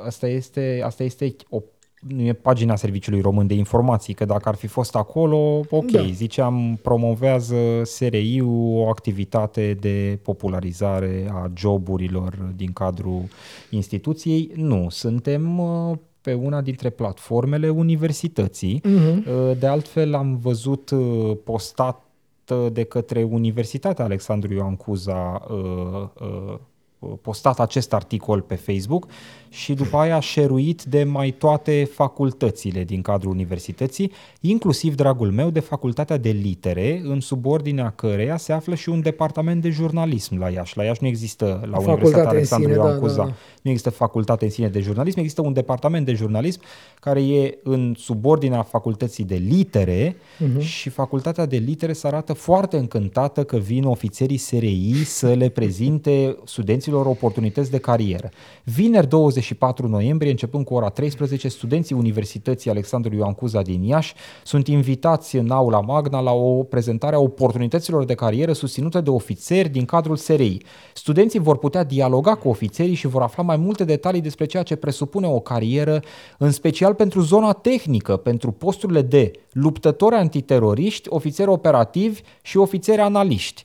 asta 0.06 0.28
este, 0.28 0.82
asta 0.86 1.04
este 1.04 1.36
o 1.50 1.62
nu 2.08 2.22
e 2.22 2.34
pagina 2.34 2.76
Serviciului 2.76 3.22
Român 3.22 3.48
de 3.48 3.54
Informații, 3.54 4.14
că 4.14 4.26
dacă 4.26 4.50
ar 4.50 4.56
fi 4.56 4.68
fost 4.68 4.96
acolo, 4.96 5.62
ok, 5.70 5.92
da. 5.92 6.06
ziceam, 6.12 6.80
promovează 6.82 7.56
SRI 7.84 8.42
o 8.46 8.90
activitate 8.90 9.78
de 9.80 10.20
popularizare 10.24 11.30
a 11.32 11.52
joburilor 11.56 12.54
din 12.56 12.72
cadrul 12.72 13.22
instituției. 13.70 14.52
Nu, 14.56 14.88
suntem 14.90 15.60
uh, 15.60 15.98
pe 16.28 16.34
una 16.34 16.62
dintre 16.62 16.90
platformele 16.90 17.70
universității. 17.70 18.82
Uh-huh. 18.82 19.58
De 19.60 19.68
altfel 19.68 20.14
am 20.14 20.38
văzut 20.38 20.90
uh, 20.90 21.38
postat 21.44 22.02
de 22.72 22.84
către 22.84 23.24
Universitatea 23.24 24.06
Alexandru 24.06 24.54
Ioan 24.54 24.76
Cuza 24.76 25.46
uh, 25.50 26.08
uh, 27.00 27.14
postat 27.22 27.60
acest 27.60 27.94
articol 27.94 28.42
pe 28.42 28.56
Facebook 28.56 29.08
și 29.50 29.74
după 29.74 29.98
aia 29.98 30.20
șeruit 30.20 30.84
de 30.84 31.04
mai 31.04 31.32
toate 31.32 31.90
facultățile 31.94 32.84
din 32.84 33.02
cadrul 33.02 33.32
universității, 33.32 34.12
inclusiv, 34.42 34.96
dragul 34.96 35.32
meu, 35.32 35.50
de 35.50 35.60
facultatea 35.60 36.18
de 36.18 36.30
litere, 36.30 37.02
în 37.04 37.20
subordinea 37.20 37.90
căreia 37.90 38.38
se 38.38 38.54
află 38.54 38.76
și 38.76 38.90
un 38.90 39.02
departament 39.02 39.62
de 39.62 39.70
jurnalism 39.70 40.40
la 40.40 40.50
Iași. 40.50 40.78
La 40.78 40.84
Iași 40.84 41.02
nu 41.02 41.08
există, 41.08 41.46
la 41.46 41.58
Facultate 41.60 41.92
Universitatea 41.92 42.30
Alexandru 42.30 42.72
Ioan 42.72 42.94
da, 42.94 43.00
Cuza, 43.00 43.16
da, 43.16 43.24
da. 43.24 43.34
nu 43.62 43.70
există 43.70 43.90
facultate 43.90 44.46
în 44.46 44.52
sine 44.52 44.70
de 44.70 44.80
jurnalism, 44.80 45.20
există 45.20 45.42
un 45.42 45.54
departament 45.54 46.06
de 46.06 46.14
jurnalism 46.14 46.62
care 47.00 47.22
e 47.22 47.58
în 47.64 47.94
subordinea 47.98 48.62
facultății 48.62 49.24
de 49.24 49.36
litere 49.36 50.16
uh-huh. 50.16 50.60
și 50.60 50.90
facultatea 50.90 51.46
de 51.46 51.58
litere 51.58 51.94
se 51.94 52.08
arată 52.08 52.34
foarte 52.34 52.78
încântată 52.78 53.44
că 53.44 53.58
vin 53.58 53.84
ofițerii 53.84 54.38
SRI 54.38 54.94
să 55.06 55.34
le 55.34 55.50
prezinte 55.50 56.38
studenților 56.46 57.06
oportunități 57.06 57.72
de 57.72 57.78
carieră. 57.78 58.30
Vineri 58.64 59.08
20 59.08 59.37
24 59.38 59.88
noiembrie, 59.88 60.32
începând 60.32 60.66
cu 60.66 60.74
ora 60.74 60.90
13, 60.90 61.48
studenții 61.48 61.96
Universității 61.96 62.70
Alexandru 62.70 63.16
Ioan 63.16 63.34
Cuza 63.34 63.62
din 63.62 63.84
Iași 63.84 64.14
sunt 64.44 64.68
invitați 64.68 65.36
în 65.36 65.50
aula 65.50 65.82
magna 65.82 66.20
la 66.20 66.32
o 66.32 66.64
prezentare 66.64 67.16
a 67.16 67.20
oportunităților 67.20 68.06
de 68.06 68.14
carieră 68.14 68.54
susținută 68.54 69.02
de 69.02 69.10
ofițeri 69.10 69.70
din 69.70 69.86
cadrul 69.86 70.16
SRI. 70.16 70.58
Studenții 70.94 71.40
vor 71.40 71.58
putea 71.58 71.84
dialoga 71.84 72.36
cu 72.36 72.50
ofițerii 72.50 72.94
și 72.94 73.08
vor 73.08 73.22
afla 73.22 73.44
mai 73.44 73.58
multe 73.58 73.84
detalii 73.84 74.22
despre 74.22 74.46
ceea 74.46 74.64
ce 74.64 74.76
presupune 74.76 75.28
o 75.28 75.40
carieră, 75.40 76.00
în 76.38 76.52
special 76.52 76.94
pentru 76.94 77.22
zona 77.22 77.52
tehnică, 77.52 78.16
pentru 78.16 78.52
posturile 78.52 79.02
de 79.02 79.32
luptători 79.52 80.16
antiteroriști, 80.16 81.10
ofițeri 81.10 81.50
operativi 81.50 82.22
și 82.42 82.58
ofițeri 82.58 83.02
analiști. 83.02 83.64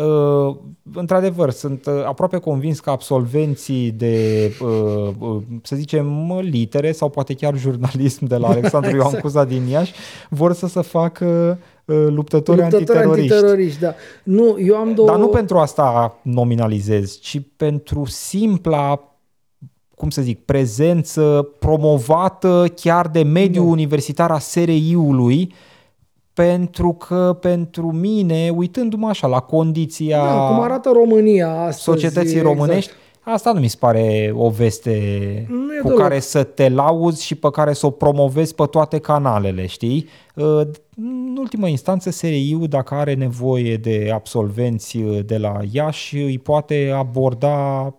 Uh, 0.00 0.56
într-adevăr, 0.94 1.50
sunt 1.50 1.86
uh, 1.86 2.04
aproape 2.04 2.38
convins 2.38 2.80
că 2.80 2.90
absolvenții 2.90 3.90
de, 3.90 4.50
uh, 4.60 5.10
uh, 5.18 5.42
să 5.62 5.76
zicem, 5.76 6.38
litere 6.40 6.92
sau 6.92 7.08
poate 7.08 7.34
chiar 7.34 7.56
jurnalism 7.56 8.24
de 8.24 8.36
la 8.36 8.48
Alexandru 8.54 8.90
exact. 8.90 9.10
Ioan 9.10 9.22
Cuza 9.22 9.44
din 9.44 9.66
Iași 9.66 9.92
vor 10.28 10.52
să 10.52 10.66
se 10.66 10.80
facă 10.80 11.58
uh, 11.84 11.96
luptători, 12.08 12.60
luptători 12.60 12.62
antiteroriști. 12.62 13.32
antiteroriști 13.32 13.80
da. 13.80 13.94
Nu, 14.22 14.56
eu 14.58 14.76
am 14.76 14.94
două... 14.94 15.08
Dar 15.08 15.18
nu 15.18 15.28
pentru 15.28 15.58
asta 15.58 16.18
nominalizez, 16.22 17.18
ci 17.18 17.40
pentru 17.56 18.04
simpla 18.04 19.04
cum 19.94 20.10
să 20.10 20.22
zic, 20.22 20.44
prezență 20.44 21.48
promovată 21.58 22.72
chiar 22.74 23.08
de 23.08 23.22
mediul 23.22 23.64
da. 23.64 23.70
universitar 23.70 24.30
a 24.30 24.38
SRI-ului 24.38 25.40
uh, 25.50 25.69
pentru 26.46 26.92
că 26.92 27.36
pentru 27.40 27.92
mine, 27.92 28.52
uitându-mă 28.56 29.08
așa 29.08 29.26
la 29.26 29.40
condiția 29.40 30.24
da, 30.24 30.46
cum 30.46 30.60
arată 30.60 30.90
România 30.92 31.50
astăzi, 31.50 31.82
societății 31.82 32.36
exact. 32.36 32.54
românești, 32.54 32.92
Asta 33.22 33.52
nu 33.52 33.60
mi 33.60 33.68
se 33.68 33.76
pare 33.78 34.32
o 34.34 34.48
veste 34.48 34.90
Nu 35.48 35.74
e 35.74 35.80
cu 35.80 35.86
deloc. 35.86 36.00
care 36.00 36.20
să 36.20 36.42
te 36.42 36.68
lauzi 36.68 37.24
și 37.24 37.34
pe 37.34 37.50
care 37.50 37.72
să 37.72 37.86
o 37.86 37.90
promovezi 37.90 38.54
pe 38.54 38.64
toate 38.64 38.98
canalele, 38.98 39.66
știi? 39.66 40.08
Uh, 40.34 40.60
În 40.96 41.36
ultimă 41.38 41.68
instanță, 41.68 42.10
SRI-ul, 42.10 42.66
dacă 42.68 42.94
are 42.94 43.14
nevoie 43.14 43.76
de 43.76 44.10
absolvenți 44.14 44.96
uh, 44.96 45.18
de 45.24 45.38
la 45.38 45.58
Iași, 45.70 46.16
îi 46.16 46.38
poate 46.38 46.92
aborda 46.96 47.94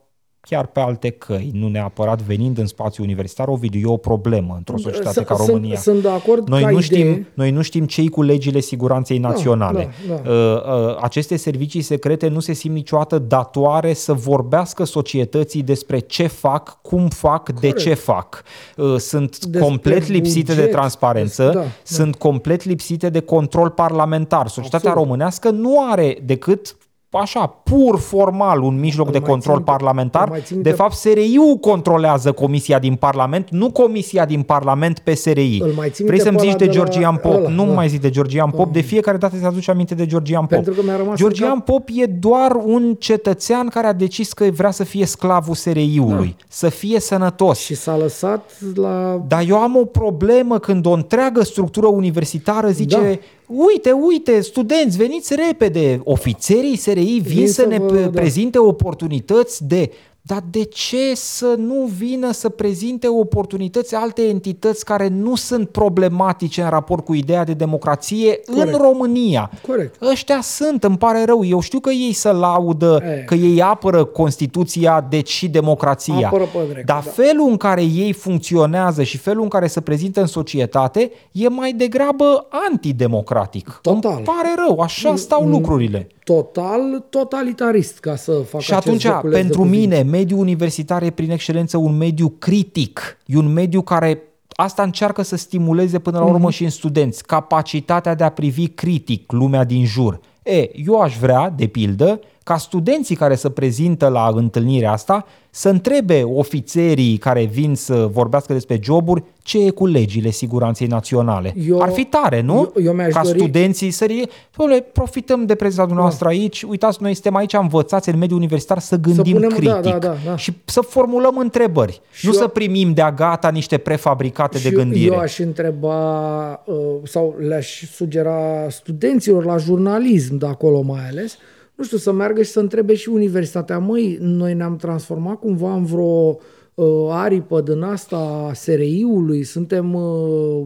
chiar 0.47 0.65
pe 0.65 0.79
alte 0.79 1.09
căi, 1.09 1.51
nu 1.53 1.67
neapărat 1.67 2.21
venind 2.21 2.57
în 2.57 2.65
spațiu 2.67 3.03
universitar, 3.03 3.47
Ovidiu, 3.47 3.79
e 3.89 3.91
o 3.93 3.97
problemă 3.97 4.53
într-o 4.57 4.77
societate 4.77 5.11
Sunt- 5.13 5.25
ca 5.25 5.35
sunt- 5.35 5.47
România. 5.47 5.75
Sunt 5.77 6.01
de 6.01 6.09
acord 6.09 6.47
Noi 6.49 6.61
ca 6.61 6.69
nu, 6.69 6.79
idee. 6.79 6.99
știm, 6.99 7.27
noi 7.33 7.51
nu 7.51 7.61
știm 7.61 7.85
cei 7.85 8.09
cu 8.09 8.21
legile 8.21 8.59
siguranței 8.59 9.17
naționale. 9.17 9.89
da, 10.09 10.13
da. 10.23 10.29
Uh, 10.31 10.87
uh, 10.89 10.97
Aceste 11.01 11.35
servicii 11.35 11.81
secrete 11.81 12.27
nu 12.27 12.39
se 12.39 12.53
simt 12.53 12.73
niciodată 12.75 13.19
datoare 13.19 13.93
să 13.93 14.13
vorbească 14.13 14.83
societății 14.83 15.63
despre 15.63 15.99
ce 15.99 16.27
fac, 16.27 16.81
cum 16.81 17.07
fac, 17.07 17.59
de 17.59 17.71
ce 17.71 17.93
fac. 17.93 18.43
Uh, 18.77 18.95
Sunt 18.97 19.39
Despre 19.39 19.59
complet 19.59 20.07
lipsite 20.07 20.51
de 20.53 20.59
buget, 20.59 20.71
transparență, 20.71 21.43
des- 21.43 21.53
da, 21.53 21.59
da. 21.59 21.65
sunt 21.83 22.15
complet 22.15 22.63
lipsite 22.63 23.09
de 23.09 23.19
control 23.19 23.69
parlamentar. 23.69 24.47
Societatea 24.47 24.89
Absolut. 24.89 25.07
românească 25.07 25.49
nu 25.49 25.75
are 25.91 26.17
decât 26.25 26.75
așa, 27.17 27.45
pur 27.47 27.99
formal, 27.99 28.61
un 28.61 28.79
mijloc 28.79 29.05
Îl 29.05 29.11
de 29.11 29.19
mai 29.19 29.29
control 29.29 29.55
țin 29.55 29.63
minte- 29.65 29.71
parlamentar. 29.83 30.23
îl 30.23 30.29
mai 30.29 30.39
țin 30.45 30.61
De 30.61 30.69
minte- 30.69 30.81
fapt, 30.83 30.93
SRI-ul 30.93 31.55
controlează 31.55 32.31
Comisia 32.31 32.79
din 32.79 32.95
Parlament, 32.95 33.49
nu 33.49 33.71
Comisia 33.71 34.25
din 34.25 34.41
Parlament 34.41 34.99
pe 34.99 35.13
SRI. 35.13 35.59
Îl 35.61 35.71
mai 35.75 35.89
țin 35.89 36.05
Vrei 36.05 36.17
minte 36.17 36.23
să-mi 36.23 36.35
pe 36.37 36.41
zici 36.41 36.49
ăla 36.49 36.57
de 36.57 36.65
de 36.65 36.71
la- 36.71 36.77
Georgian 36.77 37.15
Pop? 37.15 37.33
ăla, 37.33 37.49
nu 37.49 37.65
da. 37.65 37.71
mai 37.73 37.87
zic 37.89 38.01
de 38.01 38.09
Georgian 38.09 38.49
Pop, 38.49 38.71
de 38.73 38.79
fiecare 38.81 39.17
dată 39.17 39.35
ți 39.39 39.45
aduce 39.45 39.71
aminte 39.71 39.95
de 39.95 40.05
Georgian 40.05 40.41
Pop. 40.45 40.49
Pentru 40.49 40.73
că 40.73 40.81
mi-a 40.83 40.95
rămas 40.95 41.09
în 41.09 41.15
Georgian 41.15 41.53
cap- 41.53 41.65
Pop 41.65 41.89
e 41.93 42.05
doar 42.05 42.51
un 42.65 42.95
cetățean 42.99 43.67
care 43.67 43.87
a 43.87 43.93
decis 43.93 44.33
că 44.33 44.43
vrea 44.51 44.71
să 44.71 44.83
fie 44.83 45.05
sclavul 45.05 45.55
SRI-ului, 45.55 46.35
să 46.47 46.69
fie 46.69 46.99
sănătos. 46.99 47.59
Și 47.59 47.75
s-a 47.75 47.97
lăsat 47.97 48.51
la... 48.75 49.21
Dar 49.27 49.43
eu 49.47 49.57
am 49.57 49.75
o 49.75 49.85
problemă 49.85 50.59
când 50.59 50.85
o 50.85 50.91
întreagă 50.91 51.43
structură 51.43 51.87
universitară 51.87 52.69
zice 52.69 52.97
Da. 52.97 53.17
Uite, 53.51 53.91
uite, 53.91 54.41
studenți, 54.41 54.97
veniți 54.97 55.35
repede, 55.35 56.01
ofițerii 56.03 56.75
SRI 56.75 57.01
vin 57.01 57.21
Vin 57.21 57.47
să 57.47 57.53
să 57.53 57.65
ne 57.65 57.77
vă- 57.77 57.85
pre- 57.85 58.01
da. 58.01 58.09
prezinte 58.09 58.57
oportunități 58.57 59.67
de... 59.67 59.91
Dar 60.23 60.43
de 60.51 60.63
ce 60.63 61.11
să 61.15 61.55
nu 61.57 61.89
vină 61.97 62.31
să 62.31 62.49
prezinte 62.49 63.07
oportunități 63.07 63.95
alte 63.95 64.21
entități 64.21 64.85
care 64.85 65.07
nu 65.07 65.35
sunt 65.35 65.69
problematice 65.69 66.61
în 66.61 66.69
raport 66.69 67.05
cu 67.05 67.13
ideea 67.13 67.43
de 67.43 67.53
democrație 67.53 68.39
Corect. 68.45 68.73
în 68.73 68.81
România? 68.81 69.51
Corect. 69.67 70.01
Ăștia 70.01 70.39
sunt, 70.41 70.83
îmi 70.83 70.97
pare 70.97 71.23
rău. 71.25 71.45
Eu 71.45 71.59
știu 71.59 71.79
că 71.79 71.89
ei 71.89 72.13
să 72.13 72.31
laudă, 72.31 73.01
E. 73.03 73.23
că 73.25 73.35
ei 73.35 73.61
apără 73.61 74.03
Constituția, 74.03 75.05
deci 75.09 75.29
și 75.29 75.49
democrația. 75.49 76.27
Apără 76.27 76.43
pe 76.43 76.59
drept, 76.71 76.85
Dar 76.85 77.03
da. 77.05 77.11
felul 77.11 77.49
în 77.49 77.57
care 77.57 77.81
ei 77.83 78.13
funcționează 78.13 79.03
și 79.03 79.17
felul 79.17 79.43
în 79.43 79.49
care 79.49 79.67
se 79.67 79.81
prezintă 79.81 80.19
în 80.19 80.27
societate 80.27 81.11
e 81.31 81.47
mai 81.49 81.73
degrabă 81.73 82.47
antidemocratic. 82.69 83.79
Total. 83.81 84.13
Îmi 84.15 84.23
pare 84.23 84.53
rău, 84.67 84.79
așa 84.79 85.15
stau 85.15 85.47
lucrurile. 85.47 86.07
Total 86.35 87.05
totalitarist 87.09 87.99
ca 87.99 88.15
să 88.15 88.31
facă 88.31 88.63
Și 88.63 88.71
acest 88.73 88.85
atunci, 88.87 89.01
joculeț 89.01 89.35
de 89.35 89.41
pentru 89.41 89.61
cuvinte. 89.61 89.95
mine, 89.95 90.01
mediul 90.01 90.39
universitar 90.39 91.01
e 91.03 91.09
prin 91.09 91.31
excelență 91.31 91.77
un 91.77 91.97
mediu 91.97 92.29
critic. 92.39 93.17
E 93.25 93.37
un 93.37 93.53
mediu 93.53 93.81
care 93.81 94.21
asta 94.49 94.83
încearcă 94.83 95.21
să 95.21 95.35
stimuleze 95.35 95.99
până 95.99 96.17
la 96.19 96.23
Mhm. 96.25 96.33
urmă 96.33 96.51
și 96.51 96.63
în 96.63 96.69
studenți 96.69 97.25
capacitatea 97.25 98.15
de 98.15 98.23
a 98.23 98.29
privi 98.29 98.67
critic 98.67 99.31
lumea 99.31 99.63
din 99.63 99.85
jur. 99.85 100.19
E, 100.43 100.69
eu 100.85 100.99
aș 100.99 101.17
vrea, 101.17 101.53
de 101.57 101.67
pildă, 101.67 102.19
ca 102.43 102.57
studenții 102.57 103.15
care 103.15 103.35
se 103.35 103.49
prezintă 103.49 104.07
la 104.07 104.31
întâlnirea 104.35 104.91
asta 104.91 105.25
să 105.49 105.69
întrebe 105.69 106.23
ofițerii 106.23 107.17
care 107.17 107.43
vin 107.43 107.75
să 107.75 108.09
vorbească 108.11 108.53
despre 108.53 108.79
joburi 108.83 109.23
ce 109.43 109.65
e 109.65 109.69
cu 109.69 109.85
legile 109.85 110.29
siguranței 110.29 110.87
naționale. 110.87 111.53
Eu- 111.67 111.81
Ar 111.81 111.89
fi 111.91 112.03
tare, 112.03 112.41
nu? 112.41 112.71
eu- 112.75 112.83
eu 112.83 112.93
mi-aș 112.93 113.13
ca 113.13 113.21
dori- 113.23 113.37
studenții 113.37 113.91
să 113.91 114.05
rie, 114.05 114.25
Doamne, 114.55 114.79
profităm 114.79 115.45
de 115.45 115.55
prezența 115.55 115.85
dumneavoastră 115.85 116.27
aici, 116.27 116.63
uitați, 116.63 116.97
noi 117.01 117.13
suntem 117.13 117.35
aici 117.35 117.53
învățați 117.53 118.09
în 118.09 118.17
mediul 118.17 118.37
universitar 118.37 118.79
să 118.79 118.95
gândim 118.95 119.33
punem- 119.35 119.49
da, 119.49 119.55
critic 119.55 119.81
da, 119.83 119.97
da, 119.97 120.15
da. 120.25 120.35
și 120.37 120.53
să 120.65 120.81
formulăm 120.81 121.37
întrebări, 121.37 122.01
Și 122.11 122.25
nu 122.27 122.33
eu- 122.33 122.39
să 122.39 122.47
primim 122.47 122.93
de-a 122.93 123.11
gata 123.11 123.49
niște 123.49 123.77
prefabricate 123.77 124.57
de 124.57 124.67
Și 124.67 124.73
gândire. 124.73 125.13
Eu 125.13 125.19
aș 125.19 125.39
întreba 125.39 126.63
uh, 126.65 126.75
sau 127.03 127.35
le-aș 127.47 127.83
sugera 127.93 128.67
studenților 128.69 129.45
la 129.45 129.57
jurnalism 129.57 130.37
de 130.37 130.45
acolo 130.45 130.81
mai 130.81 131.01
ales, 131.09 131.37
nu 131.81 131.87
știu, 131.87 131.99
să 131.99 132.11
meargă 132.11 132.41
și 132.41 132.51
să 132.51 132.59
întrebe 132.59 132.93
și 132.93 133.09
universitatea. 133.09 133.79
Măi, 133.79 134.17
noi 134.21 134.53
ne-am 134.53 134.75
transformat 134.75 135.39
cumva 135.39 135.73
în 135.73 135.85
vreo 135.85 136.37
uh, 136.73 137.07
aripă 137.09 137.61
din 137.61 137.81
asta 137.81 138.17
a 138.17 138.53
SRI-ului, 138.53 139.43
suntem, 139.43 139.93
uh, 139.93 140.65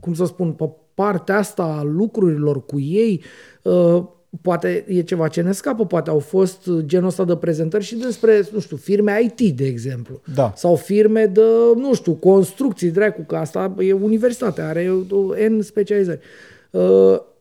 cum 0.00 0.14
să 0.14 0.24
spun, 0.24 0.52
pe 0.52 0.70
partea 0.94 1.38
asta 1.38 1.62
a 1.62 1.82
lucrurilor 1.82 2.64
cu 2.64 2.80
ei. 2.80 3.22
Uh, 3.62 4.04
poate 4.42 4.84
e 4.88 5.02
ceva 5.02 5.28
ce 5.28 5.40
ne 5.40 5.52
scapă, 5.52 5.86
poate 5.86 6.10
au 6.10 6.18
fost 6.18 6.70
genul 6.78 7.08
ăsta 7.08 7.24
de 7.24 7.36
prezentări 7.36 7.84
și 7.84 7.96
despre, 7.96 8.48
nu 8.52 8.60
știu, 8.60 8.76
firme 8.76 9.22
IT, 9.22 9.56
de 9.56 9.64
exemplu. 9.64 10.20
Da. 10.34 10.52
Sau 10.56 10.76
firme 10.76 11.26
de, 11.26 11.42
nu 11.76 11.94
știu, 11.94 12.12
construcții, 12.12 12.90
dracu, 12.90 13.22
că 13.22 13.36
asta 13.36 13.74
e 13.78 13.92
universitate, 13.92 14.60
are 14.60 14.92
o 15.10 15.34
N 15.48 15.60
specializări. 15.60 16.20
Uh, 16.70 16.82
a- 16.82 17.33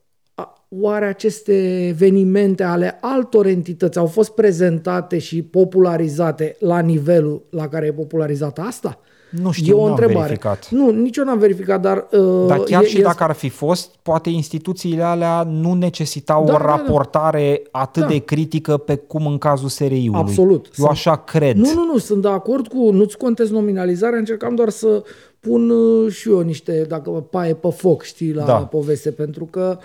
Oare 0.81 1.05
aceste 1.05 1.87
evenimente 1.87 2.63
ale 2.63 2.97
altor 3.01 3.45
entități 3.45 3.97
au 3.97 4.05
fost 4.05 4.29
prezentate 4.31 5.17
și 5.17 5.41
popularizate 5.41 6.55
la 6.59 6.79
nivelul 6.79 7.41
la 7.49 7.67
care 7.67 7.85
e 7.85 7.91
popularizată 7.91 8.61
asta? 8.61 8.99
Nu 9.41 9.51
știu, 9.51 9.75
e 9.75 9.79
o 9.79 9.81
n-am 9.81 9.89
întrebare. 9.89 10.19
verificat. 10.19 10.69
Nu, 10.69 10.89
nici 10.91 11.17
eu 11.17 11.23
n-am 11.23 11.37
verificat, 11.37 11.81
dar... 11.81 12.07
Uh, 12.11 12.45
Dar 12.47 12.59
chiar 12.59 12.83
e, 12.83 12.85
și 12.85 12.99
e, 12.99 13.01
dacă 13.01 13.23
ar 13.23 13.31
fi 13.31 13.49
fost, 13.49 13.95
poate 14.01 14.29
instituțiile 14.29 15.03
alea 15.03 15.43
nu 15.43 15.73
necesitau 15.73 16.45
Da, 16.45 16.53
o 16.53 16.57
da, 16.57 16.63
da. 16.63 16.65
raportare 16.69 17.61
atât 17.71 18.01
Da. 18.01 18.07
de 18.07 18.17
critică 18.17 18.77
pe 18.77 18.95
cum 18.95 19.27
în 19.27 19.37
cazul 19.37 19.67
SRI-ului. 19.69 20.19
Absolut. 20.19 20.65
Eu 20.65 20.71
Sunt- 20.73 20.87
așa 20.89 21.15
cred. 21.17 21.55
Nu, 21.55 21.73
nu, 21.73 21.85
nu, 21.91 21.97
sunt 21.97 22.21
de 22.21 22.27
acord 22.27 22.67
cu, 22.67 22.91
nu-ți 22.91 23.17
contez 23.17 23.49
nominalizarea, 23.49 24.19
încercam 24.19 24.55
doar 24.55 24.69
să 24.69 25.03
pun 25.39 25.69
uh, 25.69 26.11
și 26.11 26.29
eu 26.29 26.39
niște, 26.39 26.85
dacă 26.87 27.09
paie 27.09 27.53
pe 27.53 27.69
foc, 27.69 28.03
știi, 28.03 28.33
la 28.33 28.43
Da. 28.45 28.53
poveste, 28.53 29.11
pentru 29.11 29.45
că 29.51 29.77
uh, 29.79 29.83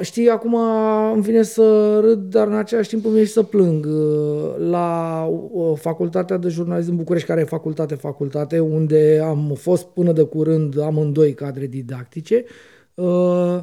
știi, 0.00 0.28
acum 0.28 0.54
îmi 1.12 1.22
vine 1.22 1.42
să 1.42 1.98
râd, 2.00 2.18
dar 2.18 2.46
în 2.46 2.54
același 2.54 2.88
timp 2.88 3.04
îmi 3.04 3.12
vine 3.12 3.26
și 3.26 3.32
să 3.32 3.42
plâng. 3.42 3.86
Uh, 3.86 4.54
La 4.58 5.24
uh, 5.52 5.78
Facultatea 5.78 6.36
de 6.36 6.48
Jurnalism 6.48 6.88
din 6.88 6.98
București, 6.98 7.28
care 7.28 7.40
e 7.40 7.44
facultate, 7.44 7.94
facultate, 7.94 8.58
unde 8.58 9.20
am 9.24 9.54
fost 9.54 9.86
până 9.86 10.12
de 10.12 10.22
curând 10.22 10.80
amândoi 10.80 11.34
cadre 11.34 11.66
didactice, 11.66 12.44
uh, 12.94 13.58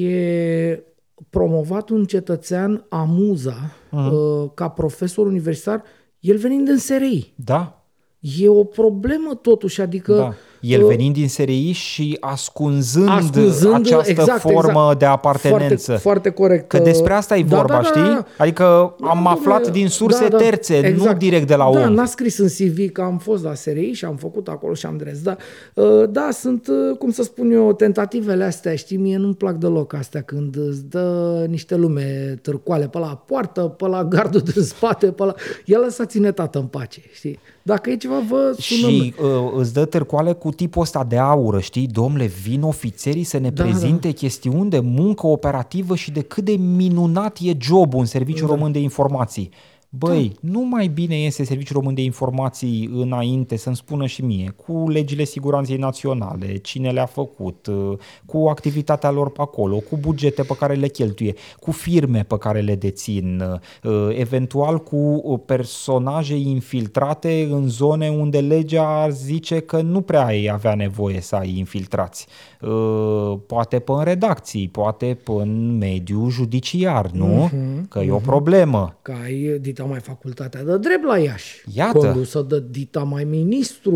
e 0.00 0.82
promovat 1.30 1.88
un 1.88 2.04
cetățean 2.04 2.86
amuza 2.88 3.76
uh, 3.92 4.50
ca 4.54 4.68
profesor 4.68 5.26
universitar, 5.26 5.82
el 6.20 6.36
venind 6.36 6.68
în 6.68 6.78
SRI. 6.78 7.32
Da, 7.44 7.84
E 8.20 8.48
o 8.48 8.64
problemă 8.64 9.34
totuși, 9.34 9.80
adică... 9.80 10.14
da. 10.14 10.34
El 10.60 10.82
uh, 10.82 10.88
venind 10.88 11.14
din 11.14 11.28
SRI 11.28 11.72
și 11.72 12.16
ascunzând, 12.20 13.08
ascunzând 13.08 13.74
această 13.74 14.10
exact, 14.10 14.40
formă 14.40 14.80
exact. 14.80 14.98
de 14.98 15.04
apartenență. 15.04 15.84
Foarte, 15.84 16.00
foarte 16.02 16.30
corect. 16.30 16.68
Că 16.68 16.78
despre 16.78 17.12
asta 17.12 17.36
e 17.36 17.42
Da, 17.42 17.56
vorba, 17.56 17.72
da, 17.74 17.80
da, 17.80 17.86
știi? 17.86 18.00
da, 18.00 18.08
da. 18.08 18.26
Adică 18.38 18.94
am 19.00 19.20
Da, 19.24 19.30
aflat 19.30 19.62
domnule, 19.62 19.80
din 19.80 19.88
surse 19.88 20.22
da, 20.22 20.28
da, 20.28 20.36
terțe, 20.36 20.94
nu 20.96 21.12
direct 21.12 21.46
de 21.46 21.54
la 21.54 21.70
da, 21.72 21.80
om. 21.80 21.92
n-a 21.92 22.04
scris 22.04 22.38
în 22.38 22.46
CV 22.48 22.92
că 22.92 23.00
am 23.02 23.18
fost 23.18 23.44
la 23.44 23.54
SRI 23.54 23.92
și 23.92 24.04
am 24.04 24.16
făcut 24.16 24.48
acolo 24.48 24.74
și 24.74 24.86
am 24.86 24.96
dres. 24.96 25.22
Da, 25.22 25.36
Uh, 25.74 26.08
da 26.10 26.28
sunt, 26.32 26.66
uh, 26.68 26.96
cum 26.98 27.10
să 27.10 27.22
spun 27.22 27.50
eu, 27.50 27.72
tentativele 27.72 28.44
astea, 28.44 28.74
știi, 28.74 28.96
mie 28.96 29.16
nu-mi 29.16 29.34
plac 29.34 29.54
deloc 29.54 29.94
astea 29.94 30.20
când 30.20 30.56
îți 30.68 30.84
dă 30.88 31.44
niște 31.48 31.74
lume 31.76 32.38
târcoale 32.42 32.88
pe 32.88 32.98
la 32.98 33.22
poartă, 33.26 33.60
pe 33.60 33.86
la 33.86 34.04
gardul 34.04 34.40
din 34.40 34.62
spate, 34.62 35.06
pe 35.12 35.24
la... 35.24 35.34
Ia 35.64 35.78
lăsați-ne 35.78 36.32
tată 36.32 36.58
în 36.58 36.66
pace, 36.66 37.00
știi? 37.12 37.38
Dacă 37.62 37.90
e 37.90 37.96
ceva, 37.96 38.18
vă 38.28 38.56
sunăm. 38.58 38.90
Și 38.90 39.14
uh, 39.22 39.52
îți 39.56 39.72
dă 39.72 39.84
târcoale 39.84 40.32
cu 40.32 40.50
tipul 40.50 40.82
ăsta 40.82 41.04
de 41.04 41.18
aură, 41.18 41.60
știi? 41.60 41.86
Domnule, 41.86 42.26
vin 42.26 42.62
ofițerii 42.62 43.24
să 43.24 43.38
ne 43.38 43.50
Da, 43.50 43.62
prezinte 43.62 44.10
chestiuni 44.10 44.70
de 44.70 44.80
muncă 44.80 45.26
operativă 45.26 45.94
și 45.96 46.10
de 46.10 46.20
cât 46.20 46.44
de 46.44 46.52
minunat 46.52 47.38
e 47.40 47.52
jobul 47.60 48.00
în 48.00 48.06
Serviciul 48.06 48.46
Da. 48.46 48.54
Român 48.54 48.72
de 48.72 48.78
Informații. 48.78 49.50
Băi, 49.92 50.36
nu 50.40 50.60
mai 50.60 50.86
bine 50.86 51.20
iese 51.20 51.44
Serviciul 51.44 51.76
Român 51.76 51.94
de 51.94 52.02
Informații 52.02 52.90
înainte 52.92 53.56
să-mi 53.56 53.76
spună 53.76 54.06
și 54.06 54.24
mie, 54.24 54.54
cu 54.56 54.88
legile 54.88 55.24
siguranței 55.24 55.76
naționale, 55.76 56.56
cine 56.56 56.90
le-a 56.90 57.06
făcut, 57.06 57.66
uh, 57.66 57.98
cu 58.26 58.46
activitatea 58.48 59.10
lor 59.10 59.30
pe 59.30 59.40
acolo, 59.40 59.78
cu 59.78 59.96
bugete 59.96 60.42
pe 60.42 60.56
care 60.58 60.74
le 60.74 60.88
cheltuie, 60.88 61.34
cu 61.60 61.70
firme 61.70 62.22
pe 62.22 62.38
care 62.38 62.60
le 62.60 62.74
dețin, 62.74 63.42
uh, 63.82 64.16
eventual 64.18 64.78
cu 64.78 64.96
uh, 64.96 65.40
personaje 65.46 66.36
infiltrate 66.36 67.48
în 67.50 67.68
zone 67.68 68.08
unde 68.08 68.40
legea 68.40 69.02
ar 69.02 69.10
zice 69.10 69.60
că 69.60 69.80
nu 69.80 70.00
prea 70.00 70.24
ai 70.24 70.48
avea 70.52 70.74
nevoie 70.74 71.20
să 71.20 71.36
ai 71.36 71.58
infiltrați. 71.58 72.26
Uh, 72.60 73.38
Poate 73.46 73.78
pe 73.78 73.92
în 73.92 74.02
redacții, 74.04 74.68
poate 74.68 75.18
pe 75.24 75.32
în 75.32 75.76
mediul 75.78 76.30
judiciar, 76.30 77.10
nu? 77.12 77.50
Că 77.88 77.98
e 77.98 78.10
o 78.12 78.16
problemă. 78.18 78.98
Că 79.02 79.12
ai 79.24 79.58
Dita 79.60 79.84
mai 79.84 80.00
facultatea 80.00 80.64
de 80.64 80.78
drept 80.78 81.04
la 81.04 81.18
Iași, 81.18 81.64
Iată. 81.74 81.98
condusă 81.98 82.44
de 82.48 82.64
Dita 82.70 83.02
mai 83.02 83.24
ministru, 83.24 83.94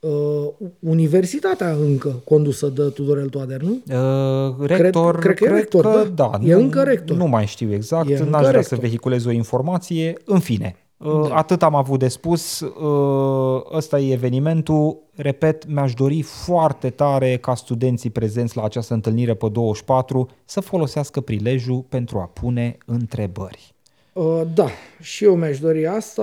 uh, 0.00 0.48
universitatea 0.78 1.70
încă 1.72 2.20
condusă 2.24 2.66
de 2.66 2.82
Tudorel 2.82 3.28
Toader, 3.28 3.60
nu? 3.62 3.82
Uh, 4.58 4.66
rector, 4.66 5.18
cred 5.18 5.34
că 5.34 5.44
e 5.44 5.48
rector, 5.48 6.06
da. 6.14 6.30
E 6.42 6.52
nu, 6.54 6.60
încă 6.60 6.82
rector. 6.82 7.16
Nu 7.16 7.26
mai 7.26 7.46
știu 7.46 7.72
exact, 7.72 8.08
E 8.08 8.12
n-aș 8.12 8.20
încă 8.20 8.38
vrea 8.38 8.50
rector. 8.50 8.62
să 8.62 8.76
vehiculez 8.80 9.24
o 9.24 9.30
informație. 9.30 10.14
În 10.24 10.38
fine, 10.38 10.76
uh, 11.04 11.30
atât 11.32 11.62
am 11.62 11.74
avut 11.74 11.98
de 11.98 12.08
spus. 12.08 12.60
Uh, 12.60 13.62
ăsta 13.72 13.98
e 13.98 14.12
evenimentul. 14.12 14.98
Repet, 15.14 15.66
mi-aș 15.68 15.94
dori 15.94 16.22
foarte 16.22 16.90
tare 16.90 17.36
ca 17.36 17.54
studenții 17.54 18.10
prezenți 18.10 18.56
la 18.56 18.62
această 18.64 18.94
întâlnire 18.94 19.34
pe 19.34 19.48
24 19.48 20.28
să 20.44 20.60
folosească 20.60 21.20
prilejul 21.20 21.84
pentru 21.88 22.18
a 22.18 22.24
pune 22.26 22.78
întrebări. 22.86 23.74
Uh, 24.12 24.40
Da, 24.54 24.66
și 25.00 25.24
eu 25.24 25.34
mi-aș 25.36 25.58
dori 25.58 25.86
asta. 25.86 26.22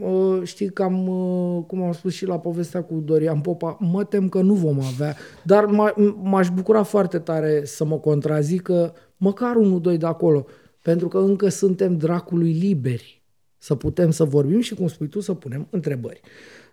Uh, 0.00 0.40
Știi 0.44 0.70
că 0.72 0.82
am, 0.82 1.08
uh, 1.08 1.62
cum 1.66 1.82
am 1.82 1.92
spus 1.92 2.12
și 2.12 2.26
la 2.26 2.38
povestea 2.38 2.82
cu 2.82 2.94
Dorian 2.94 3.40
Popa, 3.40 3.76
mă 3.80 4.04
tem 4.04 4.28
că 4.28 4.40
nu 4.40 4.54
vom 4.54 4.80
avea, 4.80 5.16
dar 5.42 5.64
m- 5.64 6.14
m-aș 6.22 6.48
bucura 6.50 6.82
foarte 6.82 7.18
tare 7.18 7.64
să 7.64 7.84
mă 7.84 7.96
contrazică 7.96 8.94
măcar 9.16 9.56
unul, 9.56 9.80
doi 9.80 9.96
de 9.98 10.06
acolo, 10.06 10.46
pentru 10.82 11.08
că 11.08 11.18
încă 11.18 11.48
suntem 11.48 11.96
dracului 11.96 12.52
liberi 12.52 13.17
să 13.58 13.74
putem 13.74 14.10
să 14.10 14.24
vorbim 14.24 14.60
și, 14.60 14.74
cum 14.74 14.88
spui 14.88 15.08
tu, 15.08 15.20
să 15.20 15.34
punem 15.34 15.66
întrebări. 15.70 16.20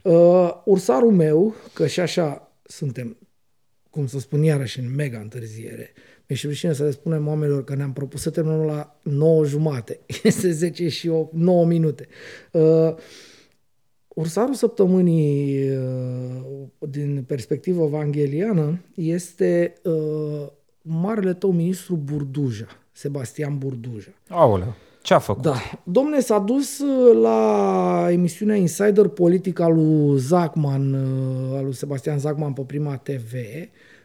Uh, 0.03 0.49
ursarul 0.65 1.11
meu, 1.11 1.55
că 1.73 1.87
și 1.87 1.99
așa 1.99 2.51
suntem 2.63 3.17
cum 3.89 4.07
să 4.07 4.19
spun 4.19 4.43
iarăși 4.43 4.79
în 4.79 4.95
mega 4.95 5.19
întârziere. 5.19 5.93
Mi-e 6.27 6.37
și 6.37 6.47
rușine 6.47 6.73
să 6.73 6.83
le 6.83 6.91
spunem 6.91 7.27
oamenilor 7.27 7.63
că 7.63 7.75
ne-am 7.75 7.93
propus 7.93 8.21
să 8.21 8.29
terminăm 8.29 8.65
la 8.65 8.99
9 9.01 9.45
jumate. 9.45 9.99
Este 10.23 10.51
10 10.51 10.87
și 10.87 11.07
8, 11.07 11.33
9 11.33 11.65
minute. 11.65 12.07
Uh, 12.51 12.95
ursarul 14.07 14.53
săptămânii 14.53 15.69
uh, 15.69 16.41
din 16.89 17.23
perspectivă 17.27 17.83
evangheliană 17.83 18.81
este 18.95 19.73
uh, 19.83 20.47
marele 20.81 21.33
tău 21.33 21.51
ministru 21.51 21.95
Burduja, 21.95 22.67
Sebastian 22.91 23.57
Burduja. 23.57 24.11
Aoleu, 25.05 25.17
ce-a 25.17 25.19
făcut? 25.19 25.41
Da. 25.41 25.55
Domne, 25.83 26.19
s-a 26.19 26.39
dus 26.39 26.79
uh, 26.79 27.17
la 27.21 28.07
emisiunea 28.09 28.55
Insider 28.55 29.07
Politic 29.07 29.59
al 29.59 29.73
lui 29.73 30.19
Zachman, 30.19 30.93
uh, 30.93 31.57
al 31.57 31.63
lui 31.63 31.73
Sebastian 31.73 32.19
Zachman 32.19 32.53
pe 32.53 32.61
Prima 32.61 32.97
TV 32.97 33.33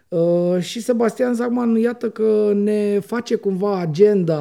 uh, 0.09 0.61
și 0.61 0.83
Sebastian 0.83 1.35
Zachman, 1.35 1.77
iată 1.77 2.11
că 2.11 2.53
ne 2.55 2.99
face 2.99 3.35
cumva 3.35 3.79
agenda 3.79 4.41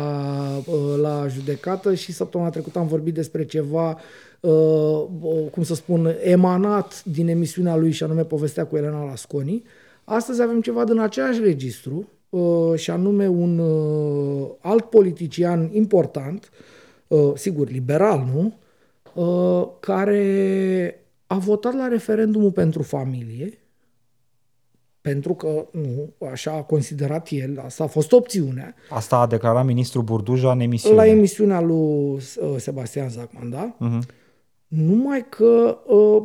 uh, 0.65 0.73
la 1.01 1.27
judecată 1.27 1.93
și 1.93 2.11
săptămâna 2.11 2.49
trecută 2.49 2.79
am 2.79 2.87
vorbit 2.87 3.13
despre 3.13 3.45
ceva 3.45 3.97
uh, 4.39 5.03
cum 5.51 5.63
să 5.63 5.75
spun, 5.75 6.15
emanat 6.23 7.03
din 7.03 7.27
emisiunea 7.27 7.75
lui 7.75 7.91
și 7.91 8.03
anume 8.03 8.23
povestea 8.23 8.65
cu 8.65 8.77
Elena 8.77 9.03
Lasconi. 9.03 9.63
Astăzi 10.03 10.41
avem 10.41 10.61
ceva 10.61 10.83
din 10.83 10.99
același 10.99 11.39
registru, 11.39 11.95
uh, 11.97 12.18
și 12.75 12.91
anume 12.91 13.27
un 13.27 13.57
uh, 13.59 14.47
alt 14.61 14.83
politician 14.85 15.69
important, 15.73 16.49
uh, 17.07 17.31
sigur, 17.35 17.69
liberal, 17.69 18.29
nu? 18.33 18.53
Uh, 19.13 19.67
care 19.79 21.03
a 21.27 21.37
votat 21.37 21.73
la 21.73 21.87
referendumul 21.87 22.51
pentru 22.51 22.81
familie, 22.83 23.53
pentru 25.01 25.33
că, 25.33 25.67
nu, 25.71 26.13
așa 26.31 26.51
a 26.51 26.61
considerat 26.61 27.27
el, 27.31 27.59
asta 27.65 27.83
a 27.83 27.87
fost 27.87 28.11
opțiunea, 28.11 28.75
Asta 28.89 29.17
a 29.17 29.27
declarat 29.27 29.65
ministrul 29.65 30.03
Burduja 30.03 30.51
în 30.51 30.59
emisiune. 30.59 30.95
la 30.95 31.07
emisiunea 31.07 31.61
lui 31.61 31.75
uh, 32.15 32.21
Sebastian 32.57 33.09
Zacman, 33.09 33.49
da? 33.49 33.75
Mhm. 33.79 34.01
Numai 34.67 35.25
că, 35.29 35.77
uh, 35.87 36.23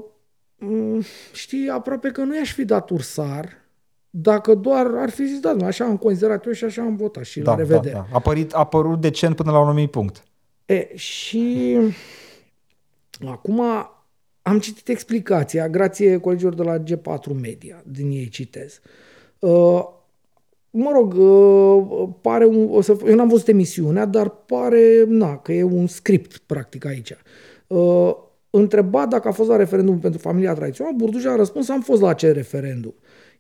m, 0.59 1.03
știi, 1.33 1.69
aproape 1.69 2.09
că 2.11 2.23
nu 2.23 2.37
i-aș 2.37 2.53
fi 2.53 2.65
dat 2.65 2.91
ursar 2.91 3.49
dacă 4.17 4.55
doar 4.55 4.87
ar 4.97 5.11
fi 5.11 5.27
zis, 5.27 5.41
da, 5.41 5.53
nu, 5.53 5.65
așa 5.65 5.85
am 5.85 5.97
considerat 5.97 6.47
eu 6.47 6.53
și 6.53 6.65
așa 6.65 6.83
am 6.83 6.97
votat 6.97 7.25
și 7.25 7.39
la 7.39 7.45
Da, 7.45 7.51
da, 7.51 7.57
revedere. 7.57 7.95
da. 7.95 8.07
A, 8.13 8.21
părit, 8.21 8.53
a 8.53 8.65
părut 8.65 9.01
decent 9.01 9.37
până 9.37 9.51
la 9.51 9.61
un 9.61 9.67
anumit 9.67 9.91
punct. 9.91 10.25
E, 10.67 10.97
și 10.97 11.77
acum 13.27 13.61
am 14.43 14.59
citit 14.59 14.89
explicația, 14.89 15.69
grație 15.69 16.19
colegilor 16.19 16.55
de 16.55 16.63
la 16.63 16.79
G4 16.79 17.41
Media, 17.41 17.83
din 17.87 18.11
ei 18.11 18.29
citez. 18.29 18.81
Uh, 19.39 19.85
mă 20.71 20.91
rog, 20.93 21.15
uh, 21.15 22.09
pare 22.21 22.45
un, 22.45 22.69
o 22.71 22.81
să, 22.81 22.97
eu 23.07 23.15
n-am 23.15 23.29
văzut 23.29 23.49
emisiunea, 23.49 24.05
dar 24.05 24.29
pare 24.29 25.05
na, 25.07 25.37
că 25.37 25.53
e 25.53 25.63
un 25.63 25.87
script 25.87 26.37
practic 26.37 26.85
aici. 26.85 27.13
Uh, 27.67 28.15
întrebat 28.51 29.09
dacă 29.09 29.29
a 29.29 29.33
fost 29.33 29.49
la 29.49 29.57
referendum 29.57 29.99
pentru 29.99 30.21
familia 30.21 30.55
tradițională, 30.55 30.97
Burduja 30.97 31.33
a 31.33 31.37
răspuns 31.37 31.69
am 31.69 31.81
fost 31.81 32.01
la 32.01 32.09
acel 32.09 32.33
referendum. 32.33 32.95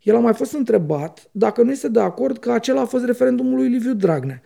El 0.04 0.16
a 0.16 0.18
mai 0.18 0.34
fost 0.34 0.52
întrebat 0.52 1.28
dacă 1.30 1.62
nu 1.62 1.70
este 1.70 1.88
de 1.88 2.00
acord 2.00 2.38
că 2.38 2.52
acela 2.52 2.80
a 2.80 2.84
fost 2.84 3.04
referendumul 3.04 3.56
lui 3.56 3.68
Liviu 3.68 3.94
Dragnea. 3.94 4.42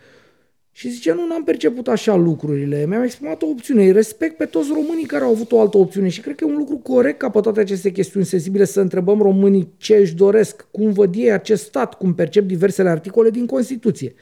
Și 0.71 0.89
zice, 0.89 1.13
nu, 1.13 1.27
n-am 1.27 1.43
perceput 1.43 1.87
așa 1.87 2.15
lucrurile, 2.15 2.85
mi-am 2.85 3.03
exprimat 3.03 3.41
o 3.41 3.47
opțiune, 3.47 3.83
îi 3.83 3.91
respect 3.91 4.37
pe 4.37 4.45
toți 4.45 4.69
românii 4.73 5.05
care 5.05 5.23
au 5.23 5.31
avut 5.31 5.51
o 5.51 5.59
altă 5.59 5.77
opțiune 5.77 6.09
și 6.09 6.21
cred 6.21 6.35
că 6.35 6.43
e 6.43 6.51
un 6.51 6.57
lucru 6.57 6.77
corect 6.77 7.17
ca 7.17 7.29
pe 7.29 7.39
toate 7.39 7.59
aceste 7.59 7.91
chestiuni 7.91 8.25
sensibile 8.25 8.65
să 8.65 8.81
întrebăm 8.81 9.21
românii 9.21 9.73
ce 9.77 9.95
își 9.95 10.15
doresc, 10.15 10.67
cum 10.71 10.91
văd 10.91 11.15
ei 11.15 11.31
acest 11.31 11.63
stat, 11.63 11.93
cum 11.93 12.13
percep 12.13 12.43
diversele 12.43 12.89
articole 12.89 13.29
din 13.29 13.45
Constituție. 13.45 14.13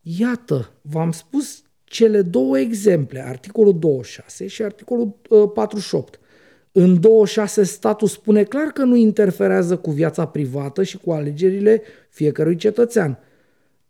Iată, 0.00 0.70
v-am 0.82 1.10
spus 1.10 1.62
cele 1.84 2.22
două 2.22 2.58
exemple, 2.58 3.24
articolul 3.26 3.78
26 3.78 4.46
și 4.46 4.62
articolul 4.62 5.16
uh, 5.28 5.50
48. 5.54 6.20
În 6.78 7.00
26 7.00 7.62
statul 7.62 8.08
spune 8.08 8.44
clar 8.44 8.66
că 8.66 8.82
nu 8.82 8.96
interferează 8.96 9.76
cu 9.76 9.90
viața 9.90 10.26
privată 10.26 10.82
și 10.82 10.98
cu 10.98 11.10
alegerile 11.10 11.82
fiecărui 12.08 12.56
cetățean. 12.56 13.18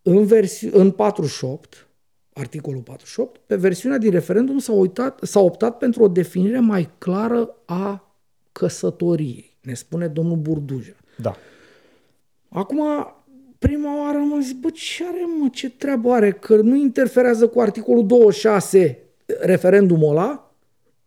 În, 0.03 0.27
versi- 0.27 0.71
în 0.71 0.91
48, 0.91 1.89
articolul 2.33 2.81
48, 2.81 3.41
pe 3.47 3.57
versiunea 3.57 3.99
din 3.99 4.11
referendum 4.11 4.59
s-a, 4.59 4.73
uitat, 4.73 5.21
s-a 5.23 5.41
optat 5.41 5.79
pentru 5.79 6.03
o 6.03 6.09
definire 6.09 6.59
mai 6.59 6.89
clară 6.99 7.57
a 7.65 8.15
căsătoriei, 8.53 9.57
ne 9.61 9.75
spune 9.75 10.07
domnul 10.07 10.37
Burduja. 10.37 10.97
Da. 11.17 11.37
Acum, 12.49 12.81
prima 13.59 14.01
oară 14.05 14.19
am 14.19 14.41
zis, 14.41 14.53
bă, 14.53 14.71
ce 14.71 15.05
are, 15.05 15.25
mă, 15.41 15.49
ce 15.53 15.71
treabă 15.71 16.13
are, 16.13 16.33
că 16.33 16.57
nu 16.57 16.77
interferează 16.77 17.47
cu 17.49 17.61
articolul 17.61 18.07
26 18.07 18.99
referendumul 19.41 20.11
ăla, 20.11 20.46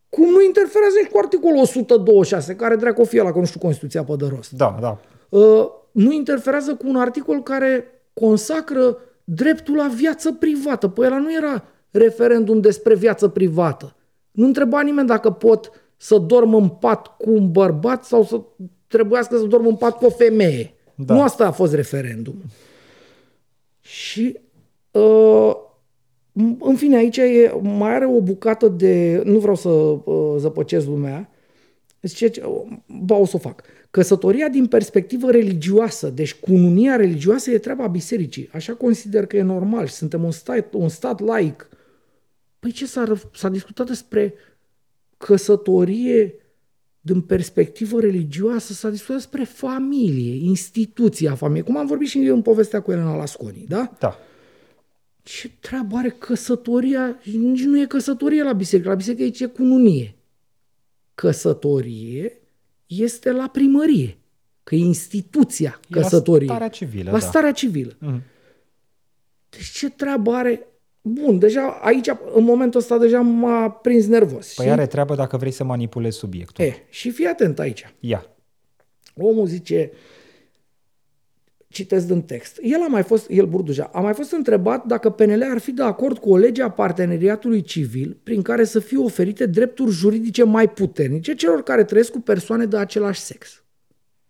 cum 0.10 0.30
nu 0.30 0.42
interferează 0.42 0.96
nici 1.02 1.12
cu 1.12 1.18
articolul 1.18 1.58
126, 1.58 2.56
care 2.56 2.76
dracu 2.76 3.02
o 3.02 3.06
fie 3.06 3.22
la 3.22 3.32
că 3.32 3.40
nu 3.40 3.46
știu 3.46 3.60
Constituția 3.60 4.04
pe 4.04 4.14
de 4.18 4.26
rost. 4.36 4.52
Da, 4.52 4.78
da. 4.82 5.00
Uh, 5.30 5.68
nu 5.92 6.12
interferează 6.12 6.76
cu 6.76 6.88
un 6.88 6.96
articol 6.96 7.44
care 7.44 7.86
consacră 8.14 8.98
dreptul 9.24 9.76
la 9.76 9.88
viață 9.96 10.32
privată. 10.32 10.88
Păi 10.88 11.06
ăla 11.06 11.18
nu 11.18 11.34
era 11.34 11.64
referendum 11.92 12.60
despre 12.60 12.96
viață 12.96 13.28
privată. 13.28 13.96
Nu 14.32 14.46
întreba 14.46 14.82
nimeni 14.82 15.08
dacă 15.08 15.32
pot 15.32 15.72
să 15.98 16.18
dorm 16.18 16.54
în 16.54 16.70
pat 16.70 17.18
cu 17.18 17.32
un 17.32 17.52
bărbat 17.52 18.06
sau 18.06 18.24
să 18.24 18.42
trebuiască 18.88 19.38
să 19.38 19.44
dorm 19.44 19.66
în 19.66 19.76
pat 19.76 19.98
cu 19.98 20.06
o 20.06 20.10
femeie. 20.10 20.74
Da. 20.96 21.14
Nu 21.14 21.22
asta 21.22 21.48
a 21.48 21.52
fost 21.52 21.74
referendum. 21.74 22.36
Și 23.80 24.40
uh, 24.92 25.56
în 26.60 26.76
fine, 26.76 26.96
aici 26.96 27.18
e, 27.18 27.60
mai 27.62 27.94
are 27.96 28.06
o 28.06 28.22
bucată 28.22 28.68
de... 28.68 29.22
Nu 29.26 29.40
vreau 29.40 29.56
să 29.56 29.70
uh, 29.70 30.36
zăpăcesc 30.38 30.86
lumea. 30.86 31.30
Zice, 32.02 32.28
ce- 32.28 32.44
ba, 33.04 33.16
o 33.16 33.26
să 33.26 33.36
o 33.36 33.40
fac. 33.40 33.64
Căsătoria 33.92 34.48
din 34.48 34.66
perspectivă 34.66 35.32
religioasă, 35.32 36.10
deci 36.10 36.36
cununia 36.36 36.96
religioasă 36.96 37.52
e 37.52 37.58
treaba 37.58 37.88
bisericii. 37.88 38.50
Așa 38.54 38.74
consider 38.74 39.26
că 39.26 39.38
e 39.38 39.42
normal 39.42 39.88
și 39.88 39.94
suntem 39.94 40.24
un 40.24 40.32
stat, 40.32 40.74
un 40.74 40.90
stat 40.90 41.20
laic. 41.20 41.70
Păi 42.60 42.72
ce 42.72 42.86
s-a, 42.86 43.04
răf- 43.14 43.32
s-a 43.36 43.50
discutat 43.50 43.88
despre 43.88 44.34
căsătorie 45.18 46.34
din 47.02 47.22
perspectivă 47.22 48.00
religioasă, 48.00 48.74
s-a 48.74 48.90
discutat 48.90 49.16
despre 49.16 49.44
familie, 49.44 50.50
instituția 50.50 51.36
familiei, 51.36 51.64
cum 51.66 51.78
am 51.78 51.86
vorbit 51.86 52.08
și 52.08 52.18
în 52.18 52.42
povestea 52.42 52.82
cu 52.82 52.92
Elena 52.92 53.16
Lasconi, 53.16 53.66
da? 53.68 53.92
Da. 54.00 54.18
Ce 55.38 55.52
treabă 55.60 55.96
are 55.98 56.10
căsătoria? 56.10 57.20
Nici 57.24 57.64
nu 57.64 57.80
e 57.80 57.86
căsătorie 57.86 58.44
la 58.44 58.54
biserică. 58.54 58.90
La 58.90 58.96
biserică 58.96 59.24
aici 59.24 59.40
e 59.40 59.46
cununie. 59.46 60.16
Căsătorie 61.16 62.40
este 62.86 63.32
la 63.32 63.48
primărie. 63.48 64.18
Că 64.64 64.76
e 64.76 64.78
instituția 64.78 65.80
E 65.90 65.96
la 65.96 66.02
căsătoriei. 66.02 66.48
starea 66.50 66.68
civilă, 66.70 67.12
La 67.12 67.20
da. 67.20 67.26
starea 67.26 67.52
civilă. 67.52 67.96
Mhm. 68.00 68.22
Deci 69.50 69.70
ce 69.70 69.90
treabă 69.90 70.32
are? 70.32 70.68
Bun, 71.02 71.40
deja 71.40 71.80
aici, 71.82 72.08
în 72.34 72.44
momentul 72.44 72.80
ăsta, 72.80 72.98
deja 72.98 73.20
m-a 73.20 73.70
prins 73.70 74.06
nervos. 74.06 74.54
Păi 74.54 74.66
știi? 74.66 74.70
are 74.70 74.88
treabă 74.88 75.16
dacă 75.16 75.38
vrei 75.38 75.52
să 75.52 75.64
manipulezi 75.64 76.18
subiectul. 76.18 76.64
E, 76.66 76.86
și 76.90 77.12
fii 77.12 77.26
atent 77.26 77.60
aici. 77.60 77.94
Ia. 78.00 78.26
Omul 79.16 79.46
zice, 79.46 79.92
citesc 81.72 82.08
din 82.08 82.22
text. 82.22 82.60
El 82.62 82.82
a 82.82 82.88
mai 82.88 83.04
fost, 83.04 83.30
el 83.30 83.46
Burduja, 83.46 83.90
a 83.94 84.00
mai 84.00 84.14
fost 84.14 84.32
întrebat 84.32 84.86
dacă 84.86 85.10
PNL 85.10 85.44
ar 85.52 85.58
fi 85.58 85.72
de 85.72 85.82
acord 85.82 86.18
cu 86.18 86.32
o 86.32 86.38
lege 86.38 86.62
a 86.62 86.70
parteneriatului 86.70 87.62
civil 87.62 88.18
prin 88.24 88.42
care 88.42 88.64
să 88.64 88.80
fie 88.80 88.98
oferite 88.98 89.46
drepturi 89.46 89.92
juridice 89.92 90.44
mai 90.44 90.70
puternice 90.70 91.36
celor 91.36 91.64
care 91.64 91.84
trăiesc 91.84 92.12
cu 92.12 92.20
persoane 92.20 92.66
de 92.66 92.78
același 92.78 93.20
sex. 93.20 93.64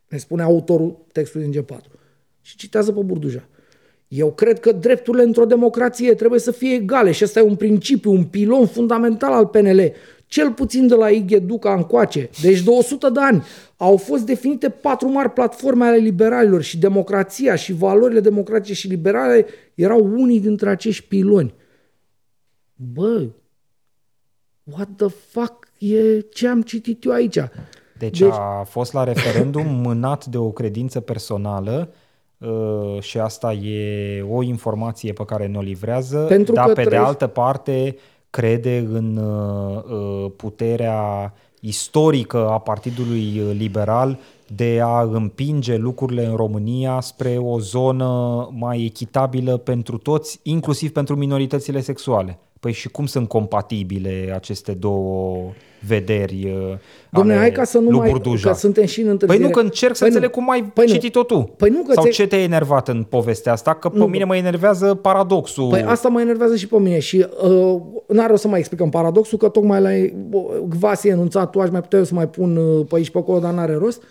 Ne 0.08 0.18
spune 0.18 0.42
autorul 0.42 1.06
textului 1.12 1.48
din 1.48 1.64
G4. 1.64 1.92
Și 2.42 2.58
citează 2.58 2.92
pe 2.92 3.02
Burduja. 3.02 3.48
Eu 4.08 4.32
cred 4.32 4.60
că 4.60 4.72
drepturile 4.72 5.24
într-o 5.24 5.46
democrație 5.46 6.14
trebuie 6.14 6.40
să 6.40 6.52
fie 6.52 6.74
egale 6.74 7.12
și 7.12 7.24
ăsta 7.24 7.40
e 7.40 7.44
un 7.44 7.56
principiu, 7.56 8.12
un 8.12 8.24
pilon 8.24 8.68
fundamental 8.68 9.32
al 9.32 9.48
PNL 9.48 9.92
cel 10.30 10.52
puțin 10.52 10.88
de 10.88 10.96
la 10.96 11.10
Ighe 11.10 11.40
Duca 11.40 11.74
încoace, 11.74 12.30
deci 12.42 12.62
de 12.62 12.70
100 12.70 13.10
de 13.10 13.20
ani, 13.20 13.44
au 13.78 13.98
fost 13.98 14.26
definite 14.26 14.70
patru 14.70 15.08
mari 15.08 15.30
platforme 15.30 15.86
ale 15.86 15.98
liberalilor 15.98 16.62
și 16.62 16.78
democrația 16.78 17.56
și 17.56 17.74
valorile 17.74 18.20
democratice 18.20 18.74
și 18.74 18.88
liberale 18.88 19.46
erau 19.76 20.06
unii 20.06 20.40
dintre 20.40 20.70
acești 20.70 21.08
piloni. 21.08 21.54
Bă, 22.76 23.26
what 24.64 24.90
the 24.96 25.08
fuck 25.08 25.68
e 25.78 26.20
ce 26.20 26.48
am 26.48 26.62
citit 26.62 27.04
eu 27.04 27.12
aici? 27.12 27.38
Deci, 27.98 28.20
deci 28.20 28.32
a 28.32 28.64
fost 28.70 28.94
la 28.94 29.04
referendum 29.04 29.66
mânat 29.86 30.26
de 30.26 30.38
o 30.38 30.52
credință 30.52 31.00
personală 31.00 31.94
uh, 32.38 33.02
și 33.02 33.20
asta 33.20 33.54
e 33.54 34.22
o 34.22 34.44
informație 34.44 35.14
pe 35.14 35.26
care 35.26 35.48
ne-o 35.48 35.62
livrează, 35.62 36.18
Pentru 36.18 36.54
dar 36.54 36.74
pe 36.74 36.84
de 36.84 36.96
altă 36.96 37.28
parte 37.28 37.98
crede 38.30 38.78
în 38.78 39.18
uh, 39.18 39.84
uh, 39.84 40.32
puterea 40.36 41.34
istorică 41.60 42.50
a 42.50 42.60
Partidului 42.60 43.24
Liberal 43.58 44.20
de 44.56 44.80
a 44.84 45.02
împinge 45.02 45.76
lucrurile 45.76 46.26
în 46.26 46.36
România 46.36 47.00
spre 47.00 47.38
o 47.38 47.60
zonă 47.60 48.50
mai 48.52 48.84
echitabilă 48.84 49.58
pentru 49.58 49.98
toți, 49.98 50.40
inclusiv 50.44 50.92
pentru 50.92 51.16
minoritățile 51.16 51.82
sexuale. 51.82 52.40
Păi 52.60 52.72
și 52.72 52.90
cum 52.90 53.06
sunt 53.06 53.28
compatibile 53.28 54.32
aceste 54.36 54.74
două 54.74 55.52
vederi 55.88 56.54
uh, 56.72 56.78
Dom'le, 57.20 57.36
hai 57.38 57.52
ca 57.52 57.64
să 57.64 57.80
nu 57.80 57.98
mai, 57.98 58.22
că 58.42 58.54
suntem 58.54 58.86
și 58.86 59.02
în 59.02 59.08
întârziere. 59.08 59.42
Păi 59.42 59.50
nu, 59.50 59.56
că 59.56 59.66
încerc 59.66 59.96
să 59.96 60.04
păi 60.04 60.14
înțeleg 60.14 60.32
cum 60.32 60.50
ai 60.50 60.64
păi 60.64 60.88
citit-o 60.88 61.24
tu. 61.24 61.54
Păi 61.58 61.70
nu, 61.70 61.84
că 61.84 61.94
Sau 61.94 62.04
ți 62.04 62.12
ce 62.12 62.28
te-a 62.28 62.42
enervat 62.42 62.88
în 62.88 63.04
povestea 63.04 63.52
asta? 63.52 63.74
Că 63.74 63.90
nu, 63.94 64.04
pe 64.04 64.10
mine 64.10 64.24
mă 64.24 64.36
enervează 64.36 64.94
paradoxul. 64.94 65.70
Păi 65.70 65.84
asta 65.84 66.10
mă 66.10 66.22
enervează 66.22 66.56
și 66.56 66.68
pe 66.68 66.80
mine 66.80 67.00
și 67.00 67.26
uh, 67.44 67.82
n-are 68.08 68.34
o 68.34 68.36
să 68.36 68.48
mai 68.48 68.60
explicăm 68.60 68.90
paradoxul, 68.90 69.38
că 69.38 69.50
tocmai 69.50 69.82
la 69.82 69.90
Vasi 70.68 71.08
enunțat, 71.08 71.50
tu 71.50 71.62
aș 71.62 71.70
mai 71.70 71.82
putea 71.82 72.04
să 72.04 72.14
mai 72.14 72.30
pun 72.30 72.56
uh, 72.56 72.86
pe 72.90 72.96
aici 72.96 73.10
pe 73.10 73.18
acolo, 73.18 73.40
dar 73.40 73.54
n-are 73.54 73.74
rost. 73.74 74.04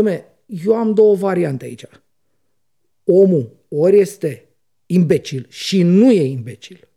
Dom'le, 0.00 0.24
eu 0.66 0.74
am 0.74 0.94
două 0.94 1.14
variante 1.14 1.64
aici. 1.64 1.84
Omul 3.04 3.56
ori 3.68 3.98
este 3.98 4.48
imbecil 4.86 5.46
și 5.48 5.82
nu 5.82 6.10
e 6.10 6.22
imbecil 6.22 6.88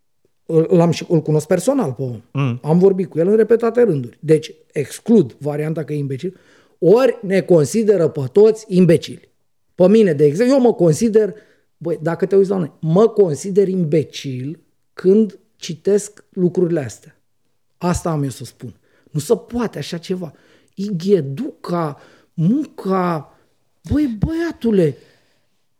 L-am 0.47 0.91
și, 0.91 1.05
îl 1.09 1.21
cunosc 1.21 1.47
personal 1.47 1.93
pe 1.93 2.01
om. 2.01 2.21
Mm. 2.31 2.59
Am 2.63 2.79
vorbit 2.79 3.09
cu 3.09 3.19
el 3.19 3.27
în 3.27 3.35
repetate 3.35 3.81
rânduri. 3.81 4.17
Deci 4.19 4.53
exclud 4.71 5.35
varianta 5.39 5.83
că 5.83 5.93
e 5.93 5.97
imbecil. 5.97 6.37
Ori 6.79 7.17
ne 7.21 7.41
consideră 7.41 8.07
pe 8.07 8.21
toți 8.31 8.65
imbecili. 8.67 9.29
Pe 9.75 9.87
mine, 9.87 10.13
de 10.13 10.25
exemplu, 10.25 10.55
eu 10.55 10.61
mă 10.61 10.73
consider, 10.73 11.33
băi, 11.77 11.99
dacă 12.01 12.25
te 12.25 12.35
uiți 12.35 12.49
la 12.49 12.57
noi, 12.57 12.71
mă 12.79 13.07
consider 13.07 13.67
imbecil 13.67 14.59
când 14.93 15.39
citesc 15.55 16.23
lucrurile 16.29 16.79
astea. 16.79 17.21
Asta 17.77 18.09
am 18.09 18.23
eu 18.23 18.29
să 18.29 18.43
spun. 18.43 18.75
Nu 19.11 19.19
se 19.19 19.35
poate 19.35 19.77
așa 19.77 19.97
ceva. 19.97 20.33
Igheduca, 20.75 21.97
muca, 22.33 23.37
băi, 23.91 24.17
băiatule, 24.25 24.97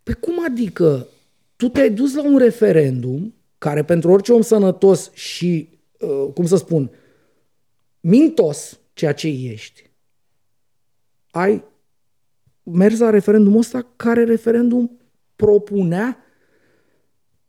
pe 0.04 0.14
cum 0.14 0.44
adică 0.46 1.08
tu 1.56 1.68
te-ai 1.68 1.90
dus 1.90 2.16
la 2.16 2.24
un 2.24 2.38
referendum 2.38 3.34
care 3.58 3.84
pentru 3.84 4.12
orice 4.12 4.34
om 4.34 4.42
sănătos 4.42 5.12
și, 5.14 5.80
uh, 6.00 6.28
cum 6.34 6.46
să 6.46 6.56
spun, 6.56 6.92
mintos, 8.00 8.80
ceea 8.94 9.14
ce 9.14 9.28
ești, 9.28 9.90
ai 11.32 11.64
mers 12.64 13.00
la 13.00 13.10
referendumul 13.10 13.60
ăsta 13.60 13.94
care 13.96 14.24
referendum 14.24 15.00
propunea 15.36 16.18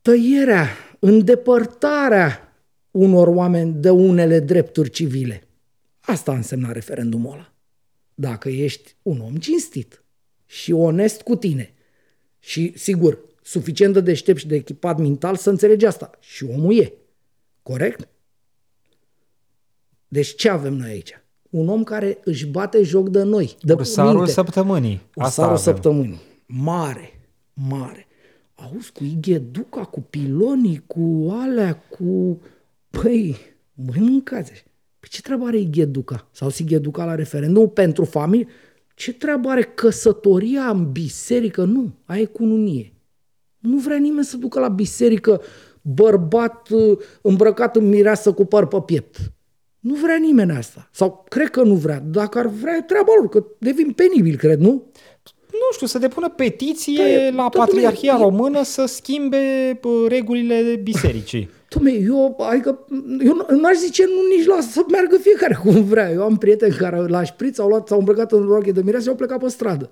tăierea, 0.02 0.68
îndepărtarea 0.98 2.52
unor 2.90 3.28
oameni 3.28 3.72
de 3.72 3.90
unele 3.90 4.40
drepturi 4.40 4.90
civile. 4.90 5.48
Asta 6.00 6.34
însemna 6.34 6.72
referendumul 6.72 7.32
ăla. 7.32 7.52
Dacă 8.14 8.48
ești 8.48 8.94
un 9.02 9.20
om 9.20 9.36
cinstit 9.36 10.04
și 10.46 10.72
onest 10.72 11.22
cu 11.22 11.36
tine 11.36 11.74
și, 12.38 12.72
sigur, 12.76 13.27
suficient 13.48 13.92
de 13.92 14.00
deștept 14.00 14.38
și 14.38 14.46
de 14.46 14.54
echipat 14.54 14.98
mental 14.98 15.36
să 15.36 15.50
înțelege 15.50 15.86
asta. 15.86 16.10
Și 16.20 16.44
omul 16.44 16.78
e. 16.78 16.92
Corect? 17.62 18.08
Deci 20.08 20.34
ce 20.34 20.48
avem 20.48 20.74
noi 20.74 20.90
aici? 20.90 21.22
Un 21.50 21.68
om 21.68 21.84
care 21.84 22.18
își 22.24 22.46
bate 22.46 22.82
joc 22.82 23.08
de 23.08 23.22
noi. 23.22 23.56
De 23.62 23.72
Ursarul 23.72 24.14
minte. 24.14 24.30
săptămânii. 24.30 25.02
Ursarul 25.14 25.56
săptămânii. 25.56 26.20
Mare, 26.46 27.20
mare. 27.52 28.06
Auzi, 28.54 28.92
cu 28.92 29.04
Igheduca, 29.04 29.84
cu 29.84 30.00
pilonii, 30.00 30.82
cu 30.86 31.28
alea, 31.30 31.76
cu... 31.76 32.40
Păi, 32.90 33.36
băi, 33.74 34.00
mâncați 34.00 34.50
Păi 34.98 35.08
ce 35.08 35.22
treabă 35.22 35.46
are 35.46 35.58
Igheduca? 35.58 36.28
Sau 36.32 36.48
Sigheduca 36.48 37.04
la 37.04 37.14
referendum 37.14 37.70
pentru 37.70 38.04
familie? 38.04 38.48
Ce 38.94 39.12
treabă 39.12 39.48
are 39.48 39.62
căsătoria 39.62 40.70
în 40.70 40.92
biserică? 40.92 41.64
Nu, 41.64 41.92
aia 42.04 42.20
e 42.20 42.24
cununie. 42.24 42.92
Nu 43.58 43.76
vrea 43.76 43.96
nimeni 43.96 44.24
să 44.24 44.36
ducă 44.36 44.60
la 44.60 44.68
biserică 44.68 45.40
bărbat 45.82 46.68
uh, 46.68 46.98
îmbrăcat 47.22 47.76
în 47.76 47.88
mireasă 47.88 48.32
cu 48.32 48.44
păr 48.44 48.66
pe 48.66 48.82
piept. 48.84 49.16
Nu 49.80 49.94
vrea 49.94 50.16
nimeni 50.16 50.52
asta. 50.52 50.88
Sau 50.92 51.24
cred 51.28 51.48
că 51.48 51.62
nu 51.62 51.74
vrea. 51.74 52.02
Dacă 52.06 52.38
ar 52.38 52.46
vrea, 52.46 52.76
e 52.76 52.82
treaba 52.82 53.12
lor, 53.18 53.28
că 53.28 53.44
devin 53.58 53.92
penibil, 53.92 54.36
cred, 54.36 54.58
nu? 54.58 54.90
Nu 55.52 55.72
știu, 55.72 55.86
să 55.86 55.98
depună 55.98 56.28
petiție 56.28 57.30
da, 57.30 57.42
la 57.42 57.48
Patriarhia 57.48 58.14
e, 58.18 58.22
Română 58.22 58.62
să 58.62 58.84
schimbe 58.86 59.80
regulile 60.08 60.80
bisericii. 60.82 61.50
Dom'le, 61.74 62.04
eu, 62.06 62.36
adică, 62.50 62.86
eu 63.24 63.46
n-aș 63.60 63.76
zice 63.76 64.04
nu 64.04 64.36
nici 64.36 64.46
la 64.46 64.60
să 64.60 64.84
meargă 64.90 65.16
fiecare 65.16 65.58
cum 65.62 65.84
vrea. 65.84 66.10
Eu 66.10 66.22
am 66.22 66.36
prieteni 66.36 66.74
care 66.74 67.06
la 67.06 67.24
șpriț 67.24 67.58
au 67.58 67.68
luat, 67.68 67.88
s-au 67.88 67.98
îmbrăcat 67.98 68.32
în 68.32 68.46
roche 68.46 68.72
de 68.72 68.80
mireasă 68.84 69.04
și 69.04 69.10
au 69.10 69.16
plecat 69.16 69.38
pe 69.38 69.48
stradă. 69.48 69.90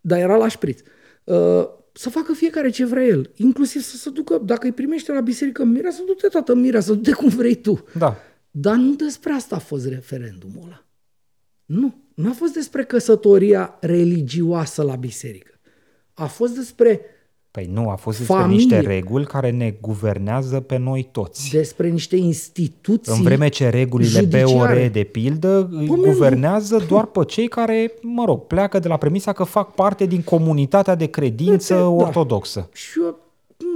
Dar 0.00 0.18
era 0.18 0.36
la 0.36 0.48
șpriț. 0.48 0.80
Uh, 1.24 1.68
să 1.98 2.10
facă 2.10 2.32
fiecare 2.32 2.70
ce 2.70 2.84
vrea 2.84 3.04
el, 3.04 3.30
inclusiv 3.34 3.82
să 3.82 3.96
se 3.96 4.10
ducă, 4.10 4.40
dacă 4.44 4.66
îi 4.66 4.72
primește 4.72 5.12
la 5.12 5.20
biserică 5.20 5.64
mirea, 5.64 5.90
să 5.90 6.02
du-te 6.06 6.28
tată 6.28 6.54
mirea, 6.54 6.80
să 6.80 6.92
du-te 6.92 7.12
cum 7.12 7.28
vrei 7.28 7.54
tu. 7.54 7.84
Da. 7.98 8.16
Dar 8.50 8.76
nu 8.76 8.94
despre 8.94 9.32
asta 9.32 9.56
a 9.56 9.58
fost 9.58 9.86
referendumul 9.86 10.62
ăla. 10.64 10.86
Nu, 11.64 11.94
nu 12.14 12.28
a 12.28 12.32
fost 12.32 12.52
despre 12.52 12.84
căsătoria 12.84 13.76
religioasă 13.80 14.82
la 14.82 14.96
biserică. 14.96 15.60
A 16.14 16.26
fost 16.26 16.54
despre 16.54 17.00
Păi 17.56 17.70
nu, 17.72 17.88
a 17.88 17.94
fost 17.94 18.18
despre 18.18 18.36
familie. 18.36 18.56
niște 18.56 18.80
reguli 18.80 19.24
care 19.24 19.50
ne 19.50 19.74
guvernează 19.80 20.60
pe 20.60 20.76
noi 20.76 21.08
toți. 21.12 21.50
Despre 21.52 21.88
niște 21.88 22.16
instituții 22.16 23.12
În 23.16 23.22
vreme 23.22 23.48
ce 23.48 23.68
regulile 23.68 24.18
judiciare. 24.18 24.80
BOR, 24.80 24.90
de 24.92 25.02
pildă, 25.02 25.68
îi 25.70 25.86
Păi, 25.86 25.96
guvernează 25.96 26.84
doar 26.88 27.04
pe 27.04 27.24
cei 27.24 27.48
care, 27.48 27.92
mă 28.02 28.24
rog, 28.24 28.46
pleacă 28.46 28.78
de 28.78 28.88
la 28.88 28.96
premisa 28.96 29.32
că 29.32 29.44
fac 29.44 29.74
parte 29.74 30.06
din 30.06 30.22
comunitatea 30.22 30.94
de 30.94 31.06
credință 31.06 31.74
da. 31.74 31.88
ortodoxă. 31.88 32.68
Și 32.72 33.00
eu 33.04 33.18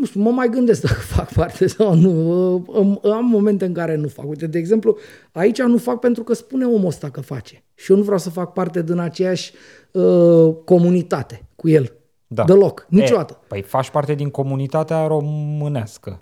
nu 0.00 0.06
știu, 0.06 0.20
mă 0.20 0.30
mai 0.30 0.48
gândesc 0.48 0.82
dacă 0.82 1.00
fac 1.16 1.32
parte 1.32 1.66
sau 1.66 1.94
nu. 1.94 3.00
Am 3.02 3.24
momente 3.24 3.64
în 3.64 3.72
care 3.72 3.96
nu 3.96 4.08
fac. 4.08 4.28
Uite, 4.28 4.46
de 4.46 4.58
exemplu, 4.58 4.96
aici 5.32 5.62
nu 5.62 5.76
fac 5.76 5.98
pentru 5.98 6.22
că 6.22 6.34
spune 6.34 6.64
omul 6.64 6.86
ăsta 6.86 7.10
că 7.10 7.20
face. 7.20 7.62
Și 7.74 7.90
eu 7.90 7.96
nu 7.96 8.02
vreau 8.02 8.18
să 8.18 8.30
fac 8.30 8.52
parte 8.52 8.82
din 8.82 8.98
aceeași 8.98 9.52
uh, 9.92 10.54
comunitate 10.64 11.46
cu 11.56 11.68
el. 11.68 11.92
Da. 12.32 12.44
Deloc, 12.44 12.86
niciodată. 12.88 13.38
E, 13.42 13.44
păi 13.48 13.62
faci 13.62 13.90
parte 13.90 14.14
din 14.14 14.30
comunitatea 14.30 15.06
românească. 15.06 16.20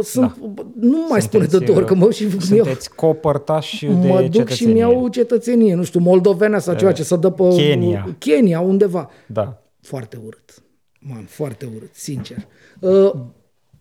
Sunt, 0.00 0.36
da. 0.36 0.62
Nu 0.80 1.06
mai 1.08 1.22
spune 1.22 1.44
de 1.44 1.58
două 1.58 1.78
ori 1.78 1.86
că 1.86 1.94
mă 1.94 2.10
și 2.10 2.40
Sunteți 2.40 2.88
eu, 2.90 2.94
copărtași 2.96 3.86
de 3.86 4.08
Mă 4.08 4.20
duc 4.20 4.30
cetățenie. 4.30 4.54
și 4.54 4.66
mi-au 4.66 5.08
cetățenie, 5.08 5.74
nu 5.74 5.82
știu, 5.82 6.00
moldovena 6.00 6.58
sau 6.58 6.74
ceva 6.74 6.92
ce 6.92 7.02
să 7.02 7.16
dă 7.16 7.30
pe 7.30 7.48
Kenya. 7.48 8.16
Kenya, 8.18 8.60
undeva. 8.60 9.10
Da. 9.26 9.62
Foarte 9.80 10.18
urât. 10.26 10.62
Man, 11.00 11.24
foarte 11.28 11.68
urât, 11.76 11.94
sincer. 11.94 12.36
Uh, 12.80 13.12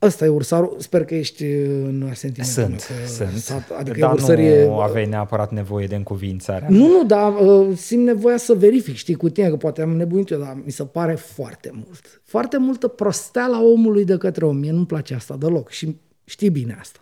Ăsta 0.01 0.25
e 0.25 0.27
ursarul, 0.27 0.75
sper 0.79 1.05
că 1.05 1.15
ești 1.15 1.43
în 1.43 2.07
asentiment. 2.09 2.51
Sunt, 2.51 2.75
că 2.75 3.07
sunt. 3.07 3.37
Sat, 3.37 3.69
adică 3.79 3.99
dar 3.99 4.13
ursărie... 4.13 4.65
nu 4.65 4.79
aveai 4.79 5.05
neapărat 5.05 5.51
nevoie 5.51 5.87
de 5.87 5.95
încuvințare. 5.95 6.65
Nu, 6.69 6.87
nu, 6.87 7.03
dar 7.03 7.33
uh, 7.39 7.77
simt 7.77 8.03
nevoia 8.03 8.37
să 8.37 8.53
verific, 8.53 8.95
știi, 8.95 9.15
cu 9.15 9.29
tine, 9.29 9.49
că 9.49 9.55
poate 9.55 9.81
am 9.81 9.95
nebunit 9.95 10.29
eu, 10.29 10.39
dar 10.39 10.57
mi 10.65 10.71
se 10.71 10.85
pare 10.85 11.15
foarte 11.15 11.69
mult. 11.73 12.21
Foarte 12.23 12.57
multă 12.57 12.87
prosteala 12.87 13.63
omului 13.63 14.05
de 14.05 14.17
către 14.17 14.45
om. 14.45 14.57
Mie 14.57 14.71
nu-mi 14.71 14.85
place 14.85 15.13
asta 15.13 15.35
deloc 15.35 15.69
și 15.69 15.97
știi 16.23 16.49
bine 16.49 16.77
asta. 16.79 16.99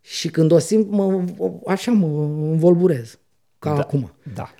Și 0.00 0.28
când 0.28 0.50
o 0.50 0.58
simt, 0.58 0.90
mă, 0.90 1.24
așa 1.66 1.90
mă 1.90 2.06
învolburez, 2.50 3.18
ca 3.58 3.74
da, 3.74 3.80
acum. 3.80 4.12
Da. 4.34 4.50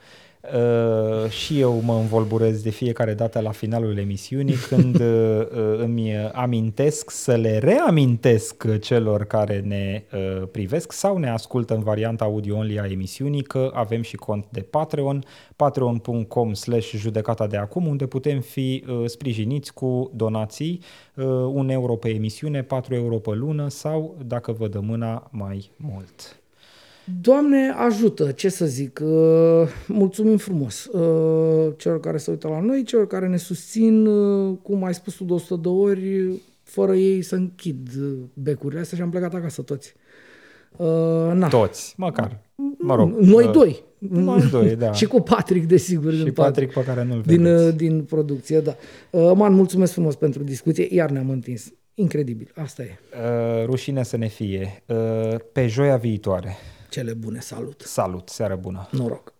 Uh, 0.54 1.30
și 1.30 1.60
eu 1.60 1.80
mă 1.84 1.94
învolburez 1.94 2.62
de 2.62 2.70
fiecare 2.70 3.14
dată 3.14 3.40
la 3.40 3.50
finalul 3.50 3.98
emisiunii 3.98 4.54
când 4.68 5.00
uh, 5.00 5.40
uh, 5.40 5.78
îmi 5.78 6.16
amintesc 6.32 7.10
să 7.10 7.34
le 7.34 7.58
reamintesc 7.58 8.78
celor 8.80 9.24
care 9.24 9.60
ne 9.60 10.02
uh, 10.12 10.48
privesc 10.52 10.92
sau 10.92 11.16
ne 11.16 11.30
ascultă 11.30 11.74
în 11.74 11.82
varianta 11.82 12.24
audio-only 12.24 12.78
a 12.78 12.86
emisiunii 12.90 13.42
că 13.42 13.70
avem 13.74 14.02
și 14.02 14.16
cont 14.16 14.46
de 14.50 14.60
Patreon, 14.60 15.24
patreon.com 15.56 16.52
slash 16.52 16.94
judecata 16.96 17.46
de 17.46 17.56
acum, 17.56 17.86
unde 17.86 18.06
putem 18.06 18.40
fi 18.40 18.84
uh, 18.88 19.02
sprijiniți 19.06 19.74
cu 19.74 20.10
donații, 20.14 20.80
uh, 21.14 21.24
un 21.52 21.68
euro 21.68 21.96
pe 21.96 22.08
emisiune, 22.08 22.62
4 22.62 22.94
euro 22.94 23.16
pe 23.16 23.30
lună 23.30 23.68
sau, 23.68 24.16
dacă 24.26 24.52
vă 24.52 24.68
dă 24.68 24.80
mâna, 24.80 25.28
mai 25.30 25.70
mult. 25.76 26.40
Doamne 27.20 27.74
ajută, 27.76 28.30
ce 28.30 28.48
să 28.48 28.66
zic, 28.66 29.00
uh, 29.04 29.68
mulțumim 29.86 30.36
frumos 30.36 30.84
uh, 30.84 31.72
celor 31.76 32.00
care 32.00 32.16
se 32.16 32.30
uită 32.30 32.48
la 32.48 32.60
noi, 32.60 32.82
celor 32.82 33.06
care 33.06 33.26
ne 33.28 33.36
susțin, 33.36 34.06
uh, 34.06 34.56
cum 34.62 34.84
ai 34.84 34.94
spus 34.94 35.14
tu 35.14 35.24
de 35.24 35.32
100 35.32 35.60
de 35.62 35.68
ori, 35.68 36.30
fără 36.62 36.94
ei 36.94 37.22
să 37.22 37.34
închid 37.34 37.88
becurile 38.34 38.80
astea 38.80 38.96
și 38.96 39.02
am 39.02 39.10
plecat 39.10 39.34
acasă 39.34 39.62
toți. 39.62 39.94
Uh, 40.76 40.86
na. 41.34 41.48
Toți, 41.48 41.94
măcar. 41.96 42.40
Mă 42.78 42.94
rog. 42.94 43.18
Noi 43.18 43.44
uh, 43.44 43.50
doi. 43.52 43.82
Noi 43.98 44.48
doi, 44.50 44.76
da. 44.76 44.92
și 44.98 45.06
cu 45.06 45.20
Patrick, 45.20 45.66
desigur. 45.66 46.12
Și 46.12 46.22
din 46.22 46.32
Patrick 46.32 46.72
pe 46.72 46.84
care 46.84 47.04
nu-l 47.04 47.22
din, 47.26 47.42
vedeți. 47.42 47.66
uh, 47.66 47.74
din 47.76 48.02
producție, 48.02 48.60
da. 48.60 48.76
Uh, 49.10 49.32
Man, 49.34 49.52
mulțumesc 49.52 49.92
frumos 49.92 50.14
pentru 50.14 50.42
discuție, 50.42 50.88
iar 50.90 51.10
ne-am 51.10 51.30
întins. 51.30 51.72
Incredibil, 51.94 52.50
asta 52.54 52.82
e. 52.82 52.98
Uh, 53.12 53.64
rușine 53.64 54.02
să 54.02 54.16
ne 54.16 54.26
fie. 54.26 54.82
Uh, 54.86 55.34
pe 55.52 55.66
joia 55.66 55.96
viitoare. 55.96 56.56
Cele 56.88 57.14
bune, 57.14 57.40
salut. 57.40 57.80
Salut, 57.80 58.28
seară 58.28 58.56
bună! 58.56 58.88
Noroc. 58.90 59.32